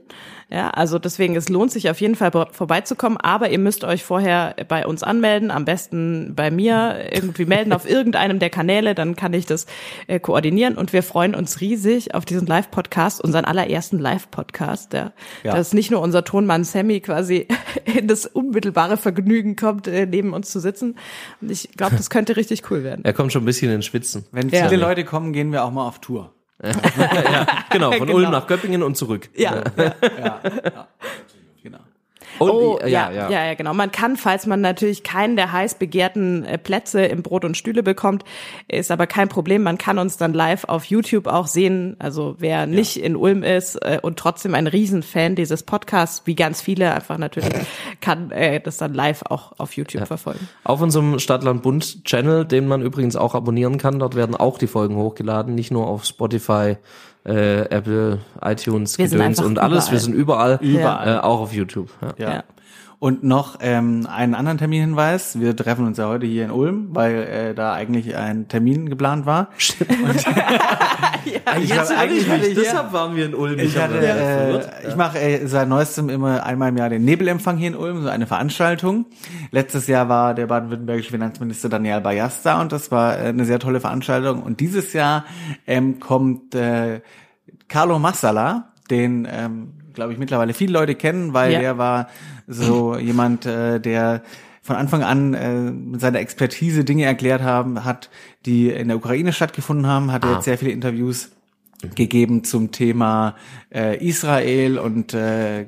Ja, 0.50 0.70
also 0.70 1.00
deswegen, 1.00 1.36
es 1.36 1.50
lohnt 1.50 1.72
sich 1.72 1.90
auf 1.90 2.00
jeden 2.00 2.14
Fall 2.16 2.32
vor- 2.32 2.50
vorbeizukommen, 2.52 3.18
aber 3.18 3.50
ihr 3.50 3.58
müsst 3.58 3.84
euch 3.84 4.04
vorher 4.04 4.56
bei 4.68 4.86
uns 4.86 5.02
anmelden, 5.02 5.50
am 5.50 5.66
besten 5.66 6.34
bei 6.36 6.52
mir 6.52 7.08
irgendwie 7.12 7.46
melden 7.46 7.74
auf 7.74 7.90
irgendeinem 7.90 8.38
der 8.38 8.52
Kanäle, 8.52 8.94
dann 8.94 9.16
kann 9.16 9.34
ich 9.34 9.48
das 9.48 9.66
äh, 10.06 10.20
koordinieren 10.20 10.78
und 10.78 10.94
wir 10.94 11.02
freuen 11.02 11.34
uns 11.34 11.62
riesig 11.62 12.14
auf 12.14 12.26
diesen 12.26 12.46
Live-Podcast, 12.46 13.22
unseren 13.22 13.44
allerersten 13.46 13.98
Live-Podcast, 13.98 14.94
ja. 14.94 15.14
Ja. 15.44 15.56
dass 15.56 15.74
nicht 15.74 15.90
nur 15.90 16.02
unser 16.02 16.24
Tonmann 16.24 16.64
Sammy 16.64 17.00
quasi 17.02 17.48
in 17.86 18.08
das 18.08 18.28
unmittelbare 18.28 18.98
Vergnügen 18.98 19.56
kommt, 19.56 19.88
äh, 19.88 20.06
neben 20.06 20.32
uns 20.34 20.52
zu 20.52 20.60
sitzen. 20.60 20.96
Und 21.42 21.50
ich 21.50 21.72
glaube, 21.72 21.96
das 21.96 22.12
könnte 22.12 22.38
richtig 22.38 22.70
cool 22.70 22.84
werden. 22.84 23.04
Er 23.04 23.14
kommt 23.14 23.34
schon 23.34 23.42
ein 23.42 23.46
bisschen 23.46 23.72
in 23.72 23.82
Schwitzen. 23.82 24.26
Wenn 24.32 24.50
Ja. 24.50 24.68
viele 24.70 24.80
Leute 24.80 25.06
kommen, 25.06 25.34
gehen 25.34 25.52
wir 25.52 25.64
auch 25.66 25.72
mal 25.72 25.88
auf 25.88 26.00
Tour. 26.02 26.35
ja, 26.64 27.46
genau, 27.70 27.92
von 27.92 28.08
Genau. 28.08 28.18
Ulm 28.18 28.32
nach 28.32 28.48
Göppingen 28.48 28.82
und 28.84 28.96
zurück. 28.96 29.30
Ja. 29.36 29.62
Genau. 29.62 30.88
Und, 32.40 32.52
Oh, 32.52 32.80
ja, 32.82 32.88
ja, 32.88 33.12
ja. 33.12 33.30
ja, 33.30 33.46
ja, 33.46 33.54
genau. 33.54 33.74
Man 33.74 33.92
kann, 33.92 34.18
falls 34.18 34.46
man 34.46 34.62
natürlich 34.62 35.04
keinen 35.04 35.36
der 35.36 35.52
heiß 35.52 35.76
begehrten 35.76 36.44
äh, 36.46 36.58
Plätze 36.58 37.06
im 37.06 37.24
Brot 37.24 37.46
und 37.46 37.56
Stühle 37.58 37.84
bekommt, 37.84 38.24
ist 38.68 38.92
aber 38.92 39.08
kein 39.08 39.30
Problem. 39.30 39.64
Man 39.64 39.78
kann 39.78 40.00
uns 40.00 40.18
dann 40.18 40.34
live 40.34 40.66
auf 40.66 40.86
YouTube 40.86 41.28
auch 41.28 41.48
sehen. 41.48 41.96
Also 42.00 42.36
wer 42.40 42.68
nicht 42.68 42.98
in 42.98 43.16
Ulm 43.16 43.44
ist 43.44 43.76
äh, 43.76 44.00
und 44.02 44.18
trotzdem 44.18 44.56
ein 44.56 44.68
Riesenfan 44.68 45.36
dieses 45.36 45.64
Podcasts, 45.64 46.24
wie 46.26 46.36
ganz 46.36 46.62
viele 46.62 46.94
einfach 46.94 47.18
natürlich, 47.18 47.50
kann 48.02 48.32
äh, 48.32 48.60
das 48.60 48.78
dann 48.78 48.94
live 48.94 49.24
auch 49.30 49.54
auf 49.58 49.76
YouTube 49.76 50.06
verfolgen. 50.08 50.48
Auf 50.64 50.82
unserem 50.82 51.20
Stadtland 51.20 51.64
Bund 51.64 52.04
Channel, 52.06 52.46
den 52.46 52.68
man 52.68 52.82
übrigens 52.82 53.16
auch 53.16 53.36
abonnieren 53.36 53.78
kann, 53.78 54.00
dort 54.00 54.16
werden 54.16 54.36
auch 54.36 54.58
die 54.58 54.68
Folgen 54.68 54.96
hochgeladen, 54.96 55.56
nicht 55.56 55.72
nur 55.72 55.88
auf 55.88 56.06
Spotify, 56.06 56.78
äh, 57.26 57.62
Apple, 57.70 58.20
iTunes, 58.44 58.98
Gedöns 58.98 59.40
und 59.40 59.60
alles. 59.60 59.86
überall. 59.86 59.92
Wir 59.92 60.00
sind 60.00 60.14
überall, 60.14 60.60
Überall. 60.62 61.18
Äh, 61.18 61.20
auch 61.20 61.42
auf 61.42 61.54
YouTube. 61.54 61.90
Ja. 62.18 62.34
Ja. 62.34 62.44
Ja. 63.06 63.10
Und 63.10 63.24
noch 63.24 63.58
ähm, 63.62 64.08
einen 64.12 64.34
anderen 64.34 64.58
Terminhinweis. 64.58 65.40
Wir 65.40 65.56
treffen 65.56 65.86
uns 65.86 65.98
ja 65.98 66.08
heute 66.08 66.26
hier 66.26 66.46
in 66.46 66.52
Ulm, 66.52 66.88
weil 66.92 67.16
äh, 67.24 67.54
da 67.54 67.74
eigentlich 67.74 68.16
ein 68.16 68.48
Termin 68.48 68.90
geplant 68.90 69.26
war. 69.28 69.50
Jetzt 71.26 71.92
hab- 71.92 71.98
eigentlich 72.00 72.30
hatte 72.30 72.46
ich- 72.48 72.56
deshalb 72.56 72.94
waren 72.94 73.16
wir 73.16 73.26
in 73.26 73.36
Ulm. 73.36 73.60
Ich, 73.60 73.78
hatte, 73.78 73.98
äh, 74.00 74.14
verwirrt. 74.14 74.70
ich 74.90 74.96
mache 74.96 75.20
äh, 75.20 75.46
seit 75.48 75.68
neuestem 75.68 76.10
immer 76.10 76.44
einmal 76.46 76.70
im 76.70 76.78
Jahr 76.78 76.90
den 76.90 77.06
Nebelempfang 77.06 77.58
hier 77.58 77.70
in 77.70 77.76
Ulm, 77.76 78.04
so 78.04 78.10
eine 78.10 78.28
Veranstaltung. 78.28 79.06
Letztes 79.52 79.88
Jahr 79.88 80.10
war 80.10 80.34
der 80.34 80.48
baden-württembergische 80.48 81.12
Finanzminister 81.12 81.70
Daniel 81.70 82.02
Bayas 82.02 82.42
da 82.44 82.62
und 82.62 82.72
das 82.72 82.92
war 82.92 83.18
äh, 83.18 83.28
eine 83.28 83.46
sehr 83.46 83.60
tolle 83.60 83.80
Veranstaltung. 83.80 84.42
Und 84.44 84.60
dieses 84.60 84.94
Jahr 84.94 85.26
ähm, 85.68 86.00
kommt 86.00 86.56
äh, 86.56 87.02
Carlo 87.68 88.00
Massala, 88.00 88.74
den 88.90 89.28
ähm, 89.32 89.74
glaube 89.94 90.14
ich 90.14 90.20
mittlerweile 90.20 90.54
viele 90.54 90.74
Leute 90.74 90.96
kennen, 90.96 91.34
weil 91.34 91.54
Ja. 91.54 91.60
der 91.60 91.78
war 91.78 92.08
so 92.48 92.98
jemand, 92.98 93.46
äh, 93.46 93.80
der 93.80 94.22
von 94.62 94.76
Anfang 94.76 95.04
an 95.04 95.34
äh, 95.36 95.54
mit 95.72 96.02
seiner 96.02 96.20
Expertise 96.20 96.84
Dinge 96.84 97.06
erklärt 97.06 97.42
haben, 97.44 97.84
hat, 97.86 98.10
die 98.46 98.70
in 98.70 98.88
der 98.88 98.98
Ukraine 98.98 99.32
stattgefunden 99.34 99.86
haben, 99.88 100.12
hat 100.12 100.26
Ah. 100.26 100.34
jetzt 100.34 100.46
sehr 100.46 100.58
viele 100.58 100.72
Interviews 100.72 101.30
gegeben 101.96 102.44
zum 102.44 102.72
Thema 102.72 103.36
äh, 103.74 103.98
Israel 104.04 104.80
und 104.80 105.14
äh, 105.14 105.68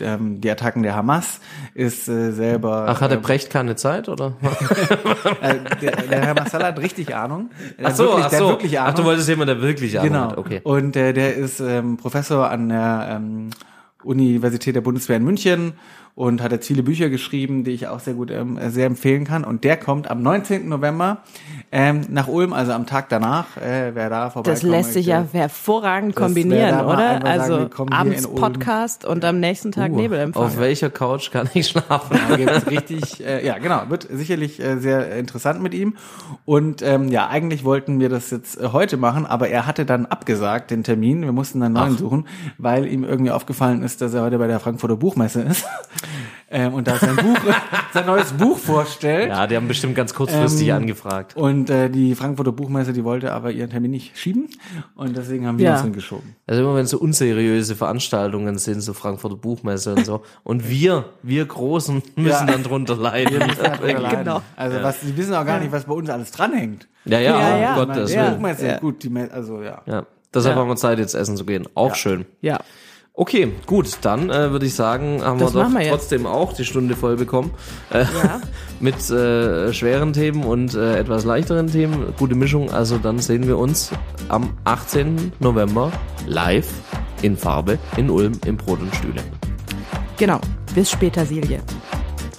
ähm, 0.00 0.40
die 0.40 0.50
Attacken 0.50 0.82
der 0.82 0.96
Hamas 0.96 1.40
ist 1.72 2.08
äh, 2.08 2.32
selber 2.32 2.86
Ach, 2.88 3.00
hatte 3.00 3.14
ähm, 3.14 3.22
Brecht 3.22 3.48
keine 3.48 3.76
Zeit, 3.76 4.08
oder? 4.08 4.36
äh, 5.40 5.54
der, 5.80 5.92
der 6.02 6.20
Herr 6.26 6.34
Massala 6.34 6.66
hat 6.66 6.80
richtig 6.80 7.14
Ahnung. 7.14 7.50
Der 7.78 7.86
Ach 7.86 7.94
so, 7.94 8.04
wirklich, 8.04 8.24
ach 8.26 8.32
so. 8.32 8.48
wirklich 8.48 8.78
Ahnung. 8.80 8.90
Ach, 8.92 8.98
du 8.98 9.04
wolltest 9.04 9.28
jemanden, 9.28 9.54
der 9.54 9.62
wirklich 9.62 9.98
Ahnung 9.98 10.12
Genau. 10.12 10.30
hat. 10.30 10.38
Okay. 10.38 10.60
Und 10.64 10.96
äh, 10.96 11.12
der 11.12 11.36
ist 11.36 11.60
ähm, 11.60 11.96
Professor 11.96 12.50
an 12.50 12.68
der 12.70 13.06
ähm, 13.12 13.50
Universität 14.04 14.76
der 14.76 14.80
Bundeswehr 14.80 15.16
in 15.16 15.24
München 15.24 15.72
und 16.16 16.40
hat 16.40 16.52
jetzt 16.52 16.68
viele 16.68 16.84
Bücher 16.84 17.10
geschrieben, 17.10 17.64
die 17.64 17.72
ich 17.72 17.88
auch 17.88 17.98
sehr 17.98 18.14
gut 18.14 18.30
ähm, 18.30 18.56
sehr 18.68 18.86
empfehlen 18.86 19.24
kann. 19.24 19.42
Und 19.42 19.64
der 19.64 19.76
kommt 19.76 20.08
am 20.08 20.22
19. 20.22 20.68
November 20.68 21.18
ähm, 21.72 22.02
nach 22.08 22.28
Ulm, 22.28 22.52
also 22.52 22.70
am 22.70 22.86
Tag 22.86 23.08
danach. 23.08 23.56
Äh, 23.56 23.96
wer 23.96 24.10
da 24.10 24.30
vorbeikommt. 24.30 24.46
Das 24.46 24.62
lässt 24.62 24.92
sich 24.92 25.06
ja 25.06 25.26
hervorragend 25.32 26.14
kombinieren, 26.14 26.84
oder? 26.84 27.20
sagen, 27.20 27.26
Also 27.26 27.58
hier 27.58 27.92
abends. 27.92 28.28
Podcast 28.28 29.04
und 29.04 29.24
am 29.24 29.40
nächsten 29.40 29.72
Tag 29.72 29.90
Uh, 29.90 29.96
Nebelempfang. 29.96 30.44
Auf 30.44 30.58
welcher 30.58 30.88
Couch 30.88 31.32
kann 31.32 31.50
ich 31.52 31.68
schlafen? 31.68 32.16
Richtig, 32.70 33.24
äh, 33.24 33.44
ja 33.44 33.58
genau, 33.58 33.82
wird 33.88 34.06
sicherlich 34.10 34.60
äh, 34.60 34.78
sehr 34.78 35.16
interessant 35.16 35.62
mit 35.62 35.74
ihm. 35.74 35.96
Und 36.44 36.80
ähm, 36.82 37.08
ja, 37.08 37.28
eigentlich 37.28 37.64
wollten 37.64 37.98
wir 37.98 38.08
das 38.08 38.30
jetzt 38.30 38.60
äh, 38.60 38.68
heute 38.72 38.96
machen, 38.96 39.26
aber 39.26 39.48
er 39.48 39.66
hatte 39.66 39.84
dann 39.84 40.06
abgesagt 40.06 40.70
den 40.70 40.84
Termin. 40.84 41.22
Wir 41.22 41.32
mussten 41.32 41.58
dann 41.58 41.76
einen 41.76 41.88
neuen 41.88 41.98
suchen, 41.98 42.28
weil 42.56 42.86
ihm 42.86 43.02
irgendwie 43.02 43.32
aufgefallen 43.32 43.82
ist, 43.82 44.00
dass 44.00 44.14
er 44.14 44.22
heute 44.22 44.38
bei 44.38 44.46
der 44.46 44.60
Frankfurter 44.60 44.96
Buchmesse 44.96 45.42
ist 45.42 45.66
ähm, 46.54 46.72
und 46.72 46.86
da 46.88 46.96
sein 46.96 47.16
Buch, 47.16 47.36
sein 47.92 48.06
neues 48.06 48.32
Buch 48.32 48.56
vorstellt. 48.58 49.28
Ja, 49.28 49.46
die 49.46 49.56
haben 49.56 49.68
bestimmt 49.68 49.94
ganz 49.94 50.14
kurzfristig 50.14 50.68
Ähm, 50.68 50.76
angefragt. 50.76 51.36
Und 51.36 51.68
äh, 51.68 51.90
die 51.90 52.14
Frankfurter 52.14 52.52
Buchmesse, 52.52 52.92
die 52.94 53.04
wollte 53.04 53.32
aber 53.32 53.50
ihren 53.50 53.68
Termin 53.68 53.90
nicht 53.90 54.16
schieben 54.16 54.48
und 54.94 55.16
deswegen 55.16 55.46
haben 55.46 55.58
wir 55.58 55.64
Ja. 55.66 55.72
uns 55.74 55.82
dann 55.82 55.92
geschoben. 55.92 56.36
Also 56.46 56.62
immer 56.62 56.74
wenn 56.76 56.86
so 56.86 56.98
unseriöse 56.98 57.74
Veranstaltungen 57.74 58.56
sind, 58.58 58.80
so 58.80 58.92
Frankfurter 58.94 59.36
Buchmesse 59.36 59.94
und 59.94 60.06
so. 60.06 60.22
Und 60.44 60.68
wir, 60.70 61.04
wir 61.22 61.44
Großen 61.44 62.02
müssen 62.16 62.46
Ja. 62.46 62.46
dann 62.46 62.62
drunter 62.62 62.96
leiden. 62.96 63.42
Genau. 64.10 64.40
Also 64.56 64.82
was, 64.82 65.00
die 65.00 65.16
wissen 65.16 65.34
auch 65.34 65.44
gar 65.44 65.58
nicht, 65.60 65.72
was 65.72 65.84
bei 65.84 65.92
uns 65.94 66.08
alles 66.08 66.30
dranhängt. 66.30 66.86
Ja, 67.04 67.18
ja, 67.18 67.38
Ja, 67.40 67.58
ja. 67.58 67.74
Gottes 67.74 68.10
die 68.12 68.16
Ja. 68.16 68.30
Buchmesse, 68.30 68.66
Ja. 68.66 68.78
gut, 68.78 69.02
die, 69.02 69.10
also 69.30 69.60
ja. 69.60 69.82
Ja. 69.86 70.06
Deshalb 70.32 70.56
Ja. 70.56 70.62
haben 70.62 70.68
wir 70.68 70.76
Zeit, 70.76 70.98
jetzt 70.98 71.14
essen 71.14 71.36
zu 71.36 71.44
gehen. 71.44 71.66
Auch 71.74 71.94
schön. 71.94 72.24
ja. 72.40 72.60
Okay, 73.16 73.52
gut, 73.66 73.98
dann 74.02 74.28
äh, 74.28 74.50
würde 74.50 74.66
ich 74.66 74.74
sagen, 74.74 75.22
haben 75.22 75.38
Das 75.38 75.54
wir 75.54 75.62
doch 75.62 75.72
wir 75.72 75.88
trotzdem 75.88 76.26
auch 76.26 76.52
die 76.52 76.64
Stunde 76.64 76.96
voll 76.96 77.14
bekommen. 77.14 77.52
Äh, 77.92 78.00
Ja. 78.00 78.40
mit 78.80 79.08
äh, 79.08 79.72
schweren 79.72 80.12
Themen 80.12 80.42
und 80.42 80.74
äh, 80.74 80.98
etwas 80.98 81.24
leichteren 81.24 81.68
Themen. 81.68 82.12
Gute 82.18 82.34
Mischung. 82.34 82.72
Also 82.72 82.98
dann 82.98 83.20
sehen 83.20 83.46
wir 83.46 83.56
uns 83.56 83.92
am 84.28 84.54
18. 84.64 85.32
November 85.38 85.92
live 86.26 86.66
in 87.22 87.36
Farbe 87.36 87.78
in 87.96 88.10
Ulm 88.10 88.32
im 88.46 88.56
Brot 88.56 88.80
und 88.80 88.92
Stühle. 88.96 89.22
Genau. 90.16 90.40
Bis 90.74 90.90
später, 90.90 91.24
Silje. 91.24 91.62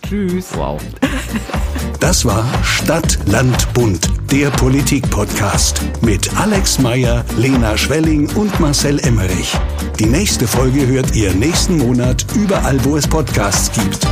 Tschüss. 0.05 0.57
Wow. 0.57 0.81
Das 1.99 2.25
war 2.25 2.45
Stadt, 2.63 3.19
Land, 3.25 3.73
Bund, 3.73 4.07
der 4.31 4.49
Politik-Podcast 4.51 5.81
mit 6.01 6.35
Alex 6.37 6.79
Meyer, 6.79 7.23
Lena 7.37 7.77
Schwelling 7.77 8.29
und 8.35 8.59
Marcel 8.59 8.99
Emmerich. 8.99 9.53
Die 9.99 10.05
nächste 10.05 10.47
Folge 10.47 10.85
hört 10.87 11.15
ihr 11.15 11.33
nächsten 11.33 11.77
Monat 11.77 12.25
überall, 12.35 12.83
wo 12.83 12.97
es 12.97 13.07
Podcasts 13.07 13.71
gibt. 13.71 14.05